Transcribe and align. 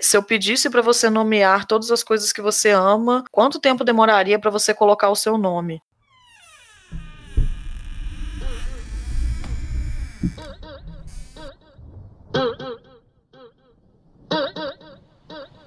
Se 0.00 0.16
eu 0.16 0.22
pedisse 0.22 0.70
para 0.70 0.80
você 0.80 1.10
nomear 1.10 1.66
todas 1.66 1.90
as 1.90 2.02
coisas 2.02 2.32
que 2.32 2.40
você 2.40 2.70
ama, 2.70 3.22
quanto 3.30 3.60
tempo 3.60 3.84
demoraria 3.84 4.38
para 4.38 4.50
você 4.50 4.72
colocar 4.72 5.10
o 5.10 5.16
seu 5.16 5.36
nome? 5.36 5.82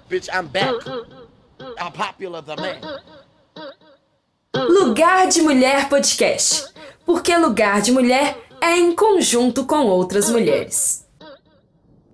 Bitch, 0.10 0.28
I'm 0.28 0.48
back. 0.48 0.86
I'm 1.80 1.92
popular 1.92 2.42
the 2.44 2.56
man. 2.56 3.00
Lugar 4.56 5.28
de 5.28 5.42
Mulher 5.42 5.90
Podcast. 5.90 6.72
Porque 7.06 7.36
lugar 7.36 7.82
de 7.82 7.92
mulher 7.92 8.38
é 8.62 8.78
em 8.78 8.96
conjunto 8.96 9.66
com 9.66 9.86
outras 9.86 10.30
mulheres. 10.30 11.04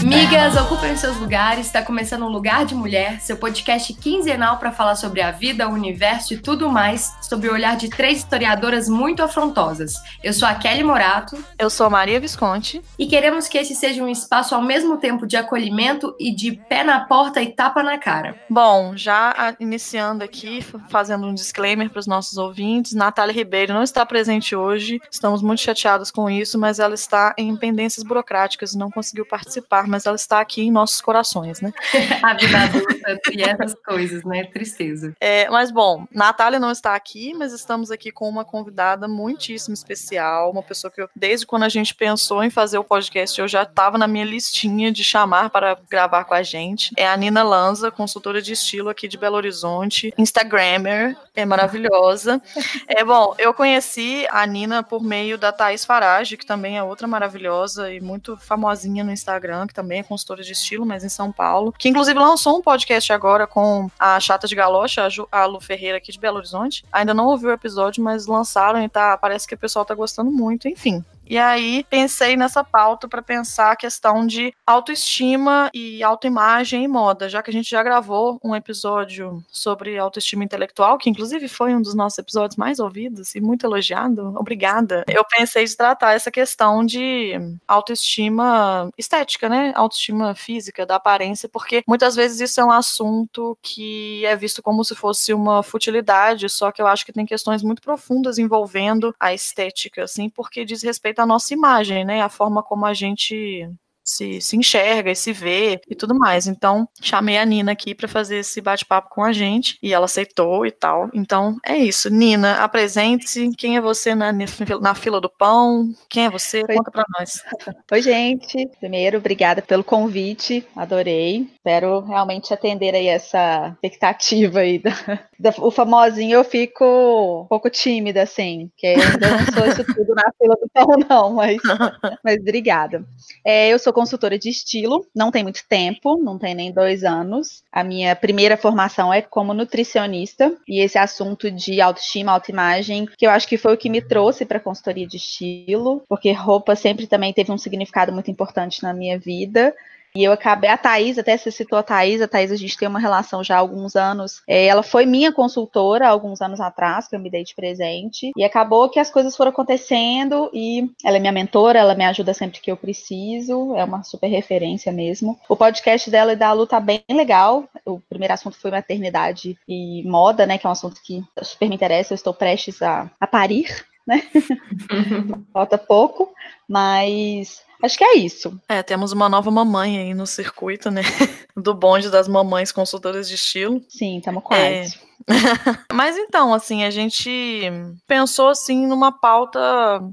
Migas, 0.00 0.56
ocupem 0.56 0.96
seus 0.96 1.16
lugares. 1.16 1.66
Está 1.66 1.82
começando 1.82 2.22
o 2.22 2.28
Lugar 2.28 2.64
de 2.64 2.74
Mulher, 2.74 3.20
seu 3.20 3.36
podcast 3.36 3.92
quinzenal 3.94 4.56
para 4.58 4.72
falar 4.72 4.96
sobre 4.96 5.20
a 5.20 5.30
vida, 5.30 5.68
o 5.68 5.72
universo 5.72 6.34
e 6.34 6.36
tudo 6.36 6.68
mais, 6.68 7.12
sob 7.20 7.48
o 7.48 7.52
olhar 7.52 7.76
de 7.76 7.88
três 7.88 8.18
historiadoras 8.18 8.88
muito 8.88 9.22
afrontosas. 9.22 9.94
Eu 10.22 10.32
sou 10.32 10.48
a 10.48 10.54
Kelly 10.54 10.82
Morato. 10.82 11.42
Eu 11.58 11.68
sou 11.68 11.86
a 11.86 11.90
Maria 11.90 12.18
Visconti. 12.18 12.82
E 12.98 13.06
queremos 13.06 13.48
que 13.48 13.58
esse 13.58 13.74
seja 13.74 14.02
um 14.02 14.08
espaço 14.08 14.54
ao 14.54 14.62
mesmo 14.62 14.96
tempo 14.96 15.26
de 15.26 15.36
acolhimento 15.36 16.14
e 16.18 16.34
de 16.34 16.52
pé 16.52 16.84
na 16.84 17.00
porta 17.00 17.42
e 17.42 17.52
tapa 17.52 17.82
na 17.82 17.98
cara. 17.98 18.36
Bom, 18.48 18.96
já 18.96 19.54
iniciando 19.58 20.24
aqui, 20.24 20.64
fazendo 20.88 21.26
um 21.26 21.34
disclaimer 21.34 21.90
para 21.90 22.00
os 22.00 22.06
nossos 22.06 22.38
ouvintes, 22.38 22.94
Natália 22.94 23.34
Ribeiro 23.34 23.74
não 23.74 23.82
está 23.82 24.04
presente 24.06 24.54
hoje. 24.54 25.00
Estamos 25.10 25.42
muito 25.42 25.60
chateados 25.60 26.10
com 26.10 26.30
isso, 26.30 26.58
mas 26.58 26.78
ela 26.78 26.94
está 26.94 27.34
em 27.36 27.56
pendências 27.56 28.04
burocráticas 28.04 28.72
e 28.72 28.78
não 28.78 28.90
conseguiu 28.90 29.26
participar, 29.26 29.81
mas 29.86 30.06
ela 30.06 30.16
está 30.16 30.40
aqui 30.40 30.62
em 30.62 30.70
nossos 30.70 31.00
corações, 31.00 31.60
né? 31.60 31.72
a 32.22 32.34
vida 32.34 32.58
adulta 32.58 33.20
e 33.32 33.42
essas 33.42 33.74
coisas, 33.74 34.24
né? 34.24 34.44
Tristeza. 34.44 35.14
É, 35.20 35.48
mas 35.50 35.70
bom, 35.70 36.06
Natália 36.12 36.58
não 36.58 36.70
está 36.70 36.94
aqui, 36.94 37.34
mas 37.34 37.52
estamos 37.52 37.90
aqui 37.90 38.10
com 38.10 38.28
uma 38.28 38.44
convidada 38.44 39.08
muitíssimo 39.08 39.74
especial, 39.74 40.50
uma 40.50 40.62
pessoa 40.62 40.90
que 40.90 41.02
eu, 41.02 41.08
desde 41.14 41.46
quando 41.46 41.64
a 41.64 41.68
gente 41.68 41.94
pensou 41.94 42.42
em 42.42 42.50
fazer 42.50 42.78
o 42.78 42.84
podcast, 42.84 43.40
eu 43.40 43.48
já 43.48 43.62
estava 43.62 43.98
na 43.98 44.06
minha 44.06 44.24
listinha 44.24 44.90
de 44.90 45.04
chamar 45.04 45.50
para 45.50 45.76
gravar 45.90 46.24
com 46.24 46.34
a 46.34 46.42
gente. 46.42 46.92
É 46.96 47.06
a 47.06 47.16
Nina 47.16 47.42
Lanza, 47.42 47.90
consultora 47.90 48.40
de 48.40 48.52
estilo 48.52 48.88
aqui 48.88 49.08
de 49.08 49.18
Belo 49.18 49.36
Horizonte, 49.36 50.12
Instagrammer, 50.16 51.16
é 51.34 51.44
maravilhosa. 51.44 52.40
É 52.86 53.04
bom, 53.04 53.34
eu 53.38 53.52
conheci 53.54 54.26
a 54.30 54.46
Nina 54.46 54.82
por 54.82 55.02
meio 55.02 55.38
da 55.38 55.52
Thaís 55.52 55.84
Farage, 55.84 56.36
que 56.36 56.46
também 56.46 56.78
é 56.78 56.82
outra 56.82 57.06
maravilhosa 57.06 57.92
e 57.92 58.00
muito 58.00 58.36
famosinha 58.36 59.04
no 59.04 59.12
Instagram, 59.12 59.61
que 59.66 59.74
também 59.74 60.00
é 60.00 60.02
consultora 60.02 60.42
de 60.42 60.52
estilo, 60.52 60.84
mas 60.86 61.04
em 61.04 61.08
São 61.08 61.32
Paulo, 61.32 61.72
que 61.76 61.88
inclusive 61.88 62.18
lançou 62.18 62.58
um 62.58 62.62
podcast 62.62 63.12
agora 63.12 63.46
com 63.46 63.90
a 63.98 64.18
Chata 64.20 64.46
de 64.46 64.54
Galocha, 64.54 65.08
a 65.30 65.44
Lu 65.46 65.60
Ferreira 65.60 65.98
aqui 65.98 66.12
de 66.12 66.18
Belo 66.18 66.38
Horizonte. 66.38 66.84
Ainda 66.92 67.14
não 67.14 67.26
ouviu 67.26 67.50
o 67.50 67.52
episódio, 67.52 68.02
mas 68.02 68.26
lançaram 68.26 68.82
e 68.82 68.88
tá, 68.88 69.16
parece 69.16 69.46
que 69.46 69.54
o 69.54 69.58
pessoal 69.58 69.84
tá 69.84 69.94
gostando 69.94 70.30
muito, 70.30 70.68
enfim. 70.68 71.04
E 71.26 71.38
aí 71.38 71.84
pensei 71.88 72.36
nessa 72.36 72.62
pauta 72.64 73.08
para 73.08 73.22
pensar 73.22 73.72
a 73.72 73.76
questão 73.76 74.26
de 74.26 74.52
autoestima 74.66 75.70
e 75.72 76.02
autoimagem 76.02 76.84
e 76.84 76.88
moda, 76.88 77.28
já 77.28 77.42
que 77.42 77.50
a 77.50 77.52
gente 77.52 77.70
já 77.70 77.82
gravou 77.82 78.38
um 78.44 78.54
episódio 78.54 79.42
sobre 79.48 79.96
autoestima 79.98 80.44
intelectual, 80.44 80.98
que 80.98 81.08
inclusive 81.08 81.48
foi 81.48 81.74
um 81.74 81.80
dos 81.80 81.94
nossos 81.94 82.18
episódios 82.18 82.56
mais 82.56 82.78
ouvidos 82.78 83.34
e 83.34 83.40
muito 83.40 83.64
elogiado. 83.64 84.34
Obrigada. 84.36 85.04
Eu 85.08 85.24
pensei 85.24 85.64
de 85.64 85.76
tratar 85.76 86.12
essa 86.14 86.30
questão 86.30 86.84
de 86.84 87.32
autoestima 87.66 88.90
estética, 88.98 89.48
né? 89.48 89.72
Autoestima 89.74 90.34
física, 90.34 90.84
da 90.84 90.96
aparência, 90.96 91.48
porque 91.48 91.82
muitas 91.86 92.14
vezes 92.16 92.40
isso 92.40 92.60
é 92.60 92.64
um 92.64 92.70
assunto 92.70 93.56
que 93.62 94.24
é 94.26 94.34
visto 94.36 94.62
como 94.62 94.84
se 94.84 94.94
fosse 94.94 95.32
uma 95.32 95.62
futilidade, 95.62 96.48
só 96.48 96.70
que 96.72 96.82
eu 96.82 96.86
acho 96.86 97.06
que 97.06 97.12
tem 97.12 97.24
questões 97.24 97.62
muito 97.62 97.80
profundas 97.80 98.38
envolvendo 98.38 99.14
a 99.18 99.32
estética, 99.32 100.04
assim, 100.04 100.28
porque 100.28 100.64
diz 100.64 100.82
respeito 100.82 101.11
à 101.20 101.26
nossa 101.26 101.54
imagem, 101.54 102.04
né? 102.04 102.20
A 102.22 102.28
forma 102.28 102.62
como 102.62 102.86
a 102.86 102.94
gente 102.94 103.68
se, 104.04 104.40
se 104.40 104.56
enxerga 104.56 105.10
e 105.10 105.16
se 105.16 105.32
vê 105.32 105.80
e 105.88 105.94
tudo 105.94 106.14
mais. 106.14 106.46
Então, 106.46 106.88
chamei 107.00 107.38
a 107.38 107.44
Nina 107.44 107.72
aqui 107.72 107.94
para 107.94 108.08
fazer 108.08 108.38
esse 108.38 108.60
bate-papo 108.60 109.10
com 109.10 109.22
a 109.22 109.32
gente 109.32 109.78
e 109.82 109.92
ela 109.92 110.06
aceitou 110.06 110.66
e 110.66 110.70
tal. 110.70 111.08
Então, 111.14 111.56
é 111.64 111.76
isso. 111.76 112.10
Nina, 112.10 112.62
apresente-se. 112.62 113.50
Quem 113.56 113.76
é 113.76 113.80
você 113.80 114.14
na, 114.14 114.32
na 114.80 114.94
fila 114.94 115.20
do 115.20 115.30
pão? 115.30 115.88
Quem 116.08 116.26
é 116.26 116.30
você? 116.30 116.62
Oi. 116.68 116.76
Conta 116.76 116.90
para 116.90 117.04
nós. 117.18 117.42
Oi, 117.90 118.02
gente. 118.02 118.68
Primeiro, 118.78 119.18
obrigada 119.18 119.62
pelo 119.62 119.84
convite. 119.84 120.66
Adorei. 120.74 121.48
Espero 121.54 122.00
realmente 122.00 122.52
atender 122.52 122.94
aí 122.94 123.06
essa 123.06 123.68
expectativa 123.82 124.60
aí. 124.60 124.78
Da, 124.78 124.90
da, 125.38 125.54
o 125.58 125.70
famosinho 125.70 126.34
eu 126.34 126.44
fico 126.44 127.42
um 127.42 127.46
pouco 127.46 127.70
tímida, 127.70 128.22
assim, 128.22 128.70
que 128.76 128.86
ainda 128.86 129.30
não 129.30 129.38
sou 129.52 129.66
isso 129.66 129.84
tudo 129.94 130.14
na 130.14 130.30
fila 130.38 130.56
do 130.60 130.68
pão, 130.72 130.86
não, 131.08 131.34
mas, 131.34 131.56
mas 132.24 132.36
obrigada. 132.38 133.04
É, 133.44 133.68
eu 133.68 133.78
sou 133.78 133.91
sou 133.92 134.02
consultora 134.02 134.38
de 134.38 134.48
estilo, 134.48 135.06
não 135.14 135.30
tem 135.30 135.42
muito 135.42 135.62
tempo, 135.68 136.16
não 136.16 136.38
tem 136.38 136.54
nem 136.54 136.72
dois 136.72 137.04
anos. 137.04 137.62
A 137.70 137.84
minha 137.84 138.16
primeira 138.16 138.56
formação 138.56 139.12
é 139.12 139.20
como 139.20 139.52
nutricionista, 139.52 140.52
e 140.66 140.80
esse 140.80 140.98
assunto 140.98 141.50
de 141.50 141.80
autoestima, 141.80 142.32
autoimagem, 142.32 143.06
que 143.06 143.26
eu 143.26 143.30
acho 143.30 143.46
que 143.46 143.58
foi 143.58 143.74
o 143.74 143.76
que 143.76 143.90
me 143.90 144.00
trouxe 144.00 144.44
para 144.46 144.56
a 144.56 144.60
consultoria 144.60 145.06
de 145.06 145.18
estilo, 145.18 146.02
porque 146.08 146.32
roupa 146.32 146.74
sempre 146.74 147.06
também 147.06 147.32
teve 147.32 147.52
um 147.52 147.58
significado 147.58 148.12
muito 148.12 148.30
importante 148.30 148.82
na 148.82 148.94
minha 148.94 149.18
vida. 149.18 149.74
E 150.14 150.24
eu 150.24 150.32
acabei, 150.32 150.68
a 150.68 150.76
Thaís, 150.76 151.18
até 151.18 151.36
você 151.36 151.50
citou 151.50 151.78
a 151.78 151.82
Thaís, 151.82 152.20
a 152.20 152.28
Thaís 152.28 152.52
a 152.52 152.56
gente 152.56 152.76
tem 152.76 152.86
uma 152.86 152.98
relação 152.98 153.42
já 153.42 153.56
há 153.56 153.58
alguns 153.58 153.96
anos. 153.96 154.42
É, 154.46 154.66
ela 154.66 154.82
foi 154.82 155.06
minha 155.06 155.32
consultora 155.32 156.06
há 156.06 156.10
alguns 156.10 156.42
anos 156.42 156.60
atrás, 156.60 157.08
que 157.08 157.16
eu 157.16 157.20
me 157.20 157.30
dei 157.30 157.42
de 157.44 157.54
presente. 157.54 158.30
E 158.36 158.44
acabou 158.44 158.90
que 158.90 159.00
as 159.00 159.10
coisas 159.10 159.34
foram 159.34 159.50
acontecendo 159.50 160.50
e 160.52 160.90
ela 161.02 161.16
é 161.16 161.20
minha 161.20 161.32
mentora, 161.32 161.78
ela 161.78 161.94
me 161.94 162.04
ajuda 162.04 162.34
sempre 162.34 162.60
que 162.60 162.70
eu 162.70 162.76
preciso, 162.76 163.74
é 163.74 163.84
uma 163.84 164.02
super 164.02 164.28
referência 164.28 164.92
mesmo. 164.92 165.38
O 165.48 165.56
podcast 165.56 166.10
dela 166.10 166.34
e 166.34 166.36
da 166.36 166.52
Lu 166.52 166.66
tá 166.66 166.78
bem 166.78 167.02
legal. 167.10 167.64
O 167.86 167.98
primeiro 167.98 168.34
assunto 168.34 168.58
foi 168.58 168.70
maternidade 168.70 169.58
e 169.66 170.02
moda, 170.04 170.44
né? 170.44 170.58
Que 170.58 170.66
é 170.66 170.68
um 170.68 170.72
assunto 170.72 171.00
que 171.02 171.24
super 171.42 171.68
me 171.70 171.74
interessa, 171.74 172.12
eu 172.12 172.16
estou 172.16 172.34
prestes 172.34 172.82
a, 172.82 173.10
a 173.18 173.26
parir, 173.26 173.84
né? 174.06 174.22
Falta 175.54 175.78
pouco, 175.78 176.32
mas 176.68 177.62
Acho 177.82 177.98
que 177.98 178.04
é 178.04 178.16
isso. 178.16 178.58
É, 178.68 178.82
temos 178.82 179.12
uma 179.12 179.28
nova 179.28 179.50
mamãe 179.50 179.98
aí 179.98 180.14
no 180.14 180.26
circuito, 180.26 180.90
né? 180.90 181.02
Do 181.56 181.74
bonde 181.74 182.10
das 182.10 182.28
mamães 182.28 182.70
consultoras 182.70 183.28
de 183.28 183.34
estilo. 183.34 183.82
Sim, 183.88 184.18
estamos 184.18 184.42
quase. 184.44 184.62
É, 184.62 184.86
Mas 185.92 186.16
então, 186.16 186.52
assim, 186.52 186.84
a 186.84 186.90
gente 186.90 187.62
pensou 188.06 188.48
assim 188.48 188.86
numa 188.86 189.12
pauta 189.12 189.60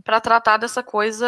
para 0.04 0.20
tratar 0.20 0.58
dessa 0.58 0.84
coisa 0.84 1.28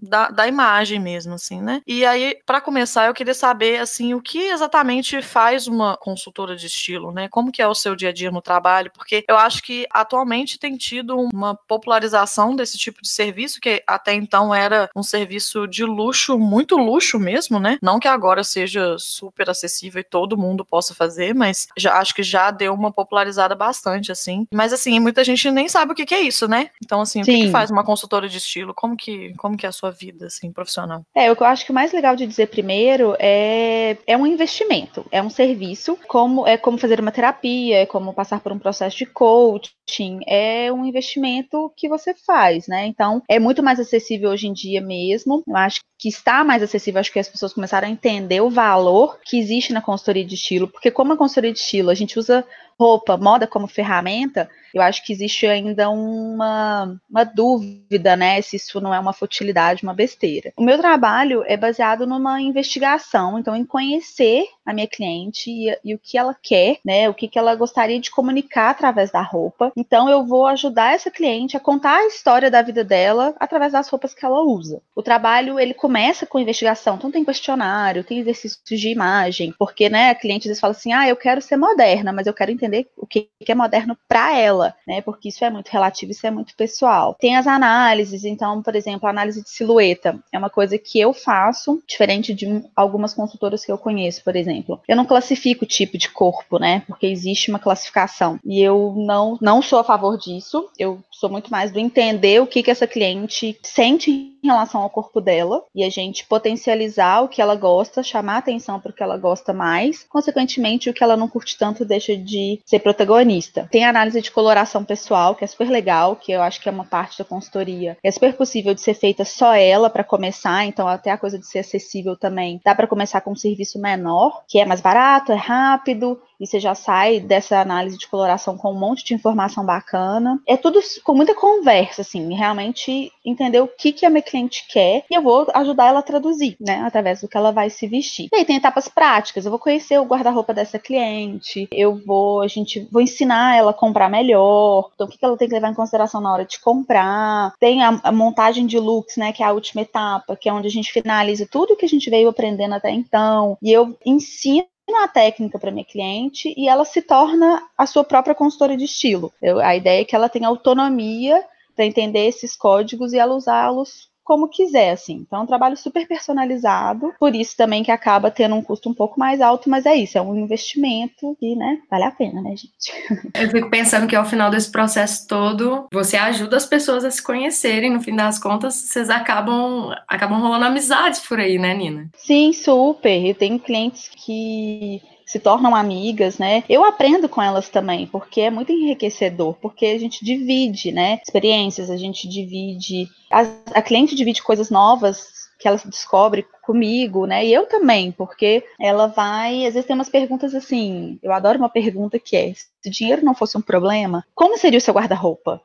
da, 0.00 0.30
da 0.30 0.46
imagem 0.46 0.98
mesmo, 0.98 1.34
assim, 1.34 1.60
né? 1.60 1.82
E 1.86 2.04
aí, 2.04 2.38
para 2.46 2.60
começar, 2.60 3.06
eu 3.06 3.14
queria 3.14 3.34
saber 3.34 3.80
assim 3.80 4.14
o 4.14 4.20
que 4.20 4.38
exatamente 4.38 5.20
faz 5.22 5.66
uma 5.66 5.96
consultora 5.96 6.56
de 6.56 6.66
estilo, 6.66 7.12
né? 7.12 7.28
Como 7.28 7.52
que 7.52 7.62
é 7.62 7.68
o 7.68 7.74
seu 7.74 7.96
dia 7.96 8.10
a 8.10 8.12
dia 8.12 8.30
no 8.30 8.42
trabalho? 8.42 8.90
Porque 8.92 9.24
eu 9.28 9.36
acho 9.36 9.62
que 9.62 9.86
atualmente 9.90 10.58
tem 10.58 10.76
tido 10.76 11.16
uma 11.18 11.54
popularização 11.54 12.54
desse 12.54 12.78
tipo 12.78 13.02
de 13.02 13.08
serviço 13.08 13.60
que 13.60 13.82
até 13.86 14.14
então 14.14 14.54
era 14.54 14.88
um 14.94 15.02
serviço 15.02 15.66
de 15.66 15.84
luxo, 15.84 16.38
muito 16.38 16.76
luxo 16.76 17.18
mesmo, 17.18 17.58
né? 17.58 17.78
Não 17.82 17.98
que 17.98 18.08
agora 18.08 18.44
seja 18.44 18.96
super 18.98 19.50
acessível 19.50 20.00
e 20.00 20.04
todo 20.04 20.36
mundo 20.36 20.64
possa 20.64 20.94
fazer, 20.94 21.34
mas 21.34 21.66
já 21.76 21.98
acho 21.98 22.14
que 22.14 22.22
já 22.22 22.50
deu 22.50 22.74
uma 22.74 22.85
uma 22.86 22.92
popularizada 22.92 23.54
bastante, 23.54 24.12
assim. 24.12 24.46
Mas, 24.52 24.72
assim, 24.72 24.98
muita 24.98 25.24
gente 25.24 25.50
nem 25.50 25.68
sabe 25.68 25.92
o 25.92 25.94
que, 25.94 26.06
que 26.06 26.14
é 26.14 26.20
isso, 26.20 26.48
né? 26.48 26.70
Então, 26.82 27.00
assim, 27.00 27.20
o 27.20 27.24
que, 27.24 27.44
que, 27.44 27.50
faz 27.50 27.70
uma 27.70 27.84
consultora 27.84 28.28
de 28.28 28.38
estilo? 28.38 28.72
Como 28.74 28.96
que, 28.96 29.34
como 29.36 29.56
que 29.56 29.66
é 29.66 29.68
a 29.68 29.72
sua 29.72 29.90
vida, 29.90 30.26
assim, 30.26 30.52
profissional? 30.52 31.02
É, 31.14 31.28
eu 31.28 31.36
acho 31.40 31.64
que 31.64 31.70
o 31.70 31.74
mais 31.74 31.92
legal 31.92 32.16
de 32.16 32.26
dizer 32.26 32.46
primeiro 32.48 33.16
é, 33.18 33.96
é 34.06 34.16
um 34.16 34.26
investimento, 34.26 35.04
é 35.10 35.22
um 35.22 35.30
serviço, 35.30 35.98
como 36.06 36.46
é 36.46 36.56
como 36.56 36.78
fazer 36.78 37.00
uma 37.00 37.12
terapia, 37.12 37.78
é 37.78 37.86
como 37.86 38.12
passar 38.12 38.40
por 38.40 38.52
um 38.52 38.58
processo 38.58 38.96
de 38.96 39.06
coaching, 39.06 40.20
é 40.26 40.72
um 40.72 40.84
investimento 40.84 41.72
que 41.76 41.88
você 41.88 42.14
faz, 42.14 42.66
né? 42.66 42.86
Então, 42.86 43.22
é 43.28 43.38
muito 43.38 43.62
mais 43.62 43.80
acessível 43.80 44.30
hoje 44.30 44.46
em 44.46 44.52
dia 44.52 44.80
mesmo. 44.80 45.42
Eu 45.46 45.56
acho 45.56 45.80
que 45.98 46.08
está 46.08 46.44
mais 46.44 46.62
acessível, 46.62 47.00
acho 47.00 47.12
que 47.12 47.18
as 47.18 47.28
pessoas 47.28 47.52
começaram 47.52 47.88
a 47.88 47.90
entender 47.90 48.40
o 48.40 48.50
valor 48.50 49.18
que 49.24 49.38
existe 49.38 49.72
na 49.72 49.80
consultoria 49.80 50.24
de 50.24 50.34
estilo, 50.34 50.68
porque 50.68 50.90
como 50.90 51.12
a 51.12 51.16
consultoria 51.16 51.52
de 51.52 51.58
estilo, 51.58 51.90
a 51.90 51.94
gente 51.94 52.18
usa 52.18 52.44
roupa, 52.78 53.16
moda 53.16 53.46
como 53.46 53.66
ferramenta, 53.66 54.48
eu 54.76 54.82
acho 54.82 55.02
que 55.02 55.12
existe 55.12 55.46
ainda 55.46 55.88
uma, 55.88 57.00
uma 57.08 57.24
dúvida, 57.24 58.14
né, 58.14 58.42
se 58.42 58.56
isso 58.56 58.78
não 58.78 58.92
é 58.92 59.00
uma 59.00 59.14
futilidade, 59.14 59.82
uma 59.82 59.94
besteira. 59.94 60.52
O 60.54 60.62
meu 60.62 60.76
trabalho 60.76 61.42
é 61.46 61.56
baseado 61.56 62.06
numa 62.06 62.42
investigação, 62.42 63.38
então 63.38 63.56
em 63.56 63.64
conhecer 63.64 64.44
a 64.66 64.74
minha 64.74 64.86
cliente 64.86 65.50
e, 65.50 65.78
e 65.82 65.94
o 65.94 65.98
que 65.98 66.18
ela 66.18 66.36
quer, 66.42 66.78
né, 66.84 67.08
o 67.08 67.14
que, 67.14 67.26
que 67.26 67.38
ela 67.38 67.54
gostaria 67.54 67.98
de 67.98 68.10
comunicar 68.10 68.68
através 68.68 69.10
da 69.10 69.22
roupa. 69.22 69.72
Então 69.74 70.10
eu 70.10 70.26
vou 70.26 70.46
ajudar 70.46 70.92
essa 70.92 71.10
cliente 71.10 71.56
a 71.56 71.60
contar 71.60 71.96
a 71.96 72.06
história 72.06 72.50
da 72.50 72.60
vida 72.60 72.84
dela 72.84 73.34
através 73.40 73.72
das 73.72 73.88
roupas 73.88 74.12
que 74.12 74.26
ela 74.26 74.42
usa. 74.42 74.82
O 74.94 75.02
trabalho 75.02 75.58
ele 75.58 75.72
começa 75.72 76.26
com 76.26 76.38
investigação, 76.38 76.96
então 76.96 77.10
tem 77.10 77.24
questionário, 77.24 78.04
tem 78.04 78.18
exercícios 78.18 78.78
de 78.78 78.88
imagem, 78.90 79.54
porque 79.58 79.88
né, 79.88 80.10
a 80.10 80.14
cliente 80.14 80.42
às 80.42 80.48
vezes 80.48 80.60
fala 80.60 80.72
assim, 80.72 80.92
ah, 80.92 81.08
eu 81.08 81.16
quero 81.16 81.40
ser 81.40 81.56
moderna, 81.56 82.12
mas 82.12 82.26
eu 82.26 82.34
quero 82.34 82.50
entender 82.50 82.65
o 82.96 83.06
que, 83.06 83.28
que 83.40 83.52
é 83.52 83.54
moderno 83.54 83.96
para 84.08 84.38
ela 84.38 84.74
né? 84.86 85.00
Porque 85.00 85.28
isso 85.28 85.44
é 85.44 85.50
muito 85.50 85.68
relativo, 85.68 86.12
isso 86.12 86.26
é 86.26 86.30
muito 86.30 86.54
pessoal. 86.54 87.16
Tem 87.18 87.36
as 87.36 87.46
análises, 87.46 88.24
então, 88.24 88.62
por 88.62 88.74
exemplo, 88.76 89.06
a 89.06 89.10
análise 89.10 89.42
de 89.42 89.50
silhueta 89.50 90.18
é 90.32 90.38
uma 90.38 90.50
coisa 90.50 90.78
que 90.78 90.98
eu 91.00 91.12
faço, 91.12 91.82
diferente 91.86 92.32
de 92.32 92.64
algumas 92.74 93.12
consultoras 93.12 93.64
que 93.64 93.72
eu 93.72 93.78
conheço, 93.78 94.22
por 94.22 94.36
exemplo. 94.36 94.80
Eu 94.86 94.96
não 94.96 95.04
classifico 95.04 95.64
o 95.64 95.68
tipo 95.68 95.98
de 95.98 96.08
corpo, 96.10 96.58
né? 96.58 96.82
Porque 96.86 97.06
existe 97.06 97.50
uma 97.50 97.58
classificação. 97.58 98.38
E 98.44 98.60
eu 98.60 98.94
não, 98.96 99.36
não 99.40 99.60
sou 99.60 99.78
a 99.78 99.84
favor 99.84 100.16
disso. 100.16 100.68
Eu 100.78 101.00
sou 101.10 101.28
muito 101.28 101.50
mais 101.50 101.72
do 101.72 101.78
entender 101.78 102.40
o 102.40 102.46
que, 102.46 102.62
que 102.62 102.70
essa 102.70 102.86
cliente 102.86 103.58
sente 103.62 104.10
em 104.10 104.46
relação 104.46 104.82
ao 104.82 104.90
corpo 104.90 105.20
dela 105.20 105.62
e 105.74 105.82
a 105.82 105.90
gente 105.90 106.26
potencializar 106.26 107.22
o 107.22 107.28
que 107.28 107.42
ela 107.42 107.56
gosta, 107.56 108.02
chamar 108.02 108.38
atenção 108.38 108.78
para 108.78 108.90
o 108.90 108.94
que 108.94 109.02
ela 109.02 109.16
gosta 109.16 109.52
mais, 109.52 110.04
consequentemente, 110.08 110.88
o 110.88 110.94
que 110.94 111.02
ela 111.02 111.16
não 111.16 111.28
curte 111.28 111.58
tanto 111.58 111.84
deixa 111.84 112.16
de 112.16 112.55
ser 112.64 112.78
protagonista. 112.78 113.68
Tem 113.70 113.84
análise 113.84 114.20
de 114.20 114.30
coloração 114.30 114.84
pessoal, 114.84 115.34
que 115.34 115.44
é 115.44 115.46
super 115.46 115.68
legal, 115.68 116.16
que 116.16 116.32
eu 116.32 116.42
acho 116.42 116.60
que 116.60 116.68
é 116.68 116.72
uma 116.72 116.84
parte 116.84 117.18
da 117.18 117.24
consultoria. 117.24 117.98
É 118.02 118.10
super 118.10 118.34
possível 118.34 118.74
de 118.74 118.80
ser 118.80 118.94
feita 118.94 119.24
só 119.24 119.54
ela 119.54 119.90
para 119.90 120.04
começar, 120.04 120.64
então 120.64 120.86
até 120.88 121.10
a 121.10 121.18
coisa 121.18 121.38
de 121.38 121.46
ser 121.46 121.60
acessível 121.60 122.16
também. 122.16 122.60
Dá 122.64 122.74
para 122.74 122.86
começar 122.86 123.20
com 123.20 123.32
um 123.32 123.36
serviço 123.36 123.80
menor, 123.80 124.44
que 124.48 124.58
é 124.58 124.64
mais 124.64 124.80
barato, 124.80 125.32
é 125.32 125.36
rápido, 125.36 126.20
e 126.40 126.46
você 126.46 126.60
já 126.60 126.74
sai 126.74 127.20
dessa 127.20 127.60
análise 127.60 127.98
de 127.98 128.08
coloração 128.08 128.56
com 128.56 128.72
um 128.72 128.78
monte 128.78 129.04
de 129.04 129.14
informação 129.14 129.64
bacana. 129.64 130.40
É 130.46 130.56
tudo 130.56 130.80
com 131.04 131.14
muita 131.14 131.34
conversa, 131.34 132.02
assim, 132.02 132.34
realmente 132.34 133.12
entender 133.24 133.60
o 133.60 133.68
que, 133.68 133.92
que 133.92 134.06
a 134.06 134.10
minha 134.10 134.22
cliente 134.22 134.66
quer 134.68 135.04
e 135.10 135.14
eu 135.14 135.22
vou 135.22 135.46
ajudar 135.54 135.86
ela 135.86 136.00
a 136.00 136.02
traduzir, 136.02 136.56
né, 136.60 136.82
através 136.84 137.20
do 137.20 137.28
que 137.28 137.36
ela 137.36 137.50
vai 137.50 137.70
se 137.70 137.86
vestir. 137.86 138.28
E 138.32 138.36
aí 138.36 138.44
tem 138.44 138.56
etapas 138.56 138.88
práticas, 138.88 139.44
eu 139.44 139.50
vou 139.50 139.58
conhecer 139.58 139.98
o 139.98 140.04
guarda-roupa 140.04 140.54
dessa 140.54 140.78
cliente, 140.78 141.68
eu 141.72 141.96
vou, 142.04 142.42
a 142.42 142.48
gente, 142.48 142.88
vou 142.90 143.02
ensinar 143.02 143.56
ela 143.56 143.70
a 143.70 143.74
comprar 143.74 144.08
melhor, 144.08 144.90
então 144.94 145.06
o 145.06 145.10
que, 145.10 145.18
que 145.18 145.24
ela 145.24 145.36
tem 145.36 145.48
que 145.48 145.54
levar 145.54 145.70
em 145.70 145.74
consideração 145.74 146.20
na 146.20 146.32
hora 146.32 146.44
de 146.44 146.60
comprar. 146.60 147.52
Tem 147.58 147.82
a, 147.82 148.00
a 148.02 148.12
montagem 148.12 148.66
de 148.66 148.78
looks, 148.78 149.16
né, 149.16 149.32
que 149.32 149.42
é 149.42 149.46
a 149.46 149.52
última 149.52 149.82
etapa, 149.82 150.36
que 150.36 150.48
é 150.48 150.52
onde 150.52 150.68
a 150.68 150.70
gente 150.70 150.92
finaliza 150.92 151.46
tudo 151.50 151.76
que 151.76 151.84
a 151.84 151.88
gente 151.88 152.08
veio 152.10 152.28
aprendendo 152.28 152.74
até 152.74 152.90
então, 152.90 153.56
e 153.62 153.72
eu 153.72 153.96
ensino 154.04 154.66
uma 154.88 155.08
técnica 155.08 155.58
para 155.58 155.70
minha 155.70 155.84
cliente 155.84 156.54
e 156.56 156.68
ela 156.68 156.84
se 156.84 157.02
torna 157.02 157.62
a 157.76 157.86
sua 157.86 158.04
própria 158.04 158.34
consultora 158.34 158.76
de 158.76 158.84
estilo. 158.84 159.32
Eu, 159.42 159.58
a 159.58 159.74
ideia 159.74 160.02
é 160.02 160.04
que 160.04 160.14
ela 160.14 160.28
tenha 160.28 160.48
autonomia 160.48 161.44
para 161.74 161.84
entender 161.84 162.26
esses 162.26 162.56
códigos 162.56 163.12
e 163.12 163.18
ela 163.18 163.34
usá-los 163.34 164.08
como 164.26 164.48
quiser, 164.48 164.90
assim. 164.90 165.24
Então 165.24 165.38
é 165.38 165.42
um 165.42 165.46
trabalho 165.46 165.76
super 165.76 166.06
personalizado, 166.06 167.14
por 167.18 167.34
isso 167.34 167.56
também 167.56 167.84
que 167.84 167.92
acaba 167.92 168.28
tendo 168.28 168.56
um 168.56 168.62
custo 168.62 168.90
um 168.90 168.94
pouco 168.94 169.18
mais 169.18 169.40
alto, 169.40 169.70
mas 169.70 169.86
é 169.86 169.94
isso, 169.94 170.18
é 170.18 170.20
um 170.20 170.34
investimento 170.34 171.36
que, 171.38 171.54
né, 171.54 171.78
vale 171.88 172.04
a 172.04 172.10
pena, 172.10 172.42
né, 172.42 172.50
gente? 172.50 172.92
Eu 173.32 173.48
fico 173.48 173.70
pensando 173.70 174.08
que 174.08 174.16
ao 174.16 174.24
final 174.24 174.50
desse 174.50 174.70
processo 174.70 175.28
todo, 175.28 175.86
você 175.92 176.16
ajuda 176.16 176.56
as 176.56 176.66
pessoas 176.66 177.04
a 177.04 177.10
se 177.10 177.22
conhecerem, 177.22 177.92
no 177.92 178.02
fim 178.02 178.16
das 178.16 178.38
contas, 178.38 178.74
vocês 178.74 179.08
acabam, 179.08 179.94
acabam 180.08 180.40
rolando 180.40 180.64
amizades 180.64 181.20
por 181.20 181.38
aí, 181.38 181.56
né, 181.56 181.72
Nina? 181.72 182.10
Sim, 182.16 182.52
super. 182.52 183.24
Eu 183.24 183.34
tenho 183.34 183.60
clientes 183.60 184.10
que 184.12 185.00
se 185.26 185.40
tornam 185.40 185.74
amigas, 185.74 186.38
né? 186.38 186.62
Eu 186.68 186.84
aprendo 186.84 187.28
com 187.28 187.42
elas 187.42 187.68
também, 187.68 188.06
porque 188.06 188.42
é 188.42 188.50
muito 188.50 188.70
enriquecedor, 188.72 189.54
porque 189.60 189.84
a 189.86 189.98
gente 189.98 190.24
divide, 190.24 190.92
né? 190.92 191.18
Experiências, 191.22 191.90
a 191.90 191.96
gente 191.96 192.28
divide. 192.28 193.08
A, 193.30 193.40
a 193.78 193.82
cliente 193.82 194.14
divide 194.14 194.42
coisas 194.42 194.70
novas 194.70 195.46
que 195.58 195.66
ela 195.66 195.78
descobre 195.86 196.46
comigo, 196.62 197.26
né? 197.26 197.44
E 197.44 197.52
eu 197.52 197.66
também, 197.66 198.12
porque 198.12 198.64
ela 198.80 199.08
vai, 199.08 199.66
às 199.66 199.74
vezes 199.74 199.86
tem 199.86 199.96
umas 199.96 200.08
perguntas 200.08 200.54
assim, 200.54 201.18
eu 201.22 201.32
adoro 201.32 201.58
uma 201.58 201.68
pergunta 201.68 202.18
que 202.18 202.36
é: 202.36 202.52
se 202.54 202.88
o 202.88 202.90
dinheiro 202.90 203.24
não 203.24 203.34
fosse 203.34 203.58
um 203.58 203.62
problema, 203.62 204.24
como 204.34 204.56
seria 204.56 204.78
o 204.78 204.82
seu 204.82 204.94
guarda-roupa? 204.94 205.60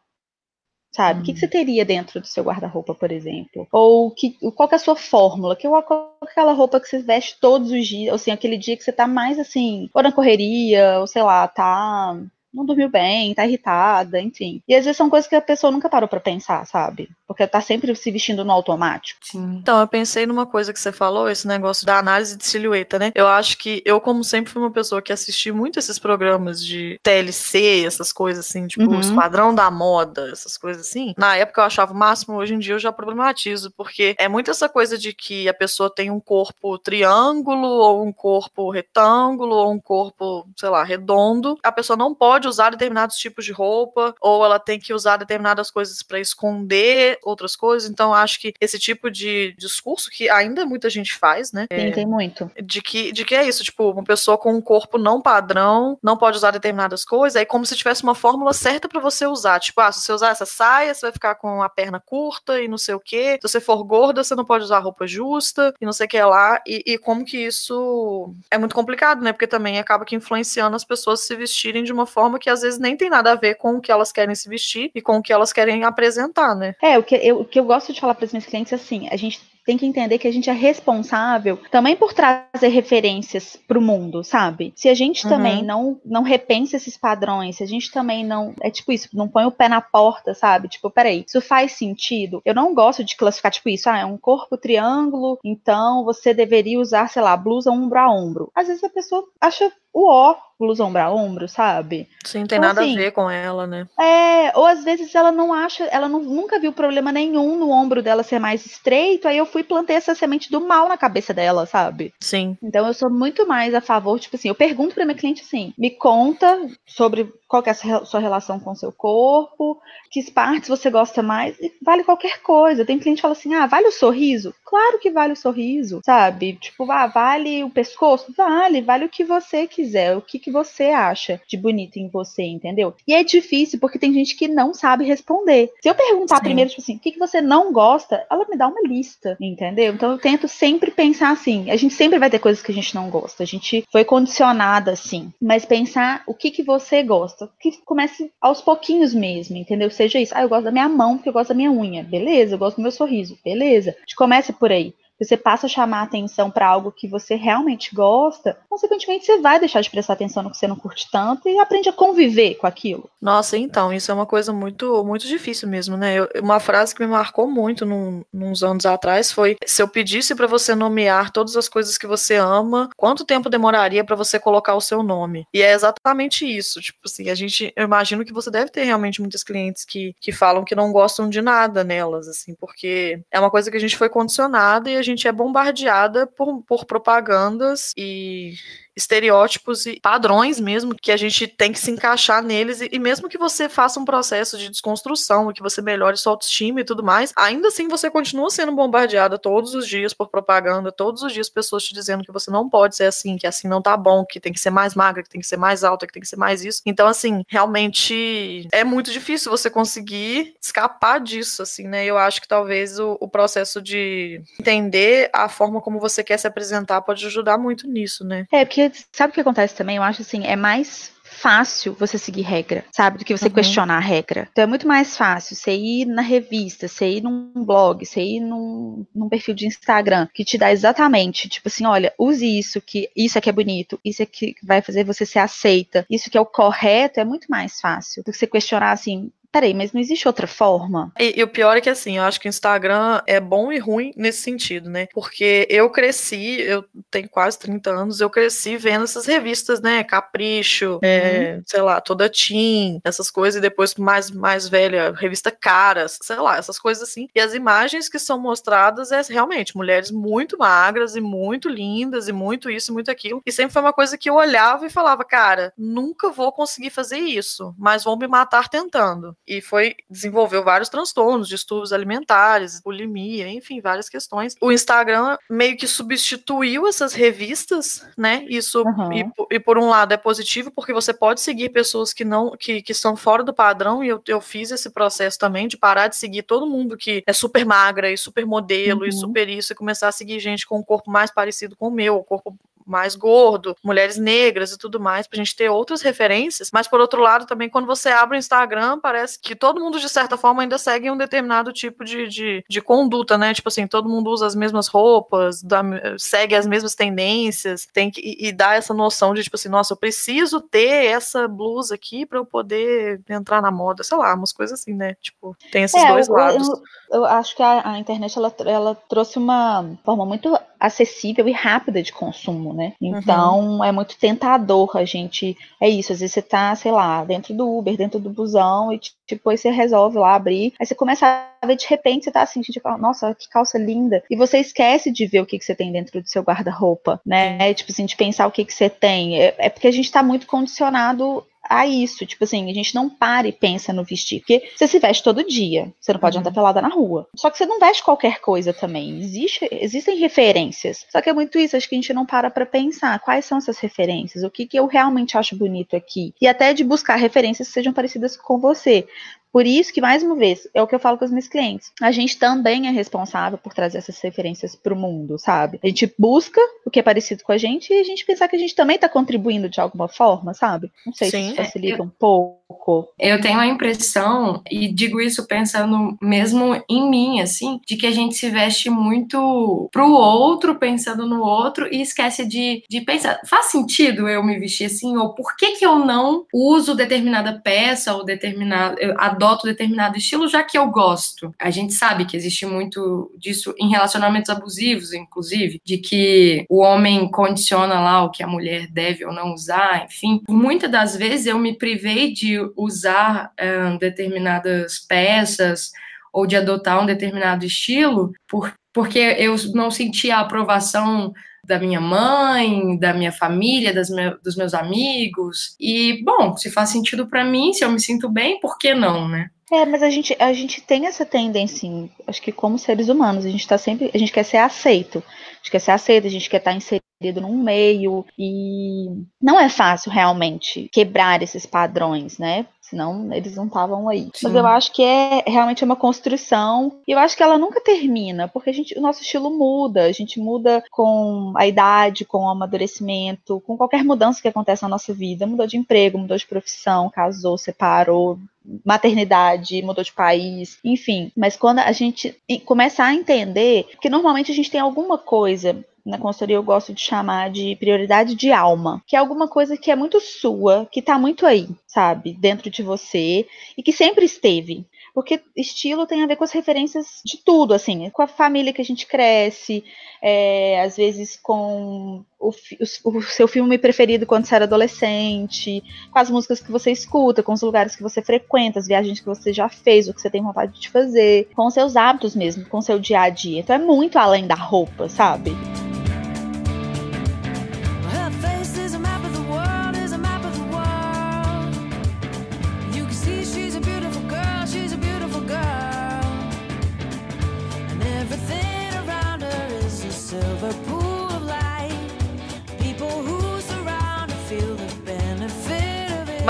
Sabe? 0.92 1.22
O 1.22 1.24
que, 1.24 1.34
que, 1.34 1.40
você 1.40 1.48
teria 1.48 1.86
dentro 1.86 2.20
do 2.20 2.28
seu 2.28 2.44
guarda-roupa, 2.44 2.94
por 2.94 3.12
exemplo? 3.12 3.66
Ou 3.72 4.12
que, 4.12 4.38
qual 4.56 4.68
que 4.68 4.76
é 4.76 4.78
a 4.78 4.80
sua 4.80 4.96
fórmula? 4.96 5.56
Que, 5.56 5.68
qual 5.68 6.18
é 6.22 6.26
aquela 6.26 6.52
roupa 6.52 6.82
que 6.82 6.88
você 6.88 7.02
veste 7.02 7.40
todos 7.40 7.72
os 7.72 7.88
dias? 7.88 8.10
Ou 8.10 8.16
assim, 8.16 8.32
aquele 8.32 8.58
dia 8.58 8.76
que 8.76 8.84
você 8.84 8.92
tá 8.92 9.08
mais 9.08 9.40
assim, 9.40 9.90
ou 9.94 10.04
na 10.04 10.12
correria, 10.12 11.00
ou 11.00 11.08
sei 11.08 11.24
lá, 11.24 11.48
tá 11.48 12.22
não 12.54 12.66
dormiu 12.66 12.90
bem, 12.90 13.34
tá 13.34 13.46
irritada, 13.46 14.20
enfim. 14.20 14.62
E 14.68 14.76
às 14.76 14.86
vezes 14.86 14.98
são 14.98 15.10
coisas 15.10 15.28
que 15.28 15.36
a 15.36 15.42
pessoa 15.42 15.72
nunca 15.72 15.90
parou 15.90 16.08
para 16.08 16.20
pensar, 16.20 16.66
sabe? 16.66 17.10
Porque 17.28 17.48
tá 17.48 17.62
sempre 17.62 17.96
se 17.96 18.12
vestindo 18.12 18.44
no 18.44 18.52
automático. 18.52 19.20
Sim. 19.24 19.60
Então, 19.62 19.80
eu 19.80 19.88
pensei 19.88 20.26
numa 20.26 20.46
coisa 20.46 20.74
que 20.74 20.80
você 20.80 20.92
falou, 20.92 21.30
esse 21.30 21.48
negócio 21.48 21.86
da 21.86 21.98
análise 21.98 22.38
de 22.38 22.46
silhueta, 22.46 23.00
né? 23.00 23.12
Eu 23.16 23.28
acho 23.28 23.58
que 23.58 23.82
eu, 23.86 24.02
como 24.02 24.24
sempre, 24.24 24.52
fui 24.52 24.62
uma 24.62 24.72
pessoa 24.72 25.02
que 25.02 25.14
assisti 25.14 25.52
muito 25.52 25.80
esses 25.80 25.98
programas 25.98 26.64
de 26.64 27.00
TLC, 27.02 27.86
essas 27.86 28.12
coisas 28.12 28.46
assim, 28.48 28.68
tipo, 28.68 28.84
uhum. 28.84 29.00
Esquadrão 29.00 29.56
da 29.56 29.72
Moda, 29.72 30.30
essas 30.32 30.58
coisas 30.58 30.88
assim. 30.88 31.14
Na 31.18 31.36
época 31.38 31.62
eu 31.62 31.66
achava 31.66 31.94
o 31.94 31.98
máximo, 31.98 32.36
hoje 32.36 32.54
em 32.54 32.60
dia 32.60 32.76
eu 32.76 32.80
já 32.80 32.92
problematizo, 32.92 33.72
porque 33.72 34.16
é 34.18 34.28
muito 34.28 34.52
essa 34.52 34.68
coisa 34.68 34.98
de 34.98 35.14
que 35.14 35.48
a 35.48 35.54
pessoa 35.54 35.90
tem 35.94 36.12
um 36.12 36.20
corpo 36.20 36.78
triângulo, 36.78 37.68
ou 37.68 38.06
um 38.06 38.12
corpo 38.12 38.70
retângulo, 38.70 39.56
ou 39.56 39.72
um 39.72 39.80
corpo, 39.80 40.48
sei 40.58 40.70
lá, 40.70 40.84
redondo. 40.84 41.58
A 41.64 41.72
pessoa 41.72 41.96
não 41.96 42.14
pode 42.14 42.41
pode 42.42 42.48
usar 42.48 42.72
determinados 42.72 43.18
tipos 43.18 43.46
de 43.46 43.52
roupa, 43.52 44.16
ou 44.20 44.44
ela 44.44 44.60
tem 44.60 44.80
que 44.80 44.94
usar 44.94 45.18
determinadas 45.18 45.70
coisas 45.70 46.02
para 46.02 46.20
esconder 46.20 47.20
outras 47.22 47.56
coisas. 47.56 47.90
Então, 47.90 48.14
acho 48.14 48.40
que 48.40 48.54
esse 48.60 48.80
tipo 48.80 49.12
de 49.12 49.54
discurso, 49.58 50.10
que 50.10 50.28
ainda 50.30 50.66
muita 50.66 50.90
gente 50.90 51.14
faz, 51.14 51.52
né? 51.52 51.68
Sim, 51.72 51.88
é, 51.88 51.92
tem 51.92 52.06
muito. 52.06 52.50
De 52.62 52.82
que, 52.82 53.12
de 53.12 53.24
que 53.24 53.36
é 53.36 53.48
isso, 53.48 53.64
tipo, 53.64 53.92
uma 53.92 54.04
pessoa 54.04 54.38
com 54.38 54.54
um 54.54 54.62
corpo 54.62 54.98
não 54.98 55.22
padrão 55.22 55.98
não 56.02 56.18
pode 56.18 56.38
usar 56.38 56.52
determinadas 56.52 57.06
coisas, 57.06 57.36
aí 57.36 57.46
como 57.46 57.66
se 57.66 57.76
tivesse 57.76 58.04
uma 58.04 58.16
fórmula 58.16 58.54
certa 58.54 58.90
para 58.90 59.00
você 59.00 59.28
usar. 59.28 59.60
Tipo, 59.60 59.82
ah, 59.82 59.92
se 59.92 60.02
você 60.02 60.12
usar 60.12 60.30
essa 60.30 60.46
saia, 60.46 60.94
você 60.94 61.02
vai 61.02 61.12
ficar 61.12 61.36
com 61.36 61.62
a 61.62 61.70
perna 61.70 62.00
curta 62.00 62.60
e 62.60 62.68
não 62.68 62.78
sei 62.78 62.96
o 62.96 63.00
quê. 63.00 63.38
Se 63.42 63.48
você 63.48 63.60
for 63.60 63.84
gorda, 63.84 64.24
você 64.24 64.34
não 64.34 64.46
pode 64.46 64.64
usar 64.64 64.80
roupa 64.80 65.06
justa 65.06 65.74
e 65.80 65.86
não 65.86 65.94
sei 65.94 66.08
o 66.08 66.10
que 66.10 66.22
lá. 66.22 66.60
E, 66.66 66.84
e 66.94 66.98
como 66.98 67.24
que 67.24 67.38
isso 67.38 68.34
é 68.50 68.58
muito 68.58 68.74
complicado, 68.74 69.22
né? 69.22 69.32
Porque 69.32 69.48
também 69.48 69.78
acaba 69.78 70.06
que 70.06 70.16
influenciando 70.16 70.76
as 70.76 70.84
pessoas 70.84 71.22
se 71.22 71.36
vestirem 71.36 71.84
de 71.84 71.92
uma 71.92 72.06
forma 72.06 72.31
forma 72.32 72.40
que 72.40 72.50
às 72.50 72.62
vezes 72.62 72.80
nem 72.80 72.96
tem 72.96 73.10
nada 73.10 73.32
a 73.32 73.36
ver 73.36 73.56
com 73.56 73.76
o 73.76 73.82
que 73.82 73.92
elas 73.92 74.12
querem 74.12 74.34
se 74.34 74.48
vestir 74.48 74.92
e 74.96 75.02
com 75.02 75.18
o 75.18 75.22
que 75.22 75.34
elas 75.34 75.52
querem 75.52 75.84
apresentar, 75.84 76.56
né? 76.56 76.76
É, 76.82 76.98
o 76.98 77.04
que 77.04 77.16
eu, 77.16 77.42
o 77.42 77.46
que 77.46 77.60
eu 77.60 77.66
gosto 77.66 77.92
de 77.94 78.00
falar 78.00 78.16
para 78.16 78.26
os 78.26 78.32
meus 78.32 78.46
clientes 78.46 78.72
é 78.72 78.76
assim, 78.76 79.08
a 79.10 79.18
gente 79.18 79.42
tem 79.66 79.78
que 79.78 79.86
entender 79.86 80.18
que 80.18 80.28
a 80.28 80.34
gente 80.34 80.50
é 80.50 80.54
responsável 80.54 81.60
também 81.70 81.96
por 81.96 82.14
trazer 82.14 82.68
referências 82.70 83.58
para 83.68 83.78
o 83.78 83.82
mundo, 83.82 84.24
sabe? 84.24 84.74
Se 84.76 84.90
a 84.90 84.94
gente 84.94 85.26
uhum. 85.26 85.30
também 85.30 85.64
não 85.64 86.00
não 86.06 86.24
repensa 86.24 86.78
esses 86.78 86.98
padrões, 86.98 87.58
se 87.58 87.64
a 87.64 87.68
gente 87.68 87.92
também 87.92 88.26
não 88.26 88.54
é 88.62 88.70
tipo 88.70 88.92
isso, 88.92 89.10
não 89.14 89.28
põe 89.28 89.46
o 89.46 89.52
pé 89.52 89.68
na 89.68 89.82
porta, 89.82 90.34
sabe? 90.34 90.68
Tipo, 90.68 90.90
peraí, 90.90 91.24
isso 91.28 91.42
faz 91.42 91.74
sentido? 91.74 92.42
Eu 92.46 92.56
não 92.56 92.74
gosto 92.74 93.04
de 93.04 93.16
classificar 93.16 93.52
tipo 93.52 93.70
isso, 93.70 93.90
ah, 93.90 94.00
é 94.00 94.06
um 94.06 94.18
corpo 94.18 94.58
triângulo, 94.58 95.40
então 95.44 96.04
você 96.04 96.34
deveria 96.34 96.80
usar, 96.80 97.10
sei 97.10 97.22
lá, 97.22 97.36
blusa 97.36 97.72
ombro 97.72 98.00
a 98.00 98.12
ombro. 98.12 98.52
Às 98.56 98.68
vezes 98.68 98.84
a 98.84 98.90
pessoa 98.90 99.24
acha 99.40 99.72
o 99.94 100.08
ó, 100.10 100.36
blusa 100.58 100.86
ombro 100.86 101.02
a 101.02 101.12
ombro, 101.12 101.50
sabe? 101.50 102.08
Sim, 102.24 102.46
tem 102.46 102.58
então, 102.58 102.60
nada 102.60 102.82
assim, 102.82 102.94
a 102.94 102.98
ver 102.98 103.12
com 103.12 103.30
ela, 103.30 103.68
né? 103.68 103.88
É, 104.00 104.58
ou 104.58 104.66
às 104.66 104.84
vezes 104.84 105.14
ela 105.16 105.32
não 105.32 105.54
acha, 105.54 105.84
ela 105.86 106.08
não, 106.08 106.20
nunca 106.20 106.60
viu 106.60 106.72
problema 106.72 107.12
nenhum 107.12 107.58
no 107.58 107.72
ombro 107.72 108.02
dela 108.02 108.24
ser 108.24 108.40
mais 108.40 108.66
estreito, 108.66 109.28
aí 109.28 109.38
eu 109.38 109.46
fui 109.52 109.62
e 109.62 109.66
plantei 109.66 109.96
essa 109.96 110.16
semente 110.16 110.50
do 110.52 110.62
mal 110.62 110.88
na 110.88 110.98
cabeça 110.98 111.34
dela, 111.34 111.66
sabe? 111.66 112.14
Sim. 112.20 112.58
Então 112.62 112.88
eu 112.88 112.94
sou 112.94 113.10
muito 113.10 113.48
mais 113.48 113.74
a 113.74 113.82
favor, 113.82 114.20
tipo 114.20 114.36
assim, 114.36 114.48
eu 114.48 114.56
pergunto 114.56 114.96
pra 114.96 115.06
minha 115.06 115.18
cliente 115.18 115.42
assim, 115.42 115.74
me 115.78 115.90
conta 115.90 116.70
sobre 116.86 117.32
qual 117.52 117.62
é 117.66 117.72
a 117.72 118.06
sua 118.06 118.22
relação 118.22 118.60
com 118.62 118.72
o 118.72 118.76
seu 118.76 118.94
corpo, 118.94 119.78
que 120.10 120.32
partes 120.32 120.70
você 120.70 120.90
gosta 120.90 121.22
mais, 121.22 121.58
vale 121.82 122.02
qualquer 122.06 122.42
coisa. 122.42 122.86
Tem 122.86 122.98
cliente 122.98 123.18
que 123.18 123.22
fala 123.22 123.34
assim, 123.34 123.54
ah, 123.54 123.66
vale 123.66 123.88
o 123.88 123.92
sorriso? 123.92 124.56
Claro 124.64 125.00
que 125.00 125.12
vale 125.12 125.34
o 125.34 125.36
sorriso, 125.36 126.00
sabe? 126.06 126.54
Tipo, 126.54 126.90
ah, 126.90 127.08
vale 127.08 127.62
o 127.66 127.70
pescoço? 127.70 128.34
Vale, 128.38 128.82
vale 128.82 129.04
o 129.04 129.10
que 129.10 129.26
você 129.26 129.68
quiser, 129.68 130.16
o 130.16 130.22
que, 130.22 130.40
que 130.40 130.50
você 130.50 130.86
acha 130.86 131.42
de 131.46 131.58
bonito 131.58 131.98
em 131.98 132.08
você, 132.08 132.44
entendeu? 132.44 132.94
E 133.06 133.14
é 133.14 133.22
difícil 133.22 133.80
porque 133.80 134.00
tem 134.00 134.14
gente 134.14 134.36
que 134.38 134.48
não 134.48 134.74
sabe 134.74 135.04
responder. 135.04 135.74
Se 135.82 135.90
eu 135.90 135.96
perguntar 135.96 136.38
Sim. 136.38 136.44
primeiro, 136.44 136.70
tipo 136.70 136.82
assim, 136.82 136.96
o 136.96 137.00
que, 137.00 137.12
que 137.12 137.20
você 137.20 137.42
não 137.42 137.74
gosta, 137.74 138.26
ela 138.32 138.46
me 138.50 138.56
dá 138.56 138.70
uma 138.70 138.82
lista. 138.82 139.36
Entendeu? 139.42 139.94
Então 139.94 140.12
eu 140.12 140.18
tento 140.18 140.48
sempre 140.48 140.92
pensar 140.92 141.32
assim. 141.32 141.72
A 141.72 141.76
gente 141.76 141.94
sempre 141.94 142.20
vai 142.20 142.30
ter 142.30 142.40
coisas 142.40 142.62
que 142.62 142.72
a 142.72 142.76
gente 142.76 142.94
não 142.94 143.10
gosta. 143.10 143.44
A 143.44 143.46
gente 143.46 143.84
foi 143.92 144.06
condicionada 144.06 144.92
assim. 144.92 145.32
Mas 145.42 145.66
pensar 145.66 146.24
o 146.28 146.34
que 146.34 146.52
que 146.52 146.64
você 146.64 147.02
gosta. 147.02 147.50
Que 147.60 147.72
comece 147.84 148.32
aos 148.40 148.62
pouquinhos 148.62 149.14
mesmo, 149.14 149.58
entendeu? 149.58 149.90
Seja 149.90 150.20
isso. 150.20 150.34
Ah, 150.36 150.44
eu 150.44 150.50
gosto 150.50 150.66
da 150.66 150.72
minha 150.72 150.88
mão 150.88 151.18
porque 151.18 151.30
eu 151.30 151.34
gosto 151.34 151.50
da 151.50 151.56
minha 151.56 151.72
unha. 151.72 152.04
Beleza, 152.04 152.56
eu 152.56 152.60
gosto 152.60 152.78
do 152.78 152.84
meu 152.84 152.92
sorriso. 152.92 153.38
Beleza. 153.44 153.96
A 153.98 154.02
gente 154.02 154.16
começa 154.16 154.54
por 154.54 154.72
aí 154.72 154.94
você 155.26 155.38
passa 155.38 155.68
a 155.68 155.70
chamar 155.70 156.04
atenção 156.04 156.50
para 156.50 156.68
algo 156.68 156.92
que 156.92 157.08
você 157.08 157.36
realmente 157.36 157.94
gosta, 157.94 158.58
consequentemente 158.70 159.26
você 159.26 159.40
vai 159.40 159.60
deixar 159.60 159.82
de 159.82 159.90
prestar 159.90 160.14
atenção 160.14 160.44
no 160.44 160.52
que 160.52 160.58
você 160.58 160.68
não 160.68 160.76
curte 160.76 161.08
tanto 161.12 161.48
e 161.48 161.60
aprende 161.60 161.90
a 161.90 161.94
conviver 161.94 162.56
com 162.56 162.68
aquilo. 162.68 163.10
Nossa, 163.22 163.58
então, 163.58 163.94
isso 163.94 164.10
é 164.12 164.14
uma 164.14 164.26
coisa 164.26 164.52
muito 164.52 165.04
muito 165.04 165.28
difícil 165.28 165.68
mesmo, 165.68 165.96
né? 165.96 166.16
Eu, 166.16 166.30
uma 166.42 166.60
frase 166.60 166.96
que 166.96 167.02
me 167.02 167.08
marcou 167.08 167.50
muito 167.50 167.86
num, 167.86 168.24
uns 168.34 168.64
anos 168.64 168.86
atrás 168.86 169.32
foi: 169.32 169.56
se 169.66 169.82
eu 169.82 169.88
pedisse 169.88 170.34
para 170.34 170.48
você 170.48 170.74
nomear 170.74 171.32
todas 171.32 171.56
as 171.56 171.70
coisas 171.70 171.98
que 171.98 172.08
você 172.08 172.36
ama, 172.36 172.90
quanto 172.98 173.26
tempo 173.26 173.50
demoraria 173.50 174.04
para 174.04 174.16
você 174.16 174.40
colocar 174.40 174.76
o 174.76 174.82
seu 174.82 175.04
nome? 175.04 175.46
E 175.54 175.62
é 175.62 175.74
exatamente 175.74 176.46
isso. 176.46 176.82
Tipo 176.82 177.00
assim, 177.06 177.30
a 177.30 177.36
gente, 177.36 177.72
eu 177.76 177.84
imagino 177.84 178.26
que 178.26 178.34
você 178.34 178.50
deve 178.50 178.72
ter 178.72 178.84
realmente 178.84 179.22
muitos 179.22 179.44
clientes 179.44 179.86
que, 179.86 180.16
que 180.20 180.32
falam 180.32 180.66
que 180.66 180.76
não 180.76 180.92
gostam 180.92 181.30
de 181.30 181.42
nada 181.42 181.84
nelas, 181.84 182.28
assim, 182.28 182.56
porque 182.56 183.22
é 183.30 183.40
uma 183.40 183.52
coisa 183.52 183.70
que 183.70 183.78
a 183.78 183.80
gente 183.80 183.98
foi 183.98 184.10
condicionada 184.10 184.90
e 184.90 184.98
a 184.98 185.02
gente 185.02 185.11
gente 185.12 185.28
é 185.28 185.32
bombardeada 185.32 186.26
por, 186.26 186.62
por 186.64 186.86
propagandas 186.86 187.94
e 187.98 188.54
estereótipos 188.96 189.86
e 189.86 190.00
padrões 190.00 190.60
mesmo 190.60 190.96
que 190.96 191.12
a 191.12 191.18
gente 191.18 191.48
tem 191.48 191.72
que 191.72 191.80
se 191.80 191.92
encaixar 191.92 192.44
neles 192.44 192.82
e, 192.82 192.90
e, 192.92 193.00
mesmo 193.00 193.30
que 193.30 193.38
você 193.38 193.70
faça 193.70 194.00
um 194.00 194.06
processo 194.06 194.58
de 194.58 194.70
desconstrução 194.70 195.52
que 195.54 195.62
você 195.62 195.82
melhore 195.82 196.18
sua 196.18 196.34
autoestima 196.34 196.82
e 196.82 196.84
tudo 196.84 197.04
mais, 197.04 197.34
ainda 197.36 197.68
assim 197.68 197.88
você 197.88 198.10
continua 198.10 198.50
sendo 198.50 198.72
bombardeada 198.72 199.38
todos 199.38 199.74
os 199.74 199.88
dias 199.88 200.14
por 200.14 200.30
propaganda, 200.30 200.92
todos 200.92 201.24
os 201.24 201.34
dias 201.34 201.50
pessoas 201.50 201.84
te 201.84 201.94
dizendo 201.94 202.24
que 202.24 202.32
você 202.32 202.50
não 202.52 202.70
pode 202.70 202.96
ser 202.96 203.06
assim, 203.06 203.38
que 203.38 203.48
assim 203.48 203.68
não 203.68 203.82
tá 203.82 203.96
bom, 203.96 204.26
que 204.26 204.40
tem 204.40 204.54
que 204.54 204.60
ser 204.60 204.70
mais 204.70 204.96
magra, 204.96 205.24
que 205.24 205.30
tem 205.30 205.42
que 205.42 205.48
ser 205.48 205.58
mais 205.58 205.84
alta, 205.84 206.08
que 206.08 206.14
tem 206.14 206.22
que 206.22 206.28
ser 206.28 206.38
mais 206.38 206.64
isso. 206.64 206.82
Então 206.86 207.08
assim, 207.08 207.44
realmente 207.48 208.68
é 208.72 208.84
muito 208.84 209.12
difícil 209.12 209.52
você 209.52 209.70
conseguir 209.70 210.56
escapar 210.62 211.20
disso, 211.20 211.62
assim, 211.62 211.88
né? 211.88 212.06
Eu 212.06 212.18
acho 212.18 212.42
que 212.42 212.48
talvez 212.48 213.00
o, 213.00 213.18
o 213.20 213.28
processo 213.28 213.82
de 213.82 214.42
entender 214.60 215.30
a 215.34 215.50
forma 215.50 215.82
como 215.82 216.00
você 216.00 216.24
quer 216.24 216.38
se 216.38 216.48
apresentar 216.48 217.02
pode 217.02 217.26
ajudar 217.26 217.58
muito 217.58 217.88
nisso, 217.88 218.24
né? 218.24 218.46
É, 218.52 218.66
porque 218.66 218.81
porque 218.90 219.06
sabe 219.12 219.32
o 219.32 219.34
que 219.34 219.42
acontece 219.42 219.76
também? 219.76 219.98
Eu 219.98 220.04
acho 220.04 220.22
assim, 220.22 220.46
é 220.46 220.56
mais 220.56 221.12
fácil 221.42 221.96
você 221.98 222.18
seguir 222.18 222.44
regra, 222.44 222.86
sabe? 222.92 223.18
Do 223.18 223.26
que 223.26 223.36
você 223.36 223.48
uhum. 223.48 223.54
questionar 223.54 223.98
a 223.98 224.00
regra. 224.00 224.48
Então 224.52 224.64
é 224.64 224.68
muito 224.68 224.88
mais 224.88 225.18
fácil 225.18 225.56
você 225.56 225.74
ir 225.74 226.06
na 226.06 226.22
revista, 226.22 226.88
você 226.88 227.18
ir 227.18 227.22
num 227.24 227.52
blog, 227.66 228.06
você 228.06 228.22
ir 228.22 228.40
num, 228.42 229.06
num 229.16 229.28
perfil 229.28 229.56
de 229.56 229.66
Instagram 229.66 230.28
que 230.34 230.46
te 230.46 230.58
dá 230.58 230.72
exatamente, 230.72 231.50
tipo 231.50 231.68
assim, 231.68 231.86
olha, 231.86 232.14
use 232.20 232.46
isso, 232.46 232.80
que 232.80 233.10
isso 233.16 233.38
aqui 233.40 233.50
é 233.50 233.54
bonito, 233.54 234.00
isso 234.06 234.22
aqui 234.22 234.54
vai 234.62 234.82
fazer 234.82 235.04
você 235.04 235.26
ser 235.26 235.40
aceita, 235.40 236.06
isso 236.10 236.30
que 236.30 236.38
é 236.38 236.42
o 236.42 236.46
correto, 236.46 237.20
é 237.20 237.26
muito 237.26 237.48
mais 237.50 237.80
fácil 237.82 238.24
do 238.24 238.32
que 238.32 238.38
você 238.38 238.46
questionar 238.46 238.92
assim, 238.92 239.32
peraí, 239.52 239.74
mas 239.74 239.92
não 239.92 240.00
existe 240.00 240.28
outra 240.28 240.48
forma? 240.48 241.12
E, 241.20 241.40
e, 241.40 241.44
o 241.44 241.48
pior 241.48 241.78
é 241.78 241.82
que, 241.82 241.90
assim, 241.90 242.18
eu 242.18 242.24
acho 242.24 242.40
que 242.40 242.48
o 242.48 242.50
Instagram 242.50 243.22
é 243.28 243.40
bom 243.40 243.72
e 243.72 243.78
ruim 243.78 244.14
nesse 244.16 244.42
sentido, 244.42 244.90
né? 244.90 245.08
Porque 245.14 245.68
eu 245.70 245.90
cresci, 245.90 246.62
eu 246.62 246.86
tenho 247.10 247.28
quase 247.30 247.60
30 247.60 247.90
anos, 247.92 248.22
eu 248.22 248.30
cresci 248.30 248.78
vendo 248.78 249.04
essas 249.04 249.26
revistas, 249.26 249.82
né? 249.82 250.04
Capricho, 250.04 250.94
uhum. 250.94 251.00
é, 251.04 251.62
sei 251.66 251.82
lá, 251.82 252.00
Toda 252.00 252.30
Teen, 252.30 253.02
essas 253.04 253.30
coisas, 253.30 253.60
e 253.60 253.62
depois 253.62 253.96
mais, 253.96 254.32
mais 254.32 254.68
velha, 254.68 255.12
revista 255.12 255.52
Caras, 255.52 256.18
sei 256.22 256.38
lá, 256.38 256.58
essas 256.58 256.80
coisas 256.80 257.08
assim. 257.08 257.28
E 257.36 257.40
as 257.40 257.54
imagens 257.54 258.08
que 258.08 258.20
são 258.20 258.40
mostradas 258.40 259.12
é 259.12 259.22
realmente 259.22 259.76
mulheres 259.76 260.12
muito 260.12 260.58
magras 260.58 261.16
e 261.16 261.22
muito 261.22 261.68
lindas 261.68 262.28
e 262.28 262.32
muito 262.32 262.70
isso 262.70 262.92
e 262.92 262.94
muito 262.94 263.12
aquilo. 263.12 263.42
E 263.46 263.52
sempre 263.52 263.74
foi 263.74 263.82
uma 263.82 263.94
coisa 263.94 264.18
que 264.18 264.30
eu 264.30 264.36
olhava 264.36 264.86
e 264.86 264.90
falava, 264.90 265.26
cara, 265.26 265.74
nunca 265.78 266.30
vou 266.30 266.52
conseguir 266.52 266.90
fazer 266.90 267.18
isso, 267.18 267.76
mas 267.78 268.04
vou 268.04 268.18
me 268.18 268.28
matar 268.28 268.70
tentando 268.70 269.36
e 269.48 269.62
foi 269.62 269.96
desenvolveu 270.10 270.64
vários 270.64 270.90
transtornos, 270.90 271.48
distúrbios 271.48 271.92
alimentares, 271.92 272.82
bulimia, 272.82 273.48
enfim, 273.50 273.82
várias 273.82 274.10
questões. 274.10 274.56
O 274.62 274.72
Instagram 274.72 275.38
meio 275.50 275.78
que 275.78 275.88
substituiu 275.88 276.88
essas 276.88 277.14
revistas, 277.14 278.06
né? 278.18 278.46
Isso 278.48 278.84
uhum. 278.84 279.14
e, 279.14 279.32
e, 279.52 279.60
por 279.60 279.78
um 279.78 279.90
lado 279.90 280.14
é 280.14 280.18
positivo 280.18 280.72
porque 280.72 280.94
você 280.94 281.14
pode 281.14 281.42
seguir 281.42 281.70
pessoas 281.70 282.14
que 282.14 282.24
não 282.24 282.52
que, 282.58 282.82
que 282.82 282.92
estão 282.92 283.16
fora 283.16 283.44
do 283.44 283.54
padrão 283.54 284.04
e 284.04 284.10
eu, 284.10 284.22
eu 284.28 284.42
fiz 284.42 284.72
esse 284.72 284.90
processo 284.90 285.38
também 285.38 285.68
de 285.68 285.78
parar 285.78 286.08
de 286.08 286.16
seguir 286.16 286.44
todo 286.44 286.68
mundo 286.68 286.98
que 286.98 287.24
é 287.26 287.34
super 287.34 287.66
magra 287.66 288.12
e 288.12 288.18
super 288.18 288.46
modelo 288.46 289.02
uhum. 289.02 289.08
e 289.08 289.12
super 289.12 289.50
isso 289.50 289.74
e 289.74 289.76
começar 289.76 290.08
a 290.08 290.12
seguir 290.12 290.40
gente 290.40 290.66
com 290.66 290.80
um 290.80 290.84
corpo 290.84 291.12
mais 291.12 291.32
parecido 291.32 291.76
com 291.76 291.88
o 291.88 291.92
meu, 291.92 292.18
o 292.18 292.24
corpo 292.24 292.58
mais 292.92 293.16
gordo, 293.16 293.76
mulheres 293.84 294.18
negras 294.18 294.72
e 294.72 294.78
tudo 294.78 295.00
mais, 295.00 295.28
pra 295.28 295.38
gente 295.38 295.56
ter 295.56 295.70
outras 295.70 296.02
referências. 296.02 296.70
Mas 296.72 296.88
por 296.88 297.00
outro 297.00 297.22
lado, 297.22 297.46
também 297.46 297.70
quando 297.70 297.86
você 297.86 298.10
abre 298.10 298.38
o 298.38 298.40
Instagram, 298.40 299.00
parece 299.00 299.40
que 299.40 299.56
todo 299.56 299.80
mundo, 299.80 300.00
de 300.00 300.10
certa 300.10 300.38
forma, 300.38 300.62
ainda 300.62 300.78
segue 300.78 301.10
um 301.10 301.18
determinado 301.18 301.72
tipo 301.72 302.04
de, 302.04 302.28
de, 302.28 302.66
de 302.68 302.82
conduta, 302.82 303.38
né? 303.38 303.54
Tipo 303.54 303.70
assim, 303.70 303.88
todo 303.88 304.10
mundo 304.10 304.30
usa 304.30 304.46
as 304.46 304.56
mesmas 304.56 304.88
roupas, 304.88 305.62
dá, 305.62 305.82
segue 306.18 306.56
as 306.56 306.68
mesmas 306.68 306.96
tendências, 306.96 307.88
tem 307.94 308.12
que 308.12 308.22
e, 308.22 308.48
e 308.48 308.52
dá 308.52 308.76
essa 308.76 308.94
noção 308.94 309.34
de, 309.34 309.44
tipo 309.44 309.56
assim, 309.56 309.70
nossa, 309.70 309.94
eu 309.94 309.98
preciso 309.98 310.62
ter 310.62 311.06
essa 311.06 311.48
blusa 311.48 311.96
aqui 311.96 312.26
para 312.26 312.38
eu 312.38 312.46
poder 312.46 313.22
entrar 313.30 313.62
na 313.62 313.72
moda, 313.72 314.04
sei 314.04 314.18
lá, 314.18 314.34
umas 314.34 314.52
coisas 314.52 314.80
assim, 314.80 314.94
né? 314.94 315.16
Tipo, 315.22 315.56
tem 315.72 315.84
esses 315.84 316.02
é, 316.02 316.08
dois 316.12 316.28
eu, 316.28 316.36
lados. 316.36 316.68
Eu, 316.68 316.82
eu 317.12 317.26
acho 317.26 317.56
que 317.56 317.64
a, 317.64 317.92
a 317.92 318.00
internet 318.00 318.38
ela, 318.38 318.54
ela 318.66 318.96
trouxe 318.96 319.38
uma 319.38 319.98
forma 320.04 320.26
muito 320.26 320.58
acessível 320.80 321.48
e 321.48 321.52
rápida 321.52 322.02
de 322.02 322.12
consumo, 322.12 322.74
né? 322.74 322.81
Uhum. 323.02 323.18
Então 323.18 323.60
uhum. 323.60 323.84
é 323.84 323.92
muito 323.92 324.18
tentador 324.18 324.96
a 324.96 325.06
gente. 325.06 325.58
É 325.80 325.90
isso, 325.90 326.12
às 326.12 326.20
vezes 326.20 326.34
você 326.34 326.42
tá, 326.42 326.76
sei 326.76 326.92
lá, 326.92 327.24
dentro 327.24 327.54
do 327.54 327.70
Uber, 327.78 327.98
dentro 327.98 328.20
do 328.20 328.30
busão, 328.30 328.92
e 328.92 329.00
depois 329.30 329.62
você 329.62 329.70
resolve 329.70 330.18
lá 330.18 330.36
abrir. 330.36 330.74
Aí 330.80 330.86
você 330.86 330.96
começa 330.96 331.26
a 331.62 331.68
ver 331.68 331.76
de 331.76 331.88
repente, 331.88 332.26
você 332.26 332.32
tá 332.32 332.42
assim, 332.42 332.62
tipo, 332.62 332.90
nossa, 332.98 333.36
que 333.36 333.50
calça 333.50 333.78
linda. 333.78 334.24
E 334.30 334.36
você 334.36 334.60
esquece 334.60 335.12
de 335.12 335.26
ver 335.26 335.42
o 335.42 335.46
que, 335.46 335.58
que 335.58 335.66
você 335.66 335.76
tem 335.76 335.92
dentro 335.92 336.22
do 336.22 336.28
seu 336.28 336.42
guarda-roupa, 336.44 337.22
né? 337.26 337.58
É, 337.60 337.74
tipo 337.74 337.92
assim, 337.92 338.06
de 338.06 338.16
pensar 338.16 338.48
o 338.48 338.52
que, 338.52 338.66
que 338.66 338.74
você 338.74 338.90
tem. 338.90 339.42
É, 339.42 339.56
é 339.58 339.70
porque 339.70 339.88
a 339.88 339.92
gente 339.92 340.12
tá 340.12 340.24
muito 340.24 340.48
condicionado 340.48 341.46
a 341.72 341.88
isso. 341.88 342.26
Tipo 342.26 342.44
assim, 342.44 342.70
a 342.70 342.74
gente 342.74 342.94
não 342.94 343.10
para 343.10 343.48
e 343.48 343.52
pensa 343.52 343.94
no 343.94 344.04
vestir. 344.04 344.40
Porque 344.40 344.70
você 344.76 344.88
se 344.88 345.00
veste 345.00 345.24
todo 345.24 345.48
dia. 345.48 345.94
Você 346.00 346.12
não 346.12 346.20
pode 346.20 346.36
uhum. 346.36 346.42
andar 346.42 346.52
pelada 346.52 346.82
na 346.82 346.90
rua. 346.90 347.28
Só 347.36 347.50
que 347.50 347.58
você 347.58 347.66
não 347.66 347.80
veste 347.80 348.04
qualquer 348.04 348.42
coisa 348.42 348.74
também. 348.74 349.20
Existe, 349.20 349.68
existem 349.72 350.18
referências. 350.18 351.06
Só 351.10 351.22
que 351.22 351.30
é 351.30 351.34
muito 351.34 351.58
isso. 351.58 351.78
Acho 351.78 351.88
que 351.88 351.96
a 351.96 351.98
gente 351.98 352.14
não 352.14 352.26
para 352.26 352.52
pra 352.52 352.66
pensar 352.66 353.20
quais 353.20 353.46
são 353.46 353.58
essas 353.58 353.80
referências. 353.80 354.44
O 354.44 354.50
que, 354.50 354.66
que 354.66 354.78
eu 354.78 354.86
realmente 354.86 355.38
acho 355.38 355.56
bonito 355.56 355.96
aqui. 355.96 356.34
E 356.42 356.48
até 356.48 356.74
de 356.74 356.84
buscar 356.84 357.16
referências 357.16 357.70
que 357.70 357.74
sejam 357.74 357.94
parecidas 357.94 358.36
com 358.36 358.60
você. 358.60 359.08
Por 359.52 359.66
isso 359.66 359.94
que, 359.94 360.02
mais 360.02 360.24
uma 360.24 360.36
vez, 360.36 360.68
é 360.74 360.82
o 360.82 360.88
que 360.88 360.96
eu 360.96 361.00
falo 361.00 361.18
com 361.18 361.26
os 361.26 361.32
meus 361.32 361.48
clientes. 361.48 361.92
A 362.02 362.12
gente 362.12 362.38
também 362.38 362.88
é 362.88 362.92
responsável 362.92 363.58
por 363.58 363.74
trazer 363.74 363.98
essas 363.98 364.20
referências 364.22 364.76
para 364.76 364.94
o 364.94 364.98
mundo, 364.98 365.38
sabe? 365.38 365.80
A 365.84 365.88
gente 365.88 366.14
busca 366.18 366.62
o 366.86 366.90
que 366.90 367.00
é 367.00 367.04
parecido 367.04 367.44
com 367.44 367.52
a 367.52 367.58
gente 367.58 367.94
e 367.94 368.00
a 368.00 368.04
gente 368.04 368.26
pensar 368.26 368.48
que 368.48 368.56
a 368.56 368.60
gente 368.60 368.76
também 368.76 368.96
está 368.96 369.10
contribuindo 369.10 369.70
de 369.70 369.82
alguma 369.82 370.08
forma, 370.08 370.54
sabe? 370.54 370.92
Não 371.06 371.14
sei 371.14 371.30
Sim, 371.30 371.50
se 371.50 371.56
facilita 371.56 372.00
eu, 372.00 372.06
um 372.06 372.10
pouco. 372.10 373.10
Eu 373.20 373.42
tenho 373.42 373.60
a 373.60 373.68
impressão, 373.68 374.62
e 374.70 374.88
digo 374.88 375.20
isso 375.20 375.46
pensando 375.46 376.18
mesmo 376.22 376.82
em 376.90 377.10
mim, 377.10 377.42
assim, 377.42 377.80
de 377.86 377.98
que 377.98 378.08
a 378.08 378.12
gente 378.12 378.36
se 378.36 378.50
veste 378.50 378.90
muito 378.90 379.90
pro 379.92 380.12
outro, 380.12 380.76
pensando 380.76 381.28
no 381.28 381.42
outro, 381.42 381.94
e 381.94 382.02
esquece 382.02 382.46
de, 382.46 382.84
de 382.90 383.02
pensar, 383.02 383.40
faz 383.46 383.68
sentido 383.68 384.30
eu 384.30 384.44
me 384.44 384.58
vestir 384.58 384.86
assim? 384.86 385.18
Ou 385.18 385.34
por 385.36 385.56
que 385.58 385.74
que 385.74 385.86
eu 385.86 386.00
não 386.00 386.46
uso 386.54 386.96
determinada 386.96 387.60
peça 387.62 388.14
ou 388.16 388.24
determinada 388.24 388.96
adoto 389.42 389.66
determinado 389.66 390.18
estilo 390.18 390.48
já 390.48 390.64
que 390.64 390.78
eu 390.78 390.88
gosto. 390.88 391.54
A 391.60 391.72
gente 391.72 391.94
sabe 391.94 392.26
que 392.26 392.38
existe 392.38 392.66
muito 392.66 393.32
disso 393.38 393.74
em 393.78 393.90
relacionamentos 393.90 394.50
abusivos, 394.50 395.14
inclusive, 395.14 395.82
de 395.84 395.98
que 395.98 396.66
o 396.70 396.80
homem 396.80 397.30
condiciona 397.30 398.00
lá 398.00 398.24
o 398.24 398.30
que 398.30 398.44
a 398.44 398.48
mulher 398.48 398.88
deve 398.88 399.26
ou 399.26 399.34
não 399.34 399.54
usar, 399.54 400.06
enfim. 400.06 400.42
Muitas 400.48 400.92
das 400.92 401.16
vezes 401.16 401.48
eu 401.48 401.58
me 401.58 401.76
privei 401.78 402.32
de 402.32 402.58
usar 402.76 403.52
é, 403.58 403.98
determinadas 403.98 405.00
peças 405.00 405.92
ou 406.32 406.46
de 406.46 406.56
adotar 406.56 407.02
um 407.02 407.06
determinado 407.06 407.66
estilo 407.66 408.32
por, 408.48 408.74
porque 408.94 409.20
eu 409.20 409.56
não 409.74 409.90
sentia 409.90 410.38
a 410.38 410.42
aprovação 410.42 411.34
da 411.66 411.80
minha 411.80 412.02
mãe, 412.02 412.98
da 412.98 413.14
minha 413.14 413.32
família, 413.32 413.94
das 413.94 414.10
me 414.10 414.32
dos 414.44 414.56
meus 414.56 414.74
amigos. 414.74 415.76
E, 415.80 416.24
bom, 416.24 416.56
se 416.58 416.70
faz 416.70 416.90
sentido 416.90 417.28
para 417.28 417.44
mim, 417.44 417.74
se 417.74 417.84
eu 417.84 417.92
me 417.92 418.00
sinto 418.00 418.30
bem, 418.30 418.60
por 418.60 418.78
que 418.78 418.94
não, 418.94 419.28
né? 419.28 419.50
É, 419.72 419.86
mas 419.86 420.04
a 420.04 420.10
gente, 420.10 420.36
a 420.38 420.52
gente 420.52 420.82
tem 420.82 421.08
essa 421.08 421.26
tendência, 421.26 421.90
acho 422.28 422.42
que 422.42 422.52
como 422.52 422.78
seres 422.78 423.08
humanos, 423.08 423.46
a 423.46 423.50
gente 423.50 423.66
tá 423.66 423.78
sempre, 423.78 424.12
a 424.14 424.18
gente 424.18 424.32
quer 424.32 424.44
ser 424.44 424.58
aceito, 424.58 425.20
a 425.20 425.56
gente 425.58 425.72
quer 425.72 425.80
ser 425.80 425.92
aceito, 425.92 426.28
a 426.28 426.30
gente 426.30 426.50
quer 426.50 426.58
estar 426.58 426.72
tá 426.72 426.78
inserido 426.78 427.40
num 427.40 427.58
meio, 427.58 428.26
e 428.38 429.06
não 429.42 429.58
é 429.58 429.70
fácil 429.70 430.12
realmente 430.12 430.90
quebrar 430.92 431.42
esses 431.42 431.66
padrões, 431.66 432.38
né? 432.38 432.66
Senão 432.92 433.34
eles 433.34 433.56
não 433.56 433.66
estavam 433.66 434.08
aí. 434.10 434.30
Sim. 434.34 434.48
Mas 434.48 434.56
eu 434.56 434.68
acho 434.68 434.92
que 434.92 435.02
é 435.02 435.44
realmente 435.48 435.84
uma 435.84 435.96
construção, 435.96 437.00
e 437.08 437.12
eu 437.12 437.18
acho 437.18 437.36
que 437.36 437.42
ela 437.42 437.58
nunca 437.58 437.82
termina, 437.82 438.50
porque 438.50 438.70
a 438.70 438.74
gente, 438.74 438.98
o 438.98 439.02
nosso 439.02 439.22
estilo 439.22 439.50
muda, 439.50 440.04
a 440.04 440.12
gente 440.12 440.40
muda 440.40 440.84
com 440.92 441.54
a 441.56 441.66
idade, 441.66 442.26
com 442.26 442.46
o 442.46 442.50
amadurecimento, 442.50 443.62
com 443.62 443.78
qualquer 443.78 444.04
mudança 444.04 444.42
que 444.42 444.48
acontece 444.48 444.84
na 444.84 444.90
nossa 444.90 445.14
vida. 445.14 445.48
Mudou 445.48 445.66
de 445.66 445.78
emprego, 445.78 446.18
mudou 446.18 446.38
de 446.38 446.46
profissão, 446.46 447.10
casou, 447.10 447.58
separou, 447.58 448.38
maternidade, 448.86 449.82
mudou 449.82 450.04
de 450.04 450.12
país, 450.12 450.78
enfim. 450.84 451.32
Mas 451.36 451.56
quando 451.56 451.80
a 451.80 451.92
gente 451.92 452.36
começa 452.66 453.04
a 453.04 453.14
entender 453.14 453.88
que 454.02 454.10
normalmente 454.10 454.52
a 454.52 454.56
gente 454.56 454.70
tem 454.70 454.82
alguma 454.82 455.18
coisa 455.18 455.84
na 456.06 456.18
consultoria 456.18 456.56
eu 456.56 456.64
gosto 456.64 456.94
de 456.94 457.02
chamar 457.02 457.50
de 457.50 457.76
prioridade 457.76 458.36
de 458.36 458.52
alma, 458.52 459.02
que 459.06 459.16
é 459.16 459.20
alguma 459.20 459.48
coisa 459.48 459.78
que 459.78 459.92
é 459.92 459.96
muito 459.96 460.20
sua, 460.20 460.88
que 460.92 461.02
tá 461.02 461.18
muito 461.18 461.46
aí, 461.46 461.70
sabe, 461.88 462.34
dentro 462.34 462.70
de 462.70 462.82
você 462.84 463.46
e 463.78 463.84
que 463.84 463.94
sempre 463.94 464.26
esteve. 464.26 464.86
Porque 465.14 465.42
estilo 465.56 466.08
tem 466.08 466.24
a 466.24 466.28
ver 466.28 466.36
com 466.36 466.44
as 466.44 466.52
referências 466.52 467.22
de 467.26 467.38
tudo, 467.38 467.74
assim, 467.74 468.10
com 468.12 468.22
a 468.22 468.28
família 468.28 468.72
que 468.72 468.82
a 468.82 468.86
gente 468.86 469.06
cresce, 469.06 469.84
é, 470.22 470.82
às 470.82 470.96
vezes 470.96 471.38
com 471.42 472.24
o, 472.40 472.50
o, 472.50 473.18
o, 473.18 473.22
seu 473.22 473.48
filme 473.48 473.78
preferido 473.78 474.26
quando 474.26 474.46
você 474.46 474.56
era 474.56 474.66
adolescente, 474.66 475.84
com 476.12 476.20
as 476.20 476.30
músicas 476.30 476.62
que 476.62 476.72
você 476.72 476.92
escuta, 476.92 477.44
com 477.44 477.54
os 477.54 477.62
lugares 477.62 477.96
que 477.96 478.04
você 478.04 478.22
frequenta, 478.22 478.80
as 478.80 478.88
viagens 478.88 479.20
que 479.20 479.26
você 479.26 479.52
já 479.52 479.68
fez, 479.68 480.08
o 480.08 480.14
que 480.14 480.22
você 480.22 480.30
tem 480.30 480.42
vontade 480.42 480.80
de 480.80 480.90
fazer, 480.90 481.50
com 481.56 481.68
os 481.68 481.74
seus 481.74 481.96
hábitos 481.96 482.36
mesmo, 482.36 482.66
com 482.66 482.78
o 482.78 482.82
seu 482.82 482.98
dia 482.98 483.22
a 483.22 483.30
dia. 483.30 483.60
Então 483.60 483.76
é 483.76 483.80
muito 483.80 484.18
além 484.18 484.48
da 484.48 484.56
roupa, 484.56 485.10
sabe? 485.10 485.52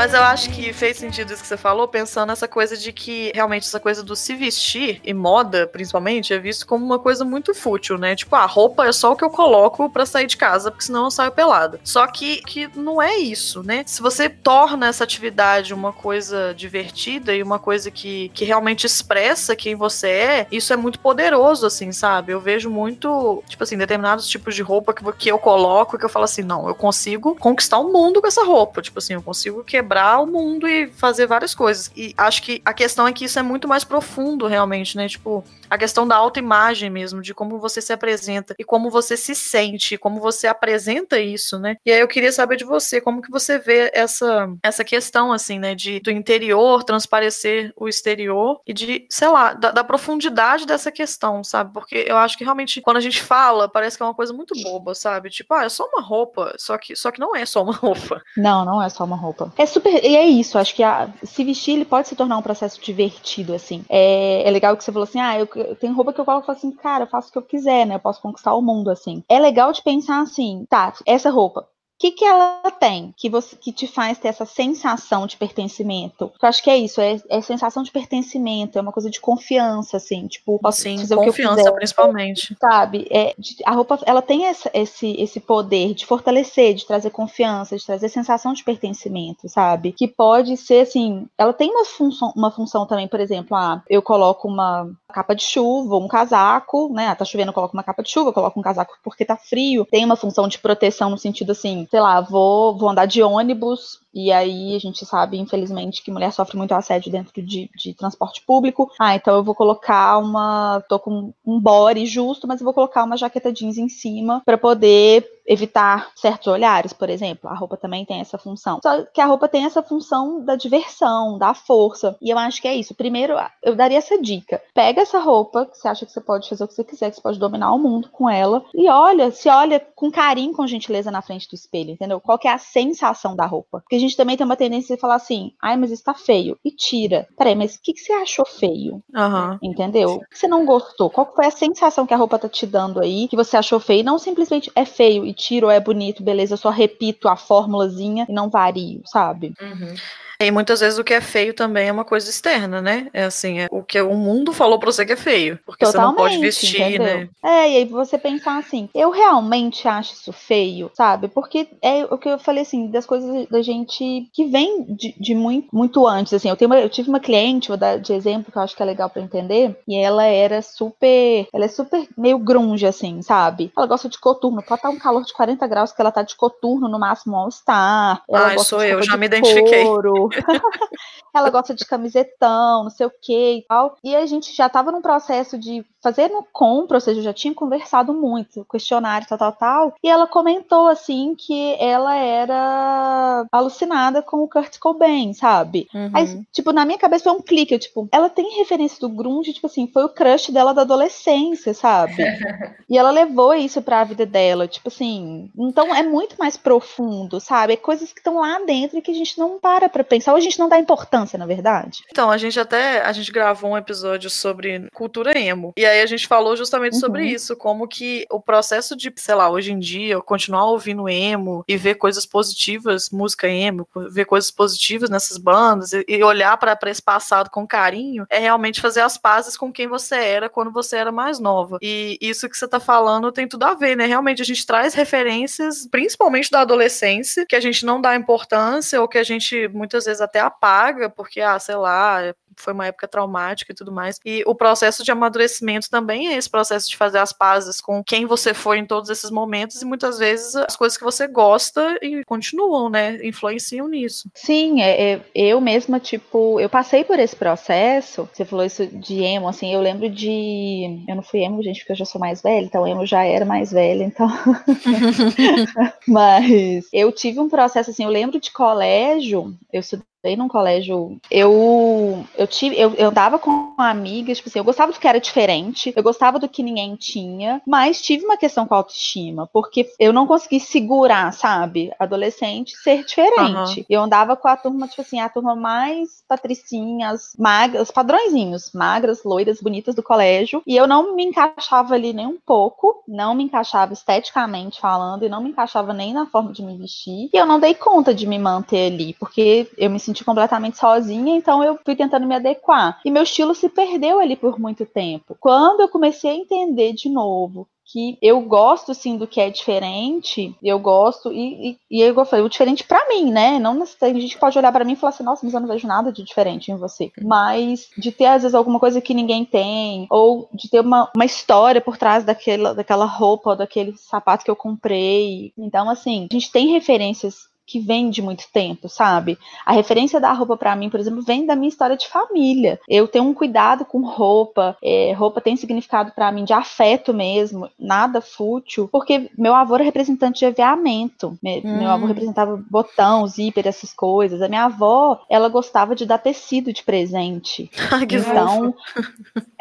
Mas 0.02 0.16
eu 0.16 0.24
acho 0.24 0.50
que 0.50 0.74
fez 0.74 0.98
sentido 0.98 1.32
isso 1.32 1.44
que 1.44 1.48
você 1.48 1.56
falou, 1.56 1.88
pensando 1.88 2.30
nessa 2.30 2.48
coisa 2.48 2.76
de 2.76 2.92
que 2.92 3.32
realmente 3.36 3.68
essa 3.68 3.80
coisa 3.80 4.02
do 4.02 4.16
se 4.16 4.34
vestir 4.34 5.00
e 5.04 5.14
moda, 5.14 5.68
principalmente, 5.68 6.34
é 6.34 6.40
visto 6.40 6.66
como 6.66 6.84
uma 6.84 6.98
coisa 6.98 7.24
muito 7.24 7.54
fútil, 7.54 8.00
né? 8.00 8.16
Tipo, 8.16 8.36
a 8.36 8.48
roupa 8.48 8.88
é 8.88 8.92
só 8.92 9.12
o 9.12 9.16
que 9.16 9.24
eu 9.24 9.30
coloco 9.30 9.88
para 9.92 10.04
sair 10.04 10.26
de 10.26 10.38
casa, 10.38 10.72
porque 10.72 10.86
senão 10.86 11.04
eu 11.04 11.12
saio 11.12 11.32
pelada. 11.32 11.80
Só 11.84 12.08
que, 12.08 12.38
que 12.38 12.68
não 12.76 13.00
é 13.00 13.16
isso, 13.16 13.62
né? 13.62 13.84
Se 13.86 14.02
você 14.02 14.28
torna 14.28 14.88
essa 14.88 15.04
atividade 15.04 15.72
uma 15.72 15.94
coisa 15.94 16.52
divertida 16.56 17.36
e 17.36 17.44
uma 17.44 17.60
coisa 17.60 17.92
que, 17.92 18.30
que 18.30 18.44
realmente 18.44 18.88
expressa 18.88 19.56
quem 19.56 19.76
você 19.76 20.08
é, 20.08 20.48
isso 20.52 20.74
é 20.74 20.76
muito 20.76 20.98
poderoso, 20.98 21.68
assim, 21.68 21.92
sabe? 21.92 22.32
Eu 22.32 22.40
vejo 22.40 22.72
muito, 22.72 23.44
tipo 23.48 23.64
assim, 23.64 23.78
determinados 23.78 24.28
tipos 24.28 24.56
de 24.56 24.64
roupa 24.64 24.96
que, 24.96 25.04
que 25.14 25.30
eu 25.30 25.38
coloco 25.38 25.96
que 25.96 26.06
eu 26.06 26.10
falo 26.10 26.26
assim, 26.26 26.42
não, 26.42 26.68
eu 26.68 26.74
consigo 26.74 27.36
conquistar 27.36 27.78
o 27.78 27.94
mundo 27.94 28.20
com 28.20 28.26
essa 28.26 28.44
roupa. 28.44 28.82
Tipo 28.82 28.98
assim, 28.98 29.14
eu 29.14 29.22
consigo 29.22 29.64
que 29.64 29.91
quebrar 29.92 30.22
o 30.22 30.26
mundo 30.26 30.68
e 30.68 30.88
fazer 30.88 31.28
várias 31.28 31.54
coisas. 31.54 31.92
E 31.98 32.14
acho 32.18 32.42
que 32.44 32.62
a 32.64 32.74
questão 32.74 33.06
é 33.06 33.12
que 33.12 33.26
isso 33.26 33.38
é 33.38 33.42
muito 33.42 33.68
mais 33.68 33.84
profundo, 33.84 34.48
realmente, 34.48 34.96
né? 34.96 35.08
Tipo, 35.08 35.44
a 35.70 35.78
questão 35.78 36.08
da 36.08 36.16
autoimagem 36.16 36.90
mesmo, 36.90 37.22
de 37.22 37.34
como 37.34 37.60
você 37.60 37.82
se 37.82 37.92
apresenta 37.92 38.56
e 38.58 38.64
como 38.64 38.90
você 38.90 39.18
se 39.18 39.36
sente, 39.36 39.98
como 39.98 40.22
você 40.22 40.48
apresenta 40.48 41.20
isso, 41.20 41.60
né? 41.60 41.76
E 41.86 41.92
aí 41.92 42.00
eu 42.00 42.08
queria 42.08 42.32
saber 42.32 42.56
de 42.56 42.64
você, 42.64 43.02
como 43.02 43.22
que 43.22 43.30
você 43.30 43.60
vê 43.60 43.92
essa, 43.94 44.50
essa 44.64 44.84
questão, 44.84 45.34
assim, 45.34 45.60
né? 45.60 45.76
De 45.76 46.00
do 46.00 46.10
interior 46.10 46.84
transparecer 46.84 47.74
o 47.76 47.90
exterior 47.90 48.62
e 48.66 48.74
de, 48.74 49.06
sei 49.10 49.28
lá, 49.28 49.54
da, 49.54 49.72
da 49.72 49.84
profundidade 49.84 50.66
dessa 50.66 50.92
questão, 50.92 51.44
sabe? 51.44 51.74
Porque 51.74 52.06
eu 52.08 52.18
acho 52.18 52.38
que 52.38 52.46
realmente, 52.46 52.80
quando 52.80 52.98
a 52.98 53.02
gente 53.02 53.22
fala, 53.22 53.68
parece 53.68 53.98
que 53.98 54.04
é 54.04 54.06
uma 54.06 54.16
coisa 54.16 54.32
muito 54.32 54.54
boba, 54.64 54.96
sabe? 54.96 55.30
Tipo, 55.30 55.54
ah, 55.54 55.66
é 55.66 55.70
só 55.70 55.86
uma 55.86 56.02
roupa, 56.02 56.54
só 56.58 56.78
que, 56.78 56.96
só 56.96 57.12
que 57.12 57.20
não 57.20 57.36
é 57.36 57.46
só 57.46 57.62
uma 57.62 57.74
roupa. 57.76 58.22
Não, 58.38 58.64
não 58.64 58.82
é 58.82 58.88
só 58.88 59.04
uma 59.04 59.18
roupa. 59.18 59.52
É 59.58 59.66
super. 59.66 59.81
E 59.90 60.16
é 60.16 60.26
isso, 60.26 60.58
acho 60.58 60.76
que 60.76 60.84
a, 60.84 61.12
se 61.24 61.44
vestir 61.44 61.74
ele 61.74 61.86
pode 61.86 62.08
se 62.08 62.16
tornar 62.16 62.38
um 62.38 62.42
processo 62.42 62.80
divertido, 62.82 63.54
assim. 63.54 63.84
É, 63.90 64.48
é 64.48 64.52
legal 64.52 64.76
que 64.76 64.84
você 64.84 64.92
falou 64.92 65.04
assim: 65.04 65.20
ah, 65.20 65.40
eu, 65.40 65.48
eu 65.56 65.76
tenho 65.76 65.94
roupa 65.94 66.14
que 66.14 66.20
eu 66.22 66.26
coloco 66.26 66.52
assim, 66.52 66.72
cara, 66.72 67.04
eu 67.06 67.10
faço 67.10 67.30
o 67.30 67.32
que 67.32 67.38
eu 67.38 67.44
quiser, 67.44 67.86
né? 67.86 67.96
Eu 67.96 68.00
posso 68.00 68.22
conquistar 68.22 68.54
o 68.54 68.62
mundo, 68.62 68.90
assim. 68.90 69.24
É 69.30 69.40
legal 69.40 69.72
de 69.72 69.82
pensar 69.82 70.22
assim, 70.22 70.66
tá, 70.70 70.94
essa 71.06 71.30
roupa, 71.30 71.68
que, 72.02 72.12
que 72.12 72.26
ela 72.26 72.60
tem 72.80 73.14
que 73.16 73.30
você 73.30 73.56
que 73.56 73.72
te 73.72 73.86
faz 73.86 74.18
ter 74.18 74.30
essa 74.30 74.44
sensação 74.44 75.28
de 75.28 75.38
pertencimento? 75.38 76.32
Eu 76.42 76.50
acho 76.50 76.64
que 76.64 76.70
é 76.72 76.76
isso, 76.76 77.00
é, 77.00 77.22
é 77.30 77.42
sensação 77.42 77.84
de 77.84 77.92
pertencimento, 77.92 78.80
é 78.80 78.82
uma 78.82 78.92
coisa 78.92 79.08
de 79.08 79.20
confiança, 79.22 79.98
assim, 79.98 80.26
tipo, 80.26 80.58
posso 80.58 80.82
Sim, 80.82 80.98
fazer 80.98 81.16
confiança, 81.16 81.30
o 81.30 81.34
que 81.34 81.50
eu 81.52 81.56
quiser, 81.58 81.72
principalmente. 81.76 82.58
Sabe? 82.60 83.08
É, 83.12 83.36
a 83.64 83.74
roupa, 83.74 84.00
ela 84.08 84.22
tem 84.24 84.48
essa, 84.48 84.72
esse, 84.74 85.12
esse 85.22 85.40
poder 85.40 85.94
de 85.94 86.08
fortalecer, 86.08 86.74
de 86.74 86.88
trazer 86.88 87.12
confiança, 87.12 87.78
de 87.78 87.86
trazer 87.86 88.10
sensação 88.10 88.54
de 88.54 88.64
pertencimento, 88.64 89.48
sabe? 89.48 89.92
Que 89.92 90.08
pode 90.08 90.58
ser, 90.58 90.82
assim, 90.82 91.28
ela 91.38 91.54
tem 91.54 91.70
uma 91.70 91.86
função, 91.86 92.34
uma 92.36 92.50
função 92.50 92.88
também, 92.88 93.08
por 93.08 93.20
exemplo, 93.20 93.56
ah, 93.56 93.84
eu 93.88 94.02
coloco 94.02 94.48
uma 94.48 94.90
capa 95.12 95.36
de 95.36 95.44
chuva, 95.44 95.98
um 95.98 96.08
casaco, 96.08 96.92
né? 96.92 97.10
Ah, 97.10 97.16
tá 97.16 97.26
chovendo, 97.26 97.50
eu 97.50 97.54
coloco 97.54 97.76
uma 97.76 97.84
capa 97.84 98.02
de 98.02 98.10
chuva, 98.10 98.30
eu 98.30 98.34
coloco 98.34 98.60
um 98.60 98.64
casaco 98.64 98.98
porque 99.04 99.26
tá 99.26 99.38
frio. 99.38 99.86
Tem 99.92 100.04
uma 100.04 100.16
função 100.16 100.48
de 100.48 100.58
proteção 100.58 101.10
no 101.10 101.18
sentido 101.18 101.52
assim, 101.52 101.86
sei 101.92 102.00
lá, 102.00 102.22
vou, 102.22 102.78
vou 102.78 102.90
andar 102.90 103.06
de 103.06 103.22
ônibus, 103.22 104.00
e 104.14 104.32
aí 104.32 104.76
a 104.76 104.80
gente 104.80 105.06
sabe, 105.06 105.38
infelizmente, 105.38 106.04
que 106.04 106.12
mulher 106.12 106.32
sofre 106.32 106.58
muito 106.58 106.74
assédio 106.74 107.12
dentro 107.12 107.42
de, 107.42 107.70
de 107.76 107.94
transporte 107.94 108.42
público. 108.42 108.92
Ah, 109.00 109.16
então 109.16 109.36
eu 109.36 109.44
vou 109.44 109.56
colocar 109.56 110.18
uma. 110.18 110.84
tô 110.88 111.00
com 111.00 111.34
um 111.46 111.60
body 111.60 112.06
justo, 112.06 112.48
mas 112.48 112.60
eu 112.60 112.66
vou 112.66 112.74
colocar 112.74 113.04
uma 113.04 113.18
jaqueta 113.18 113.52
jeans 113.52 113.78
em 113.78 113.90
cima 113.90 114.42
para 114.46 114.58
poder 114.58 115.26
evitar 115.46 116.12
certos 116.16 116.48
olhares, 116.48 116.94
por 116.94 117.10
exemplo. 117.10 117.50
A 117.50 117.56
roupa 117.56 117.78
também 117.78 118.06
tem 118.06 118.20
essa 118.20 118.38
função. 118.38 118.80
Só 118.82 119.04
que 119.04 119.20
a 119.20 119.26
roupa 119.26 119.48
tem 119.48 119.66
essa 119.66 119.82
função 119.82 120.44
da 120.44 120.56
diversão, 120.56 121.38
da 121.38 121.54
força. 121.54 122.16
E 122.22 122.30
eu 122.30 122.38
acho 122.38 122.62
que 122.62 122.68
é 122.68 122.76
isso. 122.76 122.94
Primeiro, 122.94 123.36
eu 123.64 123.76
daria 123.76 123.98
essa 123.98 124.22
dica. 124.22 124.62
Pega 124.74 125.02
essa 125.02 125.20
roupa, 125.20 125.66
que 125.66 125.78
você 125.78 125.88
acha 125.88 126.06
que 126.06 126.12
você 126.12 126.22
pode 126.22 126.48
fazer 126.48 126.64
o 126.64 126.68
que 126.68 126.74
você 126.74 126.84
quiser, 126.84 127.10
que 127.10 127.16
você 127.16 127.22
pode 127.22 127.40
dominar 127.40 127.74
o 127.74 127.80
mundo 127.80 128.10
com 128.12 128.30
ela. 128.30 128.64
E 128.74 128.90
olha, 128.90 129.32
se 129.32 129.50
olha 129.50 129.80
com 129.96 130.12
carinho, 130.12 130.54
com 130.54 130.68
gentileza 130.68 131.12
na 131.12 131.22
frente 131.22 131.50
do 131.50 131.56
espelho, 131.56 131.92
entendeu? 131.92 132.20
Qual 132.20 132.38
que 132.38 132.48
é 132.48 132.54
a 132.54 132.58
sensação 132.58 133.36
da 133.36 133.46
roupa? 133.46 133.82
Porque 133.82 134.00
gente 134.02 134.18
também 134.18 134.36
tem 134.36 134.46
uma 134.46 134.56
tendência 134.56 134.96
de 134.96 135.02
falar 135.02 135.16
assim, 135.16 135.54
ai, 135.62 135.78
mas 135.78 135.92
isso 135.92 136.04
tá 136.04 136.14
feio. 136.14 136.58
E 136.64 136.72
tira. 136.72 137.28
Peraí, 137.38 137.56
mas 137.56 137.76
o 137.76 137.82
que, 137.82 137.94
que 137.94 138.00
você 138.00 138.14
achou 138.14 138.46
feio? 138.46 139.02
Uhum. 139.14 139.60
Entendeu? 139.62 140.16
O 140.16 140.20
que 140.20 140.38
você 140.38 140.48
não 140.48 140.66
gostou? 140.66 141.10
Qual 141.10 141.32
foi 141.34 141.46
a 141.46 141.52
sensação 141.52 142.06
que 142.06 142.14
a 142.14 142.18
roupa 142.18 142.40
tá 142.40 142.50
te 142.50 142.66
dando 142.66 143.00
aí, 143.00 143.28
que 143.28 143.36
você 143.36 143.58
achou 143.58 143.80
feio? 143.80 144.04
Não 144.04 144.20
simplesmente 144.20 144.72
é 144.76 144.86
feio 144.86 145.26
e 145.26 145.34
tiro 145.34 145.68
ou 145.68 145.72
é 145.72 145.80
bonito, 145.80 146.24
beleza, 146.24 146.54
eu 146.54 146.58
só 146.58 146.70
repito 146.70 147.28
a 147.28 147.36
formulazinha 147.36 148.26
e 148.30 148.34
não 148.34 148.50
vario, 148.50 149.02
sabe? 149.06 149.54
Uhum. 149.62 149.96
E 150.42 150.50
muitas 150.50 150.80
vezes 150.80 150.98
o 150.98 151.04
que 151.04 151.14
é 151.14 151.22
feio 151.22 151.54
também 151.54 151.88
é 151.88 151.92
uma 151.92 152.04
coisa 152.04 152.28
externa, 152.28 152.82
né? 152.82 153.08
É 153.14 153.26
assim, 153.26 153.60
é 153.60 153.68
o 153.70 153.84
que 153.84 154.02
o 154.02 154.16
mundo 154.16 154.52
falou 154.52 154.80
pra 154.80 154.92
você 154.92 155.06
que 155.06 155.14
é 155.14 155.16
feio. 155.16 155.60
Porque 155.64 155.86
Totalmente, 155.86 156.16
você 156.16 156.22
não 156.22 156.30
pode 156.30 156.38
vestir, 156.40 156.82
entendeu? 156.82 157.18
né? 157.20 157.30
É, 157.44 157.70
e 157.70 157.78
aí 157.78 157.86
você 157.86 158.18
pensar 158.18 158.58
assim, 158.58 158.90
eu 158.96 159.12
realmente 159.12 159.88
acho 159.88 160.14
isso 160.14 160.34
feio, 160.34 160.90
sabe? 160.96 161.28
Porque 161.28 161.68
é 161.82 162.06
o 162.06 162.18
que 162.18 162.30
eu 162.30 162.40
falei 162.40 162.64
assim, 162.64 162.90
das 162.90 163.06
coisas 163.06 163.48
da 163.50 163.62
gente 163.62 163.91
que 163.98 164.46
vem 164.46 164.86
de, 164.96 165.14
de 165.20 165.36
muito, 165.36 165.68
muito 165.72 166.08
antes, 166.08 166.34
assim. 166.34 166.50
Eu, 166.50 166.56
tenho 166.56 166.70
uma, 166.70 166.80
eu 166.80 166.90
tive 166.90 167.10
uma 167.10 167.20
cliente, 167.20 167.68
vou 167.68 167.78
dar 167.78 168.00
de 168.00 168.14
exemplo, 168.14 168.52
que 168.52 168.58
eu 168.58 168.62
acho 168.62 168.76
que 168.76 168.82
é 168.82 168.86
legal 168.86 169.10
para 169.10 169.22
entender, 169.22 169.78
e 169.88 169.98
ela 169.98 170.24
era 170.24 170.62
super, 170.62 171.48
ela 171.54 171.66
é 171.66 171.68
super 171.68 172.08
meio 172.18 172.40
grunge, 172.40 172.86
assim, 172.86 173.22
sabe? 173.22 173.72
Ela 173.76 173.88
gosta 173.88 174.10
de 174.10 174.20
coturno, 174.20 174.64
pode 174.64 174.80
estar 174.80 174.90
um 174.90 174.98
calor 174.98 175.24
de 175.24 175.34
40 175.34 175.68
graus 175.68 175.92
que 175.92 176.02
ela 176.02 176.12
tá 176.12 176.22
de 176.22 176.36
coturno, 176.36 176.88
no 176.88 177.00
máximo 177.00 177.36
all-star. 177.36 178.24
Ah, 178.32 178.58
sou 178.60 178.84
eu, 178.84 179.04
já 179.04 179.18
me 179.18 179.26
identifiquei. 179.26 179.84
Couro, 179.84 180.30
ela 181.34 181.50
gosta 181.50 181.74
de 181.74 181.86
camisetão, 181.86 182.84
não 182.84 182.90
sei 182.90 183.06
o 183.06 183.12
que 183.22 183.58
e 183.58 183.66
tal. 183.68 183.96
E 184.04 184.16
a 184.16 184.26
gente 184.26 184.56
já 184.56 184.70
tava 184.70 184.92
num 184.92 185.02
processo 185.02 185.58
de 185.58 185.86
fazer 186.02 186.30
no 186.30 186.44
compra, 186.52 186.98
ou 186.98 187.02
seja, 187.02 187.20
eu 187.20 187.24
já 187.24 187.34
tinha 187.34 187.54
conversado 187.54 188.14
muito, 188.14 188.66
questionário, 188.66 189.28
tal, 189.28 189.38
tal, 189.38 189.52
tal. 189.52 189.94
E 190.04 190.10
ela 190.10 190.28
comentou, 190.28 190.88
assim, 190.88 191.36
que 191.36 191.76
ela 191.80 192.16
era 192.16 193.46
alucinada 193.52 193.81
com 194.22 194.38
o 194.44 194.48
Kurt 194.48 194.78
Cobain, 194.80 195.34
sabe? 195.34 195.88
Uhum. 195.94 196.12
Aí, 196.14 196.42
tipo, 196.52 196.72
na 196.72 196.86
minha 196.86 196.98
cabeça 196.98 197.26
foi 197.26 197.34
um 197.34 197.42
clique, 197.42 197.74
eu, 197.74 197.80
tipo, 197.80 198.08
ela 198.12 198.30
tem 198.30 198.58
referência 198.58 199.00
do 199.00 199.10
grunge, 199.10 199.54
tipo 199.54 199.68
assim, 199.68 199.88
foi 199.92 200.04
o 200.06 200.10
crush 200.10 200.52
dela 200.52 200.74
da 200.74 200.82
adolescência, 200.82 201.74
sabe? 201.74 202.16
e 202.90 202.98
ela 202.98 203.12
levou 203.12 203.54
isso 203.54 203.82
pra 203.82 204.04
vida 204.04 204.26
dela, 204.26 204.68
tipo 204.68 204.88
assim. 204.88 205.50
Então 205.58 205.94
é 205.96 206.04
muito 206.04 206.36
mais 206.38 206.58
profundo, 206.58 207.40
sabe? 207.40 207.74
É 207.74 207.78
coisas 207.78 208.12
que 208.12 208.20
estão 208.20 208.40
lá 208.40 208.60
dentro 208.66 208.98
e 208.98 209.02
que 209.02 209.12
a 209.12 209.16
gente 209.16 209.38
não 209.38 209.60
para 209.60 209.90
pra 209.90 210.04
pensar, 210.04 210.32
ou 210.32 210.38
a 210.38 210.42
gente 210.42 210.60
não 210.60 210.70
dá 210.70 210.80
importância, 210.80 211.38
na 211.38 211.46
verdade. 211.46 212.04
Então, 212.10 212.30
a 212.32 212.38
gente 212.38 212.60
até, 212.60 213.02
a 213.02 213.12
gente 213.12 213.32
gravou 213.32 213.72
um 213.72 213.78
episódio 213.78 214.30
sobre 214.30 214.88
cultura 214.94 215.38
emo. 215.38 215.74
E 215.78 215.86
aí 215.86 216.02
a 216.02 216.06
gente 216.06 216.28
falou 216.28 216.56
justamente 216.56 216.98
sobre 216.98 217.22
Uhum. 217.24 217.28
isso, 217.28 217.56
como 217.56 217.88
que 217.88 218.26
o 218.30 218.40
processo 218.40 218.96
de, 218.96 219.12
sei 219.16 219.36
lá, 219.36 219.50
hoje 219.50 219.72
em 219.72 219.80
dia, 219.80 220.20
continuar 220.22 220.66
ouvindo 220.66 221.08
emo 221.08 221.64
e 221.68 221.78
ver 221.78 221.96
coisas 221.96 222.26
positivas, 222.26 223.10
música 223.12 223.48
emo, 223.48 223.71
ver 224.10 224.26
coisas 224.26 224.52
positivas 224.52 225.10
nessas 225.10 225.38
bandas 225.38 225.94
e, 225.94 226.06
e 226.08 226.24
olhar 226.24 226.58
para 226.58 226.78
esse 226.90 227.02
passado 227.02 227.50
com 227.50 227.68
carinho, 227.68 228.26
é 228.30 228.40
realmente 228.40 228.82
fazer 228.82 229.02
as 229.02 229.18
pazes 229.18 229.58
com 229.58 229.72
quem 229.72 229.88
você 229.88 230.16
era 230.16 230.50
quando 230.50 230.72
você 230.72 230.98
era 230.98 231.12
mais 231.12 231.40
nova. 231.40 231.78
E 231.82 232.18
isso 232.22 232.50
que 232.50 232.58
você 232.58 232.68
tá 232.68 232.80
falando 232.80 233.32
tem 233.32 233.48
tudo 233.48 233.64
a 233.64 233.74
ver, 233.74 233.96
né? 233.96 234.06
Realmente 234.06 234.42
a 234.42 234.46
gente 234.46 234.66
traz 234.66 234.94
referências, 234.94 235.88
principalmente 235.88 236.52
da 236.52 236.62
adolescência, 236.62 237.46
que 237.46 237.56
a 237.56 237.60
gente 237.60 237.86
não 237.86 238.02
dá 238.02 238.16
importância 238.16 239.02
ou 239.02 239.08
que 239.08 239.18
a 239.18 239.24
gente 239.24 239.68
muitas 239.70 240.06
vezes 240.06 240.22
até 240.22 240.40
apaga, 240.40 241.10
porque, 241.10 241.42
ah, 241.42 241.60
sei 241.60 241.76
lá, 241.76 242.34
foi 242.62 242.74
uma 242.74 242.88
época 242.88 243.08
traumática 243.08 243.72
e 243.72 243.76
tudo 243.76 243.92
mais. 243.92 244.20
E 244.26 244.44
o 244.46 244.56
processo 244.56 245.04
de 245.04 245.12
amadurecimento 245.12 245.90
também 245.90 246.28
é 246.30 246.38
esse 246.38 246.50
processo 246.50 246.90
de 246.90 246.98
fazer 246.98 247.18
as 247.20 247.34
pazes 247.34 247.82
com 247.82 248.04
quem 248.04 248.26
você 248.26 248.54
foi 248.54 248.78
em 248.80 248.86
todos 248.86 249.10
esses 249.10 249.30
momentos 249.32 249.82
e 249.82 249.86
muitas 249.86 250.18
vezes 250.18 250.56
as 250.56 250.76
coisas 250.76 250.98
que 250.98 251.04
você 251.04 251.28
gosta 251.28 251.98
e 252.02 252.24
continuam, 252.26 252.90
né? 252.90 253.18
Influenciam 253.26 253.88
nisso. 253.88 254.30
Sim, 254.36 254.82
é, 254.82 255.14
é- 255.14 255.22
eu 255.34 255.60
mesma, 255.62 256.00
tipo, 256.00 256.60
eu 256.60 256.70
passei 256.70 257.04
por 257.04 257.20
esse 257.20 257.36
processo. 257.36 258.28
Você 258.34 258.46
falou 258.46 258.66
isso 258.66 258.86
de 258.88 259.22
emo, 259.22 259.48
assim, 259.48 259.74
eu 259.74 259.82
lembro 259.82 260.10
de. 260.10 261.04
Eu 261.08 261.16
não 261.16 261.24
fui 261.24 261.42
emo, 261.44 261.62
gente, 261.64 261.80
porque 261.80 261.94
eu 261.94 261.98
já 261.98 262.06
sou 262.06 262.20
mais 262.20 262.42
velha, 262.42 262.66
então 262.66 262.88
emo 262.88 263.06
já 263.06 263.24
era 263.24 263.46
mais 263.46 263.72
velha, 263.72 264.04
então. 264.04 264.28
Mas 266.08 266.86
eu 266.94 267.12
tive 267.12 267.40
um 267.40 267.50
processo 267.50 267.90
assim, 267.92 268.04
eu 268.04 268.10
lembro 268.10 268.40
de 268.40 268.52
colégio, 268.52 269.56
eu 269.72 269.80
estudei 269.80 270.06
num 270.38 270.48
colégio, 270.48 271.20
eu 271.30 272.24
eu 272.38 272.48
tive, 272.48 272.80
eu, 272.80 272.94
eu 272.96 273.10
andava 273.10 273.40
com 273.40 273.74
amigas, 273.78 274.38
tipo 274.38 274.50
assim, 274.50 274.60
eu 274.60 274.64
gostava 274.64 274.92
do 274.92 275.00
que 275.00 275.08
era 275.08 275.20
diferente, 275.20 275.92
eu 275.96 276.04
gostava 276.04 276.40
do 276.40 276.48
que 276.48 276.64
ninguém 276.64 276.96
tinha, 276.96 277.62
mas 277.66 278.02
tive 278.02 278.26
uma 278.26 278.38
questão 278.38 278.68
com 278.68 278.74
a 278.74 278.78
autoestima, 278.78 279.50
porque 279.52 279.90
eu 280.00 280.14
não 280.14 280.28
consegui 280.28 280.60
segurar, 280.60 281.34
sabe, 281.34 281.92
adolescente 282.00 282.76
ser 282.78 283.04
diferente. 283.04 283.86
Eu 283.90 284.02
andava 284.02 284.36
com 284.36 284.48
a 284.48 284.56
turma, 284.56 284.88
tipo 284.88 285.02
assim, 285.02 285.20
a 285.20 285.30
turma 285.30 285.56
mais 285.56 286.24
patricinha, 286.28 287.10
as 287.10 287.34
magras, 287.38 287.84
os 287.84 287.92
padrõezinhos, 287.92 288.72
magras, 288.74 289.24
loiras, 289.24 289.60
bonitas 289.62 289.96
do 289.96 290.04
colégio, 290.04 290.62
e 290.68 290.76
eu 290.76 290.88
não 290.88 291.16
me 291.16 291.26
encaixava 291.26 291.96
ali 291.96 292.14
nem 292.14 292.28
um 292.28 292.38
pouco, 292.46 293.04
não 293.08 293.34
me 293.34 293.44
encaixava 293.44 293.94
esteticamente 293.94 294.80
falando, 294.80 295.26
e 295.26 295.30
não 295.30 295.42
me 295.42 295.50
encaixava 295.50 295.94
nem 295.94 296.14
na 296.14 296.26
forma 296.26 296.54
de 296.54 296.62
me 296.62 296.78
vestir, 296.78 297.30
e 297.34 297.38
eu 297.38 297.46
não 297.46 297.60
dei 297.60 297.74
conta 297.74 298.14
de 298.14 298.28
me 298.28 298.38
manter 298.38 298.92
ali, 298.92 299.14
porque 299.20 299.70
eu 299.78 299.90
me 299.90 300.00
senti 300.00 300.11
completamente 300.24 300.78
sozinha, 300.78 301.36
então 301.36 301.64
eu 301.64 301.80
fui 301.84 301.96
tentando 301.96 302.28
me 302.28 302.36
adequar. 302.36 303.00
E 303.06 303.12
meu 303.12 303.24
estilo 303.24 303.56
se 303.56 303.70
perdeu 303.70 304.20
ali 304.20 304.36
por 304.36 304.60
muito 304.60 304.86
tempo. 304.86 305.36
Quando 305.40 305.82
eu 305.82 305.90
comecei 305.90 306.32
a 306.32 306.36
entender 306.36 306.94
de 306.94 307.10
novo 307.10 307.68
que 307.92 308.18
eu 308.22 308.40
gosto 308.42 308.94
sim 308.94 309.18
do 309.18 309.28
que 309.28 309.42
é 309.42 309.50
diferente, 309.50 310.56
eu 310.64 310.80
gosto, 310.80 311.32
e, 311.34 311.72
e, 311.72 312.00
e 312.00 312.02
eu 312.02 312.26
falei, 312.26 312.46
o 312.46 312.50
diferente 312.50 312.86
pra 312.86 313.06
mim, 313.10 313.30
né? 313.32 313.60
Não 313.60 313.74
necessariamente 313.74 314.26
a 314.26 314.28
gente 314.28 314.40
pode 314.40 314.58
olhar 314.58 314.72
pra 314.72 314.86
mim 314.86 314.94
e 314.94 314.96
falar 314.96 315.10
assim, 315.10 315.24
nossa, 315.24 315.46
mas 315.46 315.54
eu 315.54 315.60
não 315.60 315.68
vejo 315.68 315.88
nada 315.88 316.12
de 316.12 316.24
diferente 316.24 316.72
em 316.72 316.78
você. 316.78 317.12
Mas 317.22 317.90
de 317.98 318.12
ter, 318.12 318.28
às 318.28 318.44
vezes, 318.44 318.56
alguma 318.56 318.80
coisa 318.80 319.02
que 319.02 319.14
ninguém 319.14 319.44
tem, 319.44 320.08
ou 320.10 320.48
de 320.54 320.70
ter 320.70 320.80
uma, 320.80 321.12
uma 321.14 321.26
história 321.26 321.82
por 321.82 321.98
trás 321.98 322.24
daquela, 322.24 322.74
daquela 322.74 323.06
roupa, 323.06 323.52
ou 323.52 323.56
daquele 323.58 323.94
sapato 323.98 324.46
que 324.46 324.52
eu 324.52 324.56
comprei. 324.56 325.52
Então, 325.58 325.90
assim, 325.90 326.28
a 326.32 326.34
gente 326.34 326.52
tem 326.52 326.68
referências 326.68 327.51
que 327.72 327.80
vem 327.80 328.10
de 328.10 328.22
muito 328.22 328.46
tempo, 328.52 328.90
sabe? 328.90 329.38
A 329.66 329.72
referência 329.72 330.20
da 330.20 330.32
roupa 330.34 330.58
pra 330.58 330.76
mim, 330.76 330.90
por 330.90 331.00
exemplo, 331.00 331.22
vem 331.22 331.46
da 331.46 331.56
minha 331.56 331.70
história 331.70 331.96
de 331.96 332.08
família. 332.08 332.80
Eu 332.88 333.08
tenho 333.08 333.24
um 333.26 333.34
cuidado 333.34 333.86
com 333.86 334.02
roupa, 334.02 334.76
é, 334.84 335.14
roupa 335.14 335.40
tem 335.40 335.56
significado 335.56 336.12
pra 336.12 336.32
mim 336.32 336.44
de 336.44 336.54
afeto 336.54 337.14
mesmo, 337.14 337.70
nada 337.80 338.20
fútil, 338.22 338.90
porque 338.92 339.30
meu 339.38 339.56
avô 339.56 339.76
era 339.76 339.84
representante 339.84 340.40
de 340.40 340.46
aviamento. 340.46 341.38
Me- 341.42 341.62
Meu 341.64 341.90
avô 341.90 342.06
representava 342.06 342.62
botão, 342.70 343.26
zíper, 343.28 343.68
essas 343.68 343.94
coisas. 343.94 344.42
A 344.42 344.48
minha 344.50 344.66
avó, 344.66 345.22
ela 345.30 345.48
gostava 345.50 345.96
de 345.96 346.06
dar 346.06 346.18
tecido 346.18 346.74
de 346.74 346.84
presente. 346.84 347.70
Ai, 347.92 348.06
que. 348.06 348.16
Então, 348.18 348.74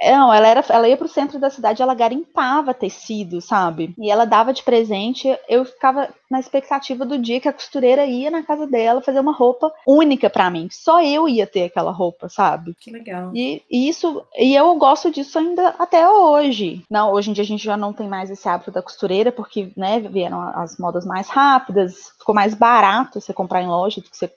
não, 0.03 0.33
ela, 0.33 0.49
era, 0.49 0.65
ela 0.71 0.89
ia 0.89 0.97
pro 0.97 1.09
centro 1.09 1.39
da 1.39 1.51
cidade, 1.51 1.83
ela 1.83 1.95
garimpava 1.95 2.73
tecido, 2.75 3.41
sabe? 3.41 3.95
E 3.99 4.11
ela 4.11 4.25
dava 4.25 4.53
de 4.53 4.63
presente. 4.63 5.29
Eu 5.49 5.65
ficava 5.65 6.09
na 6.31 6.39
expectativa 6.39 7.05
do 7.05 7.19
dia 7.19 7.41
que 7.41 7.49
a 7.49 7.53
costureira 7.53 8.07
ia 8.07 8.31
na 8.31 8.43
casa 8.43 8.67
dela 8.67 9.03
fazer 9.03 9.19
uma 9.19 9.33
roupa 9.33 9.73
única 9.87 10.31
pra 10.31 10.49
mim. 10.49 10.69
Só 10.71 11.03
eu 11.03 11.29
ia 11.29 11.47
ter 11.47 11.65
aquela 11.65 11.91
roupa, 11.91 12.29
sabe? 12.29 12.75
Que 12.79 12.91
legal. 12.91 13.33
E, 13.35 13.63
e 13.69 13.89
isso, 13.89 14.25
e 14.39 14.55
eu 14.55 14.75
gosto 14.77 15.11
disso 15.11 15.39
ainda 15.39 15.75
até 15.79 16.09
hoje. 16.09 16.85
Não, 16.89 17.13
hoje 17.13 17.31
em 17.31 17.33
dia 17.33 17.43
a 17.43 17.47
gente 17.47 17.65
já 17.65 17.77
não 17.77 17.93
tem 17.93 18.09
mais 18.09 18.31
esse 18.31 18.49
hábito 18.49 18.71
da 18.71 18.83
costureira, 18.83 19.33
porque, 19.33 19.73
né, 19.77 20.01
vieram 20.01 20.41
as 20.41 20.79
modas 20.79 21.05
mais 21.05 21.29
rápidas, 21.29 22.13
ficou 22.19 22.35
mais 22.35 22.55
barato 22.55 23.21
você 23.21 23.33
comprar 23.33 23.63
em 23.63 23.69
loja 23.69 24.01
do 24.01 24.09
que 24.09 24.17
você 24.17 24.31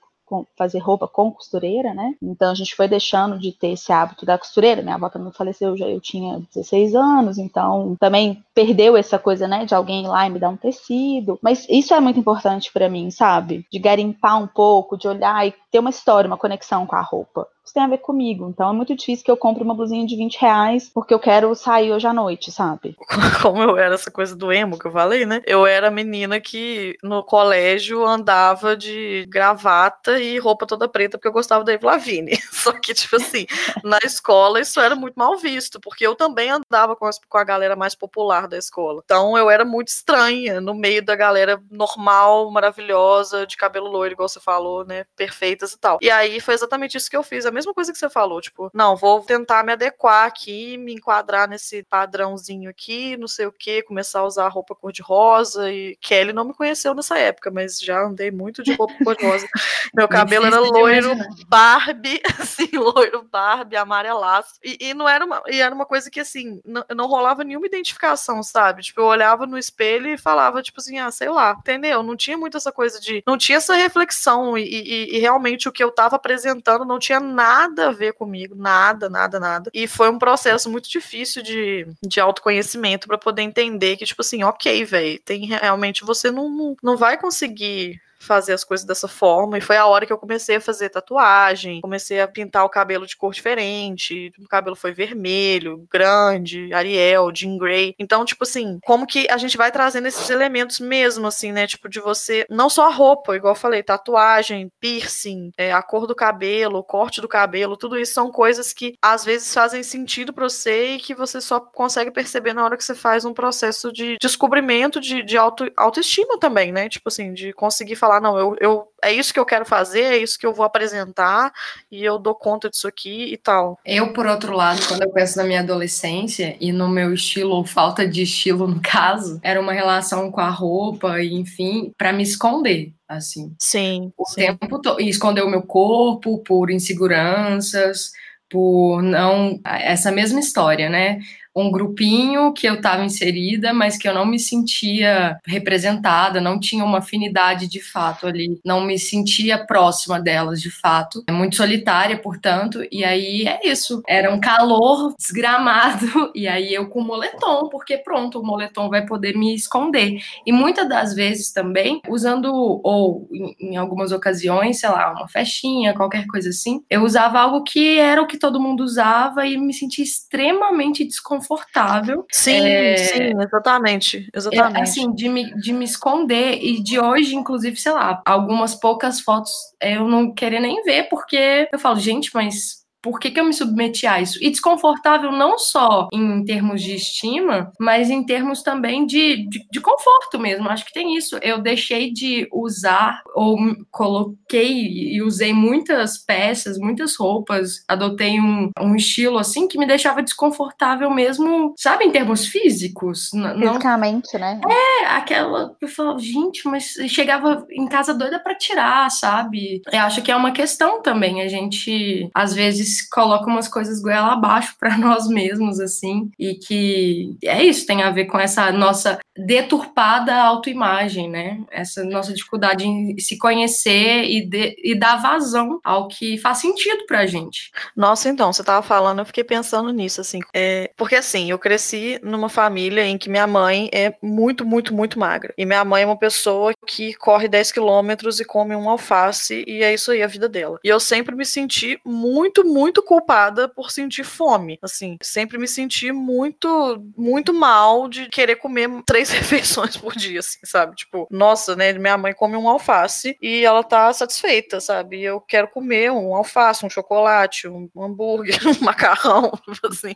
fazer 0.58 0.80
roupa 0.80 1.08
com 1.08 1.32
costureira, 1.32 1.94
né? 1.94 2.16
Então 2.22 2.52
a 2.52 2.56
gente 2.56 2.76
foi 2.76 2.88
deixando 2.88 3.38
de 3.38 3.52
ter 3.52 3.70
esse 3.70 3.92
hábito 3.92 4.26
da 4.26 4.38
costureira. 4.38 4.82
Minha 4.82 4.96
avó 4.96 5.10
também 5.10 5.32
faleceu, 5.32 5.78
já 5.78 5.88
eu 5.88 6.00
tinha 6.00 6.42
16 6.54 6.96
anos, 6.96 7.38
então 7.38 7.96
também 8.00 8.44
perdeu 8.54 8.96
essa 8.96 9.20
coisa, 9.20 9.48
né, 9.48 9.66
de 9.66 9.76
alguém 9.76 10.04
ir 10.04 10.08
lá 10.08 10.28
e 10.28 10.30
me 10.30 10.40
dar 10.40 10.50
um 10.50 10.58
tecido. 10.58 11.40
Mas 11.42 11.68
isso 11.70 11.94
é 11.94 12.00
muito 12.00 12.20
importante 12.20 12.72
pra 12.72 12.90
mim, 12.90 13.10
sabe? 13.12 13.66
De 13.72 13.80
garimpar 13.80 14.42
um 14.42 14.48
pouco, 14.48 14.98
de 14.98 15.08
olhar 15.08 15.48
e 15.48 15.54
ter 15.72 15.80
uma 15.80 15.90
história, 15.90 16.28
uma 16.28 16.38
conexão 16.38 16.86
com 16.86 16.96
a 16.96 17.02
roupa. 17.02 17.48
Isso 17.64 17.74
tem 17.74 17.84
a 17.84 17.88
ver 17.88 18.00
comigo. 18.00 18.50
Então 18.50 18.70
é 18.70 18.74
muito 18.74 18.96
difícil 18.96 19.24
que 19.24 19.32
eu 19.32 19.38
compre 19.38 19.64
uma 19.64 19.74
blusinha 19.74 20.06
de 20.06 20.16
20 20.16 20.36
reais 20.38 20.90
porque 20.94 21.14
eu 21.14 21.20
quero 21.20 21.56
sair 21.56 21.94
hoje 21.94 22.06
à 22.06 22.14
noite, 22.14 22.52
sabe? 22.52 22.98
como 23.42 23.62
eu 23.62 23.78
era 23.78 23.96
essa 23.96 24.12
coisa 24.12 24.36
do 24.36 24.52
emo 24.52 24.78
que 24.78 24.86
eu 24.86 24.92
falei, 24.92 25.26
né? 25.26 25.42
Eu 25.46 25.66
era 25.66 25.90
menina 25.90 26.40
que 26.42 26.98
no 27.02 27.24
colégio 27.24 28.06
andava 28.06 28.76
de 28.76 29.26
gravata 29.30 30.20
e 30.20 30.38
roupa 30.38 30.66
toda 30.66 30.90
preta 30.90 31.18
porque 31.18 31.28
eu 31.28 31.34
gostava 31.34 31.64
da 31.64 31.74
Avril 31.74 31.90
Lavigne. 31.90 32.38
Só 32.52 32.74
que, 32.74 32.94
tipo 32.94 33.16
assim, 33.16 33.46
na 33.84 34.00
escola 34.04 34.60
isso 34.60 34.80
era 34.80 34.96
muito 34.96 35.16
mal 35.16 35.38
visto, 35.38 35.80
porque 35.80 36.06
eu 36.06 36.16
também 36.16 36.50
andava 36.50 36.96
com, 36.96 37.10
a 37.34 37.44
galera 37.44 37.76
mais 37.76 37.96
popular 37.96 38.48
da 38.48 38.58
escola. 38.58 39.02
Então 39.06 39.38
eu 39.38 39.50
era 39.50 39.64
muito 39.64 39.88
estranha 39.88 40.60
no 40.60 40.74
meio 40.74 41.04
da 41.04 41.16
galera 41.16 41.62
normal, 41.72 42.52
maravilhosa, 42.52 43.48
de 43.48 43.56
cabelo 43.56 43.88
loiro, 43.88 44.14
igual 44.14 44.28
você 44.28 44.40
falou, 44.40 44.86
né? 44.86 45.06
Perfeitas 45.16 45.74
e 45.74 45.80
tal. 45.80 45.98
E 46.02 46.10
aí 46.10 46.40
foi 46.40 46.54
exatamente 46.54 46.98
isso 46.98 47.10
que 47.10 47.18
eu 47.18 47.24
fiz, 47.24 47.46
mesma 47.54 47.74
coisa 47.74 47.92
que 47.92 47.98
você 47.98 48.10
falou, 48.10 48.42
tipo, 48.42 48.70
não, 48.74 48.96
vou 48.96 49.22
tentar 49.22 49.64
me 49.64 49.72
adequar 49.74 50.26
aqui, 50.26 50.78
me 50.78 50.94
enquadrar 50.94 51.48
nesse 51.48 51.84
padrãozinho 51.84 52.70
aqui, 52.70 53.16
não 53.18 53.28
sei 53.28 53.46
o 53.46 53.52
que, 53.52 53.84
começar 53.84 54.20
a 54.20 54.26
usar 54.26 54.48
roupa 54.50 54.76
cor-de-rosa. 54.76 55.72
E 55.72 55.96
Kelly 56.02 56.34
não 56.34 56.46
me 56.46 56.54
conheceu 56.54 56.94
nessa 56.94 57.18
época, 57.18 57.52
mas 57.52 57.80
já 57.80 58.02
andei 58.02 58.32
muito 58.32 58.64
de 58.64 58.74
roupa 58.74 58.94
cor-de-rosa. 59.04 59.48
Meu 59.94 60.08
cabelo 60.08 60.46
era 60.46 60.60
loiro, 60.60 61.12
imaginar. 61.12 61.30
Barbie, 61.48 62.22
assim, 62.40 62.70
loiro 62.74 63.24
Barbie, 63.32 63.76
amarelaço. 63.76 64.56
E, 64.64 64.78
e 64.80 64.94
não 64.94 65.08
era 65.08 65.26
uma, 65.26 65.42
e 65.48 65.60
era 65.60 65.74
uma 65.74 65.86
coisa 65.86 66.10
que, 66.10 66.20
assim, 66.20 66.62
não, 66.66 66.84
não 66.96 67.08
rolava 67.08 67.44
nenhuma 67.44 67.68
identificação, 67.68 68.42
sabe? 68.42 68.82
Tipo, 68.82 69.02
eu 69.02 69.06
olhava 69.06 69.46
no 69.46 69.58
espelho 69.58 70.08
e 70.08 70.18
falava, 70.18 70.62
tipo 70.62 70.80
assim, 70.80 70.98
ah, 71.00 71.12
sei 71.12 71.30
lá, 71.30 71.56
entendeu? 71.60 72.02
Não 72.02 72.16
tinha 72.16 72.38
muito 72.38 72.58
essa 72.58 72.72
coisa 72.72 73.00
de. 73.00 73.24
Não 73.28 73.38
tinha 73.38 73.58
essa 73.58 73.76
reflexão. 73.76 74.58
E, 74.58 74.64
e- 74.64 75.16
e 75.16 75.20
realmente 75.20 75.68
o 75.68 75.72
que 75.72 75.84
eu 75.84 75.92
tava 75.92 76.16
apresentando 76.16 76.86
não 76.86 76.98
tinha 77.00 77.20
nada 77.20 77.43
a 77.44 77.92
ver 77.92 78.14
comigo. 78.14 78.56
Nada, 78.56 79.10
nada, 79.10 79.40
nada. 79.40 79.72
E 79.74 79.88
foi 79.88 80.10
um 80.10 80.20
processo 80.20 80.70
muito 80.70 80.90
difícil 80.90 81.42
de, 81.42 81.88
de 82.02 82.20
autoconhecimento 82.20 83.08
pra 83.08 83.18
poder 83.18 83.42
entender 83.42 83.98
que, 83.98 84.06
tipo 84.06 84.22
assim, 84.22 84.44
ok, 84.44 84.86
velho, 84.86 85.20
tem 85.24 85.46
realmente 85.46 86.04
você 86.04 86.32
não, 86.32 86.76
não 86.82 86.98
vai 86.98 87.18
conseguir 87.18 88.02
fazer 88.24 88.54
as 88.54 88.64
coisas 88.64 88.86
dessa 88.86 89.08
forma. 89.08 89.58
E 89.58 89.62
foi 89.62 89.78
a 89.78 89.86
hora 89.86 90.06
que 90.06 90.14
eu 90.14 90.18
comecei 90.18 90.56
a 90.56 90.62
fazer 90.62 90.90
tatuagem, 90.90 91.82
comecei 91.82 92.22
a 92.22 92.28
pintar 92.28 92.66
o 92.66 92.70
cabelo 92.70 93.06
de 93.06 93.16
cor 93.16 93.34
diferente. 93.34 94.32
O 94.40 94.48
cabelo 94.48 94.76
foi 94.76 94.94
vermelho, 94.94 95.86
grande, 95.92 96.74
Ariel, 96.74 97.32
Jean 97.34 97.58
Grey. 97.58 97.94
Então, 98.00 98.26
tipo 98.26 98.44
assim, 98.44 98.80
como 98.86 99.06
que 99.06 99.30
a 99.30 99.38
gente 99.38 99.58
vai 99.58 99.72
trazendo 99.72 100.08
esses 100.08 100.30
elementos 100.30 100.80
mesmo, 100.80 101.28
assim, 101.28 101.52
né? 101.52 101.68
Tipo, 101.68 101.90
de 101.90 102.00
você. 102.00 102.46
Não 102.50 102.70
só 102.70 102.88
a 102.88 102.94
roupa, 102.94 103.36
igual 103.36 103.54
eu 103.54 103.60
falei, 103.60 103.84
tatuagem, 103.84 104.72
piercing, 104.80 105.52
é, 105.58 105.72
a 105.72 105.82
cor 105.82 106.08
do 106.08 106.16
cabelo, 106.16 106.80
o 106.80 106.84
corte 106.84 107.22
do 107.22 107.28
cabelo, 107.28 107.78
tudo 107.78 107.98
isso 107.98 108.14
são 108.14 108.32
coisas 108.32 108.74
que 108.74 108.96
às 109.02 109.26
vezes 109.26 109.54
fazem 109.54 109.84
sentido 109.84 110.34
pra 110.34 110.50
você 110.50 110.96
e 110.96 110.98
que 111.00 111.14
você 111.14 111.42
só 111.42 111.60
consegue 111.60 112.12
perceber 112.12 112.54
na 112.54 112.64
hora 112.64 112.78
que 112.78 112.84
você 112.84 112.96
faz 112.96 113.26
um 113.26 113.34
processo 113.34 113.92
de 113.92 114.18
descobrimento 114.22 115.00
de, 115.00 115.24
de 115.24 115.38
auto, 115.38 115.72
autoestima 115.76 116.38
também, 116.40 116.72
né? 116.72 116.90
Tipo 116.90 117.10
assim, 117.10 117.34
de 117.34 117.54
conseguir 117.54 117.96
falar, 117.96 118.13
não, 118.20 118.38
eu, 118.38 118.56
eu 118.60 118.88
é 119.04 119.12
isso 119.12 119.34
que 119.34 119.40
eu 119.40 119.46
quero 119.46 119.66
fazer, 119.66 120.02
é 120.02 120.18
isso 120.18 120.40
que 120.40 120.46
eu 120.46 120.54
vou 120.54 120.66
apresentar 120.66 121.52
e 121.92 122.04
eu 122.04 122.18
dou 122.18 122.34
conta 122.34 122.70
disso 122.70 122.88
aqui 122.88 123.34
e 123.34 123.38
tal. 123.38 123.78
Eu, 123.86 124.14
por 124.14 124.26
outro 124.26 124.54
lado, 124.54 124.80
quando 124.88 125.04
eu 125.04 125.12
penso 125.12 125.38
na 125.38 125.44
minha 125.44 125.60
adolescência 125.60 126.56
e 126.60 126.72
no 126.72 126.88
meu 126.88 127.14
estilo, 127.14 127.52
ou 127.52 127.66
falta 127.66 128.08
de 128.08 128.24
estilo 128.24 128.68
no 128.68 128.82
caso, 128.82 129.40
era 129.44 129.60
uma 129.60 129.74
relação 129.74 130.32
com 130.32 130.40
a 130.40 130.50
roupa 130.50 131.22
e, 131.22 131.34
enfim, 131.34 131.94
pra 131.98 132.14
me 132.14 132.24
esconder, 132.24 132.94
assim. 133.08 133.54
Sim, 133.60 134.12
O 134.18 134.26
sim. 134.26 134.36
tempo 134.36 134.82
todo. 134.82 135.02
E 135.02 135.10
esconder 135.10 135.44
o 135.44 135.50
meu 135.50 135.64
corpo 135.64 136.40
por 136.40 136.72
inseguranças, 136.72 138.12
por 138.50 139.02
não. 139.02 139.60
Essa 139.66 140.12
mesma 140.12 140.40
história, 140.40 140.90
né? 140.90 141.20
Um 141.56 141.72
grupinho 141.72 142.52
que 142.52 142.68
eu 142.68 142.76
estava 142.76 143.04
inserida, 143.04 143.74
mas 143.74 143.98
que 143.98 144.08
eu 144.08 144.14
não 144.14 144.26
me 144.26 144.40
sentia 144.40 145.38
representada, 145.46 146.42
não 146.42 146.60
tinha 146.60 146.84
uma 146.84 146.98
afinidade 146.98 147.68
de 147.68 147.80
fato 147.80 148.26
ali, 148.26 148.60
não 148.66 148.82
me 148.82 148.98
sentia 148.98 149.64
próxima 149.64 150.20
delas 150.20 150.62
de 150.62 150.72
fato. 150.72 151.24
É 151.28 151.32
muito 151.32 151.56
solitária, 151.56 152.18
portanto, 152.18 152.84
e 152.92 153.04
aí 153.04 153.48
é 153.48 153.68
isso. 153.68 154.02
Era 154.08 154.34
um 154.34 154.40
calor 154.40 155.14
desgramado, 155.18 156.32
e 156.34 156.48
aí 156.48 156.74
eu 156.74 156.90
com 156.90 157.02
moletom, 157.02 157.70
porque 157.70 157.98
pronto, 157.98 158.40
o 158.40 158.46
moletom 158.46 158.90
vai 158.90 159.06
poder 159.06 159.38
me 159.38 159.54
esconder. 159.54 160.18
E 160.46 160.52
muitas 160.52 160.90
das 160.90 161.14
vezes 161.14 161.52
também, 161.52 162.02
usando, 162.10 162.52
ou 162.84 163.28
em 163.60 163.78
algumas 163.78 164.12
ocasiões, 164.12 164.80
sei 164.80 164.90
lá, 164.90 165.12
uma 165.12 165.28
festinha, 165.28 165.94
qualquer 165.94 166.26
coisa 166.26 166.50
assim, 166.50 166.84
eu 166.90 167.04
usava 167.04 167.40
algo 167.40 167.64
que 167.64 168.00
era 168.00 168.22
o 168.22 168.28
que 168.28 168.38
todo 168.38 168.60
mundo 168.60 168.84
usava 168.84 169.46
e 169.46 169.58
me 169.58 169.74
sentia 169.74 170.04
extremamente 170.04 171.06
desconfortável 171.06 171.43
confortável. 171.44 172.26
Sim, 172.32 172.68
é, 172.68 172.98
sim, 172.98 173.42
exatamente. 173.42 174.30
Exatamente. 174.34 174.78
É, 174.78 174.82
assim, 174.82 175.14
de 175.14 175.30
me, 175.30 175.54
de 175.60 175.74
me 175.74 175.86
esconder 175.86 176.58
e 176.62 176.82
de 176.82 177.00
hoje, 177.00 177.36
inclusive, 177.36 177.76
sei 177.76 177.92
lá, 177.92 178.22
algumas 178.26 178.76
poucas 178.76 179.20
fotos 179.20 179.52
eu 179.82 180.08
não 180.08 180.34
querer 180.34 180.60
nem 180.60 180.82
ver, 180.84 181.10
porque 181.10 181.68
eu 181.72 181.80
falo, 181.80 182.00
gente, 182.00 182.32
mas 182.34 182.83
por 183.04 183.20
que, 183.20 183.30
que 183.30 183.40
eu 183.40 183.44
me 183.44 183.54
submeti 183.54 184.08
a 184.08 184.22
isso? 184.22 184.40
E 184.42 184.50
desconfortável 184.50 185.32
não 185.32 185.60
só 185.60 186.08
em 186.14 186.44
termos 186.46 186.82
de 186.82 186.96
estima, 186.96 187.72
mas 187.78 188.10
em 188.10 188.24
termos 188.26 188.64
também 188.64 189.06
de, 189.06 189.46
de, 189.50 189.68
de 189.70 189.82
conforto 189.82 190.40
mesmo. 190.40 190.70
Acho 190.70 190.86
que 190.86 190.94
tem 190.94 191.16
isso. 191.18 191.38
Eu 191.42 191.62
deixei 191.62 192.14
de 192.14 192.48
usar 192.52 193.22
ou 193.36 193.58
coloquei 193.92 194.72
e 194.72 195.22
usei 195.22 195.54
muitas 195.54 196.18
peças, 196.18 196.78
muitas 196.78 197.18
roupas, 197.18 197.84
adotei 197.90 198.40
um, 198.40 198.70
um 198.80 198.96
estilo 198.96 199.38
assim 199.38 199.68
que 199.68 199.78
me 199.78 199.86
deixava 199.86 200.24
desconfortável 200.24 201.10
mesmo, 201.12 201.74
sabe, 201.78 202.06
em 202.06 202.12
termos 202.12 202.48
físicos. 202.48 203.32
Fisicamente, 203.60 204.34
não... 204.34 204.40
né? 204.40 204.62
É, 204.70 205.06
aquela. 205.08 205.76
Eu 205.82 205.88
falava, 205.90 206.20
gente, 206.20 206.66
mas 206.68 206.94
chegava 207.10 207.66
em 207.70 207.88
casa 207.88 208.14
doida 208.14 208.40
para 208.40 208.56
tirar, 208.56 209.12
sabe? 209.12 209.82
Eu 209.92 210.00
acho 210.00 210.22
que 210.22 210.32
é 210.32 210.36
uma 210.36 210.52
questão 210.52 211.02
também. 211.02 211.42
A 211.42 211.50
gente, 211.50 212.30
às 212.34 212.54
vezes, 212.54 212.93
coloca 213.02 213.48
umas 213.48 213.68
coisas 213.68 214.02
goela 214.02 214.34
abaixo 214.34 214.76
para 214.80 214.98
nós 214.98 215.28
mesmos, 215.28 215.80
assim, 215.80 216.32
e 216.38 216.56
que 216.56 217.36
é 217.44 217.64
isso, 217.64 217.86
tem 217.86 218.04
a 218.04 218.12
ver 218.12 218.26
com 218.26 218.40
essa 218.40 218.72
nossa 218.72 219.20
deturpada 219.36 220.36
autoimagem, 220.36 221.30
né? 221.30 221.60
Essa 221.72 222.04
nossa 222.04 222.34
dificuldade 222.34 222.86
em 222.86 223.18
se 223.18 223.38
conhecer 223.38 224.24
e, 224.26 224.46
de, 224.46 224.76
e 224.84 224.96
dar 224.96 225.22
vazão 225.22 225.80
ao 225.84 226.08
que 226.08 226.38
faz 226.38 226.60
sentido 226.60 227.06
pra 227.08 227.26
gente. 227.26 227.72
Nossa, 227.96 228.30
então, 228.30 228.54
você 228.54 228.64
tava 228.64 228.86
falando, 228.86 229.20
eu 229.20 229.26
fiquei 229.26 229.44
pensando 229.44 229.92
nisso, 229.92 230.22
assim, 230.22 230.40
é, 230.54 230.92
porque 230.96 231.16
assim, 231.16 231.50
eu 231.50 231.58
cresci 231.58 232.20
numa 232.22 232.50
família 232.50 233.06
em 233.06 233.18
que 233.18 233.30
minha 233.30 233.48
mãe 233.48 233.90
é 233.92 234.14
muito, 234.22 234.66
muito, 234.66 234.94
muito 234.94 235.18
magra, 235.18 235.54
e 235.58 235.66
minha 235.66 235.84
mãe 235.84 236.04
é 236.04 236.06
uma 236.06 236.18
pessoa 236.18 236.74
que 236.86 237.14
corre 237.16 237.48
10 237.48 237.72
quilômetros 237.72 238.40
e 238.40 238.46
come 238.46 238.76
um 238.76 238.90
alface, 238.90 239.64
e 239.68 239.82
é 239.82 239.94
isso 239.94 240.12
aí 240.12 240.22
a 240.22 240.28
vida 240.28 240.48
dela. 240.48 240.80
E 240.84 240.90
eu 240.90 241.00
sempre 241.00 241.36
me 241.36 241.46
senti 241.46 242.00
muito, 242.06 242.64
muito 242.64 242.83
culpada 242.92 243.70
por 243.70 243.92
sentir 243.92 244.24
fome, 244.24 244.78
assim, 244.82 245.18
sempre 245.22 245.58
me 245.58 245.68
senti 245.68 246.12
muito, 246.12 247.02
muito 247.16 247.54
mal 247.54 248.08
de 248.10 248.28
querer 248.28 248.58
comer 248.58 248.90
três 249.06 249.30
refeições 249.30 249.96
por 249.96 250.16
dia, 250.16 250.40
assim, 250.40 250.60
sabe? 250.64 250.96
Tipo, 250.96 251.28
nossa, 251.32 251.76
né? 251.76 251.94
Minha 251.94 252.18
mãe 252.18 252.34
come 252.34 252.58
um 252.58 252.68
alface 252.68 253.38
e 253.42 253.64
ela 253.64 253.84
tá 253.84 254.12
satisfeita, 254.14 254.80
sabe? 254.80 255.22
Eu 255.22 255.40
quero 255.40 255.68
comer 255.68 256.12
um 256.12 256.36
alface, 256.36 256.86
um 256.86 256.90
chocolate, 256.90 257.68
um 257.68 257.90
hambúrguer, 257.98 258.60
um 258.68 258.84
macarrão, 258.84 259.52
assim. 259.90 260.14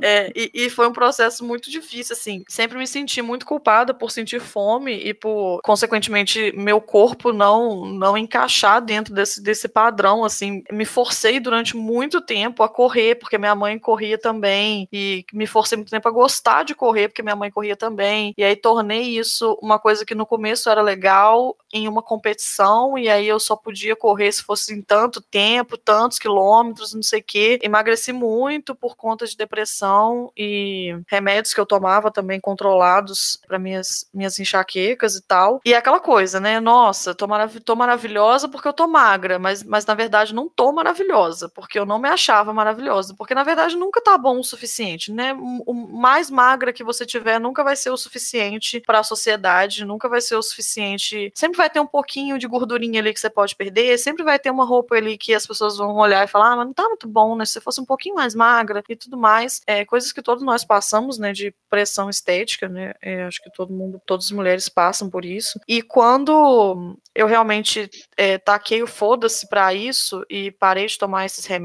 É, 0.00 0.30
e, 0.34 0.50
e, 0.54 0.70
foi 0.70 0.86
um 0.86 0.92
processo 0.92 1.44
muito 1.44 1.70
difícil, 1.70 2.14
assim. 2.14 2.44
Sempre 2.48 2.78
me 2.78 2.86
senti 2.86 3.22
muito 3.22 3.46
culpada 3.46 3.94
por 3.94 4.10
sentir 4.10 4.40
fome 4.40 4.94
e 4.94 5.14
por, 5.14 5.60
consequentemente, 5.62 6.52
meu 6.56 6.80
corpo 6.80 7.32
não, 7.32 7.86
não 7.86 8.16
encaixar 8.16 8.82
dentro 8.82 9.14
desse, 9.14 9.42
desse 9.42 9.68
padrão, 9.68 10.24
assim. 10.24 10.62
Me 10.70 10.84
forcei 10.84 11.40
durante 11.40 11.76
muito 11.76 11.93
tempo 12.26 12.62
a 12.62 12.68
correr, 12.68 13.16
porque 13.16 13.38
minha 13.38 13.54
mãe 13.54 13.78
corria 13.78 14.18
também, 14.18 14.88
e 14.92 15.24
me 15.32 15.46
forcei 15.46 15.76
muito 15.76 15.90
tempo 15.90 16.08
a 16.08 16.12
gostar 16.12 16.64
de 16.64 16.74
correr, 16.74 17.08
porque 17.08 17.22
minha 17.22 17.36
mãe 17.36 17.50
corria 17.50 17.76
também. 17.76 18.34
E 18.36 18.44
aí 18.44 18.56
tornei 18.56 19.02
isso 19.02 19.58
uma 19.62 19.78
coisa 19.78 20.04
que 20.04 20.14
no 20.14 20.26
começo 20.26 20.68
era 20.70 20.82
legal 20.82 21.56
em 21.72 21.88
uma 21.88 22.02
competição, 22.02 22.98
e 22.98 23.08
aí 23.08 23.26
eu 23.26 23.40
só 23.40 23.56
podia 23.56 23.96
correr 23.96 24.30
se 24.32 24.42
fosse 24.42 24.72
em 24.74 24.82
tanto 24.82 25.20
tempo, 25.20 25.76
tantos 25.76 26.18
quilômetros, 26.18 26.94
não 26.94 27.02
sei 27.02 27.20
o 27.20 27.24
quê. 27.24 27.58
Emagreci 27.62 28.12
muito 28.12 28.74
por 28.74 28.96
conta 28.96 29.26
de 29.26 29.36
depressão 29.36 30.30
e 30.36 30.96
remédios 31.08 31.54
que 31.54 31.60
eu 31.60 31.66
tomava 31.66 32.10
também 32.10 32.40
controlados 32.40 33.38
para 33.46 33.58
minhas, 33.58 34.08
minhas 34.12 34.38
enxaquecas 34.38 35.16
e 35.16 35.22
tal. 35.22 35.60
E 35.64 35.72
é 35.72 35.76
aquela 35.76 36.00
coisa, 36.00 36.40
né? 36.40 36.60
Nossa, 36.60 37.14
tô, 37.14 37.26
marav 37.26 37.58
tô 37.60 37.76
maravilhosa 37.76 38.48
porque 38.48 38.68
eu 38.68 38.72
tô 38.72 38.86
magra, 38.86 39.38
mas, 39.38 39.62
mas 39.62 39.86
na 39.86 39.94
verdade 39.94 40.34
não 40.34 40.48
tô 40.48 40.72
maravilhosa, 40.72 41.48
porque 41.48 41.78
eu 41.78 41.83
não 41.86 41.98
me 41.98 42.08
achava 42.08 42.52
maravilhosa, 42.52 43.14
porque 43.16 43.34
na 43.34 43.42
verdade 43.42 43.76
nunca 43.76 44.00
tá 44.00 44.16
bom 44.16 44.38
o 44.38 44.44
suficiente, 44.44 45.12
né? 45.12 45.34
O 45.66 45.74
mais 45.74 46.30
magra 46.30 46.72
que 46.72 46.84
você 46.84 47.06
tiver 47.06 47.38
nunca 47.38 47.62
vai 47.62 47.76
ser 47.76 47.90
o 47.90 47.96
suficiente 47.96 48.24
suficiente 48.24 48.80
para 48.80 49.00
a 49.00 49.02
sociedade, 49.02 49.84
nunca 49.84 50.08
vai 50.08 50.20
ser 50.20 50.36
o 50.36 50.42
suficiente. 50.42 51.32
Sempre 51.34 51.56
vai 51.56 51.70
ter 51.70 51.80
um 51.80 51.86
pouquinho 51.86 52.38
de 52.38 52.46
gordurinha 52.46 53.00
ali 53.00 53.12
que 53.12 53.20
você 53.20 53.30
pode 53.30 53.54
perder, 53.54 53.98
sempre 53.98 54.24
vai 54.24 54.38
ter 54.38 54.50
uma 54.50 54.64
roupa 54.64 54.96
ali 54.96 55.18
que 55.18 55.34
as 55.34 55.46
pessoas 55.46 55.76
vão 55.76 55.96
olhar 55.96 56.24
e 56.24 56.28
falar, 56.28 56.52
ah, 56.52 56.56
mas 56.56 56.66
não 56.66 56.74
tá 56.74 56.88
muito 56.88 57.08
bom, 57.08 57.36
né? 57.36 57.44
Se 57.44 57.54
você 57.54 57.60
fosse 57.60 57.80
um 57.80 57.84
pouquinho 57.84 58.14
mais 58.14 58.34
magra 58.34 58.82
e 58.88 58.96
tudo 58.96 59.16
mais. 59.16 59.60
É, 59.66 59.84
coisas 59.84 60.12
que 60.12 60.22
todos 60.22 60.42
nós 60.42 60.64
passamos, 60.64 61.18
né? 61.18 61.32
De 61.32 61.54
pressão 61.68 62.08
estética, 62.08 62.68
né? 62.68 62.94
É, 63.02 63.24
acho 63.24 63.42
que 63.42 63.50
todo 63.50 63.72
mundo, 63.72 64.00
todas 64.06 64.26
as 64.26 64.32
mulheres 64.32 64.68
passam 64.68 65.10
por 65.10 65.24
isso. 65.24 65.60
E 65.68 65.82
quando 65.82 66.96
eu 67.14 67.26
realmente 67.26 67.90
é, 68.16 68.38
taquei 68.38 68.82
o 68.82 68.86
foda-se 68.86 69.48
para 69.48 69.72
isso 69.74 70.24
e 70.28 70.50
parei 70.50 70.86
de 70.86 70.98
tomar 70.98 71.26
esses 71.26 71.46
remédios, 71.46 71.63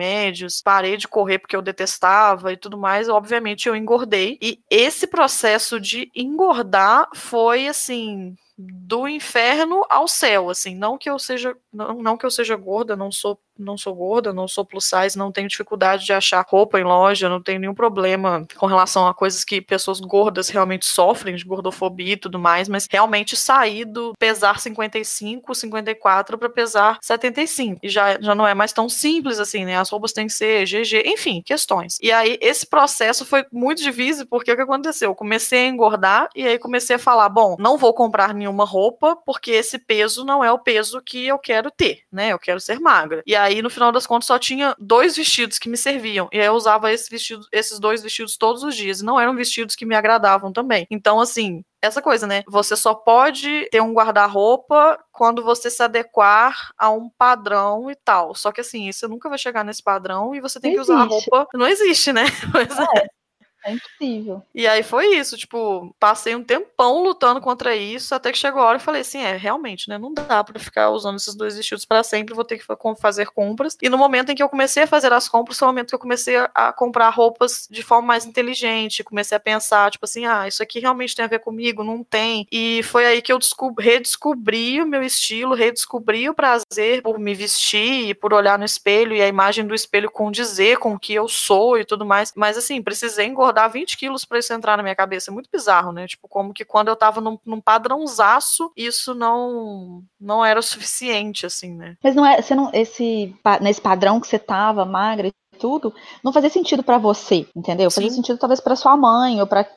parei 0.63 0.97
de 0.97 1.07
correr 1.07 1.39
porque 1.39 1.55
eu 1.55 1.61
detestava 1.61 2.51
e 2.51 2.57
tudo 2.57 2.77
mais, 2.77 3.09
obviamente 3.09 3.67
eu 3.67 3.75
engordei. 3.75 4.37
E 4.41 4.59
esse 4.69 5.07
processo 5.07 5.79
de 5.79 6.11
engordar 6.15 6.39
engordar 6.49 7.09
foi 7.13 7.67
assim 7.67 8.35
do 8.57 9.07
inferno 9.07 9.85
ao 9.89 10.07
céu, 10.07 10.49
assim, 10.49 10.75
não 10.75 10.97
que 10.97 11.09
eu 11.09 11.17
seja 11.17 11.55
não, 11.71 12.01
não 12.01 12.17
que 12.17 12.25
eu 12.25 12.31
seja 12.31 12.57
gorda, 12.57 12.95
não 12.95 13.09
sou 13.09 13.39
não 13.59 13.77
sou 13.77 13.93
gorda, 13.93 14.33
não 14.33 14.47
sou 14.47 14.65
plus 14.65 14.85
size, 14.85 15.17
não 15.17 15.31
tenho 15.31 15.47
dificuldade 15.47 16.05
de 16.05 16.13
achar 16.13 16.45
roupa 16.47 16.79
em 16.79 16.83
loja, 16.83 17.29
não 17.29 17.41
tenho 17.41 17.59
nenhum 17.59 17.73
problema 17.73 18.45
com 18.57 18.65
relação 18.65 19.07
a 19.07 19.13
coisas 19.13 19.43
que 19.43 19.61
pessoas 19.61 19.99
gordas 19.99 20.49
realmente 20.49 20.85
sofrem, 20.85 21.35
de 21.35 21.43
gordofobia 21.43 22.13
e 22.13 22.17
tudo 22.17 22.39
mais, 22.39 22.67
mas 22.67 22.87
realmente 22.89 23.35
sair 23.35 23.85
do 23.85 24.13
pesar 24.17 24.59
55, 24.59 25.53
54 25.53 26.37
para 26.37 26.49
pesar 26.49 26.97
75. 27.01 27.79
E 27.83 27.89
já, 27.89 28.19
já 28.19 28.33
não 28.33 28.47
é 28.47 28.53
mais 28.53 28.73
tão 28.73 28.87
simples 28.87 29.39
assim, 29.39 29.65
né? 29.65 29.77
As 29.77 29.89
roupas 29.89 30.13
têm 30.13 30.27
que 30.27 30.33
ser 30.33 30.65
GG, 30.65 31.03
enfim, 31.05 31.41
questões. 31.41 31.97
E 32.01 32.11
aí 32.11 32.37
esse 32.41 32.65
processo 32.65 33.25
foi 33.25 33.45
muito 33.51 33.81
difícil 33.81 34.25
porque 34.27 34.51
o 34.51 34.55
que 34.55 34.61
aconteceu? 34.61 35.11
Eu 35.11 35.15
comecei 35.15 35.65
a 35.65 35.67
engordar 35.67 36.29
e 36.35 36.45
aí 36.45 36.57
comecei 36.57 36.95
a 36.95 36.99
falar, 36.99 37.29
bom, 37.29 37.55
não 37.59 37.77
vou 37.77 37.93
comprar 37.93 38.33
nenhuma 38.33 38.65
roupa 38.65 39.15
porque 39.25 39.51
esse 39.51 39.77
peso 39.77 40.23
não 40.23 40.43
é 40.43 40.51
o 40.51 40.59
peso 40.59 41.01
que 41.01 41.25
eu 41.25 41.37
quero 41.37 41.71
ter, 41.71 42.03
né? 42.11 42.29
Eu 42.31 42.39
quero 42.39 42.59
ser 42.59 42.79
magra. 42.79 43.23
E 43.25 43.35
aí 43.35 43.48
aí, 43.49 43.61
no 43.61 43.69
final 43.69 43.91
das 43.91 44.07
contas, 44.07 44.27
só 44.27 44.39
tinha 44.39 44.75
dois 44.79 45.15
vestidos 45.15 45.59
que 45.59 45.69
me 45.69 45.77
serviam. 45.77 46.29
E 46.31 46.39
aí 46.39 46.45
eu 46.45 46.53
usava 46.53 46.91
esse 46.91 47.09
vestido, 47.09 47.45
esses 47.51 47.79
dois 47.79 48.01
vestidos 48.01 48.37
todos 48.37 48.63
os 48.63 48.75
dias. 48.75 49.01
E 49.01 49.05
não 49.05 49.19
eram 49.19 49.35
vestidos 49.35 49.75
que 49.75 49.85
me 49.85 49.95
agradavam 49.95 50.51
também. 50.53 50.87
Então, 50.89 51.19
assim, 51.19 51.63
essa 51.81 52.01
coisa, 52.01 52.27
né? 52.27 52.43
Você 52.47 52.75
só 52.75 52.93
pode 52.93 53.67
ter 53.71 53.81
um 53.81 53.93
guarda-roupa 53.93 54.99
quando 55.11 55.43
você 55.43 55.69
se 55.69 55.81
adequar 55.81 56.71
a 56.77 56.89
um 56.89 57.09
padrão 57.09 57.89
e 57.89 57.95
tal. 57.95 58.35
Só 58.35 58.51
que 58.51 58.61
assim, 58.61 58.91
você 58.91 59.07
nunca 59.07 59.29
vai 59.29 59.37
chegar 59.37 59.63
nesse 59.63 59.81
padrão 59.81 60.35
e 60.35 60.41
você 60.41 60.59
tem 60.59 60.71
não 60.71 60.77
que 60.77 60.81
usar 60.81 61.05
existe. 61.05 61.29
a 61.29 61.37
roupa. 61.37 61.57
Não 61.57 61.67
existe, 61.67 62.13
né? 62.13 62.23
Pois 62.51 62.77
é. 62.77 62.83
é. 62.83 63.18
É 63.65 63.73
impossível. 63.73 64.41
E 64.55 64.65
aí 64.67 64.83
foi 64.83 65.15
isso, 65.15 65.37
tipo, 65.37 65.93
passei 65.99 66.35
um 66.35 66.43
tempão 66.43 67.03
lutando 67.03 67.41
contra 67.41 67.75
isso, 67.75 68.15
até 68.15 68.31
que 68.31 68.37
chegou 68.37 68.61
a 68.61 68.65
hora 68.65 68.77
e 68.77 68.81
falei 68.81 69.01
assim, 69.01 69.19
é, 69.19 69.35
realmente, 69.35 69.89
né, 69.89 69.97
não 69.97 70.13
dá 70.13 70.43
para 70.43 70.59
ficar 70.59 70.89
usando 70.91 71.17
esses 71.17 71.35
dois 71.35 71.57
vestidos 71.57 71.85
para 71.85 72.03
sempre, 72.03 72.33
vou 72.33 72.45
ter 72.45 72.57
que 72.57 72.65
fazer 72.99 73.27
compras. 73.27 73.77
E 73.81 73.89
no 73.89 73.97
momento 73.97 74.31
em 74.31 74.35
que 74.35 74.41
eu 74.41 74.49
comecei 74.49 74.83
a 74.83 74.87
fazer 74.87 75.11
as 75.11 75.27
compras, 75.27 75.57
foi 75.59 75.67
o 75.67 75.71
momento 75.71 75.89
que 75.89 75.95
eu 75.95 75.99
comecei 75.99 76.37
a 76.37 76.71
comprar 76.71 77.09
roupas 77.09 77.67
de 77.69 77.83
forma 77.83 78.07
mais 78.07 78.25
inteligente, 78.25 79.03
comecei 79.03 79.35
a 79.35 79.39
pensar, 79.39 79.91
tipo 79.91 80.05
assim, 80.05 80.25
ah, 80.25 80.47
isso 80.47 80.63
aqui 80.63 80.79
realmente 80.79 81.15
tem 81.15 81.25
a 81.25 81.29
ver 81.29 81.39
comigo? 81.39 81.83
Não 81.83 82.03
tem. 82.03 82.47
E 82.51 82.81
foi 82.83 83.05
aí 83.05 83.21
que 83.21 83.31
eu 83.31 83.39
redescobri 83.77 84.81
o 84.81 84.87
meu 84.87 85.03
estilo, 85.03 85.53
redescobri 85.53 86.29
o 86.29 86.33
prazer 86.33 87.01
por 87.01 87.19
me 87.19 87.35
vestir 87.35 88.09
e 88.09 88.13
por 88.13 88.33
olhar 88.33 88.57
no 88.57 88.65
espelho 88.65 89.13
e 89.13 89.21
a 89.21 89.27
imagem 89.27 89.65
do 89.65 89.75
espelho 89.75 90.09
condizer 90.09 90.77
com 90.77 90.93
o 90.93 90.99
que 90.99 91.13
eu 91.13 91.27
sou 91.27 91.77
e 91.77 91.85
tudo 91.85 92.05
mais. 92.05 92.31
Mas 92.35 92.57
assim, 92.57 92.81
precisei 92.81 93.25
engordar 93.25 93.48
engordar 93.49 93.69
20 93.69 93.97
quilos 93.97 94.25
para 94.25 94.39
isso 94.39 94.53
entrar 94.53 94.77
na 94.77 94.83
minha 94.83 94.95
cabeça. 94.95 95.31
É 95.31 95.33
muito 95.33 95.49
bizarro, 95.51 95.91
né? 95.91 96.07
Tipo, 96.07 96.27
como 96.27 96.53
que 96.53 96.63
quando 96.63 96.87
eu 96.87 96.95
tava 96.95 97.19
num, 97.19 97.37
num 97.45 97.59
padrãozaço, 97.59 98.71
isso 98.75 99.13
não 99.13 100.03
não 100.19 100.45
era 100.45 100.59
o 100.59 100.63
suficiente, 100.63 101.45
assim, 101.45 101.73
né? 101.73 101.95
Mas 102.03 102.15
não 102.15 102.25
é, 102.25 102.41
você 102.41 102.55
não, 102.55 102.69
esse, 102.73 103.35
nesse 103.61 103.81
padrão 103.81 104.19
que 104.19 104.27
você 104.27 104.39
tava, 104.39 104.85
magra 104.85 105.31
tudo, 105.59 105.93
não 106.23 106.33
fazia 106.33 106.49
sentido 106.49 106.81
para 106.81 106.97
você, 106.97 107.45
entendeu? 107.55 107.91
Fazia 107.91 108.09
Sim. 108.09 108.15
sentido 108.15 108.39
talvez 108.39 108.59
para 108.59 108.75
sua 108.75 108.95
mãe 108.95 109.39
ou 109.41 109.47
para 109.47 109.67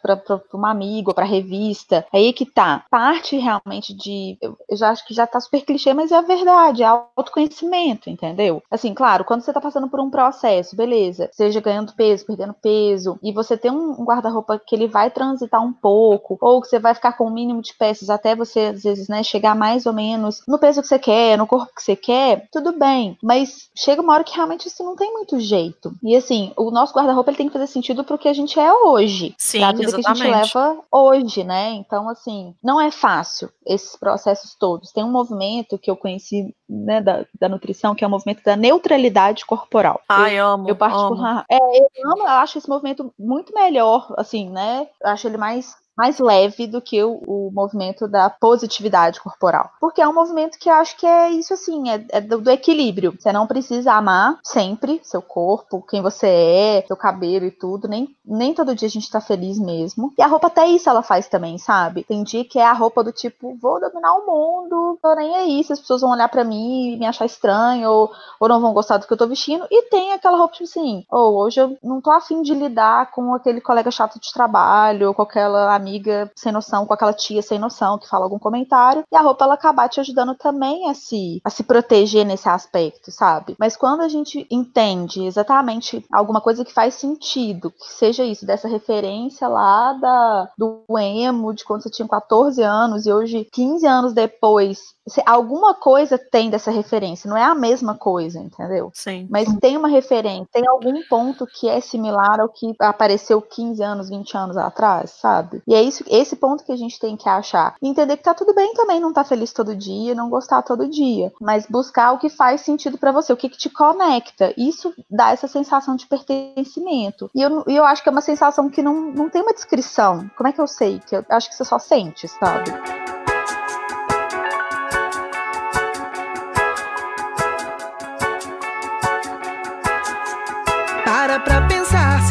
uma 0.53 0.71
amiga 0.71 1.11
ou 1.11 1.15
para 1.15 1.25
revista. 1.25 2.07
Aí 2.13 2.33
que 2.33 2.47
tá. 2.47 2.85
Parte 2.91 3.37
realmente 3.37 3.93
de 3.93 4.39
eu, 4.41 4.57
já 4.73 4.91
acho 4.91 5.07
que 5.07 5.15
já 5.15 5.27
tá 5.27 5.41
super 5.41 5.63
clichê, 5.63 5.93
mas 5.93 6.13
é 6.13 6.17
a 6.17 6.23
verdade, 6.23 6.83
é 6.83 6.87
autoconhecimento, 6.87 8.09
entendeu? 8.09 8.63
Assim, 8.71 8.95
claro, 8.95 9.25
quando 9.25 9.43
você 9.43 9.53
tá 9.53 9.61
passando 9.61 9.89
por 9.89 10.01
um 10.01 10.11
processo, 10.11 10.77
beleza, 10.77 11.29
seja 11.33 11.61
ganhando 11.61 11.95
peso, 11.95 12.27
perdendo 12.27 12.55
peso, 12.55 13.19
e 13.23 13.33
você 13.33 13.57
tem 13.57 13.71
um, 13.71 14.01
um 14.01 14.05
guarda-roupa 14.05 14.61
que 14.65 14.75
ele 14.75 14.87
vai 14.87 15.11
transitar 15.11 15.63
um 15.63 15.73
pouco, 15.73 16.39
ou 16.41 16.61
que 16.61 16.69
você 16.69 16.79
vai 16.79 16.95
ficar 16.95 17.13
com 17.13 17.25
o 17.25 17.31
mínimo 17.31 17.61
de 17.61 17.75
peças 17.75 18.09
até 18.09 18.35
você, 18.37 18.61
às 18.61 18.83
vezes, 18.83 19.09
né, 19.09 19.23
chegar 19.23 19.55
mais 19.55 19.87
ou 19.87 19.93
menos 19.93 20.43
no 20.47 20.59
peso 20.59 20.81
que 20.81 20.89
você 20.89 20.99
quer, 20.99 21.37
no 21.37 21.47
corpo 21.47 21.75
que 21.75 21.83
você 21.83 21.97
quer, 21.97 22.49
tudo 22.51 22.73
bem. 22.73 23.17
Mas 23.23 23.71
chega 23.75 24.03
uma 24.03 24.15
hora 24.15 24.25
que 24.25 24.35
realmente 24.35 24.69
isso 24.69 24.83
não 24.85 24.97
tem 24.97 25.13
muito 25.13 25.39
jeito. 25.41 25.72
E 26.03 26.17
assim, 26.17 26.53
o 26.57 26.71
nosso 26.71 26.95
guarda-roupa 26.95 27.31
ele 27.31 27.37
tem 27.37 27.47
que 27.47 27.53
fazer 27.53 27.67
sentido 27.67 28.05
pro 28.05 28.19
que 28.19 28.29
a 28.29 28.33
gente 28.33 28.59
é 28.59 28.73
hoje. 28.73 29.35
Sim, 29.39 29.61
pra 29.61 29.73
vida 29.73 29.93
que 29.93 29.95
a 29.95 30.13
gente 30.15 30.23
exatamente. 30.23 30.57
leva 30.57 30.79
hoje, 30.91 31.45
né? 31.45 31.71
Então, 31.71 32.09
assim, 32.09 32.55
não 32.63 32.81
é 32.81 32.91
fácil 32.91 33.51
esses 33.67 33.97
processos 33.97 34.55
todos. 34.55 34.93
Tem 34.93 35.05
um 35.05 35.11
movimento 35.11 35.79
que 35.79 35.91
eu 35.91 35.97
conheci, 35.97 36.55
né, 36.69 37.01
da, 37.01 37.25
da 37.39 37.49
nutrição, 37.49 37.95
que 37.95 38.05
é 38.05 38.07
o 38.07 38.11
movimento 38.11 38.43
da 38.45 38.57
neutralidade 38.57 39.45
corporal. 39.45 40.01
Ai, 40.09 40.39
amo. 40.39 40.69
Eu 40.69 40.77
parto 40.77 40.99
amo. 40.99 41.45
é, 41.51 41.59
eu 41.59 42.13
amo, 42.13 42.23
eu 42.23 42.29
acho 42.29 42.59
esse 42.59 42.69
movimento 42.69 43.13
muito 43.19 43.55
melhor, 43.55 44.13
assim, 44.17 44.51
né? 44.51 44.87
Eu 45.03 45.11
acho 45.11 45.27
ele 45.27 45.37
mais 45.37 45.82
mais 45.97 46.19
leve 46.19 46.67
do 46.67 46.81
que 46.81 47.03
o, 47.03 47.21
o, 47.27 47.51
movimento 47.53 48.09
da 48.09 48.31
positividade 48.31 49.21
corporal. 49.21 49.71
Porque 49.81 50.01
é 50.01 50.09
um 50.09 50.15
movimento 50.15 50.59
que 50.59 50.71
eu 50.71 50.75
acho 50.75 50.97
que 50.97 51.07
é 51.07 51.31
isso 51.31 51.53
assim, 51.55 51.91
é, 51.91 52.05
é 52.09 52.21
do, 52.21 52.41
do, 52.41 52.51
equilíbrio. 52.51 53.15
Você 53.19 53.33
não 53.33 53.47
precisa 53.47 53.93
amar 53.93 54.39
sempre 54.43 55.01
seu 55.03 55.21
corpo, 55.21 55.85
quem 55.89 56.01
você 56.01 56.27
é, 56.27 56.85
seu 56.87 56.97
cabelo 56.97 57.45
e 57.45 57.51
tudo. 57.51 57.89
Nem, 57.89 58.15
nem 58.25 58.55
todo 58.55 58.75
dia 58.75 58.87
a 58.87 58.91
gente 58.91 59.11
tá 59.11 59.21
feliz 59.21 59.59
mesmo. 59.59 60.13
E 60.19 60.23
a 60.23 60.27
roupa 60.27 60.47
até 60.47 60.67
isso 60.67 60.89
ela 60.89 61.03
faz 61.03 61.29
também, 61.29 61.59
sabe? 61.59 62.05
Tem 62.05 62.23
dia 62.23 62.45
que 62.45 62.59
é 62.59 62.67
a 62.67 62.73
roupa 62.73 63.05
do 63.05 63.13
tipo, 63.13 63.57
vou 63.61 63.81
dominar 63.81 64.15
o 64.15 64.27
mundo, 64.27 64.99
tô 65.03 65.15
nem 65.15 65.63
se 65.63 65.73
as 65.73 65.81
pessoas 65.81 66.01
vão 66.01 66.11
olhar 66.11 66.29
para 66.29 66.45
mim 66.45 66.93
e 66.93 66.97
me 66.97 67.07
achar 67.07 67.27
estranho, 67.27 67.91
ou, 67.91 68.11
ou 68.41 68.49
não 68.49 68.61
vão 68.61 68.73
gostar 68.73 68.97
do 68.97 69.07
que 69.07 69.13
eu 69.13 69.17
tô 69.17 69.27
vestindo. 69.27 69.67
E 69.71 69.83
tem 69.89 70.13
aquela 70.13 70.39
roupa 70.39 70.55
tipo 70.55 70.65
assim, 70.65 71.05
ou 71.11 71.35
oh, 71.35 71.45
hoje 71.45 71.61
eu 71.61 71.77
não 71.83 72.01
tô 72.01 72.11
afim 72.11 72.43
de 72.43 72.55
lidar 72.55 73.11
com 73.11 73.35
aquele 73.35 73.61
colega 73.61 73.91
chato 73.91 74.19
de 74.19 74.33
trabalho, 74.33 75.09
ou 75.09 75.15
com 75.15 75.23
aquela 75.23 75.75
amiga 75.83 76.31
sem 76.37 76.53
noção, 76.53 76.87
com 76.87 76.95
aquela 76.95 77.13
tia 77.13 77.43
sem 77.43 77.59
noção 77.59 77.99
que 77.99 78.09
fala 78.09 78.25
algum 78.25 78.39
comentário, 78.39 79.05
e 79.11 79.17
a 79.17 79.21
roupa 79.21 79.45
ela 79.45 79.55
acabar 79.55 79.89
te 79.89 80.01
ajudando 80.01 80.35
também 80.35 80.89
a 80.89 80.95
se, 80.95 81.41
a 81.45 81.51
se 81.51 81.65
proteger 81.65 82.25
nesse 82.25 82.49
aspecto, 82.49 83.11
sabe? 83.11 83.57
Mas 83.59 83.77
quando 83.77 84.03
a 84.03 84.09
gente 84.09 84.47
entende 84.51 85.25
exatamente 85.25 86.05
alguma 86.13 86.41
coisa 86.41 86.65
que 86.65 86.73
faz 86.73 86.95
sentido, 86.95 87.71
que 87.71 87.93
seja 87.93 88.25
isso, 88.25 88.47
dessa 88.47 88.69
referência 88.69 89.49
lá 89.49 89.93
da, 89.95 90.49
do 90.57 90.85
emo, 90.99 91.53
de 91.53 91.65
quando 91.65 91.83
você 91.83 91.91
tinha 91.91 92.09
14 92.09 92.63
anos, 92.63 93.07
e 93.07 93.13
hoje, 93.13 93.49
15 93.53 93.87
anos 93.87 94.13
depois, 94.13 94.81
alguma 95.27 95.75
coisa 95.75 96.19
tem 96.19 96.51
dessa 96.51 96.71
referência, 96.71 97.29
não 97.29 97.37
é 97.37 97.45
a 97.45 97.55
mesma 97.55 97.95
coisa, 97.95 98.39
entendeu? 98.39 98.91
Sim. 98.95 99.27
Mas 99.31 99.53
tem 99.57 99.77
uma 99.77 99.89
referência, 99.89 100.47
tem 100.53 100.67
algum 100.67 101.03
ponto 101.09 101.47
que 101.47 101.69
é 101.69 101.81
similar 101.81 102.41
ao 102.41 102.49
que 102.49 102.75
apareceu 102.79 103.41
15 103.41 103.83
anos, 103.83 104.09
20 104.09 104.37
anos 104.37 104.57
atrás, 104.57 105.11
sabe? 105.11 105.63
E 105.67 105.75
é 105.75 105.83
isso, 105.83 106.05
esse 106.09 106.37
ponto 106.37 106.65
que 106.65 106.73
a 106.73 106.77
gente 106.77 106.99
tem 106.99 107.17
que 107.17 107.29
achar. 107.29 107.75
E 107.83 107.89
entender 107.89 108.17
que 108.17 108.23
tá 108.23 108.35
tudo 108.35 108.55
bem 108.55 108.75
também 108.75 109.01
não 109.01 109.13
tá 109.13 109.25
feliz 109.25 109.53
todo 109.53 109.75
dia, 109.75 110.15
não 110.15 110.31
gostar 110.31 110.63
todo 110.63 110.89
dia, 110.89 111.33
mas 111.41 111.67
buscar 111.67 112.13
o 112.13 112.19
que 112.19 112.29
faz 112.29 112.61
sentido 112.61 112.99
para 112.99 113.13
você, 113.13 113.33
o 113.33 113.37
que, 113.37 113.49
que 113.49 113.59
te 113.59 113.71
conecta. 113.71 114.55
Isso 114.57 114.95
dá 115.11 115.31
essa 115.31 115.49
sensação 115.49 115.97
de 115.97 116.07
pertencimento. 116.07 117.31
E 117.35 117.43
eu, 117.43 117.65
eu 117.67 117.85
acho 117.85 118.03
que 118.03 118.09
é 118.09 118.13
uma 118.13 118.21
sensação 118.21 118.71
que 118.71 118.83
não, 118.83 119.13
não 119.13 119.29
tem 119.29 119.43
uma 119.43 119.53
descrição. 119.53 120.31
Como 120.37 120.49
é 120.49 120.53
que 120.53 120.61
eu 120.61 120.67
sei? 120.67 121.01
Que 121.01 121.17
eu 121.17 121.25
acho 121.29 121.49
que 121.49 121.57
você 121.57 121.65
só 121.65 121.79
sente, 121.79 122.29
sabe? 122.29 123.02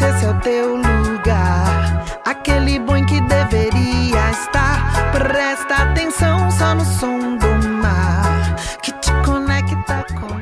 Esse 0.08 0.24
é 0.26 0.30
o 0.30 0.40
teu 0.40 0.76
lugar. 0.76 2.20
Aquele 2.24 2.78
bom 2.78 2.96
em 2.96 3.06
que 3.06 3.20
deveria 3.22 4.30
estar. 4.30 5.12
Presta 5.12 5.74
atenção 5.76 6.50
só 6.50 6.74
no 6.74 6.84
som 6.84 7.36
do 7.36 7.68
mar. 7.82 8.56
Que 8.82 8.92
te 8.92 9.10
conecta 9.24 10.04
com. 10.18 10.32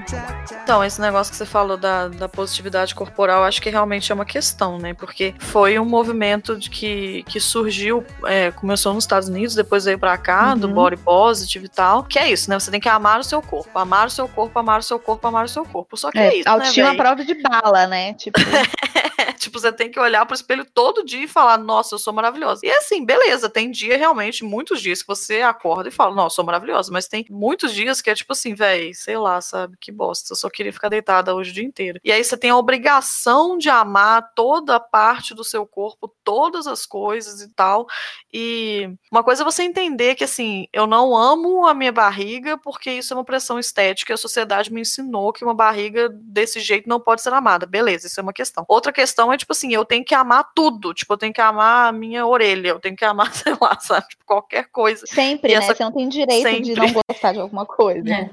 Então, 0.62 0.84
esse 0.84 1.00
negócio 1.00 1.32
que 1.32 1.36
você 1.36 1.44
falou 1.46 1.76
da, 1.76 2.06
da 2.06 2.28
positividade 2.28 2.94
corporal, 2.94 3.42
acho 3.42 3.60
que 3.60 3.68
realmente 3.70 4.10
é 4.12 4.14
uma 4.14 4.24
questão, 4.24 4.78
né? 4.78 4.94
Porque 4.94 5.34
foi 5.40 5.76
um 5.80 5.84
movimento 5.84 6.56
de 6.56 6.70
que, 6.70 7.24
que 7.24 7.40
surgiu, 7.40 8.04
é, 8.24 8.52
começou 8.52 8.94
nos 8.94 9.02
Estados 9.02 9.28
Unidos, 9.28 9.54
depois 9.56 9.84
veio 9.84 9.98
pra 9.98 10.16
cá, 10.16 10.50
Uhum. 10.52 10.58
do 10.58 10.68
body 10.68 10.96
positive 10.98 11.66
e 11.66 11.68
tal. 11.68 12.04
Que 12.04 12.20
é 12.20 12.30
isso, 12.30 12.48
né? 12.48 12.56
Você 12.58 12.70
tem 12.70 12.78
que 12.80 12.88
amar 12.88 13.18
o 13.18 13.24
seu 13.24 13.42
corpo. 13.42 13.76
Amar 13.76 14.06
o 14.06 14.10
seu 14.10 14.28
corpo, 14.28 14.56
amar 14.60 14.78
o 14.78 14.82
seu 14.82 14.98
corpo, 15.00 15.26
amar 15.26 15.44
o 15.44 15.48
seu 15.48 15.64
corpo. 15.64 15.96
Só 15.96 16.08
que 16.10 16.18
é, 16.18 16.28
É, 16.28 16.36
isso, 16.36 16.48
autoestima 16.48 16.84
né, 16.84 16.88
à 16.90 16.92
véi? 16.92 17.00
prova 17.02 17.24
de 17.24 17.34
bala, 17.42 17.86
né? 17.88 18.14
Tipo, 18.14 18.38
tipo, 19.38 19.58
você 19.58 19.72
tem 19.72 19.90
que 19.90 19.98
olhar 19.98 20.24
pro 20.26 20.34
espelho 20.34 20.64
todo 20.64 21.04
dia 21.04 21.24
e 21.24 21.28
falar, 21.28 21.58
nossa, 21.58 21.94
eu 21.94 21.98
sou 21.98 22.12
maravilhosa. 22.12 22.60
E 22.64 22.70
assim, 22.70 23.04
beleza, 23.04 23.48
tem 23.48 23.70
dia 23.70 23.96
realmente, 23.96 24.44
muitos 24.44 24.80
dias 24.80 25.02
que 25.02 25.08
você 25.08 25.42
acorda 25.42 25.88
e 25.88 25.92
fala, 25.92 26.14
nossa, 26.14 26.34
eu 26.34 26.36
sou 26.36 26.44
maravilhosa, 26.44 26.92
mas 26.92 27.08
tem 27.08 27.24
muitos 27.30 27.72
dias 27.74 28.00
que 28.00 28.10
é 28.10 28.14
tipo 28.14 28.32
assim, 28.32 28.54
véi, 28.54 28.94
sei 28.94 29.16
lá, 29.16 29.40
sabe, 29.40 29.76
que 29.80 29.92
bosta, 29.92 30.32
eu 30.32 30.36
só 30.36 30.48
queria 30.48 30.72
ficar 30.72 30.88
deitada 30.88 31.34
hoje 31.34 31.50
o 31.50 31.54
dia 31.54 31.64
inteiro. 31.64 32.00
E 32.04 32.12
aí 32.12 32.22
você 32.22 32.36
tem 32.36 32.50
a 32.50 32.56
obrigação 32.56 33.58
de 33.58 33.68
amar 33.68 34.32
toda 34.34 34.78
parte 34.78 35.34
do 35.34 35.44
seu 35.44 35.66
corpo, 35.66 36.14
todas 36.30 36.68
as 36.68 36.86
coisas 36.86 37.40
e 37.40 37.48
tal. 37.54 37.88
E 38.32 38.88
uma 39.10 39.24
coisa 39.24 39.42
é 39.42 39.44
você 39.44 39.64
entender 39.64 40.14
que 40.14 40.22
assim, 40.22 40.68
eu 40.72 40.86
não 40.86 41.16
amo 41.16 41.66
a 41.66 41.74
minha 41.74 41.90
barriga 41.90 42.56
porque 42.56 42.88
isso 42.92 43.12
é 43.12 43.16
uma 43.16 43.24
pressão 43.24 43.58
estética, 43.58 44.12
e 44.12 44.14
a 44.14 44.16
sociedade 44.16 44.72
me 44.72 44.80
ensinou 44.82 45.32
que 45.32 45.42
uma 45.44 45.52
barriga 45.54 46.08
desse 46.08 46.60
jeito 46.60 46.88
não 46.88 47.00
pode 47.00 47.20
ser 47.20 47.32
amada. 47.32 47.66
Beleza, 47.66 48.06
isso 48.06 48.20
é 48.20 48.22
uma 48.22 48.32
questão. 48.32 48.64
Outra 48.68 48.92
questão 48.92 49.32
é 49.32 49.36
tipo 49.36 49.52
assim, 49.52 49.74
eu 49.74 49.84
tenho 49.84 50.04
que 50.04 50.14
amar 50.14 50.48
tudo, 50.54 50.94
tipo, 50.94 51.12
eu 51.12 51.18
tenho 51.18 51.32
que 51.32 51.40
amar 51.40 51.88
a 51.88 51.92
minha 51.92 52.24
orelha, 52.24 52.68
eu 52.68 52.78
tenho 52.78 52.94
que 52.94 53.04
amar, 53.04 53.32
sei 53.34 53.56
lá, 53.60 53.76
sabe, 53.80 54.06
tipo, 54.08 54.24
qualquer 54.24 54.68
coisa, 54.70 55.04
sempre, 55.08 55.50
E 55.52 55.58
né? 55.58 55.64
essa- 55.64 55.74
Você 55.74 55.82
não 55.82 55.92
tem 55.92 56.08
direito 56.08 56.46
de 56.62 56.74
sempre. 56.74 56.92
não 56.94 57.02
gostar 57.08 57.32
de 57.32 57.40
alguma 57.40 57.66
coisa. 57.66 58.08
É. 58.08 58.30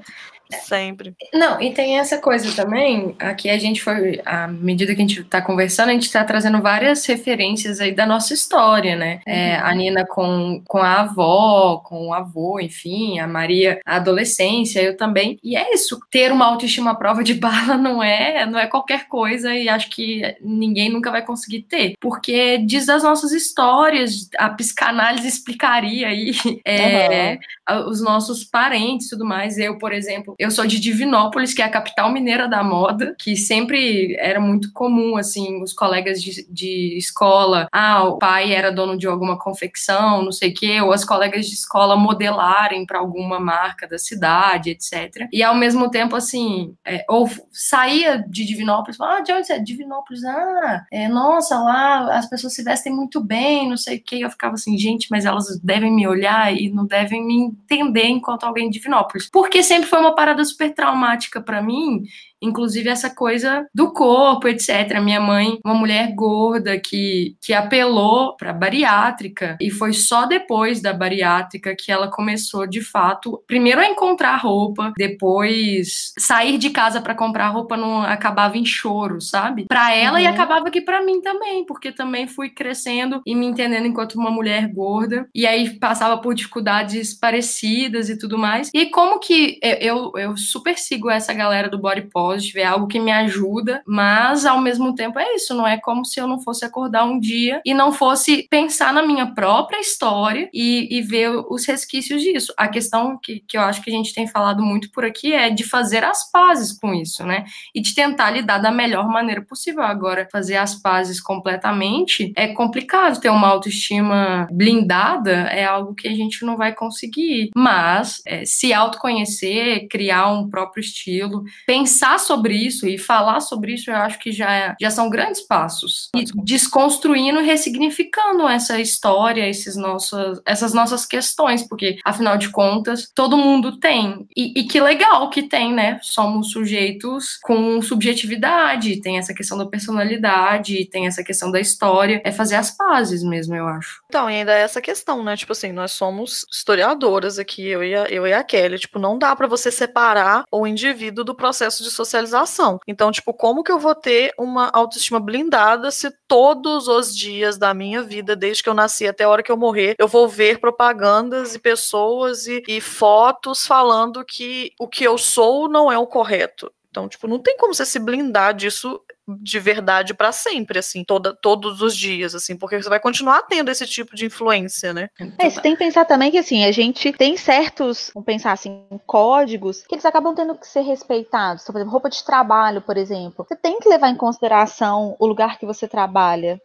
sempre. 0.52 1.14
Não, 1.34 1.60
e 1.60 1.72
tem 1.72 1.98
essa 1.98 2.18
coisa 2.18 2.54
também, 2.54 3.14
aqui 3.18 3.48
a 3.50 3.58
gente 3.58 3.82
foi, 3.82 4.20
à 4.24 4.46
medida 4.48 4.94
que 4.94 5.02
a 5.02 5.06
gente 5.06 5.24
tá 5.24 5.40
conversando, 5.42 5.90
a 5.90 5.92
gente 5.92 6.10
tá 6.10 6.24
trazendo 6.24 6.60
várias 6.62 7.04
referências 7.06 7.80
aí 7.80 7.92
da 7.92 8.06
nossa 8.06 8.32
história, 8.34 8.96
né? 8.96 9.20
É, 9.26 9.56
a 9.56 9.74
Nina 9.74 10.06
com, 10.06 10.62
com 10.66 10.78
a 10.78 11.00
avó, 11.00 11.78
com 11.84 12.08
o 12.08 12.12
avô, 12.14 12.58
enfim, 12.60 13.18
a 13.18 13.26
Maria, 13.26 13.80
a 13.84 13.96
adolescência, 13.96 14.80
eu 14.80 14.96
também. 14.96 15.38
E 15.42 15.56
é 15.56 15.72
isso, 15.74 15.98
ter 16.10 16.32
uma 16.32 16.46
autoestima 16.46 16.92
à 16.92 16.94
prova 16.94 17.22
de 17.22 17.34
bala 17.38 17.76
não 17.76 18.02
é, 18.02 18.46
não 18.46 18.58
é 18.58 18.66
qualquer 18.66 19.06
coisa 19.08 19.54
e 19.54 19.68
acho 19.68 19.90
que 19.90 20.22
ninguém 20.40 20.88
nunca 20.90 21.10
vai 21.10 21.24
conseguir 21.24 21.62
ter, 21.62 21.94
porque 22.00 22.58
diz 22.58 22.86
das 22.86 23.02
nossas 23.02 23.32
histórias, 23.32 24.28
a 24.38 24.48
psicanálise 24.50 25.26
explicaria 25.28 26.08
aí 26.08 26.32
é, 26.64 27.38
a- 27.66 27.80
os 27.88 28.00
nossos 28.02 28.44
parentes 28.44 29.06
e 29.06 29.10
tudo 29.10 29.24
mais. 29.24 29.58
Eu, 29.58 29.78
por 29.78 29.92
exemplo, 29.92 30.34
eu 30.38 30.50
sou 30.50 30.66
de 30.66 30.78
Divinópolis, 30.78 31.52
que 31.52 31.60
é 31.60 31.64
a 31.64 31.70
capital 31.70 32.12
mineira 32.12 32.46
da 32.46 32.62
moda, 32.62 33.14
que 33.18 33.36
sempre 33.36 34.14
era 34.18 34.38
muito 34.38 34.72
comum, 34.72 35.16
assim, 35.16 35.60
os 35.62 35.72
colegas 35.72 36.22
de, 36.22 36.46
de 36.48 36.96
escola, 36.96 37.66
ah, 37.72 38.04
o 38.04 38.18
pai 38.18 38.52
era 38.52 38.70
dono 38.70 38.96
de 38.96 39.06
alguma 39.06 39.36
confecção, 39.36 40.22
não 40.22 40.30
sei 40.30 40.50
o 40.50 40.54
quê, 40.54 40.80
ou 40.80 40.92
as 40.92 41.04
colegas 41.04 41.46
de 41.46 41.54
escola 41.54 41.96
modelarem 41.96 42.86
para 42.86 43.00
alguma 43.00 43.40
marca 43.40 43.88
da 43.88 43.98
cidade, 43.98 44.70
etc. 44.70 45.26
E 45.32 45.42
ao 45.42 45.56
mesmo 45.56 45.90
tempo, 45.90 46.14
assim, 46.14 46.74
é, 46.86 47.04
ou 47.08 47.28
saía 47.50 48.24
de 48.28 48.44
Divinópolis, 48.44 49.00
ah, 49.00 49.20
de 49.20 49.32
onde 49.32 49.46
você 49.46 49.54
é? 49.54 49.58
Divinópolis, 49.58 50.24
ah, 50.24 50.84
é, 50.92 51.08
nossa, 51.08 51.58
lá 51.58 52.16
as 52.16 52.28
pessoas 52.28 52.54
se 52.54 52.62
vestem 52.62 52.94
muito 52.94 53.20
bem, 53.20 53.68
não 53.68 53.76
sei 53.76 53.96
o 53.96 54.02
quê. 54.02 54.18
Eu 54.20 54.30
ficava 54.30 54.54
assim, 54.54 54.78
gente, 54.78 55.08
mas 55.10 55.24
elas 55.24 55.58
devem 55.60 55.92
me 55.92 56.06
olhar 56.06 56.54
e 56.54 56.70
não 56.70 56.86
devem 56.86 57.26
me 57.26 57.34
entender 57.40 58.06
enquanto 58.06 58.44
alguém 58.44 58.70
de 58.70 58.78
Divinópolis. 58.78 59.28
Porque 59.30 59.62
sempre 59.62 59.88
foi 59.88 59.98
uma 59.98 60.14
parada 60.14 60.27
super 60.44 60.72
traumática 60.74 61.40
para 61.40 61.62
mim, 61.62 62.02
inclusive 62.40 62.88
essa 62.88 63.10
coisa 63.10 63.66
do 63.74 63.92
corpo, 63.92 64.48
etc. 64.48 64.98
Minha 65.02 65.20
mãe, 65.20 65.58
uma 65.64 65.74
mulher 65.74 66.12
gorda 66.14 66.78
que, 66.78 67.36
que 67.40 67.52
apelou 67.52 68.36
para 68.36 68.52
bariátrica 68.52 69.56
e 69.60 69.70
foi 69.70 69.92
só 69.92 70.26
depois 70.26 70.80
da 70.80 70.92
bariátrica 70.92 71.74
que 71.76 71.90
ela 71.92 72.08
começou 72.08 72.66
de 72.66 72.80
fato, 72.82 73.42
primeiro 73.46 73.80
a 73.80 73.86
encontrar 73.86 74.36
roupa, 74.36 74.92
depois 74.96 76.12
sair 76.18 76.58
de 76.58 76.70
casa 76.70 77.00
para 77.00 77.14
comprar 77.14 77.48
roupa 77.48 77.76
não 77.76 78.02
acabava 78.02 78.56
em 78.56 78.64
choro, 78.64 79.20
sabe? 79.20 79.66
Para 79.68 79.94
ela 79.94 80.20
e 80.20 80.24
Uhum. 80.28 80.30
acabava 80.30 80.70
que 80.70 80.80
para 80.80 81.02
mim 81.04 81.20
também, 81.20 81.64
porque 81.64 81.90
também 81.92 82.26
fui 82.26 82.50
crescendo 82.50 83.22
e 83.26 83.34
me 83.34 83.46
entendendo 83.46 83.86
enquanto 83.86 84.14
uma 84.14 84.30
mulher 84.30 84.68
gorda 84.72 85.26
e 85.34 85.46
aí 85.46 85.78
passava 85.78 86.18
por 86.18 86.34
dificuldades 86.34 87.14
parecidas 87.14 88.08
e 88.08 88.18
tudo 88.18 88.36
mais. 88.38 88.70
E 88.74 88.86
como 88.86 89.18
que 89.18 89.58
eu, 89.62 90.12
eu 90.16 90.36
super 90.36 90.76
sigo 90.78 91.10
essa 91.10 91.32
galera 91.32 91.68
do 91.68 91.78
body 91.78 92.02
positive, 92.28 92.60
é 92.60 92.66
algo 92.66 92.86
que 92.86 93.00
me 93.00 93.10
ajuda, 93.10 93.82
mas 93.86 94.44
ao 94.44 94.60
mesmo 94.60 94.94
tempo 94.94 95.18
é 95.18 95.34
isso, 95.34 95.54
não 95.54 95.66
é 95.66 95.78
como 95.78 96.04
se 96.04 96.20
eu 96.20 96.26
não 96.26 96.38
fosse 96.40 96.64
acordar 96.64 97.04
um 97.04 97.18
dia 97.18 97.62
e 97.64 97.72
não 97.72 97.90
fosse 97.90 98.46
pensar 98.50 98.92
na 98.92 99.02
minha 99.02 99.34
própria 99.34 99.80
história 99.80 100.50
e, 100.52 100.88
e 100.90 101.00
ver 101.00 101.30
os 101.48 101.64
resquícios 101.66 102.20
disso. 102.20 102.52
A 102.56 102.68
questão 102.68 103.18
que, 103.22 103.42
que 103.48 103.56
eu 103.56 103.62
acho 103.62 103.82
que 103.82 103.90
a 103.90 103.92
gente 103.92 104.12
tem 104.12 104.26
falado 104.26 104.62
muito 104.62 104.90
por 104.90 105.04
aqui 105.04 105.32
é 105.32 105.48
de 105.48 105.64
fazer 105.64 106.04
as 106.04 106.30
pazes 106.30 106.72
com 106.72 106.92
isso, 106.92 107.24
né? 107.24 107.44
E 107.74 107.80
de 107.80 107.94
tentar 107.94 108.30
lidar 108.30 108.58
da 108.58 108.70
melhor 108.70 109.08
maneira 109.08 109.42
possível. 109.42 109.82
Agora, 109.82 110.28
fazer 110.30 110.56
as 110.56 110.74
pazes 110.74 111.20
completamente 111.20 112.32
é 112.36 112.48
complicado. 112.48 113.20
Ter 113.20 113.30
uma 113.30 113.48
autoestima 113.48 114.46
blindada 114.50 115.32
é 115.32 115.64
algo 115.64 115.94
que 115.94 116.08
a 116.08 116.14
gente 116.14 116.44
não 116.44 116.56
vai 116.56 116.74
conseguir. 116.74 117.50
Mas 117.56 118.20
é, 118.26 118.44
se 118.44 118.72
autoconhecer, 118.72 119.88
criar 119.88 120.30
um 120.30 120.48
próprio 120.48 120.80
estilo, 120.80 121.44
pensar 121.66 122.17
sobre 122.18 122.54
isso 122.54 122.86
e 122.86 122.98
falar 122.98 123.40
sobre 123.40 123.74
isso, 123.74 123.90
eu 123.90 123.96
acho 123.96 124.18
que 124.18 124.32
já, 124.32 124.76
já 124.80 124.90
são 124.90 125.08
grandes 125.08 125.40
passos. 125.40 126.08
E 126.14 126.24
desconstruindo 126.42 127.40
e 127.40 127.44
ressignificando 127.44 128.46
essa 128.48 128.78
história, 128.80 129.48
esses 129.48 129.76
nossos, 129.76 130.40
essas 130.44 130.72
nossas 130.72 131.06
questões, 131.06 131.62
porque 131.66 131.98
afinal 132.04 132.36
de 132.36 132.50
contas, 132.50 133.10
todo 133.14 133.36
mundo 133.36 133.78
tem. 133.78 134.26
E, 134.36 134.60
e 134.60 134.64
que 134.64 134.80
legal 134.80 135.30
que 135.30 135.42
tem, 135.42 135.72
né? 135.72 135.98
Somos 136.02 136.50
sujeitos 136.50 137.38
com 137.42 137.80
subjetividade, 137.82 139.00
tem 139.00 139.18
essa 139.18 139.34
questão 139.34 139.56
da 139.56 139.66
personalidade, 139.66 140.86
tem 140.86 141.06
essa 141.06 141.22
questão 141.22 141.50
da 141.50 141.60
história. 141.60 142.20
É 142.24 142.32
fazer 142.32 142.56
as 142.56 142.70
pazes 142.70 143.22
mesmo, 143.22 143.54
eu 143.54 143.66
acho. 143.66 144.00
Então, 144.08 144.30
e 144.30 144.36
ainda 144.36 144.52
é 144.52 144.60
essa 144.60 144.80
questão, 144.80 145.22
né? 145.22 145.36
Tipo 145.36 145.52
assim, 145.52 145.72
nós 145.72 145.92
somos 145.92 146.46
historiadoras 146.52 147.38
aqui, 147.38 147.66
eu 147.66 147.82
e 147.82 147.94
a, 147.94 148.04
eu 148.04 148.26
e 148.26 148.32
a 148.32 148.42
Kelly. 148.42 148.78
Tipo, 148.78 148.98
não 148.98 149.18
dá 149.18 149.34
para 149.34 149.46
você 149.46 149.70
separar 149.70 150.44
o 150.50 150.66
indivíduo 150.66 151.24
do 151.24 151.34
processo 151.34 151.82
de 151.82 151.90
socialização. 152.08 152.80
Então, 152.86 153.12
tipo, 153.12 153.32
como 153.32 153.62
que 153.62 153.70
eu 153.70 153.78
vou 153.78 153.94
ter 153.94 154.32
uma 154.38 154.70
autoestima 154.72 155.20
blindada 155.20 155.90
se 155.90 156.10
todos 156.26 156.88
os 156.88 157.16
dias 157.16 157.58
da 157.58 157.72
minha 157.74 158.02
vida, 158.02 158.34
desde 158.34 158.62
que 158.62 158.68
eu 158.68 158.74
nasci 158.74 159.06
até 159.06 159.24
a 159.24 159.28
hora 159.28 159.42
que 159.42 159.52
eu 159.52 159.56
morrer, 159.56 159.94
eu 159.98 160.08
vou 160.08 160.28
ver 160.28 160.58
propagandas 160.58 161.54
e 161.54 161.58
pessoas 161.58 162.46
e, 162.46 162.62
e 162.66 162.80
fotos 162.80 163.66
falando 163.66 164.24
que 164.24 164.72
o 164.78 164.88
que 164.88 165.04
eu 165.04 165.18
sou 165.18 165.68
não 165.68 165.90
é 165.90 165.98
o 165.98 166.06
correto. 166.06 166.72
Então, 166.90 167.08
tipo, 167.08 167.28
não 167.28 167.38
tem 167.38 167.56
como 167.56 167.74
você 167.74 167.84
se 167.84 167.98
blindar 167.98 168.54
disso 168.54 169.00
de 169.40 169.58
verdade 169.58 170.14
para 170.14 170.32
sempre, 170.32 170.78
assim, 170.78 171.04
toda, 171.04 171.34
todos 171.34 171.82
os 171.82 171.96
dias, 171.96 172.34
assim, 172.34 172.56
porque 172.56 172.80
você 172.80 172.88
vai 172.88 173.00
continuar 173.00 173.42
tendo 173.42 173.70
esse 173.70 173.86
tipo 173.86 174.14
de 174.14 174.26
influência, 174.26 174.92
né? 174.92 175.08
É, 175.38 175.50
você 175.50 175.60
tem 175.60 175.72
que 175.72 175.78
pensar 175.78 176.04
também 176.04 176.30
que, 176.30 176.38
assim, 176.38 176.64
a 176.64 176.72
gente 176.72 177.12
tem 177.12 177.36
certos, 177.36 178.10
vamos 178.14 178.26
pensar 178.26 178.52
assim, 178.52 178.86
códigos 179.06 179.82
que 179.86 179.94
eles 179.94 180.04
acabam 180.04 180.34
tendo 180.34 180.54
que 180.54 180.66
ser 180.66 180.80
respeitados. 180.80 181.62
Então, 181.62 181.72
por 181.72 181.78
exemplo, 181.78 181.92
roupa 181.92 182.10
de 182.10 182.24
trabalho, 182.24 182.80
por 182.80 182.96
exemplo. 182.96 183.44
Você 183.46 183.56
tem 183.56 183.78
que 183.78 183.88
levar 183.88 184.08
em 184.08 184.16
consideração 184.16 185.16
o 185.18 185.26
lugar 185.26 185.58
que 185.58 185.66
você 185.66 185.86
trabalha 185.86 186.60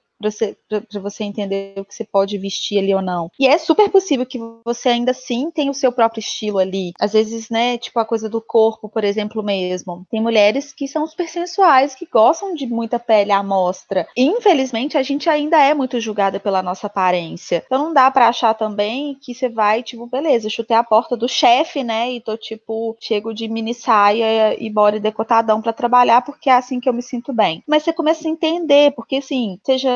para 0.70 1.02
você, 1.02 1.24
entender 1.24 1.74
o 1.78 1.86
que 1.86 1.94
você 1.94 2.04
pode 2.04 2.38
vestir 2.38 2.80
ali 2.80 2.94
ou 2.94 3.02
não. 3.02 3.30
E 3.40 3.48
é 3.48 3.58
super 3.58 3.90
possível 3.90 4.26
que 4.26 4.40
você 4.66 4.90
ainda 4.90 5.12
assim 5.12 5.50
tenha 5.52 5.72
o 5.72 5.76
seu 5.76 5.92
próprio 5.92 6.20
estilo 6.20 6.60
ali. 6.60 6.92
Às 7.00 7.14
vezes, 7.14 7.50
né, 7.50 7.78
tipo 7.78 8.00
a 8.00 8.06
coisa 8.06 8.30
do 8.30 8.42
corpo, 8.42 8.90
por 8.90 9.04
exemplo, 9.04 9.44
mesmo. 9.44 10.06
Tem 10.10 10.22
mulheres 10.22 10.74
que 10.74 10.88
são 10.88 11.06
super 11.08 11.28
sensuais, 11.28 11.96
que 11.96 12.08
gostam 12.12 12.54
de 12.54 12.66
muita 12.66 13.00
pele 13.00 13.32
à 13.32 13.44
mostra. 13.44 14.08
Infelizmente, 14.16 14.98
a 14.98 15.04
gente 15.04 15.30
ainda 15.30 15.58
é 15.58 15.74
muito 15.74 16.00
julgada 16.00 16.40
pela 16.40 16.64
nossa 16.64 16.88
aparência. 16.88 17.64
Então 17.66 17.84
não 17.84 17.94
dá 17.94 18.10
para 18.12 18.28
achar 18.28 18.54
também 18.54 19.18
que 19.22 19.34
você 19.34 19.50
vai, 19.50 19.84
tipo, 19.84 20.06
beleza, 20.08 20.50
chutei 20.50 20.76
a 20.76 20.84
porta 20.84 21.16
do 21.16 21.28
chefe, 21.28 21.84
né, 21.84 22.12
e 22.12 22.22
tô 22.22 22.38
tipo, 22.38 22.96
chego 23.00 23.34
de 23.34 23.48
mini 23.48 23.74
saia 23.74 24.62
e 24.62 24.70
body 24.70 25.00
decotadão 25.00 25.62
para 25.62 25.74
trabalhar 25.74 26.22
porque 26.22 26.50
é 26.50 26.54
assim 26.54 26.80
que 26.80 26.90
eu 26.90 26.94
me 26.94 27.02
sinto 27.02 27.34
bem. 27.34 27.64
Mas 27.68 27.84
você 27.84 27.94
começa 27.94 28.28
a 28.28 28.32
entender, 28.32 28.92
porque 28.92 29.18
assim, 29.18 29.60
seja 29.64 29.90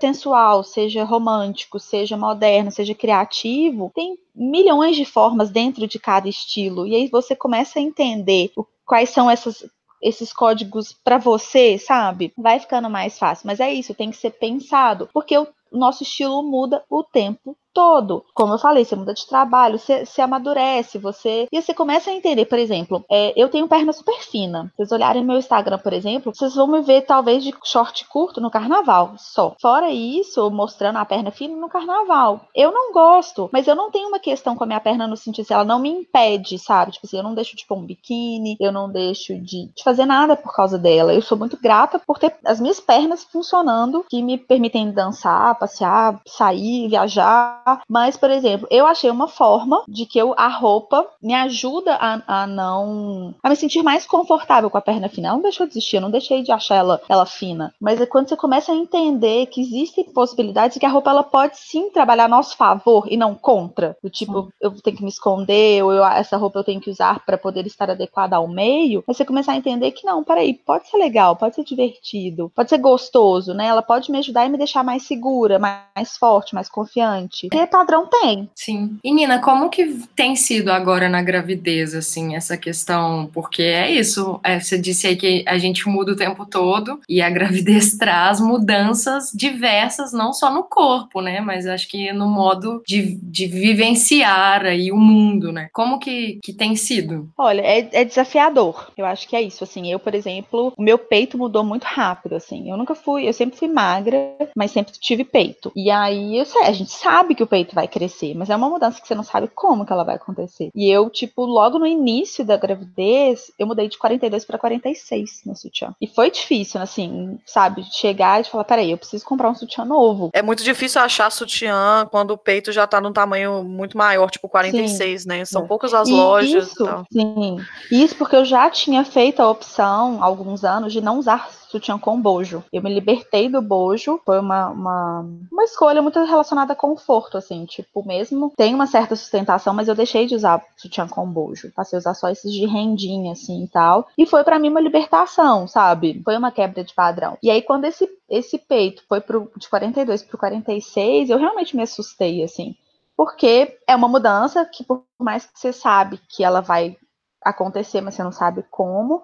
sensual, 0.00 0.62
seja 0.62 1.04
romântico, 1.04 1.78
seja 1.78 2.16
moderno, 2.16 2.70
seja 2.70 2.94
criativo, 2.94 3.90
tem 3.94 4.18
milhões 4.34 4.96
de 4.96 5.04
formas 5.04 5.50
dentro 5.50 5.86
de 5.86 5.98
cada 5.98 6.28
estilo. 6.28 6.86
E 6.86 6.94
aí 6.94 7.08
você 7.08 7.34
começa 7.34 7.78
a 7.78 7.82
entender 7.82 8.50
quais 8.84 9.10
são 9.10 9.30
essas 9.30 9.64
esses 10.00 10.32
códigos 10.32 10.92
para 10.92 11.18
você, 11.18 11.78
sabe? 11.78 12.32
Vai 12.36 12.60
ficando 12.60 12.88
mais 12.88 13.18
fácil. 13.18 13.46
Mas 13.46 13.60
é 13.60 13.72
isso, 13.72 13.94
tem 13.94 14.10
que 14.10 14.16
ser 14.16 14.30
pensado, 14.30 15.08
porque 15.12 15.36
o 15.36 15.48
nosso 15.72 16.02
estilo 16.02 16.42
muda 16.42 16.84
o 16.88 17.02
tempo 17.02 17.56
todo. 17.76 18.24
Como 18.32 18.54
eu 18.54 18.58
falei, 18.58 18.86
você 18.86 18.96
muda 18.96 19.12
de 19.12 19.26
trabalho, 19.26 19.78
você, 19.78 20.06
você 20.06 20.22
amadurece, 20.22 20.96
você. 20.96 21.46
E 21.52 21.60
você 21.60 21.74
começa 21.74 22.08
a 22.08 22.14
entender, 22.14 22.46
por 22.46 22.58
exemplo, 22.58 23.04
é, 23.10 23.34
eu 23.36 23.50
tenho 23.50 23.68
perna 23.68 23.92
super 23.92 24.18
fina. 24.22 24.72
Vocês 24.74 24.90
olharem 24.92 25.22
meu 25.22 25.36
Instagram, 25.36 25.76
por 25.78 25.92
exemplo, 25.92 26.34
vocês 26.34 26.54
vão 26.54 26.66
me 26.66 26.80
ver 26.80 27.02
talvez 27.02 27.44
de 27.44 27.54
short 27.62 28.06
curto 28.08 28.40
no 28.40 28.50
carnaval 28.50 29.12
só. 29.18 29.54
Fora 29.60 29.90
isso, 29.90 30.50
mostrando 30.50 30.96
a 30.96 31.04
perna 31.04 31.30
fina 31.30 31.54
no 31.54 31.68
carnaval. 31.68 32.40
Eu 32.54 32.72
não 32.72 32.94
gosto, 32.94 33.50
mas 33.52 33.68
eu 33.68 33.76
não 33.76 33.90
tenho 33.90 34.08
uma 34.08 34.18
questão 34.18 34.56
com 34.56 34.64
a 34.64 34.66
minha 34.66 34.80
perna 34.80 35.06
no 35.06 35.16
sentido 35.16 35.44
se 35.44 35.52
ela 35.52 35.64
não 35.64 35.78
me 35.78 35.90
impede, 35.90 36.58
sabe? 36.58 36.92
Tipo 36.92 37.06
assim, 37.06 37.18
eu 37.18 37.22
não 37.22 37.34
deixo 37.34 37.54
de 37.54 37.66
pôr 37.66 37.76
um 37.76 37.84
biquíni, 37.84 38.56
eu 38.58 38.72
não 38.72 38.90
deixo 38.90 39.38
de, 39.38 39.66
de 39.66 39.84
fazer 39.84 40.06
nada 40.06 40.34
por 40.34 40.54
causa 40.54 40.78
dela. 40.78 41.12
Eu 41.12 41.20
sou 41.20 41.36
muito 41.36 41.60
grata 41.60 41.98
por 41.98 42.18
ter 42.18 42.34
as 42.42 42.58
minhas 42.58 42.80
pernas 42.80 43.22
funcionando, 43.24 44.06
que 44.08 44.22
me 44.22 44.38
permitem 44.38 44.90
dançar, 44.90 45.58
passear, 45.58 46.18
sair, 46.26 46.88
viajar 46.88 47.65
mas, 47.88 48.16
por 48.16 48.30
exemplo, 48.30 48.68
eu 48.70 48.86
achei 48.86 49.10
uma 49.10 49.26
forma 49.26 49.82
de 49.88 50.06
que 50.06 50.18
eu, 50.18 50.34
a 50.36 50.48
roupa 50.48 51.06
me 51.20 51.34
ajuda 51.34 51.94
a, 51.94 52.42
a 52.42 52.46
não. 52.46 53.34
a 53.42 53.48
me 53.48 53.56
sentir 53.56 53.82
mais 53.82 54.06
confortável 54.06 54.70
com 54.70 54.78
a 54.78 54.82
perna 54.82 55.08
fina. 55.08 55.28
Ela 55.28 55.36
não 55.36 55.42
deixou 55.42 55.66
de 55.66 55.72
existir, 55.72 55.96
eu 55.96 56.02
não 56.02 56.10
deixei 56.10 56.42
de 56.42 56.52
achar 56.52 56.76
ela, 56.76 57.00
ela 57.08 57.26
fina. 57.26 57.74
Mas 57.80 58.00
é 58.00 58.06
quando 58.06 58.28
você 58.28 58.36
começa 58.36 58.72
a 58.72 58.76
entender 58.76 59.46
que 59.46 59.60
existem 59.60 60.04
possibilidades 60.04 60.78
que 60.78 60.86
a 60.86 60.88
roupa 60.88 61.10
ela 61.10 61.22
pode 61.22 61.58
sim 61.58 61.90
trabalhar 61.90 62.26
a 62.26 62.28
nosso 62.28 62.56
favor 62.56 63.06
e 63.10 63.16
não 63.16 63.34
contra. 63.34 63.96
Do 64.02 64.10
tipo, 64.10 64.52
eu 64.60 64.70
tenho 64.82 64.96
que 64.96 65.02
me 65.02 65.08
esconder, 65.08 65.82
ou 65.82 65.92
eu, 65.92 66.04
essa 66.04 66.36
roupa 66.36 66.60
eu 66.60 66.64
tenho 66.64 66.80
que 66.80 66.90
usar 66.90 67.24
para 67.24 67.38
poder 67.38 67.66
estar 67.66 67.90
adequada 67.90 68.36
ao 68.36 68.46
meio. 68.46 69.02
Mas 69.06 69.16
você 69.16 69.24
começar 69.24 69.52
a 69.52 69.56
entender 69.56 69.90
que 69.90 70.06
não, 70.06 70.22
peraí, 70.22 70.54
pode 70.54 70.88
ser 70.88 70.98
legal, 70.98 71.36
pode 71.36 71.54
ser 71.54 71.64
divertido, 71.64 72.50
pode 72.54 72.68
ser 72.68 72.78
gostoso, 72.78 73.52
né? 73.52 73.66
Ela 73.66 73.82
pode 73.82 74.10
me 74.10 74.18
ajudar 74.18 74.46
e 74.46 74.48
me 74.48 74.58
deixar 74.58 74.84
mais 74.84 75.02
segura, 75.04 75.58
mais 75.58 76.16
forte, 76.16 76.54
mais 76.54 76.68
confiante 76.68 77.48
ter 77.56 77.66
padrão 77.66 78.06
tem. 78.06 78.48
Sim. 78.54 78.98
E 79.02 79.12
Nina, 79.12 79.40
como 79.40 79.70
que 79.70 80.06
tem 80.14 80.36
sido 80.36 80.70
agora 80.70 81.08
na 81.08 81.22
gravidez, 81.22 81.94
assim, 81.94 82.36
essa 82.36 82.56
questão? 82.56 83.30
Porque 83.32 83.62
é 83.62 83.90
isso, 83.90 84.38
é, 84.44 84.60
você 84.60 84.78
disse 84.78 85.06
aí 85.06 85.16
que 85.16 85.44
a 85.46 85.56
gente 85.56 85.88
muda 85.88 86.12
o 86.12 86.16
tempo 86.16 86.44
todo 86.44 87.00
e 87.08 87.22
a 87.22 87.30
gravidez 87.30 87.96
traz 87.96 88.40
mudanças 88.40 89.30
diversas, 89.34 90.12
não 90.12 90.32
só 90.32 90.52
no 90.52 90.64
corpo, 90.64 91.20
né? 91.20 91.40
Mas 91.40 91.66
acho 91.66 91.88
que 91.88 92.12
no 92.12 92.28
modo 92.28 92.82
de, 92.86 93.18
de 93.22 93.46
vivenciar 93.46 94.66
aí 94.66 94.92
o 94.92 94.96
mundo, 94.96 95.50
né? 95.50 95.68
Como 95.72 95.98
que, 95.98 96.38
que 96.42 96.52
tem 96.52 96.76
sido? 96.76 97.30
Olha, 97.38 97.62
é, 97.62 97.88
é 97.92 98.04
desafiador. 98.04 98.92
Eu 98.96 99.06
acho 99.06 99.28
que 99.28 99.36
é 99.36 99.42
isso. 99.42 99.64
Assim, 99.64 99.90
eu, 99.90 99.98
por 99.98 100.14
exemplo, 100.14 100.72
o 100.76 100.82
meu 100.82 100.98
peito 100.98 101.38
mudou 101.38 101.64
muito 101.64 101.84
rápido, 101.84 102.34
assim. 102.34 102.70
Eu 102.70 102.76
nunca 102.76 102.94
fui, 102.94 103.28
eu 103.28 103.32
sempre 103.32 103.58
fui 103.58 103.68
magra, 103.68 104.16
mas 104.54 104.70
sempre 104.70 104.92
tive 104.98 105.24
peito. 105.24 105.72
E 105.74 105.90
aí, 105.90 106.36
eu 106.36 106.44
sei, 106.44 106.62
a 106.62 106.72
gente 106.72 106.90
sabe 106.90 107.34
que 107.34 107.42
o 107.42 107.45
peito 107.46 107.74
vai 107.74 107.88
crescer, 107.88 108.34
mas 108.34 108.50
é 108.50 108.56
uma 108.56 108.68
mudança 108.68 109.00
que 109.00 109.06
você 109.06 109.14
não 109.14 109.22
sabe 109.22 109.48
como 109.48 109.84
que 109.84 109.92
ela 109.92 110.04
vai 110.04 110.16
acontecer. 110.16 110.70
E 110.74 110.90
eu, 110.90 111.08
tipo, 111.10 111.44
logo 111.44 111.78
no 111.78 111.86
início 111.86 112.44
da 112.44 112.56
gravidez, 112.56 113.50
eu 113.58 113.66
mudei 113.66 113.88
de 113.88 113.98
42 113.98 114.44
para 114.44 114.58
46 114.58 115.42
no 115.46 115.56
sutiã. 115.56 115.94
E 116.00 116.06
foi 116.06 116.30
difícil, 116.30 116.80
assim, 116.80 117.38
sabe, 117.44 117.84
chegar 117.92 118.40
e 118.40 118.44
falar, 118.44 118.64
peraí, 118.64 118.90
eu 118.90 118.98
preciso 118.98 119.24
comprar 119.24 119.50
um 119.50 119.54
sutiã 119.54 119.84
novo. 119.84 120.30
É 120.32 120.42
muito 120.42 120.62
difícil 120.62 121.00
achar 121.00 121.30
sutiã 121.30 122.06
quando 122.10 122.32
o 122.32 122.38
peito 122.38 122.72
já 122.72 122.86
tá 122.86 123.00
num 123.00 123.12
tamanho 123.12 123.62
muito 123.64 123.96
maior, 123.96 124.30
tipo 124.30 124.48
46, 124.48 125.22
sim. 125.22 125.28
né? 125.28 125.44
São 125.44 125.64
é. 125.64 125.66
poucas 125.66 125.94
as 125.94 126.08
e 126.08 126.12
lojas. 126.12 126.68
Isso, 126.68 127.06
sim. 127.12 127.56
Isso 127.90 128.16
porque 128.16 128.36
eu 128.36 128.44
já 128.44 128.68
tinha 128.70 129.04
feito 129.04 129.40
a 129.40 129.50
opção 129.50 130.22
há 130.22 130.26
alguns 130.26 130.64
anos 130.64 130.92
de 130.92 131.00
não 131.00 131.18
usar 131.18 131.48
sutiã 131.68 131.98
com 131.98 132.20
bojo. 132.20 132.64
Eu 132.72 132.82
me 132.82 132.92
libertei 132.92 133.48
do 133.48 133.60
bojo, 133.60 134.20
foi 134.24 134.38
uma, 134.38 134.68
uma, 134.68 135.26
uma 135.50 135.64
escolha 135.64 136.02
muito 136.02 136.22
relacionada 136.24 136.72
a 136.72 136.76
conforto, 136.76 137.35
assim, 137.36 137.64
tipo, 137.64 138.06
mesmo 138.06 138.52
tem 138.56 138.74
uma 138.74 138.86
certa 138.86 139.16
sustentação, 139.16 139.74
mas 139.74 139.88
eu 139.88 139.94
deixei 139.94 140.26
de 140.26 140.34
usar 140.34 140.64
sutiã 140.76 141.06
com 141.06 141.26
bojo. 141.26 141.72
Passei 141.74 141.96
a 141.96 142.00
usar 142.00 142.14
só 142.14 142.28
esses 142.28 142.52
de 142.52 142.66
rendinha, 142.66 143.32
assim, 143.32 143.64
e 143.64 143.68
tal. 143.68 144.08
E 144.16 144.26
foi 144.26 144.44
para 144.44 144.58
mim 144.58 144.68
uma 144.68 144.80
libertação, 144.80 145.66
sabe? 145.66 146.20
Foi 146.24 146.36
uma 146.36 146.52
quebra 146.52 146.84
de 146.84 146.94
padrão. 146.94 147.36
E 147.42 147.50
aí, 147.50 147.62
quando 147.62 147.84
esse, 147.84 148.08
esse 148.28 148.58
peito 148.58 149.02
foi 149.08 149.20
pro, 149.20 149.50
de 149.56 149.68
42 149.68 150.22
pro 150.22 150.38
46, 150.38 151.30
eu 151.30 151.38
realmente 151.38 151.76
me 151.76 151.82
assustei, 151.82 152.42
assim. 152.42 152.74
Porque 153.16 153.78
é 153.86 153.96
uma 153.96 154.08
mudança 154.08 154.64
que, 154.64 154.84
por 154.84 155.04
mais 155.18 155.46
que 155.46 155.58
você 155.58 155.72
sabe 155.72 156.20
que 156.28 156.44
ela 156.44 156.60
vai 156.60 156.96
acontecer, 157.42 158.00
mas 158.00 158.14
você 158.14 158.22
não 158.22 158.32
sabe 158.32 158.64
como, 158.70 159.22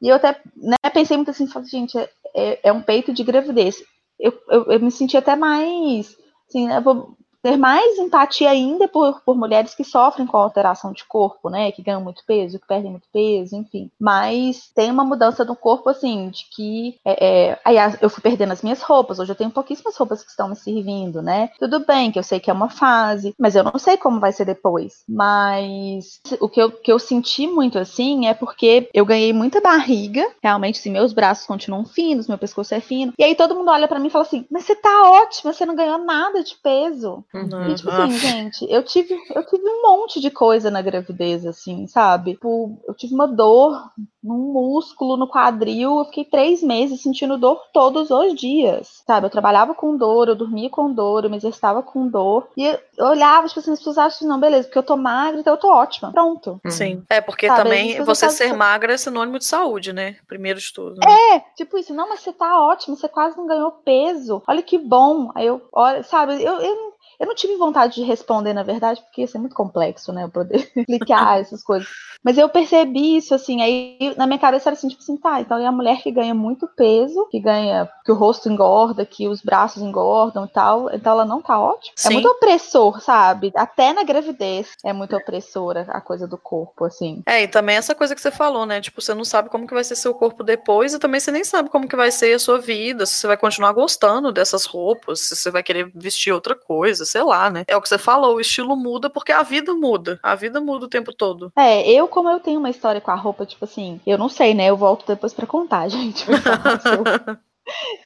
e 0.00 0.08
eu 0.08 0.16
até 0.16 0.40
né, 0.56 0.76
pensei 0.92 1.16
muito 1.16 1.30
assim, 1.30 1.46
gente, 1.66 1.96
é, 2.34 2.68
é, 2.68 2.72
um 2.72 2.82
peito 2.82 3.12
de 3.12 3.22
gravidez. 3.22 3.82
Eu, 4.18 4.32
eu, 4.48 4.64
eu, 4.72 4.80
me 4.80 4.90
senti 4.90 5.16
até 5.16 5.36
mais, 5.36 6.16
assim, 6.48 6.66
né, 6.66 6.80
vou, 6.80 7.16
ter 7.42 7.56
mais 7.56 7.98
empatia 7.98 8.50
ainda 8.50 8.88
por, 8.88 9.20
por 9.22 9.36
mulheres 9.36 9.74
que 9.74 9.84
sofrem 9.84 10.26
com 10.26 10.36
alteração 10.36 10.92
de 10.92 11.04
corpo, 11.04 11.48
né? 11.48 11.72
Que 11.72 11.82
ganham 11.82 12.00
muito 12.00 12.22
peso, 12.26 12.58
que 12.58 12.66
perdem 12.66 12.90
muito 12.90 13.08
peso, 13.12 13.56
enfim. 13.56 13.90
Mas 13.98 14.70
tem 14.74 14.90
uma 14.90 15.04
mudança 15.04 15.44
do 15.44 15.56
corpo, 15.56 15.88
assim, 15.88 16.28
de 16.28 16.44
que. 16.50 16.98
É, 17.04 17.50
é, 17.50 17.60
aí 17.64 17.76
eu 18.00 18.10
fui 18.10 18.22
perdendo 18.22 18.52
as 18.52 18.62
minhas 18.62 18.82
roupas. 18.82 19.18
Hoje 19.18 19.32
eu 19.32 19.36
tenho 19.36 19.50
pouquíssimas 19.50 19.96
roupas 19.96 20.22
que 20.22 20.30
estão 20.30 20.48
me 20.48 20.56
servindo, 20.56 21.22
né? 21.22 21.50
Tudo 21.58 21.84
bem, 21.84 22.10
que 22.10 22.18
eu 22.18 22.22
sei 22.22 22.40
que 22.40 22.50
é 22.50 22.52
uma 22.52 22.68
fase, 22.68 23.34
mas 23.38 23.56
eu 23.56 23.64
não 23.64 23.78
sei 23.78 23.96
como 23.96 24.20
vai 24.20 24.32
ser 24.32 24.44
depois. 24.44 25.02
Mas 25.08 26.20
o 26.40 26.48
que 26.48 26.60
eu, 26.60 26.70
que 26.70 26.92
eu 26.92 26.98
senti 26.98 27.46
muito 27.46 27.78
assim 27.78 28.26
é 28.26 28.34
porque 28.34 28.88
eu 28.92 29.04
ganhei 29.04 29.32
muita 29.32 29.60
barriga, 29.60 30.26
realmente, 30.42 30.78
assim, 30.78 30.90
meus 30.90 31.12
braços 31.12 31.46
continuam 31.46 31.84
finos, 31.84 32.28
meu 32.28 32.38
pescoço 32.38 32.74
é 32.74 32.80
fino. 32.80 33.12
E 33.18 33.24
aí 33.24 33.34
todo 33.34 33.54
mundo 33.54 33.70
olha 33.70 33.88
para 33.88 33.98
mim 33.98 34.08
e 34.08 34.10
fala 34.10 34.24
assim: 34.24 34.46
Mas 34.50 34.64
você 34.64 34.74
tá 34.74 35.10
ótima, 35.10 35.52
você 35.52 35.64
não 35.64 35.74
ganhou 35.74 35.98
nada 35.98 36.42
de 36.42 36.54
peso. 36.56 37.24
Uhum. 37.32 37.70
E, 37.70 37.74
tipo 37.76 37.90
assim, 37.90 38.18
gente, 38.18 38.66
eu 38.68 38.82
tive, 38.82 39.16
eu 39.34 39.46
tive 39.46 39.62
um 39.64 39.82
monte 39.82 40.20
de 40.20 40.30
coisa 40.30 40.70
na 40.70 40.82
gravidez, 40.82 41.46
assim, 41.46 41.86
sabe? 41.86 42.32
Tipo, 42.34 42.76
eu 42.88 42.94
tive 42.94 43.14
uma 43.14 43.28
dor 43.28 43.90
num 44.22 44.52
músculo 44.52 45.16
no 45.16 45.28
quadril, 45.28 45.98
eu 45.98 46.04
fiquei 46.06 46.24
três 46.24 46.62
meses 46.62 47.00
sentindo 47.02 47.38
dor 47.38 47.58
todos 47.72 48.10
os 48.10 48.34
dias, 48.34 49.02
sabe? 49.06 49.26
Eu 49.26 49.30
trabalhava 49.30 49.74
com 49.74 49.96
dor, 49.96 50.28
eu 50.28 50.34
dormia 50.34 50.68
com 50.68 50.92
dor, 50.92 51.24
eu 51.24 51.30
me 51.30 51.36
exercitava 51.36 51.82
com 51.82 52.06
dor. 52.08 52.48
E 52.56 52.66
eu 52.66 53.06
olhava, 53.06 53.46
tipo 53.46 53.60
assim, 53.60 53.72
as 53.72 53.78
pessoas 53.78 53.98
acham, 53.98 54.26
não, 54.28 54.38
beleza, 54.40 54.64
porque 54.66 54.78
eu 54.78 54.82
tô 54.82 54.96
magra, 54.96 55.40
então 55.40 55.54
eu 55.54 55.60
tô 55.60 55.68
ótima. 55.72 56.10
Pronto. 56.12 56.60
Sim. 56.68 57.02
É, 57.08 57.20
porque 57.20 57.46
Sabe, 57.46 57.62
também 57.62 58.02
você 58.04 58.28
ser 58.28 58.52
magra 58.54 58.92
é 58.92 58.96
sinônimo 58.96 59.38
de 59.38 59.44
saúde, 59.44 59.92
né? 59.92 60.16
Primeiro 60.26 60.58
de 60.58 60.72
tudo. 60.72 60.96
né? 60.96 61.06
É, 61.36 61.40
tipo 61.56 61.78
isso, 61.78 61.94
não, 61.94 62.08
mas 62.08 62.20
você 62.20 62.32
tá 62.32 62.60
ótimo, 62.60 62.96
você 62.96 63.08
quase 63.08 63.36
não 63.36 63.46
ganhou 63.46 63.70
peso. 63.70 64.42
Olha 64.46 64.62
que 64.62 64.76
bom. 64.76 65.30
Aí 65.34 65.46
eu, 65.46 65.62
olha, 65.72 66.02
sabe, 66.02 66.34
eu, 66.42 66.60
eu, 66.60 66.76
não- 66.76 66.90
eu 67.20 67.26
não 67.26 67.34
tive 67.34 67.54
vontade 67.56 67.96
de 67.96 68.02
responder, 68.02 68.54
na 68.54 68.62
verdade, 68.62 69.02
porque 69.02 69.20
ia 69.20 69.26
ser 69.26 69.38
muito 69.38 69.54
complexo, 69.54 70.10
né? 70.10 70.24
Eu 70.24 70.30
poder 70.30 70.56
explicar 70.74 71.38
essas 71.38 71.62
coisas. 71.62 71.86
Mas 72.24 72.38
eu 72.38 72.48
percebi 72.48 73.16
isso, 73.16 73.34
assim, 73.34 73.60
aí 73.60 74.14
na 74.16 74.26
minha 74.26 74.38
cabeça 74.38 74.70
era 74.70 74.74
assim, 74.74 74.88
tipo 74.88 75.02
assim, 75.02 75.16
tá, 75.16 75.40
então 75.40 75.58
é 75.58 75.66
a 75.66 75.72
mulher 75.72 76.02
que 76.02 76.10
ganha 76.10 76.34
muito 76.34 76.66
peso, 76.66 77.26
que 77.30 77.38
ganha, 77.38 77.88
que 78.04 78.12
o 78.12 78.14
rosto 78.14 78.48
engorda, 78.48 79.04
que 79.04 79.28
os 79.28 79.42
braços 79.42 79.82
engordam 79.82 80.44
e 80.44 80.48
tal, 80.48 80.90
então 80.94 81.12
ela 81.12 81.24
não 81.24 81.42
tá 81.42 81.58
ótima. 81.58 81.92
Sim. 81.96 82.08
É 82.08 82.12
muito 82.12 82.28
opressor, 82.28 83.00
sabe? 83.00 83.52
Até 83.54 83.92
na 83.92 84.02
gravidez 84.02 84.70
é 84.84 84.92
muito 84.92 85.14
opressora 85.14 85.86
a 85.90 86.00
coisa 86.00 86.26
do 86.26 86.38
corpo, 86.38 86.84
assim. 86.84 87.22
É, 87.26 87.42
e 87.42 87.48
também 87.48 87.76
essa 87.76 87.94
coisa 87.94 88.14
que 88.14 88.20
você 88.20 88.30
falou, 88.30 88.64
né? 88.64 88.80
Tipo, 88.80 89.00
você 89.00 89.14
não 89.14 89.24
sabe 89.24 89.50
como 89.50 89.66
que 89.66 89.74
vai 89.74 89.84
ser 89.84 89.96
seu 89.96 90.14
corpo 90.14 90.42
depois 90.42 90.94
e 90.94 90.98
também 90.98 91.20
você 91.20 91.30
nem 91.30 91.44
sabe 91.44 91.68
como 91.68 91.88
que 91.88 91.96
vai 91.96 92.10
ser 92.10 92.34
a 92.34 92.38
sua 92.38 92.58
vida, 92.58 93.04
se 93.04 93.14
você 93.14 93.26
vai 93.26 93.36
continuar 93.36 93.72
gostando 93.72 94.32
dessas 94.32 94.64
roupas, 94.64 95.20
se 95.20 95.36
você 95.36 95.50
vai 95.50 95.62
querer 95.62 95.90
vestir 95.94 96.32
outra 96.32 96.54
coisa, 96.54 97.04
sei 97.10 97.22
lá, 97.22 97.50
né? 97.50 97.64
É 97.66 97.76
o 97.76 97.80
que 97.82 97.88
você 97.88 97.98
falou, 97.98 98.36
o 98.36 98.40
estilo 98.40 98.76
muda 98.76 99.10
porque 99.10 99.32
a 99.32 99.42
vida 99.42 99.74
muda. 99.74 100.18
A 100.22 100.34
vida 100.34 100.60
muda 100.60 100.86
o 100.86 100.88
tempo 100.88 101.12
todo. 101.12 101.52
É, 101.56 101.90
eu, 101.90 102.08
como 102.08 102.28
eu 102.28 102.40
tenho 102.40 102.58
uma 102.58 102.70
história 102.70 103.00
com 103.00 103.10
a 103.10 103.14
roupa, 103.16 103.44
tipo 103.46 103.64
assim, 103.64 104.00
eu 104.06 104.16
não 104.18 104.28
sei, 104.28 104.54
né? 104.54 104.66
Eu 104.66 104.76
volto 104.76 105.06
depois 105.06 105.32
pra 105.32 105.46
contar, 105.46 105.86
gente. 105.90 106.24
eu- 106.30 106.34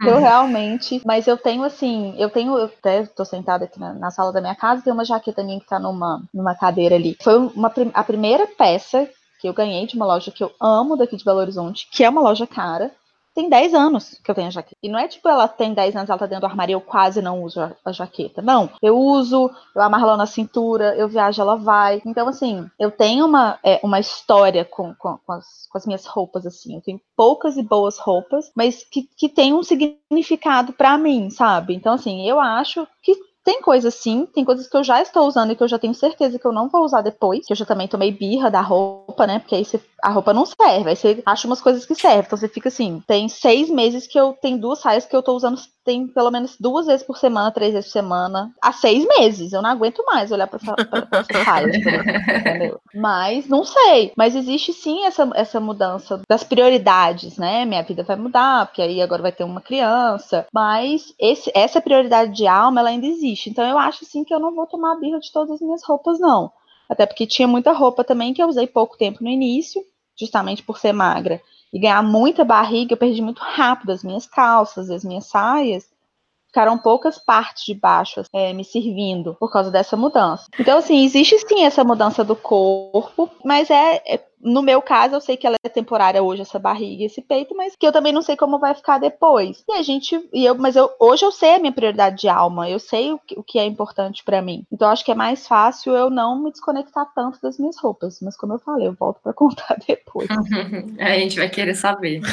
eu 0.07 0.19
realmente. 0.21 1.01
Mas 1.05 1.27
eu 1.27 1.37
tenho, 1.37 1.63
assim, 1.65 2.15
eu 2.19 2.31
tenho, 2.31 2.57
eu 2.59 2.65
até 2.67 3.07
tô 3.07 3.25
sentada 3.25 3.65
aqui 3.65 3.79
na, 3.79 3.93
na 3.95 4.11
sala 4.11 4.33
da 4.33 4.41
minha 4.41 4.55
casa, 4.55 4.83
tem 4.83 4.93
uma 4.93 5.05
jaqueta 5.05 5.43
minha 5.43 5.61
que 5.61 5.67
tá 5.67 5.79
numa, 5.79 6.23
numa 6.33 6.55
cadeira 6.55 6.95
ali. 6.95 7.17
Foi 7.23 7.37
uma, 7.37 7.73
a 7.93 8.05
primeira 8.05 8.47
peça 8.47 9.09
que 9.41 9.49
eu 9.49 9.53
ganhei 9.55 9.87
de 9.87 9.97
uma 9.97 10.07
loja 10.07 10.31
que 10.31 10.43
eu 10.43 10.51
amo 10.61 10.97
daqui 10.97 11.17
de 11.17 11.25
Belo 11.25 11.39
Horizonte, 11.41 11.87
que 11.91 12.03
é 12.05 12.09
uma 12.09 12.23
loja 12.23 12.47
cara. 12.47 12.91
Tem 13.35 13.49
10 13.49 13.75
anos 13.75 14.21
que 14.23 14.31
eu 14.31 14.35
tenho 14.35 14.47
a 14.49 14.51
jaqueta. 14.51 14.77
E 14.83 14.89
não 14.89 14.99
é 14.99 15.09
tipo, 15.09 15.29
ela 15.29 15.49
tem 15.49 15.75
10 15.75 15.97
anos, 15.97 16.09
ela 16.09 16.19
tá 16.19 16.27
dentro 16.27 16.43
do 16.43 16.51
armário 16.51 16.73
e 16.73 16.75
eu 16.75 16.81
quase 16.81 17.21
não 17.21 17.43
uso 17.43 17.61
a, 17.61 17.73
a 17.85 17.93
jaqueta. 17.93 18.41
Não. 18.41 18.71
Eu 18.81 18.97
uso, 18.97 19.51
eu 19.75 19.83
amarro 19.83 20.05
ela 20.05 20.17
na 20.17 20.27
cintura, 20.27 20.95
eu 20.97 21.09
viajo, 21.09 21.43
ela 21.43 21.57
vai. 21.57 22.01
Então, 22.07 22.29
assim, 22.29 22.69
eu 22.79 22.91
tenho 22.91 23.27
uma, 23.27 23.59
é, 23.63 23.81
uma 23.83 23.99
história 23.99 24.65
com, 24.65 24.95
com, 24.95 25.19
com, 25.19 25.33
as, 25.33 25.67
com 25.69 25.79
as 25.79 25.87
minhas 25.87 26.07
roupas, 26.07 26.47
assim. 26.47 26.77
Eu 26.77 26.83
tenho 26.83 27.01
poucas 27.17 27.57
e 27.57 27.63
boas 27.63 27.99
roupas, 27.99 28.53
mas 28.55 28.85
que, 28.85 29.09
que 29.17 29.29
tem 29.29 29.53
um 29.53 29.63
significado 29.63 30.73
pra 30.73 30.97
mim, 30.97 31.29
sabe? 31.31 31.75
Então, 31.75 31.95
assim, 31.95 32.29
eu 32.29 32.39
acho 32.39 32.87
que 33.03 33.17
tem 33.45 33.61
coisas 33.61 33.95
sim, 33.95 34.27
tem 34.27 34.45
coisas 34.45 34.67
que 34.69 34.77
eu 34.77 34.83
já 34.85 35.03
estou 35.03 35.27
usando 35.27 35.53
e 35.53 35.57
que 35.57 35.63
eu 35.63 35.69
já 35.69 35.79
tenho 35.79 35.95
certeza 35.95 36.39
que 36.39 36.47
eu 36.47 36.53
não 36.53 36.69
vou 36.69 36.83
usar 36.85 37.03
depois, 37.03 37.47
que 37.47 37.53
eu 37.53 37.57
já 37.57 37.65
também 37.67 37.87
tomei 37.87 38.11
birra 38.11 38.51
da 38.51 38.61
roupa, 38.61 39.27
né? 39.27 39.39
Porque 39.39 39.55
aí 39.55 39.65
você- 39.65 39.81
a 40.03 40.11
roupa 40.11 40.33
não 40.33 40.47
serve, 40.47 40.89
aí 40.91 40.97
você 40.97 41.23
acha 41.27 41.47
umas 41.47 41.61
coisas 41.61 41.85
que 41.87 41.95
servem. 41.95 42.21
Então 42.27 42.39
você 42.39 42.49
fica 42.49 42.69
assim, 42.69 43.03
tem 43.07 43.29
seis 43.29 43.69
meses 43.71 44.07
que 44.07 44.19
eu 44.19 44.37
tenho 44.41 44.59
duas 44.59 44.79
saias 44.81 45.07
que 45.07 45.15
eu 45.15 45.23
tô 45.23 45.35
usando, 45.35 45.59
tem 45.85 46.07
pelo 46.07 46.31
menos 46.31 46.57
duas 46.59 46.87
vezes 46.87 47.05
por 47.07 47.19
semana, 47.19 47.51
três 47.51 47.73
vezes 47.75 47.89
por 47.91 47.93
semana, 47.99 48.51
há 48.63 48.73
seis 48.73 49.07
meses. 49.19 49.53
Eu 49.53 49.61
não 49.63 49.71
aguento 49.71 50.03
mais 50.07 50.33
olhar 50.33 50.47
pra, 50.47 50.59
essa- 50.63 50.75
pra, 50.87 51.07
pra 51.07 51.21
essas 51.21 51.39
saias, 51.45 51.75
entendeu? 51.75 52.79
Mas 52.95 53.49
não 53.49 53.65
sei. 53.65 54.13
Mas 54.17 54.35
existe 54.37 54.73
sim 54.73 55.05
essa, 55.05 55.29
essa 55.35 55.61
mudança 55.61 56.21
das 56.29 56.45
prioridades, 56.45 57.37
né? 57.37 57.65
Minha 57.65 57.83
vida 57.83 58.03
vai 58.03 58.17
mudar, 58.17 58.67
porque 58.67 58.83
aí 58.83 59.01
agora 59.03 59.23
vai 59.23 59.33
ter 59.33 59.45
uma 59.45 59.61
criança. 59.61 60.47
Mas 60.53 61.13
esse, 61.19 61.51
essa 61.55 61.81
prioridade 61.81 62.33
de 62.35 62.47
alma, 62.47 62.81
ela 62.81 62.91
ainda 62.91 63.07
existe. 63.07 63.34
Então 63.51 63.67
eu 63.67 63.79
acho 63.79 64.05
assim 64.05 64.25
que 64.25 64.35
eu 64.35 64.41
não 64.41 64.55
vou 64.55 64.67
tomar 64.67 64.97
birra 64.97 65.19
de 65.21 65.33
todas 65.33 65.51
as 65.53 65.61
minhas 65.61 65.85
roupas, 65.85 66.19
não. 66.19 66.53
Até 66.89 67.07
porque 67.07 67.27
tinha 67.27 67.49
muita 67.49 67.73
roupa 67.73 68.05
também 68.05 68.35
que 68.35 68.43
eu 68.43 68.49
usei 68.49 68.67
pouco 68.67 68.97
tempo 68.97 69.23
no 69.23 69.31
início, 69.31 69.83
justamente 70.19 70.63
por 70.63 70.79
ser 70.79 70.93
magra. 70.93 71.41
E 71.73 71.79
ganhar 71.79 72.03
muita 72.03 72.45
barriga, 72.45 72.93
eu 72.93 72.99
perdi 72.99 73.21
muito 73.21 73.41
rápido 73.41 73.91
as 73.91 74.05
minhas 74.05 74.27
calças, 74.27 74.91
as 74.91 75.05
minhas 75.05 75.27
saias. 75.27 75.89
Ficaram 76.47 76.79
poucas 76.79 77.19
partes 77.19 77.65
de 77.65 77.75
baixo 77.75 78.23
é, 78.33 78.53
me 78.53 78.65
servindo 78.65 79.35
por 79.41 79.51
causa 79.51 79.73
dessa 79.73 79.97
mudança. 79.97 80.49
Então, 80.59 80.79
assim, 80.79 81.05
existe 81.05 81.37
sim 81.41 81.65
essa 81.65 81.83
mudança 81.83 82.23
do 82.23 82.37
corpo, 82.37 83.29
mas 83.45 83.71
é, 83.71 84.01
é- 84.07 84.25
no 84.45 84.63
meu 84.63 84.83
caso, 84.83 85.15
eu 85.15 85.21
sei 85.21 85.37
que 85.37 85.47
ela 85.47 85.57
é 85.65 85.69
temporária 85.69 86.23
hoje, 86.23 86.43
essa 86.43 86.59
barriga 86.59 87.03
e 87.03 87.07
esse 87.07 87.23
peito, 87.23 87.57
mas 87.57 87.75
que 87.75 87.87
eu 87.87 87.93
também 87.93 88.13
não 88.13 88.23
sei 88.23 88.37
como 88.37 88.59
vai 88.59 88.75
ficar 88.75 88.99
depois. 88.99 89.65
E 89.69 89.73
a 89.73 89.83
gente, 89.83 90.21
e 90.33 90.45
eu, 90.45 90.55
mas 90.55 90.77
eu, 90.77 90.91
hoje 91.01 91.25
eu 91.25 91.33
sei 91.33 91.55
a 91.55 91.59
minha 91.59 91.73
prioridade 91.73 92.19
de 92.19 92.29
alma, 92.29 92.69
eu 92.69 92.79
sei 92.79 93.13
o 93.13 93.19
que, 93.19 93.39
o 93.39 93.43
que 93.43 93.59
é 93.59 93.65
importante 93.65 94.23
pra 94.23 94.43
mim. 94.43 94.65
Então, 94.71 94.87
eu 94.89 94.93
acho 94.93 95.05
que 95.05 95.11
é 95.11 95.15
mais 95.15 95.49
fácil 95.49 95.95
eu 95.95 96.11
não 96.11 96.39
me 96.43 96.51
desconectar 96.51 97.07
tanto 97.15 97.41
das 97.41 97.59
minhas 97.59 97.79
roupas. 97.79 98.21
Mas, 98.21 98.37
como 98.37 98.53
eu 98.53 98.59
falei, 98.59 98.87
eu 98.87 98.93
volto 98.93 99.21
pra 99.23 99.33
contar 99.35 99.79
depois. 99.87 100.29
a 101.01 101.19
gente 101.19 101.37
vai 101.39 101.49
querer 101.49 101.75
saber. 101.75 102.21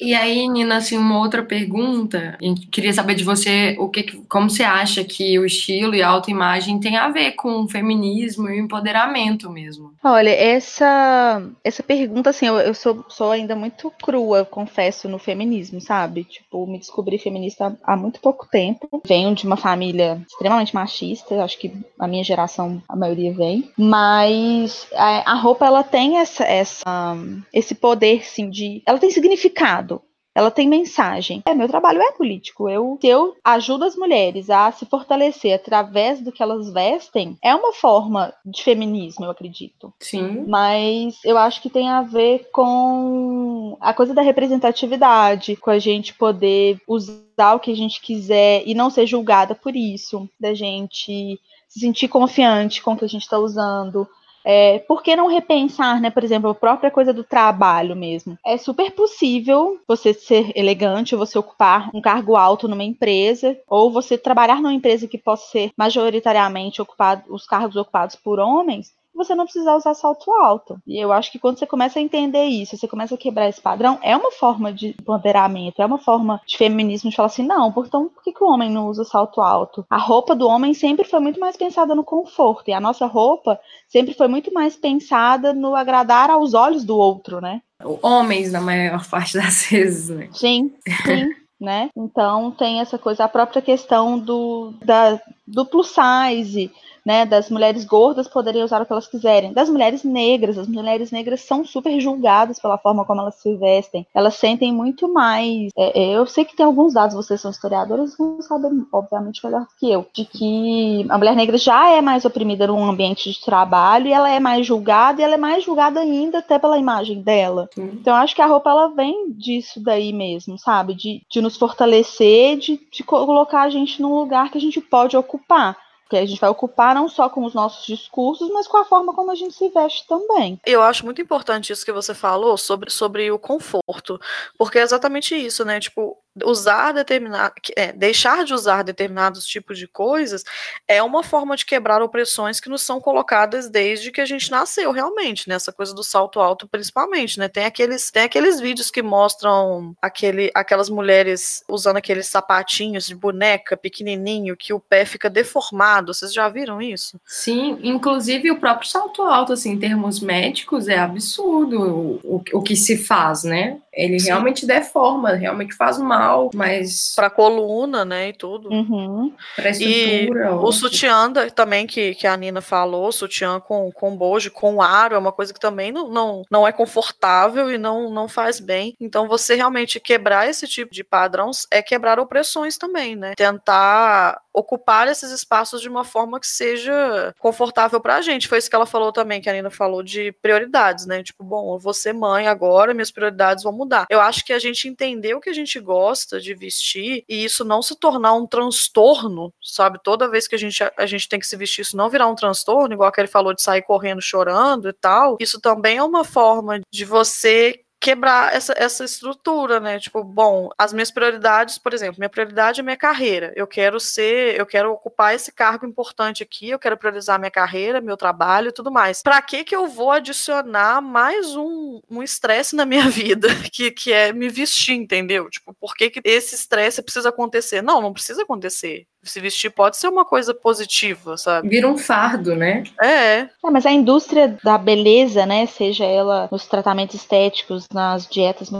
E 0.00 0.14
aí, 0.14 0.48
Nina, 0.48 0.76
assim, 0.76 0.96
uma 0.96 1.18
outra 1.18 1.42
pergunta. 1.42 2.38
Gente 2.40 2.68
queria 2.68 2.92
saber 2.92 3.16
de 3.16 3.24
você 3.24 3.76
o 3.80 3.88
que- 3.88 4.22
como 4.28 4.48
você 4.48 4.62
acha 4.62 5.02
que 5.02 5.36
o 5.40 5.44
estilo 5.44 5.92
e 5.94 6.00
a 6.02 6.08
autoimagem 6.08 6.78
tem 6.78 6.96
a 6.96 7.08
ver 7.08 7.32
com 7.32 7.62
o 7.64 7.68
feminismo 7.68 8.48
e 8.48 8.60
o 8.60 8.64
empoderamento 8.64 9.50
mesmo. 9.50 9.67
Olha, 10.02 10.30
essa 10.30 11.42
essa 11.64 11.82
pergunta, 11.82 12.30
assim, 12.30 12.46
eu, 12.46 12.58
eu 12.58 12.74
sou, 12.74 13.04
sou 13.08 13.30
ainda 13.30 13.54
muito 13.54 13.90
crua, 14.02 14.44
confesso, 14.44 15.08
no 15.08 15.18
feminismo, 15.18 15.80
sabe? 15.80 16.24
Tipo, 16.24 16.66
me 16.66 16.78
descobri 16.78 17.18
feminista 17.18 17.76
há, 17.82 17.96
muito 17.96 18.20
pouco 18.20 18.48
tempo. 18.48 19.02
Venho 19.04 19.34
de 19.34 19.46
uma 19.46 19.56
família 19.56 20.22
extremamente 20.28 20.74
machista, 20.74 21.42
acho 21.42 21.58
que 21.58 21.72
a 21.98 22.06
minha 22.06 22.24
geração, 22.24 22.82
a 22.88 22.96
maioria 22.96 23.32
vem. 23.32 23.70
Mas 23.76 24.86
a, 24.94 25.32
a 25.32 25.34
roupa, 25.34 25.66
ela 25.66 25.82
tem 25.82 26.18
essa, 26.18 26.44
essa, 26.44 27.16
esse 27.52 27.74
poder, 27.74 28.24
sim, 28.24 28.48
de... 28.48 28.82
Ela 28.86 28.98
tem 28.98 29.10
significado. 29.10 30.02
Ela 30.38 30.52
tem 30.52 30.68
mensagem. 30.68 31.42
É, 31.44 31.52
meu 31.52 31.66
trabalho 31.66 32.00
é 32.00 32.12
político. 32.12 32.68
Eu, 32.68 32.96
eu 33.02 33.36
ajudo 33.42 33.84
as 33.84 33.96
mulheres 33.96 34.48
a 34.48 34.70
se 34.70 34.86
fortalecer 34.86 35.52
através 35.52 36.20
do 36.20 36.30
que 36.30 36.40
elas 36.40 36.72
vestem, 36.72 37.36
é 37.42 37.52
uma 37.52 37.72
forma 37.72 38.32
de 38.44 38.62
feminismo, 38.62 39.24
eu 39.24 39.32
acredito. 39.32 39.92
Sim. 39.98 40.44
Mas 40.46 41.18
eu 41.24 41.36
acho 41.36 41.60
que 41.60 41.68
tem 41.68 41.88
a 41.88 42.02
ver 42.02 42.48
com 42.52 43.76
a 43.80 43.92
coisa 43.92 44.14
da 44.14 44.22
representatividade, 44.22 45.56
com 45.56 45.70
a 45.70 45.78
gente 45.80 46.14
poder 46.14 46.80
usar 46.86 47.54
o 47.54 47.58
que 47.58 47.72
a 47.72 47.76
gente 47.76 48.00
quiser 48.00 48.62
e 48.64 48.74
não 48.74 48.90
ser 48.90 49.06
julgada 49.06 49.56
por 49.56 49.74
isso, 49.74 50.30
da 50.38 50.54
gente 50.54 51.40
se 51.68 51.80
sentir 51.80 52.06
confiante 52.06 52.80
com 52.80 52.92
o 52.92 52.96
que 52.96 53.04
a 53.04 53.08
gente 53.08 53.22
está 53.22 53.38
usando. 53.38 54.08
É, 54.44 54.78
por 54.80 55.02
que 55.02 55.14
não 55.16 55.26
repensar, 55.26 56.00
né? 56.00 56.10
Por 56.10 56.24
exemplo, 56.24 56.50
a 56.50 56.54
própria 56.54 56.90
coisa 56.90 57.12
do 57.12 57.24
trabalho 57.24 57.94
mesmo. 57.94 58.38
É 58.44 58.56
super 58.56 58.90
possível 58.92 59.78
você 59.86 60.14
ser 60.14 60.52
elegante, 60.54 61.16
você 61.16 61.38
ocupar 61.38 61.90
um 61.94 62.00
cargo 62.00 62.36
alto 62.36 62.66
numa 62.68 62.84
empresa, 62.84 63.56
ou 63.66 63.90
você 63.90 64.16
trabalhar 64.16 64.56
numa 64.56 64.72
empresa 64.72 65.06
que 65.06 65.18
possa 65.18 65.50
ser 65.50 65.70
majoritariamente 65.76 66.80
ocupado, 66.80 67.24
os 67.28 67.46
cargos 67.46 67.76
ocupados 67.76 68.16
por 68.16 68.38
homens, 68.38 68.92
você 69.18 69.34
não 69.34 69.44
precisa 69.44 69.76
usar 69.76 69.94
salto 69.94 70.32
alto. 70.32 70.78
E 70.86 70.98
eu 71.02 71.12
acho 71.12 71.30
que 71.30 71.38
quando 71.38 71.58
você 71.58 71.66
começa 71.66 71.98
a 71.98 72.02
entender 72.02 72.44
isso, 72.44 72.76
você 72.76 72.86
começa 72.86 73.16
a 73.16 73.18
quebrar 73.18 73.48
esse 73.48 73.60
padrão, 73.60 73.98
é 74.00 74.16
uma 74.16 74.30
forma 74.30 74.72
de 74.72 74.88
empoderamento, 74.98 75.82
é 75.82 75.86
uma 75.86 75.98
forma 75.98 76.40
de 76.46 76.56
feminismo 76.56 77.10
de 77.10 77.16
falar 77.16 77.26
assim, 77.26 77.46
não, 77.46 77.68
então 77.84 78.08
por 78.08 78.22
que, 78.22 78.32
que 78.32 78.42
o 78.42 78.48
homem 78.48 78.70
não 78.70 78.86
usa 78.86 79.04
salto 79.04 79.40
alto? 79.40 79.84
A 79.90 79.98
roupa 79.98 80.34
do 80.34 80.48
homem 80.48 80.72
sempre 80.72 81.04
foi 81.04 81.20
muito 81.20 81.40
mais 81.40 81.56
pensada 81.56 81.94
no 81.94 82.04
conforto, 82.04 82.70
e 82.70 82.72
a 82.72 82.80
nossa 82.80 83.06
roupa 83.06 83.58
sempre 83.88 84.14
foi 84.14 84.28
muito 84.28 84.52
mais 84.54 84.76
pensada 84.76 85.52
no 85.52 85.74
agradar 85.74 86.30
aos 86.30 86.54
olhos 86.54 86.84
do 86.84 86.96
outro, 86.96 87.40
né? 87.40 87.60
Homens, 88.02 88.52
na 88.52 88.60
maior 88.60 89.04
parte 89.08 89.34
das 89.34 89.66
vezes, 89.68 90.08
né? 90.08 90.28
Sim, 90.32 90.72
sim. 91.04 91.28
né? 91.60 91.90
Então 91.96 92.50
tem 92.52 92.80
essa 92.80 92.98
coisa, 92.98 93.24
a 93.24 93.28
própria 93.28 93.60
questão 93.60 94.18
do, 94.18 94.72
da, 94.84 95.20
do 95.46 95.66
plus 95.66 95.92
size, 95.92 96.70
né, 97.08 97.24
das 97.24 97.48
mulheres 97.48 97.86
gordas 97.86 98.28
poderem 98.28 98.62
usar 98.62 98.82
o 98.82 98.84
que 98.84 98.92
elas 98.92 99.06
quiserem, 99.06 99.54
das 99.54 99.70
mulheres 99.70 100.04
negras, 100.04 100.58
as 100.58 100.68
mulheres 100.68 101.10
negras 101.10 101.40
são 101.40 101.64
super 101.64 101.98
julgadas 101.98 102.60
pela 102.60 102.76
forma 102.76 103.02
como 103.02 103.22
elas 103.22 103.36
se 103.36 103.56
vestem, 103.56 104.06
elas 104.14 104.34
sentem 104.34 104.70
muito 104.70 105.10
mais. 105.10 105.72
É, 105.74 106.02
é, 106.02 106.10
eu 106.18 106.26
sei 106.26 106.44
que 106.44 106.54
tem 106.54 106.66
alguns 106.66 106.92
dados, 106.92 107.16
vocês 107.16 107.40
são 107.40 107.50
historiadoras, 107.50 108.14
vão 108.14 108.42
saber, 108.42 108.68
obviamente, 108.92 109.42
melhor 109.42 109.62
do 109.62 109.68
que 109.80 109.90
eu, 109.90 110.06
de 110.12 110.26
que 110.26 111.06
a 111.08 111.16
mulher 111.16 111.34
negra 111.34 111.56
já 111.56 111.88
é 111.88 112.02
mais 112.02 112.26
oprimida 112.26 112.66
num 112.66 112.84
ambiente 112.84 113.32
de 113.32 113.40
trabalho 113.40 114.08
e 114.08 114.12
ela 114.12 114.28
é 114.28 114.38
mais 114.38 114.66
julgada 114.66 115.22
e 115.22 115.24
ela 115.24 115.34
é 115.34 115.38
mais 115.38 115.64
julgada 115.64 116.00
ainda 116.00 116.40
até 116.40 116.58
pela 116.58 116.76
imagem 116.76 117.22
dela. 117.22 117.70
Então, 117.74 118.14
eu 118.14 118.20
acho 118.20 118.34
que 118.34 118.42
a 118.42 118.46
roupa 118.46 118.68
ela 118.68 118.88
vem 118.88 119.32
disso 119.32 119.82
daí 119.82 120.12
mesmo, 120.12 120.58
sabe? 120.58 120.94
De, 120.94 121.22
de 121.30 121.40
nos 121.40 121.56
fortalecer, 121.56 122.58
de, 122.58 122.78
de 122.92 123.02
colocar 123.02 123.62
a 123.62 123.70
gente 123.70 124.02
num 124.02 124.14
lugar 124.14 124.50
que 124.50 124.58
a 124.58 124.60
gente 124.60 124.78
pode 124.78 125.16
ocupar 125.16 125.74
que 126.08 126.16
a 126.16 126.26
gente 126.26 126.40
vai 126.40 126.50
ocupar 126.50 126.94
não 126.94 127.08
só 127.08 127.28
com 127.28 127.44
os 127.44 127.54
nossos 127.54 127.86
discursos, 127.86 128.50
mas 128.50 128.66
com 128.66 128.78
a 128.78 128.84
forma 128.84 129.14
como 129.14 129.30
a 129.30 129.34
gente 129.34 129.54
se 129.54 129.68
veste 129.68 130.06
também. 130.06 130.60
Eu 130.64 130.82
acho 130.82 131.04
muito 131.04 131.20
importante 131.20 131.72
isso 131.72 131.84
que 131.84 131.92
você 131.92 132.14
falou 132.14 132.56
sobre, 132.56 132.90
sobre 132.90 133.30
o 133.30 133.38
conforto, 133.38 134.20
porque 134.56 134.78
é 134.78 134.82
exatamente 134.82 135.34
isso, 135.34 135.64
né? 135.64 135.78
Tipo, 135.80 136.16
usar 136.44 136.92
determinado, 136.92 137.54
é, 137.76 137.92
deixar 137.92 138.44
de 138.44 138.54
usar 138.54 138.82
determinados 138.82 139.46
tipos 139.46 139.78
de 139.78 139.86
coisas 139.86 140.44
é 140.86 141.02
uma 141.02 141.22
forma 141.22 141.56
de 141.56 141.64
quebrar 141.64 142.02
opressões 142.02 142.60
que 142.60 142.68
nos 142.68 142.82
são 142.82 143.00
colocadas 143.00 143.68
desde 143.68 144.10
que 144.10 144.20
a 144.20 144.24
gente 144.24 144.50
nasceu 144.50 144.92
realmente, 144.92 145.48
nessa 145.48 145.70
né? 145.70 145.74
coisa 145.76 145.94
do 145.94 146.02
salto 146.02 146.40
alto 146.40 146.68
principalmente, 146.68 147.38
né? 147.38 147.48
Tem 147.48 147.64
aqueles, 147.64 148.10
tem 148.10 148.22
aqueles 148.22 148.60
vídeos 148.60 148.90
que 148.90 149.02
mostram 149.02 149.94
aquele, 150.00 150.50
aquelas 150.54 150.88
mulheres 150.88 151.62
usando 151.68 151.96
aqueles 151.96 152.26
sapatinhos 152.26 153.06
de 153.06 153.14
boneca 153.14 153.76
pequenininho 153.76 154.56
que 154.56 154.72
o 154.72 154.80
pé 154.80 155.04
fica 155.04 155.30
deformado. 155.30 156.12
Vocês 156.12 156.32
já 156.32 156.48
viram 156.48 156.80
isso? 156.80 157.20
Sim, 157.26 157.78
inclusive 157.82 158.50
o 158.50 158.58
próprio 158.58 158.88
salto 158.88 159.22
alto, 159.22 159.52
assim, 159.52 159.72
em 159.72 159.78
termos 159.78 160.20
médicos, 160.20 160.88
é 160.88 160.98
absurdo 160.98 161.80
o, 161.80 162.36
o, 162.36 162.42
o 162.54 162.62
que 162.62 162.76
se 162.76 162.96
faz, 162.96 163.44
né? 163.44 163.78
Ele 163.92 164.20
Sim. 164.20 164.28
realmente 164.28 164.66
deforma, 164.66 165.34
realmente 165.34 165.74
faz 165.74 165.98
mal, 165.98 166.27
mas. 166.54 167.12
Pra 167.14 167.30
coluna, 167.30 168.04
né? 168.04 168.28
E 168.28 168.32
tudo. 168.32 168.70
Uhum. 168.70 169.32
Pra 169.56 169.70
estrutura. 169.70 170.46
E 170.46 170.54
o 170.54 170.72
sutiã 170.72 171.32
também, 171.54 171.86
que, 171.86 172.14
que 172.14 172.26
a 172.26 172.36
Nina 172.36 172.60
falou, 172.60 173.10
sutiã 173.12 173.60
com, 173.60 173.90
com 173.92 174.16
bojo, 174.16 174.50
com 174.50 174.80
aro, 174.82 175.14
é 175.14 175.18
uma 175.18 175.32
coisa 175.32 175.52
que 175.52 175.60
também 175.60 175.92
não, 175.92 176.08
não, 176.08 176.42
não 176.50 176.66
é 176.66 176.72
confortável 176.72 177.70
e 177.70 177.78
não, 177.78 178.10
não 178.10 178.28
faz 178.28 178.60
bem. 178.60 178.94
Então, 179.00 179.28
você 179.28 179.54
realmente 179.54 180.00
quebrar 180.00 180.48
esse 180.48 180.66
tipo 180.66 180.92
de 180.92 181.04
padrões 181.04 181.66
é 181.70 181.82
quebrar 181.82 182.18
opressões 182.18 182.76
também, 182.76 183.16
né? 183.16 183.34
Tentar 183.36 184.40
ocupar 184.58 185.08
esses 185.08 185.30
espaços 185.30 185.80
de 185.80 185.88
uma 185.88 186.04
forma 186.04 186.38
que 186.38 186.46
seja 186.46 187.34
confortável 187.38 188.00
pra 188.00 188.20
gente. 188.22 188.48
Foi 188.48 188.58
isso 188.58 188.70
que 188.70 188.76
ela 188.76 188.86
falou 188.86 189.12
também, 189.12 189.40
que 189.40 189.50
a 189.50 189.52
Nina 189.52 189.70
falou 189.70 190.02
de 190.02 190.32
prioridades, 190.40 191.06
né? 191.06 191.22
Tipo, 191.22 191.42
bom, 191.42 191.74
eu 191.74 191.78
vou 191.78 191.92
ser 191.92 192.12
mãe 192.12 192.46
agora, 192.46 192.94
minhas 192.94 193.10
prioridades 193.10 193.64
vão 193.64 193.72
mudar 193.72 193.88
mudar. 193.88 194.06
Eu 194.10 194.20
acho 194.20 194.44
que 194.44 194.52
a 194.52 194.58
gente 194.58 194.86
entender 194.86 195.34
o 195.34 195.40
que 195.40 195.48
a 195.48 195.54
gente 195.54 195.80
gosta 195.80 196.38
de 196.38 196.54
vestir 196.54 197.24
e 197.28 197.44
isso 197.44 197.64
não 197.64 197.80
se 197.80 197.96
tornar 197.96 198.34
um 198.34 198.46
transtorno, 198.46 199.52
sabe? 199.62 199.98
Toda 200.02 200.28
vez 200.28 200.46
que 200.46 200.54
a 200.54 200.58
gente, 200.58 200.82
a 200.96 201.06
gente 201.06 201.28
tem 201.28 201.40
que 201.40 201.46
se 201.46 201.56
vestir, 201.56 201.80
isso 201.80 201.96
não 201.96 202.10
virar 202.10 202.28
um 202.28 202.34
transtorno, 202.34 202.92
igual 202.92 203.10
que 203.10 203.20
ele 203.20 203.28
falou 203.28 203.54
de 203.54 203.62
sair 203.62 203.82
correndo 203.82 204.20
chorando 204.20 204.88
e 204.88 204.92
tal. 204.92 205.38
Isso 205.40 205.60
também 205.60 205.96
é 205.96 206.02
uma 206.02 206.24
forma 206.24 206.80
de 206.90 207.04
você 207.04 207.80
quebrar 208.00 208.54
essa, 208.54 208.74
essa 208.76 209.04
estrutura, 209.04 209.80
né? 209.80 209.98
Tipo, 209.98 210.22
bom, 210.22 210.68
as 210.78 210.92
minhas 210.92 211.10
prioridades, 211.10 211.78
por 211.78 211.92
exemplo, 211.92 212.16
minha 212.18 212.28
prioridade 212.28 212.80
é 212.80 212.82
minha 212.82 212.96
carreira. 212.96 213.52
Eu 213.56 213.66
quero 213.66 213.98
ser, 213.98 214.58
eu 214.58 214.64
quero 214.64 214.92
ocupar 214.92 215.34
esse 215.34 215.50
cargo 215.52 215.86
importante 215.86 216.42
aqui, 216.42 216.70
eu 216.70 216.78
quero 216.78 216.96
priorizar 216.96 217.38
minha 217.38 217.50
carreira, 217.50 218.00
meu 218.00 218.16
trabalho 218.16 218.68
e 218.68 218.72
tudo 218.72 218.90
mais. 218.90 219.22
Para 219.22 219.40
que 219.42 219.64
que 219.64 219.74
eu 219.74 219.88
vou 219.88 220.10
adicionar 220.12 221.00
mais 221.00 221.56
um 221.56 222.00
um 222.10 222.22
estresse 222.22 222.76
na 222.76 222.84
minha 222.84 223.08
vida, 223.10 223.48
que, 223.72 223.90
que 223.90 224.12
é 224.12 224.32
me 224.32 224.48
vestir, 224.48 224.94
entendeu? 224.94 225.48
Tipo, 225.50 225.74
por 225.74 225.94
que 225.94 226.10
que 226.10 226.20
esse 226.24 226.54
estresse 226.54 227.02
precisa 227.02 227.28
acontecer? 227.30 227.82
Não, 227.82 228.00
não 228.00 228.12
precisa 228.12 228.42
acontecer 228.42 229.06
se 229.28 229.40
vestir 229.40 229.70
pode 229.70 229.96
ser 229.96 230.08
uma 230.08 230.24
coisa 230.24 230.54
positiva, 230.54 231.36
sabe? 231.36 231.68
Vira 231.68 231.88
um 231.88 231.98
fardo, 231.98 232.54
né? 232.54 232.84
É. 233.00 233.40
é. 233.40 233.50
Mas 233.62 233.86
a 233.86 233.92
indústria 233.92 234.58
da 234.62 234.78
beleza, 234.78 235.44
né, 235.46 235.66
seja 235.66 236.04
ela 236.04 236.48
nos 236.50 236.66
tratamentos 236.66 237.16
estéticos, 237.16 237.86
nas 237.92 238.26
dietas 238.26 238.70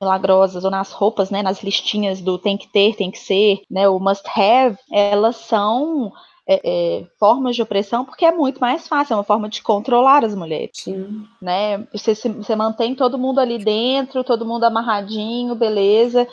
milagrosas 0.00 0.64
ou 0.64 0.70
nas 0.70 0.92
roupas, 0.92 1.30
né, 1.30 1.42
nas 1.42 1.62
listinhas 1.62 2.20
do 2.20 2.38
tem 2.38 2.56
que 2.56 2.68
ter, 2.68 2.94
tem 2.94 3.10
que 3.10 3.18
ser, 3.18 3.60
né, 3.70 3.88
o 3.88 3.98
must 3.98 4.24
have, 4.36 4.76
elas 4.92 5.36
são 5.36 6.12
é, 6.46 6.60
é, 6.64 7.04
formas 7.18 7.54
de 7.54 7.62
opressão 7.62 8.04
porque 8.04 8.24
é 8.24 8.32
muito 8.32 8.58
mais 8.58 8.88
fácil, 8.88 9.14
é 9.14 9.16
uma 9.16 9.24
forma 9.24 9.48
de 9.48 9.60
controlar 9.60 10.24
as 10.24 10.34
mulheres. 10.34 10.70
Sim. 10.72 11.24
Né? 11.42 11.86
Você, 11.92 12.14
você 12.14 12.56
mantém 12.56 12.94
todo 12.94 13.18
mundo 13.18 13.38
ali 13.38 13.58
dentro, 13.58 14.24
todo 14.24 14.46
mundo 14.46 14.64
amarradinho, 14.64 15.54
beleza 15.54 16.26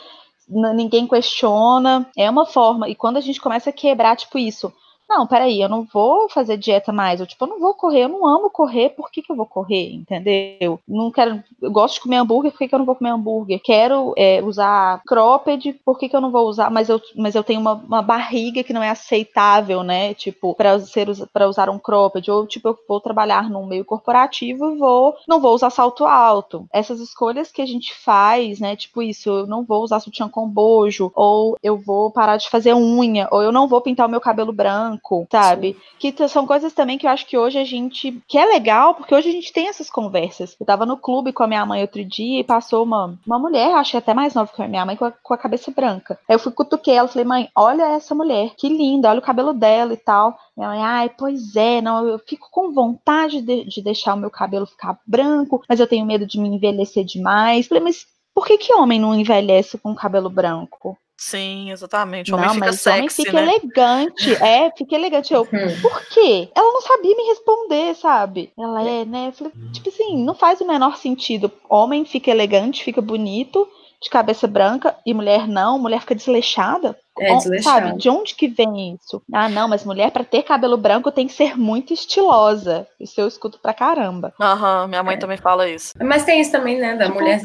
ninguém 0.47 1.07
questiona, 1.07 2.09
é 2.17 2.29
uma 2.29 2.45
forma. 2.45 2.89
E 2.89 2.95
quando 2.95 3.17
a 3.17 3.21
gente 3.21 3.41
começa 3.41 3.69
a 3.69 3.73
quebrar, 3.73 4.15
tipo, 4.15 4.37
isso, 4.37 4.71
não, 5.07 5.27
peraí, 5.27 5.61
eu 5.61 5.69
não 5.69 5.83
vou 5.83 6.27
fazer 6.29 6.57
dieta 6.57 6.91
mais. 6.91 7.19
Eu, 7.19 7.27
tipo, 7.27 7.43
eu 7.45 7.49
não 7.49 7.59
vou 7.59 7.73
correr, 7.75 8.03
eu 8.03 8.09
não 8.09 8.25
amo 8.25 8.49
correr, 8.49 8.89
por 8.89 9.11
que, 9.11 9.21
que 9.21 9.31
eu 9.31 9.35
vou 9.35 9.45
correr? 9.45 9.93
Entendeu? 9.93 10.79
Não 10.87 11.11
quero. 11.11 11.43
Eu 11.61 11.71
gosto 11.71 11.95
de 11.95 12.01
comer 12.01 12.17
hambúrguer, 12.17 12.51
por 12.51 12.57
que, 12.57 12.67
que 12.67 12.75
eu 12.75 12.79
não 12.79 12.85
vou 12.85 12.95
comer 12.95 13.11
hambúrguer? 13.11 13.61
Quero 13.63 14.13
é, 14.17 14.41
usar 14.41 15.01
cropped, 15.05 15.73
por 15.85 15.97
que, 15.97 16.09
que 16.09 16.15
eu 16.15 16.21
não 16.21 16.31
vou 16.31 16.47
usar? 16.47 16.71
Mas 16.71 16.89
eu, 16.89 16.99
mas 17.15 17.35
eu 17.35 17.43
tenho 17.43 17.59
uma, 17.59 17.73
uma 17.73 18.01
barriga 18.01 18.63
que 18.63 18.73
não 18.73 18.81
é 18.81 18.89
aceitável, 18.89 19.83
né? 19.83 20.13
Tipo, 20.15 20.55
para 20.55 20.79
ser 20.79 21.07
para 21.31 21.47
usar 21.47 21.69
um 21.69 21.77
cropped. 21.79 22.29
Ou, 22.31 22.47
tipo, 22.47 22.67
eu 22.69 22.77
vou 22.87 22.99
trabalhar 22.99 23.49
num 23.49 23.65
meio 23.65 23.85
corporativo 23.85 24.71
e 24.71 24.77
vou. 24.77 25.15
Não 25.27 25.39
vou 25.39 25.53
usar 25.53 25.69
salto 25.69 26.05
alto. 26.05 26.67
Essas 26.73 26.99
escolhas 26.99 27.51
que 27.51 27.61
a 27.61 27.65
gente 27.65 27.93
faz, 27.93 28.59
né? 28.59 28.75
Tipo, 28.75 29.01
isso, 29.03 29.29
eu 29.29 29.47
não 29.47 29.63
vou 29.63 29.83
usar 29.83 29.99
sutiã 29.99 30.27
com 30.27 30.47
bojo, 30.47 31.11
ou 31.15 31.57
eu 31.61 31.77
vou 31.77 32.11
parar 32.11 32.37
de 32.37 32.49
fazer 32.49 32.73
unha, 32.73 33.27
ou 33.31 33.41
eu 33.43 33.51
não 33.51 33.67
vou 33.67 33.81
pintar 33.81 34.07
o 34.07 34.09
meu 34.09 34.19
cabelo 34.19 34.51
branco 34.51 34.94
branco, 34.95 35.27
sabe? 35.31 35.73
Sim. 35.99 36.11
Que 36.11 36.27
são 36.27 36.45
coisas 36.47 36.73
também 36.73 36.97
que 36.97 37.05
eu 37.05 37.11
acho 37.11 37.25
que 37.25 37.37
hoje 37.37 37.59
a 37.59 37.63
gente. 37.63 38.21
que 38.27 38.37
é 38.37 38.45
legal, 38.45 38.95
porque 38.95 39.13
hoje 39.13 39.29
a 39.29 39.31
gente 39.31 39.53
tem 39.53 39.67
essas 39.67 39.89
conversas. 39.89 40.55
Eu 40.59 40.65
tava 40.65 40.85
no 40.85 40.97
clube 40.97 41.33
com 41.33 41.43
a 41.43 41.47
minha 41.47 41.65
mãe 41.65 41.81
outro 41.81 42.03
dia 42.03 42.39
e 42.39 42.43
passou 42.43 42.83
uma, 42.83 43.17
uma 43.25 43.39
mulher, 43.39 43.73
acho 43.75 43.91
que 43.91 43.97
até 43.97 44.13
mais 44.13 44.33
nova 44.33 44.51
que 44.53 44.61
a 44.61 44.67
minha 44.67 44.85
mãe, 44.85 44.95
com 44.95 45.05
a, 45.05 45.11
com 45.11 45.33
a 45.33 45.37
cabeça 45.37 45.71
branca. 45.71 46.19
Aí 46.27 46.35
eu 46.35 46.39
fui 46.39 46.51
cutuquei 46.51 46.95
ela 46.95 47.07
falei, 47.07 47.25
mãe, 47.25 47.49
olha 47.55 47.83
essa 47.95 48.15
mulher, 48.15 48.51
que 48.57 48.69
linda, 48.69 49.09
olha 49.09 49.19
o 49.19 49.23
cabelo 49.23 49.53
dela 49.53 49.93
e 49.93 49.97
tal. 49.97 50.37
Minha 50.55 50.69
mãe, 50.69 50.81
ai, 50.81 51.09
pois 51.09 51.55
é, 51.55 51.81
não, 51.81 52.07
eu 52.07 52.19
fico 52.19 52.47
com 52.51 52.71
vontade 52.71 53.41
de, 53.41 53.65
de 53.65 53.81
deixar 53.81 54.13
o 54.13 54.17
meu 54.17 54.29
cabelo 54.29 54.65
ficar 54.65 54.97
branco, 55.05 55.61
mas 55.67 55.79
eu 55.79 55.87
tenho 55.87 56.05
medo 56.05 56.25
de 56.25 56.39
me 56.39 56.47
envelhecer 56.47 57.03
demais. 57.03 57.67
Falei, 57.67 57.83
mas 57.83 58.05
por 58.33 58.45
que, 58.45 58.57
que 58.57 58.73
homem 58.73 58.99
não 58.99 59.15
envelhece 59.15 59.77
com 59.77 59.95
cabelo 59.95 60.29
branco? 60.29 60.97
Sim, 61.17 61.71
exatamente. 61.71 62.31
O 62.31 62.35
homem 62.35 62.47
não, 62.47 62.53
fica 62.55 62.65
mas 62.67 62.81
sexy, 62.81 62.97
homem 62.97 63.09
fica 63.09 63.33
né? 63.33 63.41
elegante. 63.43 64.35
É, 64.43 64.71
fica 64.77 64.95
elegante. 64.95 65.33
Eu, 65.33 65.41
Uhum. 65.41 65.81
por 65.81 66.05
quê? 66.09 66.49
Ela 66.53 66.71
não 66.73 66.81
sabia 66.81 67.15
me 67.15 67.23
responder, 67.27 67.95
sabe? 67.95 68.51
Ela 68.57 68.83
é, 68.83 69.05
né? 69.05 69.27
Eu 69.29 69.31
falei, 69.31 69.53
tipo 69.71 69.89
assim, 69.89 70.17
não 70.23 70.35
faz 70.35 70.59
o 70.61 70.67
menor 70.67 70.97
sentido. 70.97 71.51
Homem 71.69 72.03
fica 72.05 72.29
elegante, 72.31 72.83
fica 72.83 73.01
bonito, 73.01 73.67
de 74.01 74.09
cabeça 74.09 74.45
branca, 74.47 74.95
e 75.05 75.13
mulher 75.13 75.47
não, 75.47 75.79
mulher 75.79 76.01
fica 76.01 76.15
desleixada. 76.15 76.97
É. 77.19 77.61
Sabe, 77.61 77.97
de 77.97 78.09
onde 78.09 78.35
que 78.35 78.47
vem 78.47 78.93
isso? 79.01 79.21
Ah, 79.31 79.47
não, 79.49 79.67
mas 79.67 79.85
mulher 79.85 80.11
pra 80.11 80.23
ter 80.23 80.43
cabelo 80.43 80.77
branco 80.77 81.11
tem 81.11 81.27
que 81.27 81.33
ser 81.33 81.57
muito 81.57 81.93
estilosa. 81.93 82.87
Isso 82.99 83.19
eu 83.19 83.27
escuto 83.27 83.59
pra 83.59 83.73
caramba. 83.73 84.33
Aham, 84.39 84.87
minha 84.87 85.03
mãe 85.03 85.15
É. 85.15 85.17
também 85.19 85.37
fala 85.37 85.67
isso. 85.69 85.93
Mas 86.01 86.23
tem 86.25 86.41
isso 86.41 86.51
também, 86.51 86.77
né, 86.77 86.95
da 86.95 87.05
Tipo- 87.05 87.19
mulher 87.19 87.41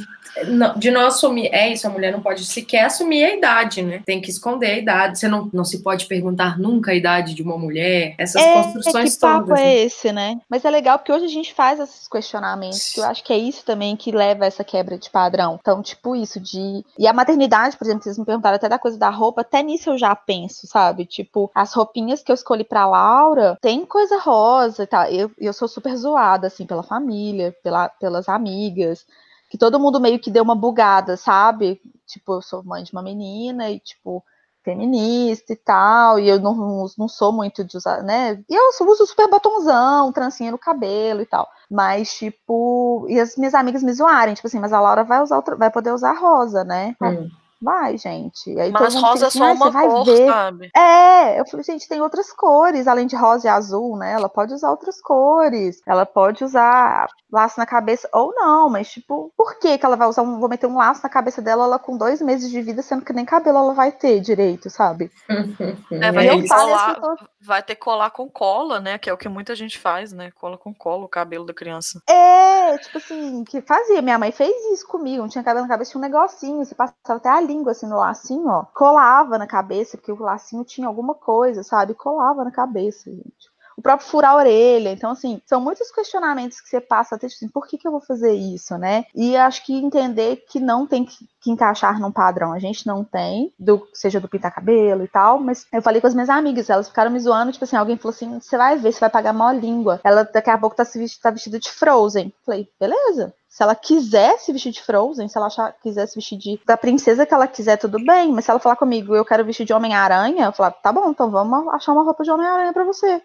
de 0.76 0.90
não 0.92 1.06
assumir. 1.06 1.48
É 1.52 1.68
isso, 1.72 1.86
a 1.86 1.90
mulher 1.90 2.12
não 2.12 2.20
pode 2.20 2.44
sequer 2.44 2.84
assumir 2.84 3.24
a 3.24 3.34
idade, 3.34 3.82
né? 3.82 4.00
Tem 4.06 4.20
que 4.20 4.30
esconder 4.30 4.66
a 4.70 4.78
idade. 4.78 5.18
Você 5.18 5.26
não, 5.26 5.50
não 5.52 5.64
se 5.64 5.82
pode 5.82 6.06
perguntar 6.06 6.56
nunca 6.58 6.92
a 6.92 6.94
idade 6.94 7.34
de 7.34 7.42
uma 7.42 7.58
mulher. 7.58 8.14
Essas 8.16 8.40
É, 8.42 8.52
construções 8.62 9.14
que 9.14 9.20
papo 9.20 9.46
todas. 9.48 9.60
é 9.60 9.64
né? 9.64 9.76
esse, 9.78 10.12
né? 10.12 10.40
Mas 10.48 10.64
é 10.64 10.70
legal 10.70 10.98
porque 10.98 11.12
hoje 11.12 11.24
a 11.24 11.28
gente 11.28 11.52
faz 11.52 11.80
esses 11.80 12.06
questionamentos, 12.06 12.92
que 12.92 13.00
eu 13.00 13.04
acho 13.04 13.24
que 13.24 13.32
é 13.32 13.38
isso 13.38 13.64
também 13.64 13.96
que 13.96 14.12
leva 14.12 14.44
a 14.44 14.46
essa 14.46 14.62
quebra 14.62 14.96
de 14.96 15.10
padrão. 15.10 15.58
Então, 15.60 15.82
tipo, 15.82 16.14
isso 16.14 16.38
de. 16.38 16.84
E 16.98 17.06
a 17.08 17.12
maternidade, 17.12 17.76
por 17.76 17.84
exemplo, 17.84 18.02
vocês 18.04 18.16
me 18.18 18.24
perguntaram 18.24 18.54
até 18.56 18.68
da 18.68 18.78
coisa 18.78 18.96
da 18.98 19.10
roupa, 19.10 19.40
até 19.40 19.59
nisso 19.62 19.90
eu 19.90 19.98
já 19.98 20.14
penso, 20.14 20.66
sabe? 20.66 21.06
Tipo, 21.06 21.50
as 21.54 21.72
roupinhas 21.72 22.22
que 22.22 22.30
eu 22.30 22.34
escolhi 22.34 22.64
pra 22.64 22.86
Laura 22.86 23.56
tem 23.60 23.84
coisa 23.84 24.18
rosa 24.18 24.84
e 24.84 24.86
tal. 24.86 25.04
Eu, 25.06 25.30
eu 25.38 25.52
sou 25.52 25.68
super 25.68 25.96
zoada, 25.96 26.46
assim, 26.46 26.66
pela 26.66 26.82
família, 26.82 27.54
pela, 27.62 27.88
pelas 27.88 28.28
amigas. 28.28 29.06
Que 29.50 29.58
todo 29.58 29.80
mundo 29.80 30.00
meio 30.00 30.20
que 30.20 30.30
deu 30.30 30.42
uma 30.42 30.54
bugada, 30.54 31.16
sabe? 31.16 31.80
Tipo, 32.06 32.34
eu 32.34 32.42
sou 32.42 32.62
mãe 32.62 32.82
de 32.84 32.92
uma 32.92 33.02
menina 33.02 33.70
e, 33.70 33.80
tipo, 33.80 34.24
feminista 34.62 35.52
e 35.52 35.56
tal, 35.56 36.18
e 36.18 36.28
eu 36.28 36.38
não, 36.38 36.86
não, 36.96 37.08
sou 37.08 37.32
muito 37.32 37.64
de 37.64 37.76
usar, 37.76 38.02
né? 38.02 38.42
E 38.48 38.54
eu 38.54 38.70
uso 38.86 39.06
super 39.06 39.28
batonzão, 39.28 40.12
trancinha 40.12 40.50
no 40.50 40.58
cabelo 40.58 41.22
e 41.22 41.26
tal. 41.26 41.48
Mas, 41.70 42.12
tipo, 42.12 43.06
e 43.08 43.18
as 43.18 43.36
minhas 43.36 43.54
amigas 43.54 43.82
me 43.82 43.92
zoarem, 43.92 44.34
tipo 44.34 44.46
assim, 44.46 44.60
mas 44.60 44.72
a 44.72 44.80
Laura 44.80 45.04
vai 45.04 45.22
usar 45.22 45.40
vai 45.56 45.70
poder 45.70 45.92
usar 45.92 46.12
rosa, 46.12 46.62
né? 46.64 46.94
Hum. 47.02 47.28
Vai, 47.60 47.96
gente. 47.98 48.58
Aí 48.58 48.70
Mas 48.70 48.82
todo 48.82 48.94
mundo 48.94 49.06
rosa 49.10 49.26
é 49.26 49.30
só 49.30 49.44
"Ai, 49.44 49.54
uma 49.54 49.72
cor, 49.72 50.04
ver. 50.04 50.26
sabe? 50.26 50.70
É, 50.76 51.40
eu 51.40 51.46
falei, 51.46 51.64
gente, 51.64 51.88
tem 51.88 52.00
outras 52.00 52.32
cores, 52.32 52.86
além 52.88 53.06
de 53.06 53.16
rosa 53.16 53.46
e 53.46 53.50
azul, 53.50 53.96
né? 53.96 54.12
Ela 54.12 54.28
pode 54.28 54.52
usar 54.54 54.70
outras 54.70 55.00
cores. 55.00 55.80
Ela 55.86 56.04
pode 56.06 56.44
usar 56.44 57.08
laço 57.32 57.58
na 57.60 57.66
cabeça 57.66 58.08
ou 58.12 58.34
não, 58.34 58.68
mas 58.68 58.90
tipo, 58.90 59.32
por 59.36 59.58
que 59.58 59.78
que 59.78 59.86
ela 59.86 59.96
vai 59.96 60.08
usar 60.08 60.22
um, 60.22 60.40
vou 60.40 60.48
meter 60.48 60.66
um 60.66 60.76
laço 60.76 61.00
na 61.02 61.08
cabeça 61.08 61.40
dela, 61.40 61.64
ela 61.64 61.78
com 61.78 61.96
dois 61.96 62.20
meses 62.20 62.50
de 62.50 62.60
vida, 62.60 62.82
sendo 62.82 63.04
que 63.04 63.12
nem 63.12 63.24
cabelo 63.24 63.58
ela 63.58 63.74
vai 63.74 63.92
ter 63.92 64.20
direito, 64.20 64.68
sabe? 64.70 65.10
É, 65.92 66.10
vai, 66.12 66.26
E 66.26 66.42
ter 66.42 66.48
colar, 66.48 66.94
tô- 67.00 67.16
vai 67.42 67.62
ter 67.62 67.74
que 67.74 67.80
colar 67.80 68.10
com 68.10 68.28
cola, 68.28 68.80
né? 68.80 68.98
Que 68.98 69.10
é 69.10 69.12
o 69.12 69.16
que 69.16 69.28
muita 69.28 69.54
gente 69.54 69.78
faz, 69.78 70.12
né? 70.12 70.30
Cola 70.40 70.56
com 70.56 70.72
cola 70.74 71.04
o 71.04 71.08
cabelo 71.08 71.44
da 71.44 71.52
criança. 71.54 72.00
É, 72.08 72.76
tipo 72.78 72.98
assim, 72.98 73.44
que 73.44 73.60
fazia. 73.60 74.00
Minha 74.02 74.18
mãe 74.18 74.32
fez 74.32 74.54
isso 74.72 74.86
comigo. 74.86 75.22
Não 75.22 75.28
tinha 75.28 75.44
cabelo 75.44 75.66
na 75.66 75.72
cabeça, 75.72 75.90
tinha 75.92 75.98
um 75.98 76.02
negocinho. 76.08 76.64
Você 76.64 76.74
passava 76.74 76.96
até 77.18 77.28
a 77.28 77.40
língua 77.50 77.72
assim 77.72 77.86
no 77.86 77.98
lacinho, 77.98 78.48
ó. 78.48 78.64
Colava 78.74 79.36
na 79.38 79.46
cabeça, 79.46 79.96
porque 79.96 80.12
o 80.12 80.22
lacinho 80.22 80.64
tinha 80.64 80.86
alguma 80.86 81.14
coisa, 81.14 81.62
sabe? 81.62 81.94
Colava 81.94 82.44
na 82.44 82.50
cabeça, 82.50 83.10
gente. 83.10 83.50
O 83.76 83.82
próprio 83.82 84.08
furar 84.08 84.32
a 84.32 84.36
orelha. 84.36 84.92
Então, 84.92 85.10
assim, 85.10 85.40
são 85.46 85.58
muitos 85.58 85.90
questionamentos 85.90 86.60
que 86.60 86.68
você 86.68 86.82
passa 86.82 87.14
até, 87.14 87.26
tipo 87.26 87.38
assim, 87.38 87.48
por 87.48 87.66
que, 87.66 87.78
que 87.78 87.88
eu 87.88 87.92
vou 87.92 88.00
fazer 88.00 88.34
isso, 88.34 88.76
né? 88.76 89.06
E 89.14 89.34
acho 89.38 89.64
que 89.64 89.74
entender 89.74 90.44
que 90.46 90.60
não 90.60 90.86
tem 90.86 91.02
que, 91.02 91.26
que 91.40 91.50
encaixar 91.50 91.98
num 91.98 92.12
padrão. 92.12 92.52
A 92.52 92.58
gente 92.58 92.86
não 92.86 93.02
tem, 93.02 93.52
do, 93.58 93.88
seja 93.94 94.20
do 94.20 94.28
pintar 94.28 94.54
cabelo 94.54 95.02
e 95.02 95.08
tal, 95.08 95.40
mas 95.40 95.66
eu 95.72 95.80
falei 95.80 95.98
com 95.98 96.06
as 96.06 96.14
minhas 96.14 96.28
amigas, 96.28 96.68
elas 96.68 96.88
ficaram 96.88 97.10
me 97.10 97.18
zoando, 97.18 97.52
tipo 97.52 97.64
assim, 97.64 97.76
alguém 97.76 97.96
falou 97.96 98.14
assim, 98.14 98.38
você 98.38 98.58
vai 98.58 98.76
ver, 98.76 98.92
você 98.92 99.00
vai 99.00 99.10
pagar 99.10 99.32
maior 99.32 99.58
língua. 99.58 99.98
Ela 100.04 100.24
daqui 100.24 100.50
a 100.50 100.58
pouco 100.58 100.76
tá, 100.76 100.84
se 100.84 101.18
tá 101.18 101.30
vestida 101.30 101.58
de 101.58 101.70
Frozen. 101.70 102.34
Falei, 102.44 102.68
beleza. 102.78 103.32
Se 103.50 103.64
ela 103.64 103.74
quiser 103.74 104.38
se 104.38 104.52
vestir 104.52 104.70
de 104.70 104.80
Frozen, 104.80 105.28
se 105.28 105.36
ela 105.36 105.48
achar, 105.48 105.74
quiser 105.82 106.06
se 106.06 106.14
vestir 106.14 106.38
de, 106.38 106.60
da 106.64 106.76
princesa 106.76 107.26
que 107.26 107.34
ela 107.34 107.48
quiser, 107.48 107.76
tudo 107.76 107.98
bem. 108.04 108.30
Mas 108.30 108.44
se 108.44 108.50
ela 108.50 108.60
falar 108.60 108.76
comigo, 108.76 109.14
eu 109.14 109.24
quero 109.24 109.44
vestir 109.44 109.66
de 109.66 109.72
Homem-Aranha, 109.72 110.46
eu 110.46 110.52
falar, 110.52 110.70
tá 110.70 110.92
bom, 110.92 111.10
então 111.10 111.30
vamos 111.32 111.66
achar 111.74 111.92
uma 111.92 112.04
roupa 112.04 112.22
de 112.22 112.30
Homem-Aranha 112.30 112.72
pra 112.72 112.84
você. 112.84 113.20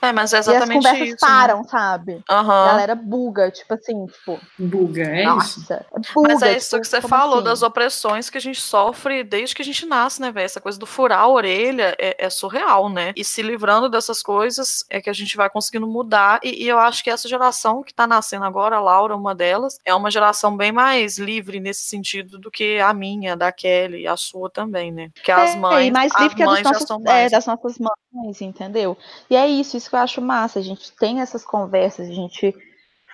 É, 0.00 0.10
mas 0.10 0.32
é 0.32 0.36
e 0.36 0.40
as 0.40 0.48
exatamente 0.48 0.76
conversas 0.84 1.08
isso. 1.08 1.24
né? 1.24 1.30
param, 1.30 1.64
sabe? 1.64 2.24
Aham. 2.30 2.64
A 2.64 2.66
galera 2.68 2.94
buga, 2.94 3.50
tipo 3.50 3.74
assim, 3.74 4.06
tipo, 4.06 4.40
Buga, 4.58 5.02
é 5.02 5.20
isso. 5.20 5.28
nossa, 5.28 5.86
é 5.94 6.00
buga. 6.14 6.28
Mas 6.28 6.42
é 6.42 6.56
isso 6.56 6.70
tipo, 6.70 6.80
que 6.80 6.88
você 6.88 7.00
falou, 7.02 7.36
assim? 7.36 7.44
das 7.44 7.62
opressões 7.62 8.30
que 8.30 8.38
a 8.38 8.40
gente 8.40 8.60
sofre 8.62 9.22
desde 9.22 9.54
que 9.54 9.60
a 9.60 9.64
gente 9.64 9.84
nasce, 9.84 10.20
né, 10.20 10.32
velho? 10.32 10.46
Essa 10.46 10.62
coisa 10.62 10.78
do 10.78 10.86
furar 10.86 11.20
a 11.20 11.28
orelha 11.28 11.94
é, 11.98 12.26
é 12.26 12.30
surreal, 12.30 12.88
né? 12.88 13.12
E 13.14 13.22
se 13.22 13.42
livrando 13.42 13.90
dessas 13.90 14.22
coisas 14.22 14.84
é 14.88 15.00
que 15.00 15.10
a 15.10 15.12
gente 15.12 15.36
vai 15.36 15.50
conseguindo 15.50 15.86
mudar. 15.86 16.40
E, 16.42 16.64
e 16.64 16.68
eu 16.68 16.78
acho 16.78 17.04
que 17.04 17.10
essa 17.10 17.28
geração 17.28 17.82
que 17.82 17.92
tá 17.92 18.06
nascendo 18.06 18.46
agora, 18.46 18.76
a 18.76 18.80
Laura, 18.80 19.14
uma 19.14 19.34
delas, 19.34 19.57
é 19.84 19.94
uma 19.94 20.10
geração 20.10 20.56
bem 20.56 20.72
mais 20.72 21.18
livre 21.18 21.60
nesse 21.60 21.82
sentido 21.82 22.38
do 22.38 22.50
que 22.50 22.78
a 22.78 22.92
minha, 22.92 23.36
da 23.36 23.52
Kelly, 23.52 24.06
a 24.06 24.16
sua 24.16 24.50
também, 24.50 24.92
né? 24.92 25.10
Porque 25.14 25.30
as 25.32 25.54
É, 25.54 25.56
mães, 25.56 25.88
e 25.88 25.90
mais 25.90 26.12
as 26.14 26.20
livre 26.20 26.36
que 26.36 26.44
mães 26.44 26.66
já 26.68 26.72
nossas, 26.72 26.84
são 26.86 27.02
é, 27.06 27.28
das 27.28 27.46
nossas 27.46 27.78
mães, 27.78 28.40
entendeu? 28.40 28.96
E 29.30 29.36
é 29.36 29.46
isso, 29.48 29.76
isso 29.76 29.88
que 29.90 29.96
eu 29.96 30.00
acho 30.00 30.20
massa. 30.20 30.58
A 30.58 30.62
gente 30.62 30.92
tem 30.96 31.20
essas 31.20 31.44
conversas, 31.44 32.08
a 32.08 32.12
gente 32.12 32.54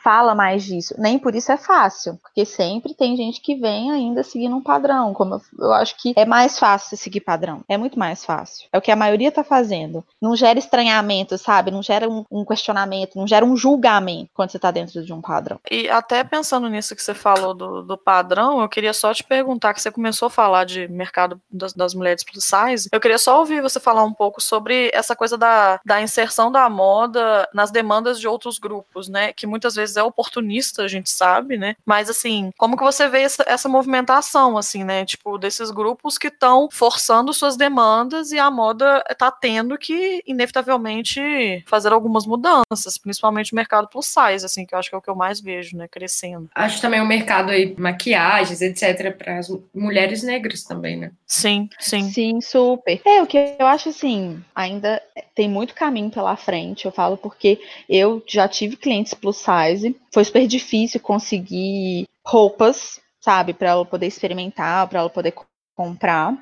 fala 0.05 0.34
mais 0.34 0.62
disso. 0.62 0.94
Nem 0.98 1.18
por 1.18 1.34
isso 1.34 1.50
é 1.50 1.57
fácil, 1.57 2.18
porque 2.22 2.44
sempre 2.44 2.94
tem 2.94 3.16
gente 3.16 3.40
que 3.40 3.55
vem 3.55 3.90
ainda 3.90 4.22
seguindo 4.22 4.55
um 4.55 4.62
padrão. 4.62 5.14
Como 5.14 5.34
eu, 5.34 5.40
eu 5.59 5.72
acho 5.72 5.96
que 5.96 6.12
é 6.14 6.26
mais 6.26 6.59
fácil 6.59 6.96
seguir 6.98 7.20
padrão. 7.20 7.62
É 7.66 7.78
muito 7.78 7.98
mais 7.98 8.22
fácil. 8.22 8.68
É 8.70 8.76
o 8.76 8.82
que 8.82 8.92
a 8.92 8.96
maioria 8.96 9.32
tá 9.32 9.42
fazendo. 9.42 10.05
Não 10.20 10.36
gera 10.36 10.59
estranhamento, 10.59 11.38
sabe? 11.38 11.70
Não 11.70 11.82
gera 11.82 12.09
um, 12.09 12.24
um 12.30 12.44
questionamento, 12.44 13.16
não 13.16 13.26
gera 13.26 13.46
um 13.46 13.57
julgamento 13.57 14.30
quando 14.34 14.50
você 14.50 14.59
tá 14.59 14.70
dentro 14.70 15.02
de 15.02 15.12
um 15.12 15.22
padrão. 15.22 15.59
E 15.70 15.88
até 15.88 16.22
pensando 16.22 16.68
nisso 16.68 16.94
que 16.94 17.02
você 17.02 17.14
falou 17.14 17.55
do, 17.55 17.82
do 17.82 17.96
padrão, 17.96 18.61
eu 18.61 18.68
queria 18.68 18.92
só 18.92 19.14
te 19.14 19.24
perguntar, 19.24 19.72
que 19.72 19.80
você 19.80 19.90
começou 19.90 20.26
a 20.26 20.30
falar 20.30 20.64
de 20.64 20.86
mercado 20.88 21.40
das, 21.50 21.72
das 21.72 21.94
mulheres 21.94 22.22
plus 22.22 22.44
size, 22.44 22.88
eu 22.92 23.00
queria 23.00 23.18
só 23.18 23.38
ouvir 23.38 23.62
você 23.62 23.80
falar 23.80 24.05
um 24.05 24.12
pouco 24.12 24.40
sobre 24.40 24.90
essa 24.92 25.16
coisa 25.16 25.38
da, 25.38 25.80
da 25.84 26.02
inserção 26.02 26.52
da 26.52 26.68
moda 26.68 27.48
nas 27.55 27.70
demandas 27.70 28.20
de 28.20 28.28
outros 28.28 28.59
grupos, 28.59 29.09
né? 29.09 29.32
Que 29.32 29.46
muitas 29.46 29.74
vezes 29.74 29.93
é 29.97 30.03
oportunista, 30.03 30.82
a 30.82 30.88
gente 30.88 31.11
sabe, 31.11 31.57
né? 31.57 31.76
Mas 31.84 32.11
assim, 32.11 32.51
como 32.57 32.76
que 32.76 32.82
você 32.82 33.09
vê 33.09 33.22
essa, 33.22 33.45
essa 33.47 33.68
movimentação, 33.68 34.57
assim, 34.57 34.84
né? 34.84 35.05
Tipo, 35.05 35.38
desses 35.38 35.70
grupos 35.70 36.18
que 36.18 36.28
estão 36.28 36.68
forçando 36.70 37.32
suas 37.32 37.57
demandas 37.57 38.32
e 38.32 38.38
a 38.38 38.51
moda 38.51 39.03
tá 39.18 39.30
tendo 39.30 39.76
que, 39.78 40.22
inevitavelmente, 40.26 41.20
fazer 41.66 41.92
algumas 41.92 42.26
mudanças, 42.26 42.99
principalmente 42.99 43.53
o 43.53 43.57
mercado 43.57 43.88
plus 43.88 44.07
size, 44.07 44.45
assim, 44.45 44.66
que 44.66 44.74
eu 44.74 44.78
acho 44.78 44.88
que 44.88 44.95
é 44.95 44.99
o 44.99 45.03
que 45.03 45.11
eu 45.11 45.16
mais 45.16 45.40
vejo, 45.40 45.76
né? 45.76 45.88
Crescendo. 45.88 46.49
Acho 46.55 46.80
também 46.80 47.01
o 47.01 47.07
mercado 47.07 47.51
aí, 47.51 47.74
maquiagens, 47.78 48.61
etc., 48.61 49.16
para 49.16 49.38
as 49.38 49.49
mulheres 49.74 50.22
negras 50.22 50.62
também, 50.62 50.97
né? 50.97 51.11
Sim, 51.26 51.68
sim. 51.78 52.11
Sim, 52.11 52.40
super. 52.40 53.01
É, 53.05 53.22
o 53.22 53.26
que 53.26 53.57
eu 53.59 53.66
acho 53.66 53.88
assim, 53.88 54.42
ainda 54.55 55.03
tem 55.34 55.49
muito 55.49 55.74
caminho 55.74 56.11
pela 56.11 56.36
frente. 56.36 56.86
Eu 56.86 56.92
falo 56.92 57.16
porque 57.16 57.61
eu 57.88 58.22
já 58.26 58.47
tive 58.47 58.76
clientes 58.76 59.14
plus 59.14 59.36
size. 59.36 59.84
Foi 60.12 60.24
super 60.24 60.47
difícil 60.47 61.01
conseguir 61.01 62.09
roupas, 62.24 63.01
sabe, 63.20 63.53
para 63.55 63.70
ela 63.70 63.85
poder 63.85 64.07
experimentar, 64.07 64.89
para 64.89 65.01
ela 65.01 65.11
poder 65.11 65.32
co- 65.32 65.47
comprar. 65.76 66.37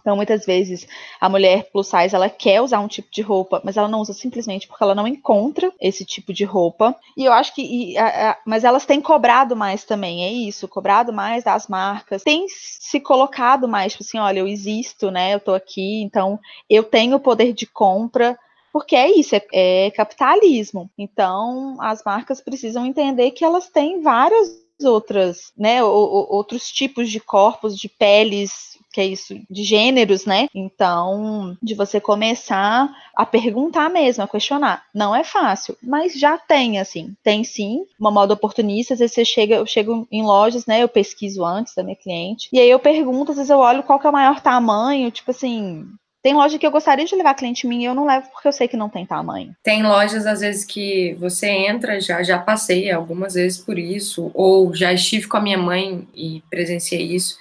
Então, 0.00 0.16
muitas 0.16 0.44
vezes, 0.44 0.86
a 1.20 1.28
mulher 1.28 1.70
plus 1.72 1.86
size, 1.86 2.14
ela 2.14 2.28
quer 2.28 2.60
usar 2.60 2.80
um 2.80 2.88
tipo 2.88 3.08
de 3.12 3.22
roupa, 3.22 3.60
mas 3.64 3.76
ela 3.76 3.86
não 3.88 4.00
usa 4.00 4.12
simplesmente 4.12 4.66
porque 4.66 4.82
ela 4.82 4.96
não 4.96 5.06
encontra 5.06 5.72
esse 5.80 6.04
tipo 6.04 6.32
de 6.32 6.44
roupa. 6.44 6.96
E 7.16 7.24
eu 7.24 7.32
acho 7.32 7.54
que, 7.54 7.62
e, 7.62 7.96
a- 7.96 8.32
a- 8.32 8.38
mas 8.44 8.64
elas 8.64 8.84
têm 8.84 9.00
cobrado 9.00 9.54
mais 9.54 9.84
também, 9.84 10.24
é 10.24 10.32
isso, 10.32 10.66
cobrado 10.66 11.12
mais 11.12 11.44
das 11.44 11.68
marcas, 11.68 12.22
tem 12.24 12.46
se 12.48 12.98
colocado 13.00 13.68
mais, 13.68 13.92
tipo 13.92 14.02
assim, 14.02 14.18
olha, 14.18 14.40
eu 14.40 14.48
existo, 14.48 15.10
né, 15.10 15.34
eu 15.34 15.40
tô 15.40 15.54
aqui, 15.54 16.02
então 16.02 16.38
eu 16.68 16.82
tenho 16.82 17.20
poder 17.20 17.52
de 17.52 17.66
compra, 17.66 18.36
porque 18.72 18.96
é 18.96 19.10
isso, 19.10 19.36
é, 19.36 19.42
é 19.52 19.90
capitalismo. 19.90 20.90
Então, 20.98 21.76
as 21.80 22.02
marcas 22.04 22.40
precisam 22.40 22.86
entender 22.86 23.32
que 23.32 23.44
elas 23.44 23.68
têm 23.68 24.00
várias 24.00 24.62
outras, 24.84 25.52
né, 25.56 25.82
outros 25.82 26.68
tipos 26.70 27.10
de 27.10 27.20
corpos, 27.20 27.76
de 27.78 27.88
peles, 27.88 28.72
que 28.92 29.00
é 29.00 29.06
isso, 29.06 29.34
de 29.50 29.64
gêneros, 29.64 30.26
né? 30.26 30.48
Então, 30.54 31.56
de 31.62 31.74
você 31.74 32.00
começar 32.00 32.90
a 33.16 33.24
perguntar 33.24 33.88
mesmo, 33.88 34.22
a 34.22 34.28
questionar. 34.28 34.84
Não 34.94 35.14
é 35.14 35.24
fácil, 35.24 35.76
mas 35.82 36.14
já 36.14 36.36
tem, 36.36 36.78
assim, 36.78 37.14
tem 37.22 37.42
sim 37.42 37.84
uma 37.98 38.10
moda 38.10 38.34
oportunista. 38.34 38.94
Às 38.94 39.00
vezes 39.00 39.14
você 39.14 39.24
chega, 39.24 39.56
eu 39.56 39.66
chego 39.66 40.06
em 40.10 40.22
lojas, 40.22 40.66
né? 40.66 40.82
Eu 40.82 40.88
pesquiso 40.88 41.44
antes 41.44 41.74
da 41.74 41.82
minha 41.82 41.96
cliente, 41.96 42.48
e 42.52 42.60
aí 42.60 42.68
eu 42.68 42.78
pergunto, 42.78 43.32
às 43.32 43.38
vezes 43.38 43.50
eu 43.50 43.58
olho 43.58 43.82
qual 43.82 43.98
que 43.98 44.06
é 44.06 44.10
o 44.10 44.12
maior 44.12 44.40
tamanho, 44.40 45.10
tipo 45.10 45.30
assim. 45.30 45.86
Tem 46.22 46.34
loja 46.34 46.58
que 46.58 46.66
eu 46.66 46.70
gostaria 46.70 47.04
de 47.04 47.14
levar 47.16 47.34
cliente 47.34 47.66
minha 47.66 47.82
e 47.82 47.84
eu 47.86 47.94
não 47.94 48.06
levo 48.06 48.28
porque 48.30 48.46
eu 48.46 48.52
sei 48.52 48.68
que 48.68 48.76
não 48.76 48.88
tem 48.88 49.04
tamanho. 49.04 49.56
Tem 49.62 49.82
lojas, 49.82 50.24
às 50.26 50.40
vezes, 50.40 50.64
que 50.64 51.14
você 51.18 51.48
entra, 51.48 52.00
já, 52.00 52.22
já 52.22 52.38
passei 52.38 52.90
algumas 52.92 53.34
vezes 53.34 53.58
por 53.58 53.78
isso, 53.78 54.30
ou 54.32 54.72
já 54.74 54.92
estive 54.92 55.26
com 55.26 55.36
a 55.36 55.40
minha 55.40 55.58
mãe 55.58 56.06
e 56.14 56.40
presenciei 56.48 57.02
isso, 57.02 57.36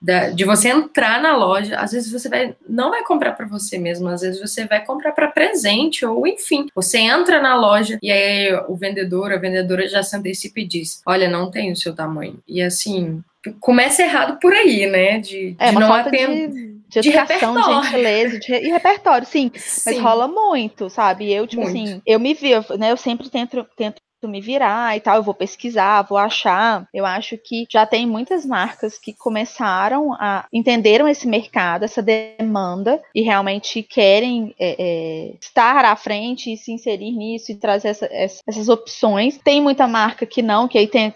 da- 0.00 0.30
de 0.30 0.44
você 0.44 0.68
entrar 0.68 1.20
na 1.20 1.36
loja, 1.36 1.76
às 1.76 1.90
vezes 1.92 2.10
você 2.10 2.28
vai, 2.28 2.54
não 2.68 2.88
vai 2.90 3.02
comprar 3.02 3.32
para 3.32 3.46
você 3.46 3.76
mesmo, 3.78 4.08
às 4.08 4.22
vezes 4.22 4.40
você 4.40 4.64
vai 4.64 4.82
comprar 4.84 5.12
para 5.12 5.28
presente, 5.28 6.06
ou 6.06 6.26
enfim, 6.26 6.68
você 6.74 6.98
entra 6.98 7.42
na 7.42 7.54
loja 7.56 7.98
e 8.00 8.10
aí 8.10 8.54
o 8.68 8.76
vendedor, 8.76 9.32
a 9.32 9.36
vendedora 9.36 9.86
já 9.88 10.02
se 10.02 10.16
antecipa 10.16 10.60
e 10.60 10.66
diz: 10.66 11.02
Olha, 11.04 11.28
não 11.28 11.50
tem 11.50 11.70
o 11.70 11.76
seu 11.76 11.94
tamanho. 11.94 12.38
E 12.48 12.62
assim, 12.62 13.22
começa 13.60 14.02
errado 14.02 14.38
por 14.40 14.54
aí, 14.54 14.86
né? 14.86 15.18
De, 15.18 15.54
É 15.58 15.68
de 15.70 15.74
não 15.74 15.92
atender. 15.92 16.48
de, 16.48 16.69
de 16.90 16.98
educação, 16.98 17.54
de 17.54 17.62
gentileza, 17.62 18.38
de, 18.38 18.48
re- 18.52 18.62
e 18.66 18.68
repertório, 18.70 19.26
sim. 19.26 19.50
Mas 19.86 19.96
Sim. 19.96 20.00
rola 20.00 20.28
muito, 20.28 20.90
sabe? 20.90 21.32
Eu, 21.32 21.46
tipo 21.46 21.62
Muito. 21.62 21.76
assim, 21.76 22.02
eu 22.06 22.18
me 22.20 22.34
vi, 22.34 22.50
eu, 22.50 22.64
né? 22.78 22.90
Eu 22.92 22.96
sempre 22.96 23.28
tento, 23.30 23.64
tento 23.76 24.00
me 24.24 24.38
virar 24.40 24.94
e 24.96 25.00
tal, 25.00 25.16
eu 25.16 25.22
vou 25.22 25.32
pesquisar, 25.32 26.02
vou 26.02 26.18
achar. 26.18 26.86
Eu 26.92 27.06
acho 27.06 27.38
que 27.38 27.66
já 27.70 27.86
tem 27.86 28.06
muitas 28.06 28.44
marcas 28.44 28.98
que 28.98 29.14
começaram 29.14 30.12
a 30.12 30.46
entenderam 30.52 31.08
esse 31.08 31.26
mercado, 31.26 31.84
essa 31.84 32.02
demanda, 32.02 33.00
e 33.14 33.22
realmente 33.22 33.82
querem 33.82 34.54
é, 34.58 34.76
é, 34.78 35.34
estar 35.40 35.86
à 35.86 35.96
frente 35.96 36.52
e 36.52 36.56
se 36.58 36.70
inserir 36.70 37.12
nisso 37.12 37.50
e 37.50 37.54
trazer 37.56 37.88
essa- 37.88 38.08
essa- 38.10 38.40
essas 38.46 38.68
opções. 38.68 39.38
Tem 39.42 39.60
muita 39.62 39.88
marca 39.88 40.26
que 40.26 40.42
não, 40.42 40.68
que 40.68 40.76
aí 40.76 40.86
tem, 40.86 41.14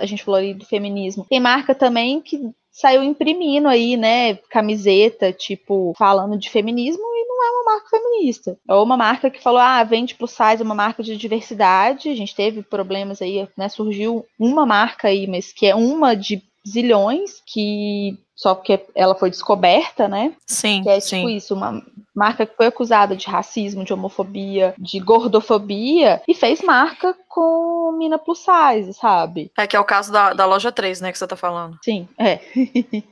a 0.00 0.06
gente 0.06 0.22
falou 0.22 0.38
ali 0.38 0.54
do 0.54 0.64
feminismo. 0.64 1.26
Tem 1.28 1.40
marca 1.40 1.74
também 1.74 2.20
que 2.20 2.40
saiu 2.74 3.04
imprimindo 3.04 3.68
aí, 3.68 3.96
né, 3.96 4.34
camiseta, 4.50 5.32
tipo, 5.32 5.94
falando 5.96 6.36
de 6.36 6.50
feminismo 6.50 7.02
e 7.02 7.24
não 7.28 7.44
é 7.44 7.50
uma 7.50 7.64
marca 7.72 7.88
feminista. 7.88 8.58
Ou 8.68 8.82
uma 8.82 8.96
marca 8.96 9.30
que 9.30 9.40
falou, 9.40 9.60
ah, 9.60 9.84
vende 9.84 10.16
plus 10.16 10.32
size, 10.32 10.60
é 10.60 10.64
uma 10.64 10.74
marca 10.74 11.00
de 11.00 11.16
diversidade. 11.16 12.08
A 12.08 12.16
gente 12.16 12.34
teve 12.34 12.62
problemas 12.62 13.22
aí, 13.22 13.48
né, 13.56 13.68
surgiu 13.68 14.26
uma 14.36 14.66
marca 14.66 15.06
aí, 15.06 15.28
mas 15.28 15.52
que 15.52 15.66
é 15.66 15.74
uma 15.74 16.14
de 16.16 16.42
zilhões, 16.66 17.40
que 17.46 18.18
só 18.36 18.54
porque 18.54 18.84
ela 18.94 19.14
foi 19.14 19.30
descoberta, 19.30 20.08
né? 20.08 20.34
Sim, 20.46 20.82
Que 20.82 20.88
é 20.90 21.00
sim. 21.00 21.16
tipo 21.18 21.30
isso, 21.30 21.54
uma, 21.54 21.82
marca 22.14 22.46
que 22.46 22.56
foi 22.56 22.66
acusada 22.66 23.16
de 23.16 23.26
racismo, 23.26 23.84
de 23.84 23.92
homofobia, 23.92 24.74
de 24.78 25.00
gordofobia, 25.00 26.22
e 26.28 26.34
fez 26.34 26.62
marca 26.62 27.14
com 27.28 27.92
mina 27.98 28.18
plus 28.18 28.38
size, 28.38 28.94
sabe? 28.94 29.50
É 29.58 29.66
que 29.66 29.76
é 29.76 29.80
o 29.80 29.84
caso 29.84 30.12
da, 30.12 30.32
da 30.32 30.46
loja 30.46 30.70
3, 30.70 31.00
né, 31.00 31.10
que 31.10 31.18
você 31.18 31.26
tá 31.26 31.34
falando. 31.36 31.76
Sim, 31.82 32.08
é. 32.18 32.38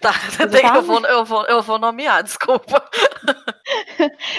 Tá, 0.00 0.14
tem- 0.50 0.64
eu, 0.66 0.82
vou, 0.82 1.00
eu, 1.06 1.24
vou, 1.26 1.44
eu 1.46 1.62
vou 1.62 1.78
nomear, 1.78 2.22
desculpa. 2.22 2.82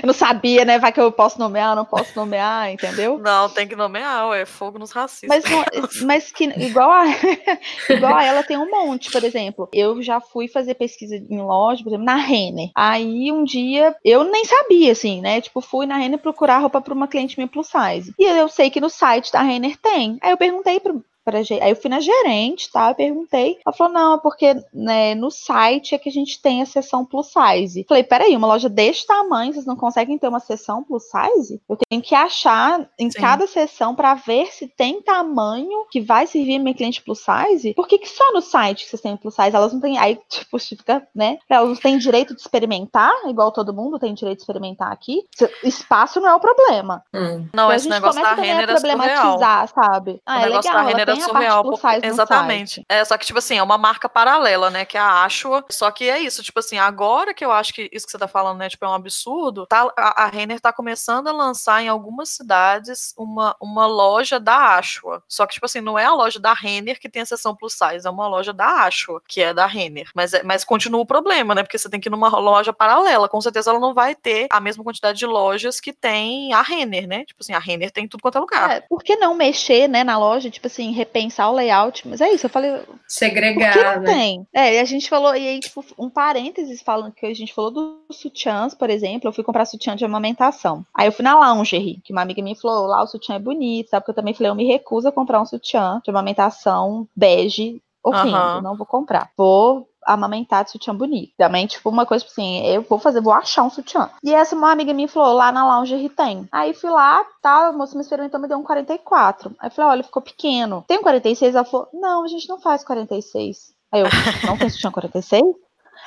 Eu 0.02 0.08
não 0.08 0.14
sabia, 0.14 0.66
né? 0.66 0.80
Vai 0.80 0.92
que 0.92 1.00
eu 1.00 1.12
posso 1.12 1.40
nomear, 1.40 1.76
não 1.76 1.86
posso 1.86 2.12
nomear, 2.16 2.70
entendeu? 2.72 3.18
Não, 3.20 3.48
tem 3.48 3.68
que 3.68 3.76
nomear, 3.76 4.28
ué, 4.30 4.46
fogo 4.46 4.78
nos 4.80 4.92
racistas. 4.92 5.30
Mas, 5.30 5.44
não- 5.46 6.06
mas 6.08 6.32
que 6.32 6.46
igual 6.46 6.92
a, 6.92 7.06
igual 7.90 8.16
a 8.16 8.24
ela 8.24 8.44
tem 8.44 8.58
um 8.58 8.70
monte, 8.70 9.12
por 9.12 9.24
exemplo. 9.24 9.70
Eu 9.72 10.02
já 10.02 10.11
fui 10.20 10.48
fazer 10.48 10.74
pesquisa 10.74 11.16
em 11.16 11.42
loja, 11.42 11.84
por 11.84 11.90
exemplo, 11.90 12.06
na 12.06 12.16
Renner. 12.16 12.72
Aí 12.76 13.32
um 13.32 13.44
dia 13.44 13.96
eu 14.04 14.24
nem 14.24 14.44
sabia, 14.46 14.92
assim, 14.92 15.22
né? 15.22 15.40
Tipo, 15.40 15.62
fui 15.62 15.86
na 15.86 15.98
Renner 15.98 16.20
procurar 16.20 16.58
roupa 16.60 16.82
para 16.82 16.94
uma 16.94 17.08
cliente 17.08 17.38
minha 17.38 17.48
plus 17.48 17.68
size. 17.68 18.14
E 18.18 18.24
eu 18.24 18.48
sei 18.50 18.70
que 18.70 18.82
no 18.82 18.90
site 18.90 19.32
da 19.32 19.42
Renner 19.42 19.78
tem. 19.78 20.18
Aí 20.22 20.32
eu 20.32 20.38
perguntei 20.38 20.80
pro. 20.80 21.04
Pra, 21.24 21.40
aí 21.40 21.70
eu 21.70 21.76
fui 21.76 21.90
na 21.90 22.00
gerente, 22.00 22.72
tá? 22.72 22.90
Eu 22.90 22.96
perguntei. 22.96 23.58
Ela 23.66 23.76
falou: 23.76 23.94
não, 23.94 24.16
é 24.16 24.20
porque 24.20 24.56
né, 24.74 25.16
no 25.16 25.30
site 25.30 25.94
é 25.96 25.98
que 25.98 26.10
a 26.10 26.12
gente 26.12 26.42
tem 26.42 26.62
a 26.62 26.66
seção 26.66 27.06
plus 27.06 27.28
size. 27.32 27.86
Falei, 27.88 28.04
peraí, 28.04 28.36
uma 28.36 28.48
loja 28.48 28.68
deste 28.70 29.06
tamanho, 29.06 29.54
vocês 29.54 29.66
não 29.66 29.76
conseguem 29.76 30.18
ter 30.18 30.28
uma 30.28 30.40
seção 30.40 30.84
plus 30.84 31.04
size? 31.04 31.62
Eu 31.70 31.78
tenho 31.90 32.02
que 32.02 32.16
achar 32.16 32.88
em 33.00 33.10
Sim. 33.12 33.20
cada 33.20 33.46
seção 33.48 33.94
para 33.96 34.14
ver 34.16 34.48
se 34.52 34.68
tem 34.68 35.02
tamanho 35.02 35.86
que 35.92 36.02
vai 36.02 36.26
servir 36.28 36.60
minha 36.60 36.74
cliente 36.76 37.02
plus 37.02 37.20
size. 37.20 37.74
Por 37.74 37.88
que, 37.88 37.98
que 38.00 38.10
só 38.10 38.32
no 38.34 38.42
site 38.42 38.84
que 38.84 38.90
vocês 38.90 39.02
têm 39.02 39.16
plus 39.18 39.36
size? 39.36 39.56
Elas 39.56 39.74
não 39.74 39.80
têm. 39.80 39.98
Aí, 39.98 40.20
tipo, 40.30 40.58
fica, 40.60 41.08
né? 41.16 41.38
Elas 41.50 41.70
não 41.70 41.76
têm 41.76 41.98
direito 41.98 42.34
de 42.36 42.42
experimentar, 42.42 43.12
igual 43.28 43.52
todo 43.52 43.74
mundo 43.74 44.00
tem 44.00 44.14
direito 44.14 44.38
de 44.40 44.44
experimentar 44.44 44.92
aqui. 44.92 45.22
Espaço 45.64 46.20
não 46.20 46.30
é 46.30 46.36
o 46.36 46.40
problema. 46.40 47.04
Hum. 47.14 47.48
Não, 47.54 47.66
Então, 47.66 47.74
esse 47.74 47.88
a 47.88 47.92
gente 47.92 48.02
negócio 48.02 48.22
começa 48.22 48.30
da 48.30 48.36
também 48.36 48.52
Renner 48.54 48.70
a 48.70 48.74
é 48.74 48.78
surreal. 48.78 48.98
problematizar, 49.00 49.68
sabe? 49.70 50.12
O 50.12 50.20
Ah, 50.26 50.42
é 50.42 50.46
negócio 50.46 50.72
legal, 50.72 50.86
da 51.16 51.22
ela 51.22 51.26
Renner 51.26 51.30
tem 51.30 51.30
a 51.30 51.34
parte 51.34 51.46
surreal. 51.52 51.64
porque- 51.64 51.88
size 52.02 52.06
exatamente. 52.14 52.86
É, 52.90 53.04
só 53.06 53.18
que, 53.18 53.26
tipo 53.26 53.40
assim, 53.40 53.58
é 53.58 53.64
uma 53.64 53.78
marca 53.78 54.08
paralela, 54.10 54.70
né? 54.70 54.86
Que 54.86 54.98
é 54.98 55.02
a 55.02 55.24
Ashua. 55.24 55.64
Só 55.70 55.90
que 55.92 56.10
é 56.10 56.20
isso, 56.20 56.44
tipo 56.44 56.60
assim, 56.60 56.78
agora 56.78 57.34
que 57.34 57.44
eu 57.44 57.52
acho 57.52 57.74
que 57.74 57.90
isso 57.92 58.06
que 58.06 58.12
você 58.12 58.18
tá 58.18 58.28
falando, 58.28 58.58
né? 58.60 58.70
Tipo, 58.70 58.86
é 58.86 58.90
um 58.90 58.94
absurdo. 58.94 59.66
Tá, 59.68 59.92
a, 59.98 60.24
a 60.24 60.28
Renner 60.28 60.60
tá 60.60 60.72
começando 60.74 61.28
a 61.28 61.32
lançar 61.32 61.82
em 61.84 61.88
algumas 61.88 62.30
cidades 62.30 63.14
uma, 63.18 63.56
uma 63.62 63.86
loja 63.86 64.40
da 64.40 64.78
Ashua. 64.78 65.24
Só 65.28 65.46
que, 65.46 65.54
tipo 65.54 65.66
assim, 65.66 65.82
não 65.82 65.98
é 65.98 66.06
a 66.06 66.14
loja 66.14 66.40
da 66.40 66.54
Renner 66.54 67.00
que 67.00 67.10
tem 67.10 67.22
a 67.22 67.26
seção 67.26 67.56
plus 67.56 67.74
size, 67.74 68.06
é 68.06 68.10
uma 68.10 68.28
loja 68.28 68.52
da 68.54 68.84
Ashua, 68.86 69.22
que 69.28 69.42
é 69.42 69.54
da 69.54 69.66
Renner. 69.66 70.10
Mas, 70.16 70.34
é- 70.34 70.44
mas 70.44 70.64
continua 70.64 71.02
o 71.02 71.06
problema, 71.06 71.56
né? 71.56 71.64
Porque 71.64 71.78
você 71.78 71.90
tem 71.90 72.00
que 72.00 72.10
ir 72.10 72.12
numa 72.12 72.30
loja 72.30 72.74
paralela. 72.74 73.28
Com 73.30 73.42
certeza 73.42 73.70
ela 73.72 73.80
não 73.80 73.94
vai 73.94 74.16
ter 74.16 74.48
a 74.52 74.60
mesma 74.60 74.84
quantidade 74.84 75.18
de 75.18 75.26
lojas 75.26 75.80
que 75.80 75.94
tem 75.94 76.54
a 76.54 76.62
Renner, 76.62 77.08
né? 77.08 77.26
Tipo 77.26 77.42
assim, 77.42 77.54
a 77.54 77.60
Renner 77.60 77.92
tem 77.92 78.06
em 78.06 78.08
tudo 78.08 78.22
quanto 78.22 78.38
é 78.38 78.42
lugar. 78.42 78.72
É, 78.72 78.82
por 78.82 79.04
que 79.04 79.16
não 79.16 79.34
mexer, 79.34 79.88
né, 79.88 80.04
na 80.04 80.18
loja, 80.18 80.50
tipo 80.50 80.68
assim, 80.68 80.92
repensar 81.02 81.50
o 81.50 81.54
layout? 81.54 82.08
Mas 82.08 82.22
é 82.22 82.32
isso, 82.32 82.46
eu 82.46 82.50
falei, 82.50 82.72
por 82.72 82.96
que 82.96 83.00
Segregar, 83.08 83.96
não 83.96 84.04
né? 84.04 84.14
tem? 84.14 84.48
É, 84.54 84.76
e 84.76 84.80
a 84.80 84.86
gente 84.86 85.10
falou, 85.10 85.36
e 85.36 85.48
aí, 85.48 85.60
tipo, 85.60 85.84
um 85.98 86.10
parênteses 86.10 86.82
falando 86.82 87.14
que 87.14 87.26
a 87.26 87.34
gente 87.34 87.54
falou 87.54 87.72
dos 87.72 88.18
sutiãs, 88.18 88.74
por 88.74 88.90
exemplo, 88.90 89.28
eu 89.28 89.34
fui 89.34 89.44
comprar 89.44 89.66
sutiã 89.66 89.96
de 89.96 90.06
amamentação. 90.06 90.86
Aí 90.94 91.08
eu 91.08 91.12
fui 91.12 91.24
na 91.24 91.54
lingerie, 91.54 92.02
que 92.04 92.14
uma 92.14 92.22
amiga 92.22 92.42
minha 92.42 92.56
falou, 92.56 92.88
lá 92.88 93.04
o 93.04 93.08
sutiã 93.08 93.36
é 93.36 93.40
bonito, 93.40 93.90
sabe? 93.90 94.02
Porque 94.04 94.12
eu 94.12 94.16
também 94.16 94.34
falei, 94.34 94.52
eu 94.52 94.56
me 94.56 94.66
recuso 94.66 95.08
a 95.08 95.12
comprar 95.12 95.42
um 95.42 95.46
sutiã 95.46 96.02
de 96.04 96.10
amamentação 96.10 97.08
bege, 97.16 97.82
horrendo, 98.04 98.36
Aham. 98.36 98.62
não 98.62 98.76
vou 98.76 98.86
comprar. 98.86 99.32
Vou 99.38 99.88
amamentar 100.06 100.64
de 100.64 100.72
sutiã 100.72 100.96
bonito. 100.96 101.34
Também, 101.38 101.68
tipo, 101.68 101.90
uma 101.90 102.06
coisa 102.06 102.24
tipo 102.24 102.32
assim, 102.32 102.66
eu 102.66 102.82
vou 102.82 103.00
fazer, 103.00 103.22
vou 103.22 103.34
achar 103.34 103.64
um 103.64 103.70
sutiã. 103.70 104.10
E 104.24 104.34
essa 104.34 104.56
uma 104.56 104.72
amiga 104.72 104.94
minha 104.94 105.08
falou, 105.08 105.34
lá 105.34 105.52
na 105.52 105.80
lingerie 105.80 106.10
tem. 106.10 106.48
Aí 106.52 106.74
fui 106.74 106.90
lá, 106.90 107.24
tá, 107.42 107.68
a 107.68 107.72
moça 107.72 107.96
me 107.96 108.02
experimentou, 108.02 108.40
me 108.40 108.48
deu 108.48 108.58
um 108.58 108.64
44. 108.64 109.56
Aí 109.60 109.70
falei, 109.70 109.92
olha, 109.92 110.04
ficou 110.04 110.22
pequeno. 110.22 110.84
Tem 110.88 111.00
um 111.00 111.04
46? 111.04 111.56
Ela 111.56 111.66
falou, 111.66 111.88
não, 111.94 112.24
a 112.24 112.28
gente 112.28 112.48
não 112.50 112.60
faz 112.60 112.84
46. 112.84 113.74
Aí 113.92 114.02
eu, 114.02 114.08
não 114.46 114.58
tem 114.58 114.70
sutiã 114.70 114.92
46? 114.92 115.42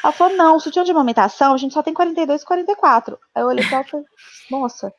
Ela 0.02 0.12
falou, 0.12 0.36
não, 0.36 0.56
o 0.56 0.60
sutiã 0.60 0.84
de 0.84 0.90
amamentação, 0.90 1.54
a 1.54 1.56
gente 1.56 1.74
só 1.74 1.82
tem 1.82 1.94
42 1.94 2.42
e 2.42 2.46
44. 2.46 3.18
Aí 3.34 3.42
eu 3.42 3.46
olhei 3.46 3.64
pra 3.66 3.78
ela 3.78 3.86
e 3.86 3.90
falei, 3.90 4.06
moça, 4.50 4.92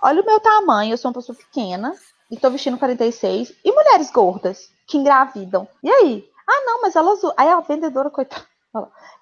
olha 0.00 0.22
o 0.22 0.26
meu 0.26 0.38
tamanho, 0.40 0.92
eu 0.92 0.98
sou 0.98 1.10
uma 1.10 1.14
pessoa 1.14 1.36
pequena 1.36 1.94
e 2.30 2.36
tô 2.36 2.50
vestindo 2.50 2.78
46. 2.78 3.52
E 3.64 3.72
mulheres 3.72 4.10
gordas 4.10 4.70
que 4.86 4.96
engravidam? 4.96 5.68
E 5.82 5.90
aí? 5.90 6.31
Ah, 6.48 6.62
não, 6.66 6.82
mas 6.82 6.96
elas. 6.96 7.20
Aí 7.36 7.48
a 7.48 7.60
vendedora, 7.60 8.10
coitada. 8.10 8.44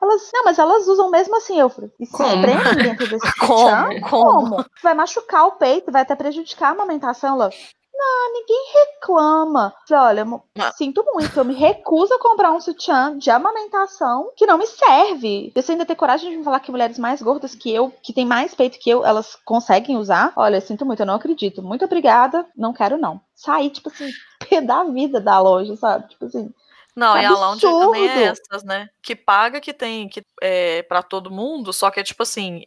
Elas, 0.01 0.31
não, 0.33 0.45
mas 0.45 0.59
elas 0.61 0.87
usam 0.87 1.11
mesmo 1.11 1.37
assim, 1.37 1.59
eu 1.59 1.68
falei, 1.68 1.91
e 1.99 2.07
se 2.07 2.12
Como? 2.12 2.29
espreme 2.29 2.62
dentro 2.85 3.09
desse 3.09 3.39
Como? 3.39 3.59
sutiã? 3.59 4.01
Como? 4.09 4.64
Vai 4.81 4.95
machucar 4.95 5.47
o 5.49 5.53
peito, 5.53 5.91
vai 5.91 6.03
até 6.03 6.14
prejudicar 6.14 6.68
a 6.68 6.71
amamentação. 6.71 7.35
Ela, 7.35 7.51
não, 7.93 8.33
ninguém 8.33 8.64
reclama. 8.73 9.75
Eu 9.91 9.99
olha, 9.99 10.25
Ah. 10.57 10.71
sinto 10.73 11.05
muito, 11.12 11.37
eu 11.37 11.45
me 11.45 11.53
recuso 11.55 12.14
a 12.14 12.18
comprar 12.21 12.53
um 12.53 12.61
sutiã 12.61 13.18
de 13.18 13.29
amamentação 13.29 14.31
que 14.37 14.47
não 14.47 14.57
me 14.57 14.68
serve. 14.68 15.51
Se 15.55 15.61
você 15.62 15.73
ainda 15.73 15.85
ter 15.85 15.97
coragem 15.97 16.31
de 16.31 16.37
me 16.37 16.45
falar 16.45 16.61
que 16.61 16.71
mulheres 16.71 16.97
mais 16.97 17.21
gordas 17.21 17.53
que 17.55 17.75
eu, 17.75 17.93
que 18.03 18.12
têm 18.12 18.25
mais 18.25 18.55
peito 18.55 18.79
que 18.79 18.89
eu, 18.89 19.05
elas 19.05 19.37
conseguem 19.45 19.97
usar, 19.97 20.33
olha, 20.37 20.61
sinto 20.61 20.87
muito, 20.87 21.01
eu 21.01 21.07
não 21.07 21.14
acredito. 21.16 21.61
Muito 21.61 21.85
obrigada, 21.85 22.47
não 22.57 22.73
quero 22.73 22.97
não. 22.97 23.21
Sair, 23.35 23.71
tipo 23.71 23.89
assim, 23.89 24.09
pé 24.49 24.61
da 24.61 24.85
vida 24.85 25.21
da 25.21 25.41
loja, 25.41 25.75
sabe? 25.77 26.09
Tipo 26.09 26.27
assim, 26.27 26.55
Não, 26.97 27.16
e 27.16 27.24
a 27.24 27.30
lounge 27.30 27.61
também 27.61 28.09
é 28.09 28.22
essas, 28.24 28.62
né? 28.64 28.88
Que 29.03 29.14
paga 29.14 29.61
que 29.61 29.72
tem 29.72 30.09
que 30.09 30.22
é, 30.43 30.82
para 30.82 31.03
todo 31.03 31.30
mundo, 31.30 31.72
só 31.72 31.91
que 31.91 32.01
é 32.01 32.03
tipo 32.03 32.22
assim, 32.22 32.62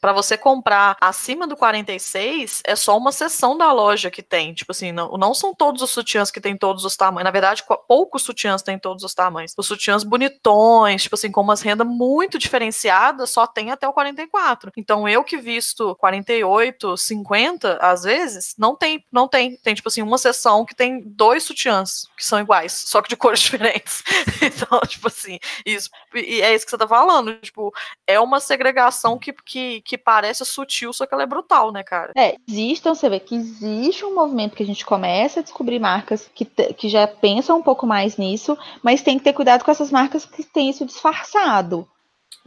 para 0.00 0.12
você 0.12 0.36
comprar 0.36 0.96
acima 1.00 1.46
do 1.46 1.56
46, 1.56 2.62
é 2.64 2.76
só 2.76 2.96
uma 2.96 3.12
seção 3.12 3.56
da 3.56 3.72
loja 3.72 4.10
que 4.10 4.22
tem. 4.22 4.52
Tipo 4.54 4.72
assim, 4.72 4.92
não, 4.92 5.12
não 5.12 5.34
são 5.34 5.54
todos 5.54 5.82
os 5.82 5.90
sutiãs 5.90 6.30
que 6.30 6.40
tem 6.40 6.56
todos 6.56 6.84
os 6.84 6.96
tamanhos. 6.96 7.24
Na 7.24 7.30
verdade, 7.30 7.64
poucos 7.86 8.22
sutiãs 8.22 8.62
têm 8.62 8.78
todos 8.78 9.04
os 9.04 9.14
tamanhos. 9.14 9.52
Os 9.56 9.66
sutiãs 9.66 10.04
bonitões, 10.04 11.02
tipo 11.02 11.14
assim, 11.14 11.30
com 11.30 11.40
umas 11.40 11.62
rendas 11.62 11.86
muito 11.86 12.38
diferenciadas, 12.38 13.30
só 13.30 13.46
tem 13.46 13.70
até 13.70 13.86
o 13.88 13.92
44. 13.92 14.72
Então 14.76 15.08
eu 15.08 15.22
que 15.24 15.36
visto 15.36 15.94
48, 15.96 16.96
50, 16.96 17.78
às 17.80 18.02
vezes, 18.02 18.54
não 18.58 18.76
tem, 18.76 19.04
não 19.12 19.28
tem. 19.28 19.56
Tem, 19.56 19.74
tipo 19.74 19.88
assim, 19.88 20.02
uma 20.02 20.18
seção 20.18 20.64
que 20.64 20.74
tem 20.74 21.02
dois 21.04 21.44
sutiãs 21.44 22.06
que 22.16 22.24
são 22.24 22.40
iguais, 22.40 22.72
só 22.86 23.00
que 23.02 23.08
de 23.08 23.16
cores 23.16 23.40
diferentes. 23.40 23.67
Então, 24.40 24.80
tipo 24.80 25.08
assim, 25.08 25.38
isso, 25.64 25.90
e 26.14 26.40
é 26.40 26.54
isso 26.54 26.64
que 26.64 26.70
você 26.70 26.78
tá 26.78 26.86
falando. 26.86 27.34
Tipo, 27.40 27.72
é 28.06 28.18
uma 28.18 28.40
segregação 28.40 29.18
que, 29.18 29.32
que, 29.32 29.80
que 29.82 29.98
parece 29.98 30.44
sutil, 30.44 30.92
só 30.92 31.06
que 31.06 31.14
ela 31.14 31.22
é 31.22 31.26
brutal, 31.26 31.72
né, 31.72 31.82
cara? 31.82 32.12
É, 32.16 32.36
então 32.48 32.94
você 32.94 33.08
vê 33.08 33.20
que 33.20 33.34
existe 33.34 34.04
um 34.04 34.14
movimento 34.14 34.56
que 34.56 34.62
a 34.62 34.66
gente 34.66 34.84
começa 34.84 35.40
a 35.40 35.42
descobrir 35.42 35.78
marcas 35.78 36.30
que, 36.34 36.44
que 36.44 36.88
já 36.88 37.06
pensam 37.06 37.58
um 37.58 37.62
pouco 37.62 37.86
mais 37.86 38.16
nisso, 38.16 38.56
mas 38.82 39.02
tem 39.02 39.18
que 39.18 39.24
ter 39.24 39.32
cuidado 39.32 39.64
com 39.64 39.70
essas 39.70 39.90
marcas 39.90 40.24
que 40.24 40.44
têm 40.44 40.70
isso 40.70 40.84
disfarçado. 40.84 41.88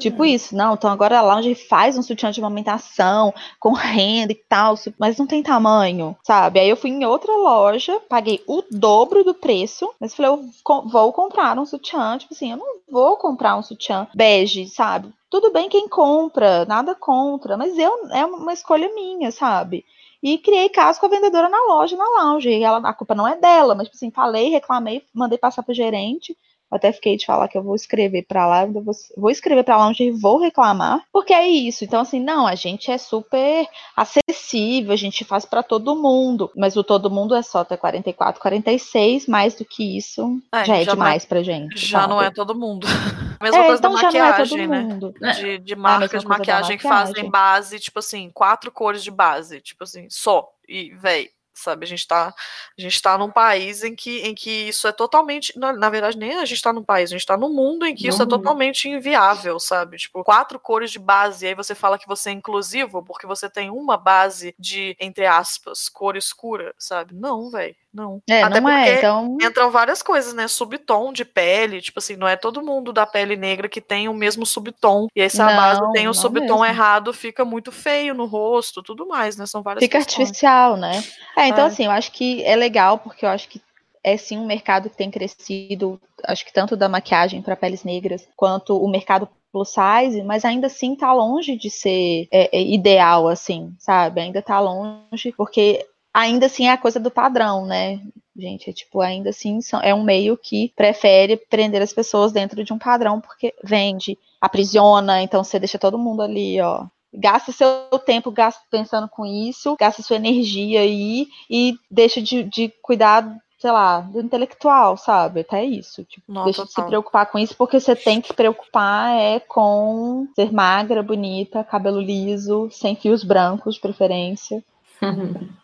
Tipo 0.01 0.25
isso, 0.25 0.55
não, 0.55 0.73
então 0.73 0.89
agora 0.89 1.19
a 1.19 1.21
Lounge 1.21 1.53
faz 1.53 1.97
um 1.97 2.01
sutiã 2.01 2.31
de 2.31 2.39
amamentação 2.39 3.31
com 3.59 3.71
renda 3.71 4.31
e 4.31 4.35
tal, 4.35 4.73
mas 4.97 5.17
não 5.17 5.27
tem 5.27 5.43
tamanho, 5.43 6.15
sabe? 6.23 6.59
Aí 6.59 6.67
eu 6.67 6.75
fui 6.75 6.89
em 6.89 7.05
outra 7.05 7.31
loja, 7.35 7.99
paguei 8.09 8.43
o 8.47 8.63
dobro 8.71 9.23
do 9.23 9.33
preço, 9.33 9.89
mas 9.99 10.15
falei, 10.15 10.31
eu 10.31 10.43
vou 10.85 11.13
comprar 11.13 11.57
um 11.57 11.65
sutiã, 11.65 12.17
tipo 12.17 12.33
assim, 12.33 12.51
eu 12.51 12.57
não 12.57 12.77
vou 12.89 13.15
comprar 13.15 13.55
um 13.55 13.61
sutiã 13.61 14.07
bege, 14.13 14.67
sabe? 14.67 15.13
Tudo 15.29 15.51
bem 15.51 15.69
quem 15.69 15.87
compra, 15.87 16.65
nada 16.65 16.95
contra, 16.95 17.55
mas 17.55 17.77
eu 17.77 18.09
é 18.11 18.25
uma 18.25 18.53
escolha 18.53 18.91
minha, 18.93 19.31
sabe? 19.31 19.85
E 20.21 20.37
criei 20.37 20.69
caso 20.69 20.99
com 20.99 21.05
a 21.05 21.09
vendedora 21.09 21.49
na 21.49 21.65
loja, 21.65 21.95
na 21.95 22.07
lounge. 22.07 22.49
E 22.49 22.63
ela, 22.63 22.77
a 22.77 22.93
culpa 22.93 23.15
não 23.15 23.27
é 23.27 23.35
dela, 23.35 23.73
mas 23.73 23.87
tipo 23.87 23.95
assim, 23.95 24.11
falei, 24.11 24.49
reclamei, 24.49 25.03
mandei 25.13 25.37
passar 25.37 25.63
pro 25.63 25.73
gerente. 25.73 26.37
Até 26.71 26.91
fiquei 26.93 27.17
de 27.17 27.25
falar 27.25 27.47
que 27.49 27.57
eu 27.57 27.63
vou 27.63 27.75
escrever 27.75 28.23
pra 28.25 28.47
lá, 28.47 28.63
eu 28.63 28.71
vou, 28.81 28.93
vou 29.17 29.29
escrever 29.29 29.63
pra 29.63 29.77
lounge 29.77 30.03
e 30.03 30.11
vou 30.11 30.39
reclamar, 30.39 31.03
porque 31.11 31.33
é 31.33 31.47
isso. 31.47 31.83
Então, 31.83 32.01
assim, 32.01 32.19
não, 32.19 32.47
a 32.47 32.55
gente 32.55 32.89
é 32.89 32.97
super 32.97 33.67
acessível, 33.95 34.93
a 34.93 34.95
gente 34.97 35.23
faz 35.25 35.45
pra 35.45 35.61
todo 35.63 35.95
mundo, 35.95 36.51
mas 36.55 36.75
o 36.75 36.83
todo 36.83 37.09
mundo 37.09 37.35
é 37.35 37.41
só 37.41 37.59
até 37.59 37.77
44, 37.77 38.41
46, 38.41 39.27
mais 39.27 39.55
do 39.55 39.65
que 39.65 39.97
isso 39.97 40.39
É, 40.51 40.65
já 40.65 40.77
é 40.77 40.83
já 40.83 40.95
não 40.95 41.03
é- 41.03 41.07
demais 41.07 41.25
pra 41.25 41.43
gente. 41.43 41.85
Já 41.85 42.07
não 42.07 42.17
sabe? 42.17 42.27
é 42.27 42.31
todo 42.31 42.55
mundo. 42.55 42.87
Mesma 43.41 43.63
É, 43.63 43.65
coisa 43.65 43.79
então 43.79 43.89
da 43.89 43.89
não 43.89 43.99
é 43.99 44.03
maquiagem, 44.03 44.67
né? 44.67 44.99
De, 45.35 45.57
de 45.59 45.75
marcas 45.75 46.21
de 46.21 46.27
da 46.27 46.37
maquiagem 46.37 46.77
que 46.77 46.83
fazem 46.83 47.07
maquiagem. 47.07 47.31
base, 47.31 47.79
tipo 47.79 47.97
assim, 47.99 48.29
quatro 48.31 48.71
cores 48.71 49.03
de 49.03 49.09
base, 49.09 49.59
tipo 49.61 49.83
assim, 49.83 50.07
só. 50.09 50.47
E, 50.69 50.93
véi, 50.95 51.29
sabe, 51.61 51.85
a 51.85 51.87
gente 51.87 52.07
tá, 52.07 52.33
a 52.77 52.81
gente 52.81 53.01
tá 53.01 53.17
num 53.17 53.31
país 53.31 53.83
em 53.83 53.95
que, 53.95 54.19
em 54.19 54.33
que 54.33 54.49
isso 54.69 54.87
é 54.87 54.91
totalmente, 54.91 55.57
na, 55.57 55.89
verdade, 55.89 56.17
nem 56.17 56.37
a 56.37 56.45
gente 56.45 56.61
tá 56.61 56.73
num 56.73 56.83
país, 56.83 57.09
a 57.09 57.13
gente 57.17 57.25
tá 57.25 57.37
num 57.37 57.53
mundo 57.53 57.85
em 57.85 57.95
que 57.95 58.07
isso 58.07 58.21
é 58.21 58.25
totalmente 58.25 58.89
inviável, 58.89 59.59
sabe? 59.59 59.97
Tipo, 59.97 60.23
quatro 60.23 60.59
cores 60.59 60.91
de 60.91 60.99
base, 60.99 61.45
e 61.45 61.49
aí 61.49 61.55
você 61.55 61.75
fala 61.75 61.97
que 61.97 62.07
você 62.07 62.29
é 62.29 62.33
inclusivo 62.33 63.03
porque 63.03 63.27
você 63.27 63.49
tem 63.49 63.69
uma 63.69 63.97
base 63.97 64.55
de, 64.57 64.95
entre 64.99 65.25
aspas, 65.25 65.89
cor 65.89 66.15
escura, 66.15 66.73
sabe? 66.77 67.13
Não, 67.13 67.49
véi. 67.49 67.75
Não. 67.93 68.21
É, 68.29 68.41
Até 68.43 68.61
não 68.61 68.69
é, 68.69 68.83
porque 68.85 68.97
então. 68.99 69.37
entram 69.41 69.69
várias 69.69 70.01
coisas, 70.01 70.33
né? 70.33 70.47
Subtom 70.47 71.11
de 71.11 71.25
pele, 71.25 71.81
tipo 71.81 71.99
assim, 71.99 72.15
não 72.15 72.27
é 72.27 72.35
todo 72.37 72.63
mundo 72.63 72.93
da 72.93 73.05
pele 73.05 73.35
negra 73.35 73.67
que 73.67 73.81
tem 73.81 74.07
o 74.07 74.13
mesmo 74.13 74.45
subtom. 74.45 75.07
E 75.15 75.21
aí 75.21 75.29
se 75.29 75.41
a 75.41 75.45
Não, 75.47 75.55
base 75.55 75.91
tem 75.91 76.07
o 76.07 76.13
subtom 76.13 76.59
mesmo. 76.61 76.65
errado, 76.65 77.13
fica 77.13 77.43
muito 77.43 77.71
feio 77.71 78.13
no 78.13 78.25
rosto, 78.25 78.81
tudo 78.81 79.05
mais, 79.07 79.35
né? 79.35 79.45
São 79.45 79.61
várias 79.61 79.83
Fica 79.83 79.97
questões. 79.97 80.27
artificial, 80.29 80.77
né? 80.77 81.03
É, 81.37 81.47
então 81.47 81.65
É. 81.65 81.67
assim, 81.67 81.85
eu 81.85 81.91
acho 81.91 82.11
que 82.13 82.43
é 82.45 82.55
legal, 82.55 82.97
porque 82.99 83.25
eu 83.25 83.29
acho 83.29 83.49
que 83.49 83.61
é 84.03 84.15
sim 84.17 84.37
um 84.37 84.45
mercado 84.47 84.89
que 84.89 84.95
tem 84.97 85.11
crescido, 85.11 85.99
acho 86.25 86.45
que 86.45 86.53
tanto 86.53 86.75
da 86.77 86.87
maquiagem 86.89 87.41
para 87.41 87.55
peles 87.55 87.83
negras, 87.83 88.27
quanto 88.35 88.75
o 88.81 88.89
mercado 88.89 89.27
plus 89.51 89.69
size, 89.73 90.23
mas 90.23 90.45
ainda 90.45 90.67
assim 90.67 90.95
tá 90.95 91.11
longe 91.13 91.57
de 91.57 91.69
ser 91.69 92.25
é, 92.31 92.57
é, 92.57 92.61
ideal, 92.63 93.27
assim, 93.27 93.75
sabe? 93.77 94.21
Ainda 94.21 94.41
tá 94.41 94.59
longe, 94.61 95.33
porque 95.35 95.85
ainda 96.13 96.45
assim 96.45 96.67
é 96.67 96.71
a 96.71 96.77
coisa 96.77 96.99
do 96.99 97.11
padrão, 97.11 97.65
né? 97.65 97.99
Gente, 98.35 98.69
é 98.69 98.73
tipo, 98.73 99.01
ainda 99.01 99.29
assim 99.29 99.59
é 99.83 99.93
um 99.93 100.03
meio 100.03 100.37
que 100.37 100.71
prefere 100.75 101.37
prender 101.37 101.81
as 101.81 101.93
pessoas 101.93 102.31
dentro 102.31 102.63
de 102.63 102.71
um 102.71 102.79
padrão, 102.79 103.19
porque 103.19 103.53
vende, 103.63 104.17
aprisiona, 104.39 105.21
então 105.21 105.43
você 105.43 105.59
deixa 105.59 105.77
todo 105.77 105.97
mundo 105.97 106.21
ali, 106.21 106.59
ó, 106.61 106.85
gasta 107.13 107.51
seu 107.51 107.67
tempo 108.05 108.31
gasta 108.31 108.61
pensando 108.69 109.07
com 109.07 109.25
isso, 109.25 109.75
gasta 109.79 110.01
sua 110.01 110.15
energia 110.15 110.81
aí 110.81 111.27
e 111.49 111.75
deixa 111.89 112.21
de, 112.21 112.43
de 112.43 112.73
cuidar, 112.81 113.37
sei 113.59 113.71
lá, 113.71 113.99
do 113.99 114.21
intelectual, 114.21 114.95
sabe? 114.95 115.41
Até 115.41 115.63
isso. 115.65 116.03
Tipo, 116.05 116.31
Não, 116.31 116.45
deixa 116.45 116.63
de 116.63 116.71
se 116.71 116.81
preocupar 116.83 117.25
com 117.29 117.37
isso, 117.37 117.55
porque 117.57 117.79
você 117.79 117.95
tem 117.95 118.21
que 118.21 118.29
se 118.29 118.33
preocupar 118.33 119.13
é 119.13 119.39
com 119.41 120.25
ser 120.35 120.53
magra, 120.53 121.03
bonita, 121.03 121.63
cabelo 121.63 121.99
liso, 121.99 122.69
sem 122.71 122.95
fios 122.95 123.23
brancos, 123.23 123.75
de 123.75 123.81
preferência. 123.81 124.63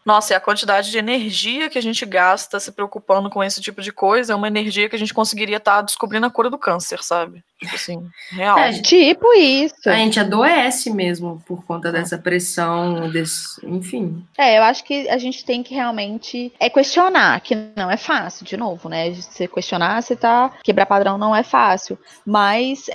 Nossa, 0.05 0.33
e 0.33 0.35
a 0.35 0.39
quantidade 0.39 0.89
de 0.89 0.97
energia 0.97 1.69
que 1.69 1.77
a 1.77 1.81
gente 1.81 2.05
gasta 2.05 2.59
se 2.59 2.71
preocupando 2.71 3.29
com 3.29 3.43
esse 3.43 3.61
tipo 3.61 3.81
de 3.81 3.91
coisa 3.91 4.33
é 4.33 4.35
uma 4.35 4.47
energia 4.47 4.87
que 4.87 4.95
a 4.95 4.99
gente 4.99 5.13
conseguiria 5.13 5.57
estar 5.57 5.81
descobrindo 5.81 6.25
a 6.25 6.29
cura 6.29 6.49
do 6.49 6.57
câncer, 6.57 7.03
sabe? 7.03 7.43
Tipo 7.59 7.75
assim, 7.75 8.09
real. 8.31 8.57
É, 8.57 8.71
Tipo 8.81 9.33
isso. 9.33 9.89
A 9.89 9.95
gente 9.95 10.19
adoece 10.19 10.91
mesmo 10.91 11.43
por 11.45 11.65
conta 11.65 11.91
dessa 11.91 12.17
pressão, 12.17 13.09
desse, 13.09 13.65
enfim. 13.65 14.25
É, 14.37 14.57
eu 14.57 14.63
acho 14.63 14.83
que 14.83 15.09
a 15.09 15.17
gente 15.17 15.43
tem 15.43 15.61
que 15.61 15.75
realmente 15.75 16.53
é 16.59 16.69
questionar, 16.69 17.41
que 17.41 17.55
não 17.75 17.91
é 17.91 17.97
fácil, 17.97 18.45
de 18.45 18.55
novo, 18.55 18.87
né? 18.87 19.11
Você 19.13 19.47
questionar, 19.47 20.01
você 20.01 20.15
tá. 20.15 20.51
Quebrar 20.63 20.85
padrão 20.85 21.17
não 21.17 21.35
é 21.35 21.43
fácil, 21.43 21.97
mas 22.25 22.89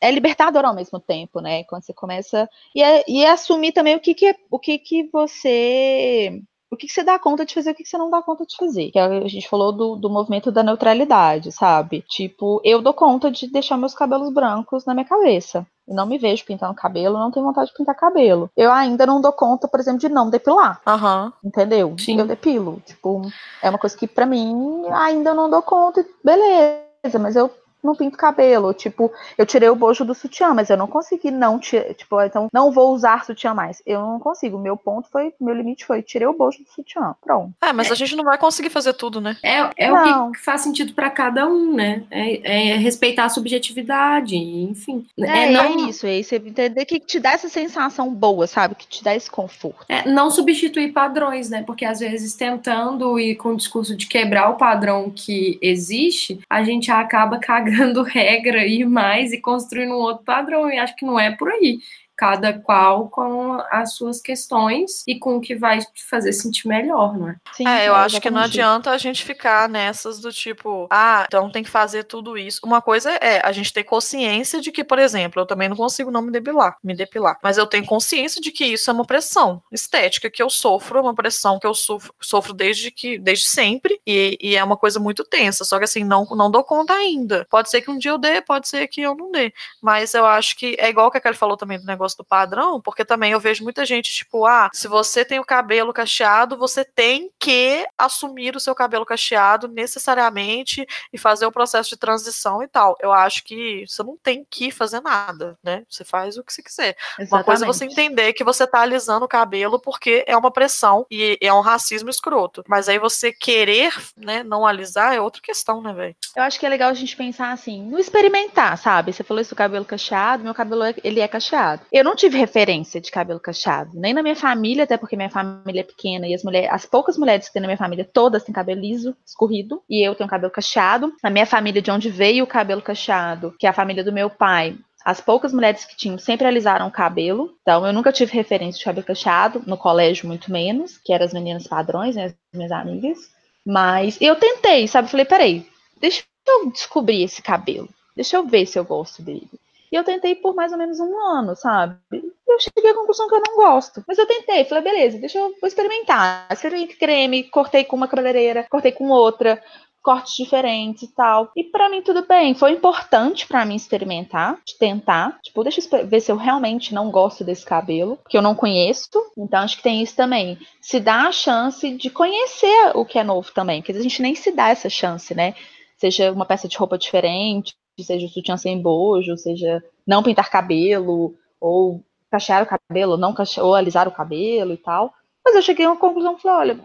é 0.00 0.10
libertador 0.10 0.64
ao 0.64 0.74
mesmo 0.74 1.00
tempo, 1.00 1.40
né? 1.40 1.64
Quando 1.64 1.82
você 1.84 1.92
começa. 1.92 2.48
E, 2.74 2.82
é, 2.82 3.04
e 3.08 3.24
é 3.24 3.30
assumir 3.30 3.72
também 3.72 3.96
o 3.96 4.00
que, 4.00 4.14
que, 4.14 4.26
é- 4.26 4.36
o 4.50 4.58
que, 4.58 4.78
que 4.78 5.08
você. 5.12 6.40
O 6.70 6.76
que, 6.76 6.86
que 6.86 6.92
você 6.92 7.02
dá 7.02 7.18
conta 7.18 7.46
de 7.46 7.54
fazer, 7.54 7.70
o 7.70 7.74
que, 7.74 7.82
que 7.82 7.88
você 7.88 7.96
não 7.96 8.10
dá 8.10 8.20
conta 8.20 8.44
de 8.44 8.54
fazer. 8.54 8.90
Que 8.90 8.98
é 8.98 9.02
a 9.02 9.26
gente 9.28 9.48
falou 9.48 9.72
do, 9.72 9.96
do 9.96 10.10
movimento 10.10 10.52
da 10.52 10.62
neutralidade, 10.62 11.50
sabe? 11.50 12.04
Tipo, 12.06 12.60
eu 12.62 12.82
dou 12.82 12.92
conta 12.92 13.30
de 13.30 13.50
deixar 13.50 13.78
meus 13.78 13.94
cabelos 13.94 14.30
brancos 14.32 14.84
na 14.84 14.92
minha 14.92 15.06
cabeça. 15.06 15.66
Eu 15.86 15.94
não 15.94 16.04
me 16.04 16.18
vejo 16.18 16.44
pintando 16.44 16.74
cabelo, 16.74 17.18
não 17.18 17.30
tenho 17.30 17.46
vontade 17.46 17.70
de 17.70 17.76
pintar 17.76 17.94
cabelo. 17.94 18.50
Eu 18.54 18.70
ainda 18.70 19.06
não 19.06 19.18
dou 19.18 19.32
conta, 19.32 19.66
por 19.66 19.80
exemplo, 19.80 20.00
de 20.00 20.10
não 20.10 20.28
depilar. 20.28 20.82
Aham. 20.86 21.32
Entendeu? 21.42 21.96
Sim. 21.98 22.20
Eu 22.20 22.26
depilo. 22.26 22.82
Tipo, 22.84 23.22
é 23.62 23.70
uma 23.70 23.78
coisa 23.78 23.96
que 23.96 24.06
pra 24.06 24.26
mim 24.26 24.82
ainda 24.92 25.32
não 25.32 25.48
dou 25.48 25.62
conta. 25.62 26.04
Beleza, 26.22 27.18
mas 27.18 27.34
eu 27.34 27.50
não 27.82 27.94
pinto 27.94 28.16
cabelo. 28.16 28.72
Tipo, 28.74 29.12
eu 29.36 29.46
tirei 29.46 29.68
o 29.68 29.76
bojo 29.76 30.04
do 30.04 30.14
sutiã, 30.14 30.52
mas 30.54 30.70
eu 30.70 30.76
não 30.76 30.86
consegui 30.86 31.30
não 31.30 31.58
tirar. 31.58 31.94
Tipo, 31.94 32.20
então 32.22 32.48
não 32.52 32.70
vou 32.70 32.92
usar 32.92 33.24
sutiã 33.24 33.54
mais. 33.54 33.82
Eu 33.86 34.00
não 34.00 34.18
consigo. 34.18 34.58
Meu 34.58 34.76
ponto 34.76 35.08
foi, 35.10 35.32
meu 35.40 35.54
limite 35.54 35.84
foi, 35.84 36.02
tirei 36.02 36.26
o 36.26 36.32
bojo 36.32 36.58
do 36.58 36.70
sutiã. 36.70 37.14
Pronto. 37.22 37.52
É, 37.62 37.72
mas 37.72 37.90
a 37.90 37.94
gente 37.94 38.16
não 38.16 38.24
vai 38.24 38.38
conseguir 38.38 38.70
fazer 38.70 38.92
tudo, 38.94 39.20
né? 39.20 39.36
É, 39.42 39.70
é 39.76 39.90
Não. 39.90 40.28
o 40.28 40.32
que 40.32 40.38
faz 40.38 40.62
sentido 40.62 40.92
para 40.92 41.10
cada 41.10 41.46
um, 41.46 41.74
né? 41.74 42.04
É, 42.10 42.72
é 42.72 42.76
respeitar 42.76 43.24
a 43.24 43.28
subjetividade, 43.28 44.36
enfim. 44.36 45.06
É, 45.18 45.44
É, 45.44 45.50
não, 45.50 45.86
é 45.86 45.90
isso. 45.90 46.06
É 46.06 46.18
isso. 46.18 46.34
Entender 46.34 46.84
que 46.84 46.98
te 46.98 47.20
dá 47.20 47.32
essa 47.32 47.48
sensação 47.48 48.12
boa, 48.12 48.46
sabe? 48.46 48.74
Que 48.74 48.86
te 48.86 49.04
dá 49.04 49.14
esse 49.14 49.30
conforto. 49.30 49.84
é 49.88 50.08
não 50.08 50.30
substituir 50.30 50.92
padrões, 50.92 51.50
né? 51.50 51.62
Porque 51.62 51.84
às 51.84 52.00
vezes 52.00 52.34
tentando 52.34 53.18
ir 53.18 53.36
com 53.36 53.50
o 53.50 53.56
discurso 53.56 53.96
de 53.96 54.06
quebrar 54.06 54.50
o 54.50 54.56
padrão 54.56 55.10
que 55.14 55.58
existe, 55.62 56.40
a 56.48 56.62
gente 56.62 56.90
acaba 56.90 57.38
cagando 57.38 57.67
regra 58.02 58.66
e 58.66 58.84
mais 58.84 59.32
e 59.32 59.40
construindo 59.40 59.92
um 59.92 59.98
outro 59.98 60.24
padrão. 60.24 60.70
E 60.70 60.78
acho 60.78 60.96
que 60.96 61.06
não 61.06 61.18
é 61.18 61.34
por 61.34 61.48
aí. 61.50 61.80
Cada 62.18 62.52
qual 62.58 63.08
com 63.08 63.62
as 63.70 63.94
suas 63.94 64.20
questões 64.20 65.04
e 65.06 65.18
com 65.20 65.36
o 65.36 65.40
que 65.40 65.54
vai 65.54 65.78
te 65.78 66.04
fazer 66.04 66.32
sentir 66.32 66.66
melhor, 66.66 67.16
não 67.16 67.28
é? 67.28 67.36
Sim, 67.52 67.66
É, 67.68 67.86
eu 67.86 67.94
acho 67.94 68.20
que 68.20 68.28
não 68.28 68.40
adianta 68.40 68.90
a 68.90 68.98
gente 68.98 69.24
ficar 69.24 69.68
nessas 69.68 70.18
do 70.18 70.32
tipo, 70.32 70.88
ah, 70.90 71.24
então 71.28 71.48
tem 71.48 71.62
que 71.62 71.70
fazer 71.70 72.04
tudo 72.04 72.36
isso. 72.36 72.60
Uma 72.64 72.82
coisa 72.82 73.10
é 73.12 73.40
a 73.46 73.52
gente 73.52 73.72
ter 73.72 73.84
consciência 73.84 74.60
de 74.60 74.72
que, 74.72 74.82
por 74.82 74.98
exemplo, 74.98 75.40
eu 75.40 75.46
também 75.46 75.68
não 75.68 75.76
consigo 75.76 76.10
não 76.10 76.20
me 76.20 76.32
depilar, 76.32 76.76
me 76.82 76.92
depilar, 76.94 77.38
mas 77.40 77.56
eu 77.56 77.66
tenho 77.66 77.86
consciência 77.86 78.40
de 78.40 78.50
que 78.50 78.64
isso 78.64 78.90
é 78.90 78.92
uma 78.92 79.04
pressão 79.06 79.62
estética 79.70 80.28
que 80.28 80.42
eu 80.42 80.50
sofro, 80.50 80.98
é 80.98 81.02
uma 81.02 81.14
pressão 81.14 81.58
que 81.60 81.66
eu 81.66 81.74
sofro, 81.74 82.12
sofro 82.20 82.52
desde 82.52 82.90
que 82.90 83.16
desde 83.16 83.46
sempre 83.46 84.00
e, 84.04 84.36
e 84.40 84.56
é 84.56 84.64
uma 84.64 84.76
coisa 84.76 84.98
muito 84.98 85.22
tensa. 85.24 85.64
Só 85.64 85.78
que 85.78 85.84
assim 85.84 86.02
não 86.02 86.24
não 86.30 86.50
dou 86.50 86.64
conta 86.64 86.92
ainda. 86.94 87.46
Pode 87.48 87.70
ser 87.70 87.80
que 87.80 87.90
um 87.90 87.98
dia 87.98 88.10
eu 88.10 88.18
dê, 88.18 88.40
pode 88.42 88.68
ser 88.68 88.88
que 88.88 89.00
eu 89.00 89.14
não 89.14 89.30
dê, 89.30 89.52
mas 89.80 90.14
eu 90.14 90.26
acho 90.26 90.56
que 90.56 90.76
é 90.80 90.88
igual 90.88 91.10
que 91.10 91.18
a 91.18 91.20
Kelly 91.20 91.36
falou 91.36 91.56
também 91.56 91.78
do 91.78 91.86
negócio 91.86 92.07
do 92.16 92.24
padrão, 92.24 92.80
porque 92.80 93.04
também 93.04 93.32
eu 93.32 93.40
vejo 93.40 93.62
muita 93.64 93.84
gente 93.84 94.12
tipo, 94.12 94.46
ah, 94.46 94.70
se 94.72 94.88
você 94.88 95.24
tem 95.24 95.38
o 95.38 95.44
cabelo 95.44 95.92
cacheado, 95.92 96.56
você 96.56 96.84
tem 96.84 97.30
que 97.38 97.86
assumir 97.96 98.56
o 98.56 98.60
seu 98.60 98.74
cabelo 98.74 99.04
cacheado 99.04 99.68
necessariamente 99.68 100.86
e 101.12 101.18
fazer 101.18 101.46
o 101.46 101.52
processo 101.52 101.90
de 101.90 101.96
transição 101.96 102.62
e 102.62 102.68
tal. 102.68 102.96
Eu 103.00 103.12
acho 103.12 103.44
que 103.44 103.84
você 103.86 104.02
não 104.02 104.16
tem 104.16 104.46
que 104.48 104.70
fazer 104.70 105.00
nada, 105.00 105.58
né? 105.62 105.84
Você 105.88 106.04
faz 106.04 106.36
o 106.36 106.42
que 106.44 106.52
você 106.52 106.62
quiser. 106.62 106.96
Uma 107.30 107.44
coisa 107.44 107.64
é 107.64 107.66
você 107.66 107.84
Exatamente. 107.84 107.92
entender 108.12 108.32
que 108.32 108.44
você 108.44 108.66
tá 108.66 108.80
alisando 108.80 109.24
o 109.24 109.28
cabelo 109.28 109.78
porque 109.78 110.24
é 110.26 110.36
uma 110.36 110.50
pressão 110.50 111.06
e 111.10 111.38
é 111.40 111.52
um 111.52 111.60
racismo 111.60 112.08
escroto. 112.10 112.64
Mas 112.68 112.88
aí 112.88 112.98
você 112.98 113.32
querer, 113.32 113.92
né, 114.16 114.42
não 114.42 114.66
alisar 114.66 115.14
é 115.14 115.20
outra 115.20 115.42
questão, 115.42 115.80
né, 115.82 115.92
velho? 115.92 116.16
Eu 116.36 116.42
acho 116.42 116.58
que 116.58 116.66
é 116.66 116.68
legal 116.68 116.90
a 116.90 116.94
gente 116.94 117.16
pensar 117.16 117.52
assim, 117.52 117.82
no 117.82 117.98
experimentar, 117.98 118.76
sabe? 118.78 119.12
Você 119.12 119.22
falou 119.24 119.40
isso 119.40 119.50
do 119.50 119.56
cabelo 119.56 119.84
cacheado, 119.84 120.42
meu 120.42 120.54
cabelo 120.54 120.84
é- 120.84 120.94
ele 121.04 121.20
é 121.20 121.28
cacheado. 121.28 121.82
Eu 121.98 122.04
não 122.04 122.14
tive 122.14 122.38
referência 122.38 123.00
de 123.00 123.10
cabelo 123.10 123.40
cacheado, 123.40 123.90
nem 123.98 124.14
na 124.14 124.22
minha 124.22 124.36
família, 124.36 124.84
até 124.84 124.96
porque 124.96 125.16
minha 125.16 125.28
família 125.28 125.80
é 125.80 125.82
pequena 125.82 126.28
e 126.28 126.34
as 126.34 126.44
mulheres, 126.44 126.70
as 126.70 126.86
poucas 126.86 127.18
mulheres 127.18 127.48
que 127.48 127.52
tem 127.52 127.60
na 127.60 127.66
minha 127.66 127.76
família, 127.76 128.08
todas 128.12 128.44
têm 128.44 128.54
cabelo 128.54 128.80
liso, 128.80 129.16
escorrido, 129.26 129.82
e 129.90 130.06
eu 130.06 130.14
tenho 130.14 130.30
cabelo 130.30 130.52
cacheado. 130.52 131.12
Na 131.20 131.28
minha 131.28 131.44
família, 131.44 131.82
de 131.82 131.90
onde 131.90 132.08
veio 132.08 132.44
o 132.44 132.46
cabelo 132.46 132.80
cacheado, 132.80 133.52
que 133.58 133.66
é 133.66 133.70
a 133.70 133.72
família 133.72 134.04
do 134.04 134.12
meu 134.12 134.30
pai, 134.30 134.78
as 135.04 135.20
poucas 135.20 135.52
mulheres 135.52 135.84
que 135.84 135.96
tinham 135.96 136.18
sempre 136.18 136.46
alisaram 136.46 136.86
o 136.86 136.92
cabelo. 136.92 137.50
Então, 137.62 137.84
eu 137.84 137.92
nunca 137.92 138.12
tive 138.12 138.32
referência 138.32 138.78
de 138.78 138.84
cabelo 138.84 139.04
cacheado, 139.04 139.60
no 139.66 139.76
colégio 139.76 140.28
muito 140.28 140.52
menos, 140.52 140.98
que 140.98 141.12
eram 141.12 141.26
as 141.26 141.32
meninas 141.32 141.66
padrões, 141.66 142.14
né, 142.14 142.26
as 142.26 142.34
minhas 142.54 142.70
amigas. 142.70 143.18
Mas 143.66 144.16
eu 144.20 144.36
tentei, 144.36 144.86
sabe? 144.86 145.10
Falei, 145.10 145.26
peraí, 145.26 145.66
deixa 146.00 146.22
eu 146.46 146.70
descobrir 146.70 147.24
esse 147.24 147.42
cabelo. 147.42 147.88
Deixa 148.14 148.36
eu 148.36 148.46
ver 148.46 148.66
se 148.66 148.78
eu 148.78 148.84
gosto 148.84 149.20
dele. 149.20 149.50
E 149.90 149.96
eu 149.96 150.04
tentei 150.04 150.34
por 150.34 150.54
mais 150.54 150.72
ou 150.72 150.78
menos 150.78 151.00
um 151.00 151.18
ano, 151.18 151.56
sabe? 151.56 151.96
Eu 152.12 152.60
cheguei 152.60 152.90
à 152.90 152.94
conclusão 152.94 153.28
que 153.28 153.34
eu 153.34 153.42
não 153.46 153.56
gosto. 153.56 154.02
Mas 154.06 154.18
eu 154.18 154.26
tentei, 154.26 154.64
falei, 154.64 154.84
beleza, 154.84 155.18
deixa 155.18 155.38
eu 155.38 155.54
vou 155.60 155.68
experimentar. 155.68 156.46
Experimentei 156.50 156.96
creme, 156.96 157.44
cortei 157.44 157.84
com 157.84 157.96
uma 157.96 158.08
cabeleireira, 158.08 158.66
cortei 158.70 158.92
com 158.92 159.08
outra, 159.08 159.62
cortes 160.02 160.36
diferentes 160.36 161.02
e 161.02 161.14
tal. 161.14 161.50
E 161.54 161.64
pra 161.64 161.88
mim 161.88 162.00
tudo 162.00 162.26
bem. 162.26 162.54
Foi 162.54 162.72
importante 162.72 163.46
pra 163.46 163.64
mim 163.64 163.76
experimentar, 163.76 164.58
tentar. 164.78 165.38
Tipo, 165.42 165.62
deixa 165.62 165.80
eu 165.80 166.06
ver 166.06 166.20
se 166.20 166.32
eu 166.32 166.36
realmente 166.36 166.94
não 166.94 167.10
gosto 167.10 167.44
desse 167.44 167.64
cabelo, 167.64 168.18
que 168.28 168.36
eu 168.36 168.42
não 168.42 168.54
conheço. 168.54 169.10
Então 169.36 169.60
acho 169.60 169.76
que 169.76 169.82
tem 169.82 170.02
isso 170.02 170.16
também. 170.16 170.58
Se 170.80 170.98
dá 170.98 171.28
a 171.28 171.32
chance 171.32 171.90
de 171.90 172.08
conhecer 172.10 172.92
o 172.94 173.04
que 173.04 173.18
é 173.18 173.24
novo 173.24 173.52
também, 173.52 173.82
porque 173.82 173.92
a 173.92 174.02
gente 174.02 174.22
nem 174.22 174.34
se 174.34 174.50
dá 174.50 174.70
essa 174.70 174.88
chance, 174.88 175.34
né? 175.34 175.54
Seja 175.98 176.32
uma 176.32 176.46
peça 176.46 176.68
de 176.68 176.78
roupa 176.78 176.96
diferente, 176.96 177.74
seja 178.04 178.26
o 178.26 178.28
sutiã 178.28 178.56
sem 178.56 178.80
bojo, 178.80 179.36
seja 179.36 179.82
não 180.06 180.22
pintar 180.22 180.50
cabelo, 180.50 181.34
ou 181.60 182.02
cachear 182.30 182.62
o 182.62 182.66
cabelo, 182.66 183.16
não 183.16 183.34
ou 183.58 183.74
alisar 183.74 184.08
o 184.08 184.12
cabelo 184.12 184.72
e 184.72 184.76
tal. 184.76 185.12
Mas 185.44 185.54
eu 185.54 185.62
cheguei 185.62 185.86
a 185.86 185.90
uma 185.90 185.96
conclusão 185.96 186.38
falei, 186.38 186.72
olha, 186.72 186.80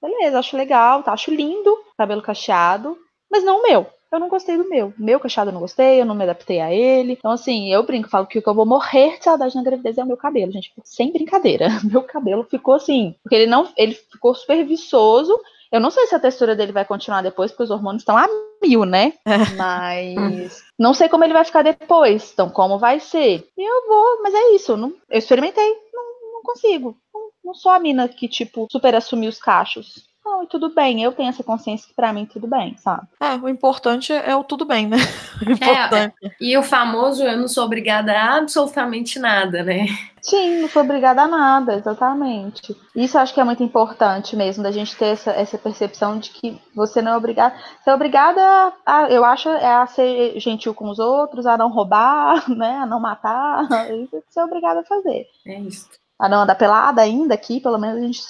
beleza, 0.00 0.38
acho 0.38 0.56
legal, 0.56 1.02
tá, 1.02 1.12
acho 1.12 1.32
lindo 1.32 1.76
cabelo 1.96 2.22
cacheado, 2.22 2.96
mas 3.30 3.44
não 3.44 3.60
o 3.60 3.62
meu. 3.62 3.86
Eu 4.10 4.18
não 4.18 4.28
gostei 4.28 4.56
do 4.56 4.68
meu. 4.68 4.94
Meu 4.96 5.20
cacheado 5.20 5.50
eu 5.50 5.52
não 5.52 5.60
gostei, 5.60 6.00
eu 6.00 6.06
não 6.06 6.14
me 6.14 6.22
adaptei 6.22 6.60
a 6.60 6.72
ele. 6.72 7.12
Então, 7.12 7.30
assim, 7.30 7.70
eu 7.70 7.82
brinco, 7.82 8.08
falo 8.08 8.26
que 8.26 8.38
o 8.38 8.42
que 8.42 8.48
eu 8.48 8.54
vou 8.54 8.64
morrer 8.64 9.18
de 9.18 9.24
saudade 9.24 9.54
na 9.54 9.62
gravidez 9.62 9.98
é 9.98 10.02
o 10.02 10.06
meu 10.06 10.16
cabelo, 10.16 10.50
gente. 10.50 10.72
Sem 10.82 11.12
brincadeira. 11.12 11.68
Meu 11.84 12.02
cabelo 12.02 12.42
ficou 12.44 12.74
assim. 12.74 13.14
Porque 13.22 13.34
ele 13.34 13.46
não. 13.46 13.68
Ele 13.76 13.92
ficou 13.92 14.34
super 14.34 14.64
viçoso. 14.64 15.38
Eu 15.70 15.80
não 15.80 15.90
sei 15.90 16.06
se 16.06 16.14
a 16.14 16.20
textura 16.20 16.56
dele 16.56 16.72
vai 16.72 16.84
continuar 16.84 17.22
depois, 17.22 17.50
porque 17.50 17.64
os 17.64 17.70
hormônios 17.70 18.02
estão 18.02 18.16
a 18.16 18.26
mil, 18.62 18.84
né? 18.84 19.12
Mas 19.56 20.64
não 20.78 20.94
sei 20.94 21.08
como 21.08 21.24
ele 21.24 21.34
vai 21.34 21.44
ficar 21.44 21.62
depois. 21.62 22.30
Então, 22.32 22.48
como 22.48 22.78
vai 22.78 23.00
ser? 23.00 23.46
Eu 23.56 23.86
vou, 23.86 24.22
mas 24.22 24.34
é 24.34 24.50
isso. 24.54 24.72
eu 24.72 24.76
Não, 24.76 24.88
eu 25.10 25.18
experimentei, 25.18 25.68
não, 25.92 26.32
não 26.34 26.42
consigo. 26.42 26.96
Não, 27.12 27.30
não 27.44 27.54
sou 27.54 27.70
a 27.70 27.78
mina 27.78 28.08
que, 28.08 28.28
tipo, 28.28 28.66
super 28.70 28.94
assumiu 28.94 29.28
os 29.28 29.38
cachos. 29.38 30.07
Não, 30.38 30.44
e 30.44 30.46
tudo 30.46 30.72
bem, 30.72 31.02
eu 31.02 31.12
tenho 31.12 31.28
essa 31.28 31.42
consciência 31.42 31.88
que 31.88 31.94
pra 31.94 32.12
mim 32.12 32.24
tudo 32.24 32.46
bem, 32.46 32.76
sabe? 32.78 33.06
É, 33.20 33.34
o 33.34 33.48
importante 33.48 34.12
é 34.12 34.34
o 34.36 34.44
tudo 34.44 34.64
bem, 34.64 34.86
né? 34.86 34.96
O 35.38 35.50
É, 35.50 35.54
importante. 35.54 36.36
E 36.40 36.56
o 36.56 36.62
famoso 36.62 37.22
eu 37.22 37.36
não 37.36 37.48
sou 37.48 37.64
obrigada 37.64 38.12
a 38.12 38.36
absolutamente 38.36 39.18
nada, 39.18 39.62
né? 39.62 39.86
Sim, 40.20 40.62
não 40.62 40.68
sou 40.68 40.82
obrigada 40.82 41.22
a 41.22 41.28
nada, 41.28 41.74
exatamente. 41.74 42.76
Isso 42.94 43.16
eu 43.16 43.20
acho 43.20 43.32
que 43.32 43.40
é 43.40 43.44
muito 43.44 43.62
importante 43.62 44.34
mesmo, 44.34 44.62
da 44.62 44.72
gente 44.72 44.96
ter 44.96 45.06
essa, 45.06 45.30
essa 45.30 45.56
percepção 45.56 46.18
de 46.18 46.30
que 46.30 46.60
você 46.74 47.00
não 47.00 47.12
é 47.12 47.16
obrigada. 47.16 47.54
Você 47.80 47.90
é 47.90 47.94
obrigada, 47.94 48.72
a, 48.84 49.08
eu 49.10 49.24
acho, 49.24 49.48
é 49.48 49.74
a 49.74 49.86
ser 49.86 50.38
gentil 50.40 50.74
com 50.74 50.90
os 50.90 50.98
outros, 50.98 51.46
a 51.46 51.56
não 51.56 51.70
roubar, 51.70 52.48
né? 52.50 52.78
A 52.78 52.86
não 52.86 53.00
matar. 53.00 53.62
Isso 54.02 54.16
é 54.16 54.20
que 54.20 54.26
você 54.28 54.40
é 54.40 54.44
obrigada 54.44 54.80
a 54.80 54.84
fazer. 54.84 55.26
É 55.46 55.60
isso. 55.60 55.88
A 56.18 56.28
não 56.28 56.40
andar 56.40 56.56
pelada 56.56 57.00
ainda 57.00 57.34
aqui, 57.34 57.60
pelo 57.60 57.78
menos 57.78 57.96
a 57.96 58.00
gente 58.00 58.20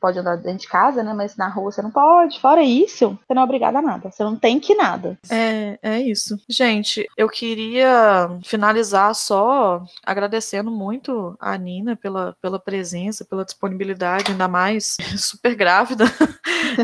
pode 0.00 0.18
andar 0.18 0.36
dentro 0.36 0.58
de 0.58 0.68
casa, 0.68 1.02
né? 1.02 1.14
Mas 1.14 1.36
na 1.36 1.48
rua 1.48 1.72
você 1.72 1.80
não 1.80 1.90
pode. 1.90 2.38
Fora 2.38 2.62
isso, 2.62 3.18
você 3.26 3.34
não 3.34 3.42
é 3.42 3.44
obrigada 3.44 3.78
a 3.78 3.82
nada. 3.82 4.10
Você 4.10 4.22
não 4.22 4.36
tem 4.36 4.60
que 4.60 4.74
nada. 4.74 5.18
É, 5.30 5.78
é 5.82 6.00
isso. 6.00 6.38
Gente, 6.48 7.08
eu 7.16 7.28
queria 7.28 8.30
finalizar 8.44 9.14
só 9.14 9.82
agradecendo 10.04 10.70
muito 10.70 11.36
a 11.40 11.56
Nina 11.56 11.96
pela, 11.96 12.36
pela 12.42 12.58
presença, 12.58 13.24
pela 13.24 13.44
disponibilidade, 13.44 14.32
ainda 14.32 14.46
mais 14.46 14.96
super 15.16 15.54
grávida, 15.54 16.04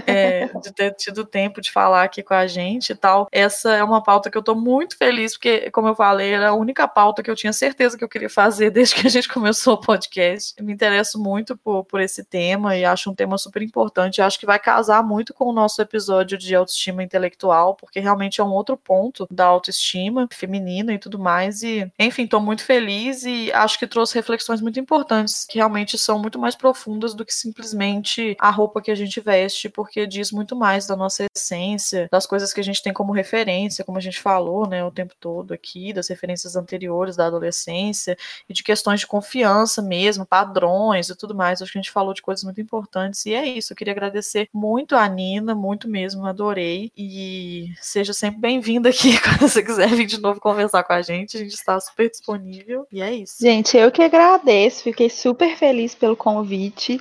é, 0.07 0.47
de 0.63 0.73
ter 0.73 0.95
tido 0.95 1.25
tempo 1.25 1.61
de 1.61 1.71
falar 1.71 2.03
aqui 2.03 2.23
com 2.23 2.35
a 2.35 2.47
gente 2.47 2.91
e 2.91 2.95
tal. 2.95 3.29
Essa 3.31 3.75
é 3.75 3.85
uma 3.85 4.03
pauta 4.03 4.31
que 4.31 4.37
eu 4.37 4.43
tô 4.43 4.55
muito 4.55 4.97
feliz, 4.97 5.33
porque, 5.33 5.71
como 5.71 5.89
eu 5.89 5.95
falei, 5.95 6.33
era 6.33 6.49
a 6.49 6.55
única 6.55 6.87
pauta 6.87 7.23
que 7.23 7.31
eu 7.31 7.37
tinha 7.37 7.53
certeza 7.53 7.97
que 7.97 8.05
eu 8.05 8.09
queria 8.09 8.31
fazer 8.31 8.71
desde 8.73 8.95
que 8.95 9.07
a 9.07 9.11
gente 9.11 9.29
começou 9.29 9.75
o 9.75 9.81
podcast. 9.81 10.55
Me 10.63 10.73
interesso 10.73 11.19
muito 11.19 11.57
por, 11.57 11.85
por 11.85 12.01
esse 12.01 12.25
tema 12.25 12.77
e 12.77 12.85
acho 12.85 13.11
um 13.11 13.15
tema 13.15 13.39
super 13.39 13.63
importante. 13.63 14.23
Acho 14.23 14.39
que 14.39 14.47
vai 14.47 14.59
casar 14.59 15.03
muito 15.03 15.33
com 15.33 15.47
o 15.47 15.53
nosso 15.53 15.81
episódio 15.81 16.37
de 16.39 16.55
autoestima 16.55 17.03
intelectual, 17.03 17.75
porque 17.75 18.01
realmente 18.01 18.41
é 18.41 18.45
um 18.45 18.53
outro 18.53 18.77
ponto 18.77 19.27
da 19.31 19.45
autoestima 19.45 20.29
feminina 20.33 20.93
e 20.93 20.99
tudo 20.99 21.19
mais. 21.19 21.63
E, 21.63 21.91
enfim, 21.99 22.25
estou 22.25 22.41
muito 22.41 22.65
feliz 22.65 23.25
e 23.25 23.53
acho 23.53 23.79
que 23.79 23.87
trouxe 23.87 24.15
reflexões 24.15 24.61
muito 24.61 24.81
importantes, 24.81 25.45
que 25.49 25.59
realmente 25.59 25.99
são 25.99 26.19
muito 26.19 26.39
mais 26.39 26.55
profundas 26.55 27.15
do 27.15 27.25
que 27.25 27.35
simplesmente 27.35 28.37
a 28.39 28.51
roupa 28.51 28.81
que 28.81 28.91
a 28.91 28.95
gente 28.95 29.21
veste, 29.21 29.69
porque 29.69 29.86
diz 30.07 30.33
muito 30.33 30.57
mais 30.57 30.87
da 30.87 30.97
nossa 30.97 31.27
essência, 31.35 32.09
das 32.11 32.27
coisas 32.27 32.53
que 32.53 32.61
a 32.61 32.65
gente 32.65 32.83
tem 32.83 32.93
como 32.93 33.13
referência, 33.13 33.85
como 33.85 33.99
a 33.99 34.01
gente 34.01 34.21
falou, 34.21 34.67
né, 34.67 34.85
o 34.85 34.91
tempo 34.91 35.15
todo 35.19 35.53
aqui, 35.53 35.93
das 35.93 36.09
referências 36.09 36.57
anteriores 36.57 37.17
da 37.17 37.27
adolescência 37.27 38.17
e 38.49 38.53
de 38.53 38.63
questões 38.63 39.01
de 39.01 39.07
confiança 39.07 39.83
mesmo, 39.83 40.27
padrões 40.27 41.09
e 41.09 41.17
tudo 41.17 41.35
mais. 41.35 41.61
Acho 41.61 41.73
que 41.73 41.79
a 41.79 41.83
gente 41.83 41.91
falou 41.91 42.15
de 42.15 42.23
coisas 42.23 42.45
muito 42.45 42.61
importantes 42.61 43.25
e 43.27 43.35
é 43.35 43.47
isso. 43.47 43.73
Eu 43.73 43.77
queria 43.77 43.93
agradecer 43.93 44.49
muito 44.53 44.97
a 44.97 45.07
Nina, 45.09 45.55
muito 45.55 45.89
mesmo, 45.89 46.27
adorei 46.27 46.91
e 46.97 47.69
seja 47.81 48.13
sempre 48.13 48.41
bem-vinda 48.41 48.89
aqui 48.89 49.19
quando 49.23 49.49
você 49.49 49.63
quiser 49.63 49.89
vir 49.89 50.07
de 50.07 50.21
novo 50.21 50.41
conversar 50.41 50.83
com 50.85 50.93
a 50.93 51.03
gente. 51.03 51.37
A 51.37 51.41
gente 51.41 51.55
está 51.55 51.79
super 51.81 52.11
disponível 52.11 52.87
e 52.91 53.03
é 53.03 53.15
isso. 53.15 53.37
Gente, 53.41 53.77
eu 53.77 53.91
que 53.91 54.03
agradeço, 54.03 54.83
fiquei 54.83 55.11
super 55.11 55.57
feliz 55.57 55.95
pelo 55.95 56.17
convite. 56.17 57.01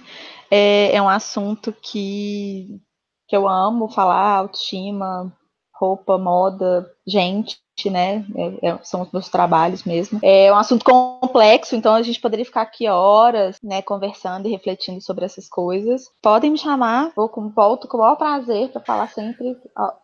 É, 0.50 0.96
é 0.96 1.02
um 1.02 1.10
assunto 1.10 1.74
que, 1.74 2.80
que 3.28 3.36
eu 3.36 3.48
amo 3.48 3.90
falar, 3.90 4.38
autoestima, 4.38 5.32
roupa, 5.74 6.18
moda, 6.18 6.90
gente, 7.06 7.60
né? 7.86 8.26
É, 8.36 8.70
é, 8.70 8.80
são 8.84 9.02
os 9.02 9.12
meus 9.12 9.28
trabalhos 9.30 9.84
mesmo. 9.84 10.20
É 10.24 10.52
um 10.52 10.56
assunto 10.56 10.86
complexo, 10.86 11.76
então 11.76 11.94
a 11.94 12.02
gente 12.02 12.22
poderia 12.22 12.46
ficar 12.46 12.62
aqui 12.62 12.88
horas, 12.88 13.58
né, 13.62 13.82
conversando 13.82 14.48
e 14.48 14.52
refletindo 14.52 15.02
sobre 15.02 15.26
essas 15.26 15.50
coisas. 15.50 16.10
Podem 16.22 16.52
me 16.52 16.58
chamar, 16.58 17.12
vou 17.16 17.28
com, 17.28 17.50
volto 17.50 17.88
com 17.88 17.98
o 17.98 18.00
maior 18.00 18.16
prazer 18.16 18.70
para 18.70 18.82
falar 18.82 19.10
sempre 19.10 19.58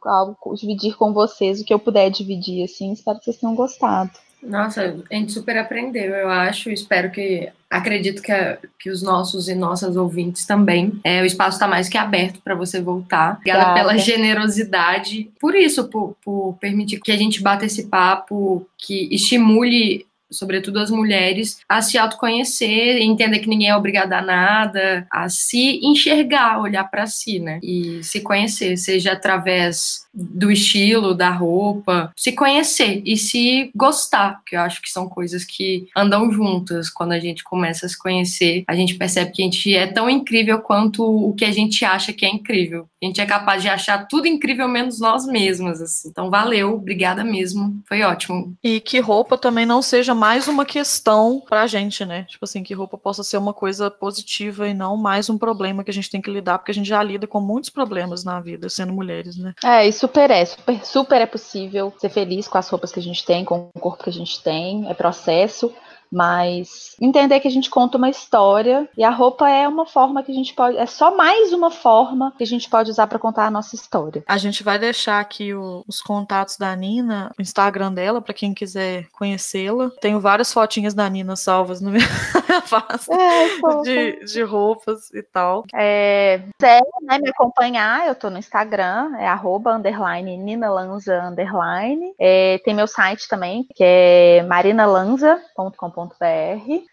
algo, 0.03 0.37
dividir 0.55 0.97
com 0.97 1.13
vocês 1.13 1.61
o 1.61 1.65
que 1.65 1.73
eu 1.73 1.79
puder 1.79 2.09
dividir, 2.09 2.65
assim. 2.65 2.91
Espero 2.91 3.19
que 3.19 3.25
vocês 3.25 3.37
tenham 3.37 3.55
gostado. 3.55 4.11
Nossa, 4.43 4.95
a 5.09 5.15
gente 5.15 5.31
super 5.31 5.57
aprendeu, 5.57 6.13
eu 6.13 6.29
acho. 6.29 6.69
Espero 6.69 7.11
que. 7.11 7.49
Acredito 7.69 8.21
que, 8.21 8.31
a, 8.31 8.57
que 8.77 8.89
os 8.89 9.01
nossos 9.01 9.47
e 9.47 9.55
nossas 9.55 9.95
ouvintes 9.95 10.45
também. 10.45 10.99
É, 11.03 11.21
o 11.21 11.25
espaço 11.25 11.55
está 11.55 11.67
mais 11.67 11.87
que 11.87 11.97
aberto 11.97 12.41
para 12.41 12.53
você 12.53 12.81
voltar. 12.81 13.37
Obrigada 13.37 13.69
Obrigada. 13.69 13.89
pela 13.89 13.97
generosidade. 13.97 15.31
Por 15.39 15.55
isso, 15.55 15.87
por, 15.87 16.17
por 16.21 16.57
permitir 16.59 16.99
que 16.99 17.11
a 17.11 17.17
gente 17.17 17.41
bata 17.41 17.65
esse 17.65 17.87
papo, 17.87 18.67
que 18.77 19.07
estimule 19.13 20.05
sobretudo 20.31 20.79
as 20.79 20.89
mulheres, 20.89 21.59
a 21.67 21.81
se 21.81 21.97
autoconhecer, 21.97 23.01
entender 23.01 23.39
que 23.39 23.49
ninguém 23.49 23.69
é 23.69 23.75
obrigado 23.75 24.13
a 24.13 24.21
nada, 24.21 25.05
a 25.11 25.29
se 25.29 25.79
enxergar, 25.83 26.59
olhar 26.59 26.85
para 26.85 27.05
si, 27.07 27.39
né? 27.39 27.59
E 27.61 28.03
se 28.03 28.21
conhecer, 28.21 28.77
seja 28.77 29.11
através 29.13 30.05
do 30.13 30.51
estilo, 30.51 31.13
da 31.13 31.29
roupa, 31.29 32.11
se 32.15 32.31
conhecer 32.31 33.01
e 33.05 33.15
se 33.15 33.71
gostar, 33.75 34.41
que 34.45 34.55
eu 34.55 34.61
acho 34.61 34.81
que 34.81 34.89
são 34.89 35.07
coisas 35.07 35.45
que 35.45 35.87
andam 35.95 36.31
juntas. 36.31 36.89
Quando 36.89 37.13
a 37.13 37.19
gente 37.19 37.43
começa 37.43 37.85
a 37.85 37.89
se 37.89 37.97
conhecer, 37.97 38.63
a 38.67 38.75
gente 38.75 38.95
percebe 38.95 39.31
que 39.31 39.41
a 39.41 39.45
gente 39.45 39.75
é 39.75 39.87
tão 39.87 40.09
incrível 40.09 40.59
quanto 40.59 41.03
o 41.03 41.33
que 41.33 41.45
a 41.45 41.51
gente 41.51 41.85
acha 41.85 42.11
que 42.11 42.25
é 42.25 42.29
incrível. 42.29 42.87
A 43.01 43.05
gente 43.05 43.21
é 43.21 43.25
capaz 43.25 43.61
de 43.61 43.69
achar 43.69 44.07
tudo 44.07 44.27
incrível 44.27 44.67
menos 44.67 44.99
nós 44.99 45.25
mesmas, 45.25 45.81
assim. 45.81 46.09
Então, 46.09 46.29
valeu, 46.29 46.75
obrigada 46.75 47.23
mesmo. 47.23 47.81
Foi 47.87 48.01
ótimo. 48.01 48.53
E 48.63 48.79
que 48.79 48.99
roupa 48.99 49.37
também 49.37 49.65
não 49.65 49.81
seja 49.81 50.13
mais 50.21 50.47
uma 50.47 50.63
questão 50.63 51.41
pra 51.49 51.65
gente, 51.65 52.05
né? 52.05 52.27
Tipo 52.29 52.45
assim, 52.45 52.61
que 52.61 52.75
roupa 52.75 52.95
possa 52.95 53.23
ser 53.23 53.37
uma 53.37 53.55
coisa 53.55 53.89
positiva 53.89 54.67
e 54.67 54.73
não 54.73 54.95
mais 54.95 55.31
um 55.31 55.37
problema 55.37 55.83
que 55.83 55.89
a 55.89 55.93
gente 55.93 56.11
tem 56.11 56.21
que 56.21 56.29
lidar, 56.29 56.59
porque 56.59 56.69
a 56.69 56.75
gente 56.75 56.87
já 56.87 57.01
lida 57.01 57.25
com 57.25 57.41
muitos 57.41 57.71
problemas 57.71 58.23
na 58.23 58.39
vida, 58.39 58.69
sendo 58.69 58.93
mulheres, 58.93 59.35
né? 59.35 59.55
É, 59.63 59.87
e 59.87 59.91
super 59.91 60.29
é, 60.29 60.45
super, 60.45 60.85
super 60.85 61.21
é 61.21 61.25
possível 61.25 61.91
ser 61.97 62.09
feliz 62.09 62.47
com 62.47 62.59
as 62.59 62.69
roupas 62.69 62.91
que 62.91 62.99
a 62.99 63.03
gente 63.03 63.25
tem, 63.25 63.43
com 63.43 63.71
o 63.73 63.79
corpo 63.79 64.03
que 64.03 64.11
a 64.11 64.13
gente 64.13 64.43
tem, 64.43 64.87
é 64.87 64.93
processo. 64.93 65.73
Mas 66.11 66.95
entender 66.99 67.39
que 67.39 67.47
a 67.47 67.51
gente 67.51 67.69
conta 67.69 67.97
uma 67.97 68.09
história 68.09 68.89
e 68.97 69.03
a 69.03 69.09
roupa 69.09 69.49
é 69.49 69.65
uma 69.67 69.85
forma 69.85 70.21
que 70.21 70.31
a 70.31 70.35
gente 70.35 70.53
pode, 70.53 70.77
é 70.77 70.85
só 70.85 71.15
mais 71.15 71.53
uma 71.53 71.71
forma 71.71 72.33
que 72.37 72.43
a 72.43 72.47
gente 72.47 72.69
pode 72.69 72.91
usar 72.91 73.07
para 73.07 73.17
contar 73.17 73.45
a 73.45 73.51
nossa 73.51 73.75
história. 73.75 74.23
A 74.27 74.37
gente 74.37 74.61
vai 74.61 74.77
deixar 74.77 75.21
aqui 75.21 75.53
o, 75.53 75.85
os 75.87 76.01
contatos 76.01 76.57
da 76.57 76.75
Nina, 76.75 77.31
o 77.39 77.41
Instagram 77.41 77.93
dela, 77.93 78.21
para 78.21 78.33
quem 78.33 78.53
quiser 78.53 79.07
conhecê-la. 79.13 79.89
Tenho 80.01 80.19
várias 80.19 80.51
fotinhas 80.51 80.93
da 80.93 81.09
Nina 81.09 81.35
salvas 81.35 81.79
no 81.79 81.91
meu 81.91 82.01
pasta 82.69 83.13
É, 83.13 83.81
de, 83.83 84.25
de 84.25 84.43
roupas 84.43 85.13
e 85.13 85.23
tal. 85.23 85.63
É, 85.73 86.41
quiser 86.59 86.81
né, 87.03 87.19
me 87.19 87.29
acompanhar, 87.29 88.07
eu 88.07 88.15
tô 88.15 88.29
no 88.29 88.37
Instagram, 88.37 89.15
é 89.17 89.27
arroba, 89.27 89.73
underline, 89.75 90.37
ninalanza, 90.37 91.23
underline. 91.23 92.13
É, 92.19 92.59
tem 92.65 92.73
meu 92.73 92.87
site 92.87 93.29
também, 93.29 93.65
que 93.73 93.83
é 93.83 94.43
marinalanza.com.br 94.43 96.00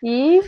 e 0.03 0.43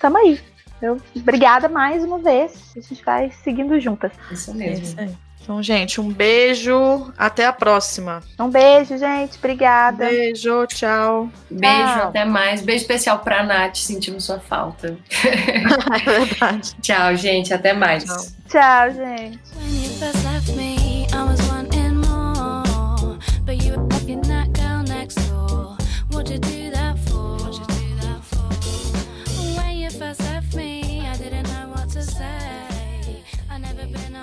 tamo 0.00 0.18
aí. 0.18 0.40
Eu, 0.80 1.00
obrigada 1.16 1.68
mais 1.68 2.04
uma 2.04 2.18
vez. 2.18 2.72
A 2.76 2.80
gente 2.80 3.04
vai 3.04 3.30
seguindo 3.42 3.78
juntas. 3.80 4.12
Isso 4.30 4.50
É 4.52 4.54
mesmo. 4.54 4.84
isso 4.84 5.00
aí. 5.00 5.10
Então, 5.42 5.62
gente, 5.62 5.98
um 6.00 6.12
beijo. 6.12 7.10
Até 7.16 7.46
a 7.46 7.52
próxima. 7.52 8.22
Um 8.38 8.50
beijo, 8.50 8.98
gente. 8.98 9.38
Obrigada. 9.38 10.04
Beijo, 10.04 10.66
tchau. 10.66 11.30
Beijo, 11.50 11.74
Tchau. 11.94 12.08
até 12.08 12.24
mais. 12.26 12.60
Beijo 12.60 12.82
especial 12.82 13.20
pra 13.20 13.42
Nath, 13.42 13.76
sentimos 13.76 14.24
sua 14.24 14.38
falta. 14.38 14.98
É 15.24 15.58
verdade. 16.04 16.76
Tchau, 16.82 17.16
gente, 17.16 17.54
até 17.54 17.72
mais. 17.72 18.04
Tchau. 18.04 18.26
Tchau, 18.50 18.90
gente. 18.92 20.77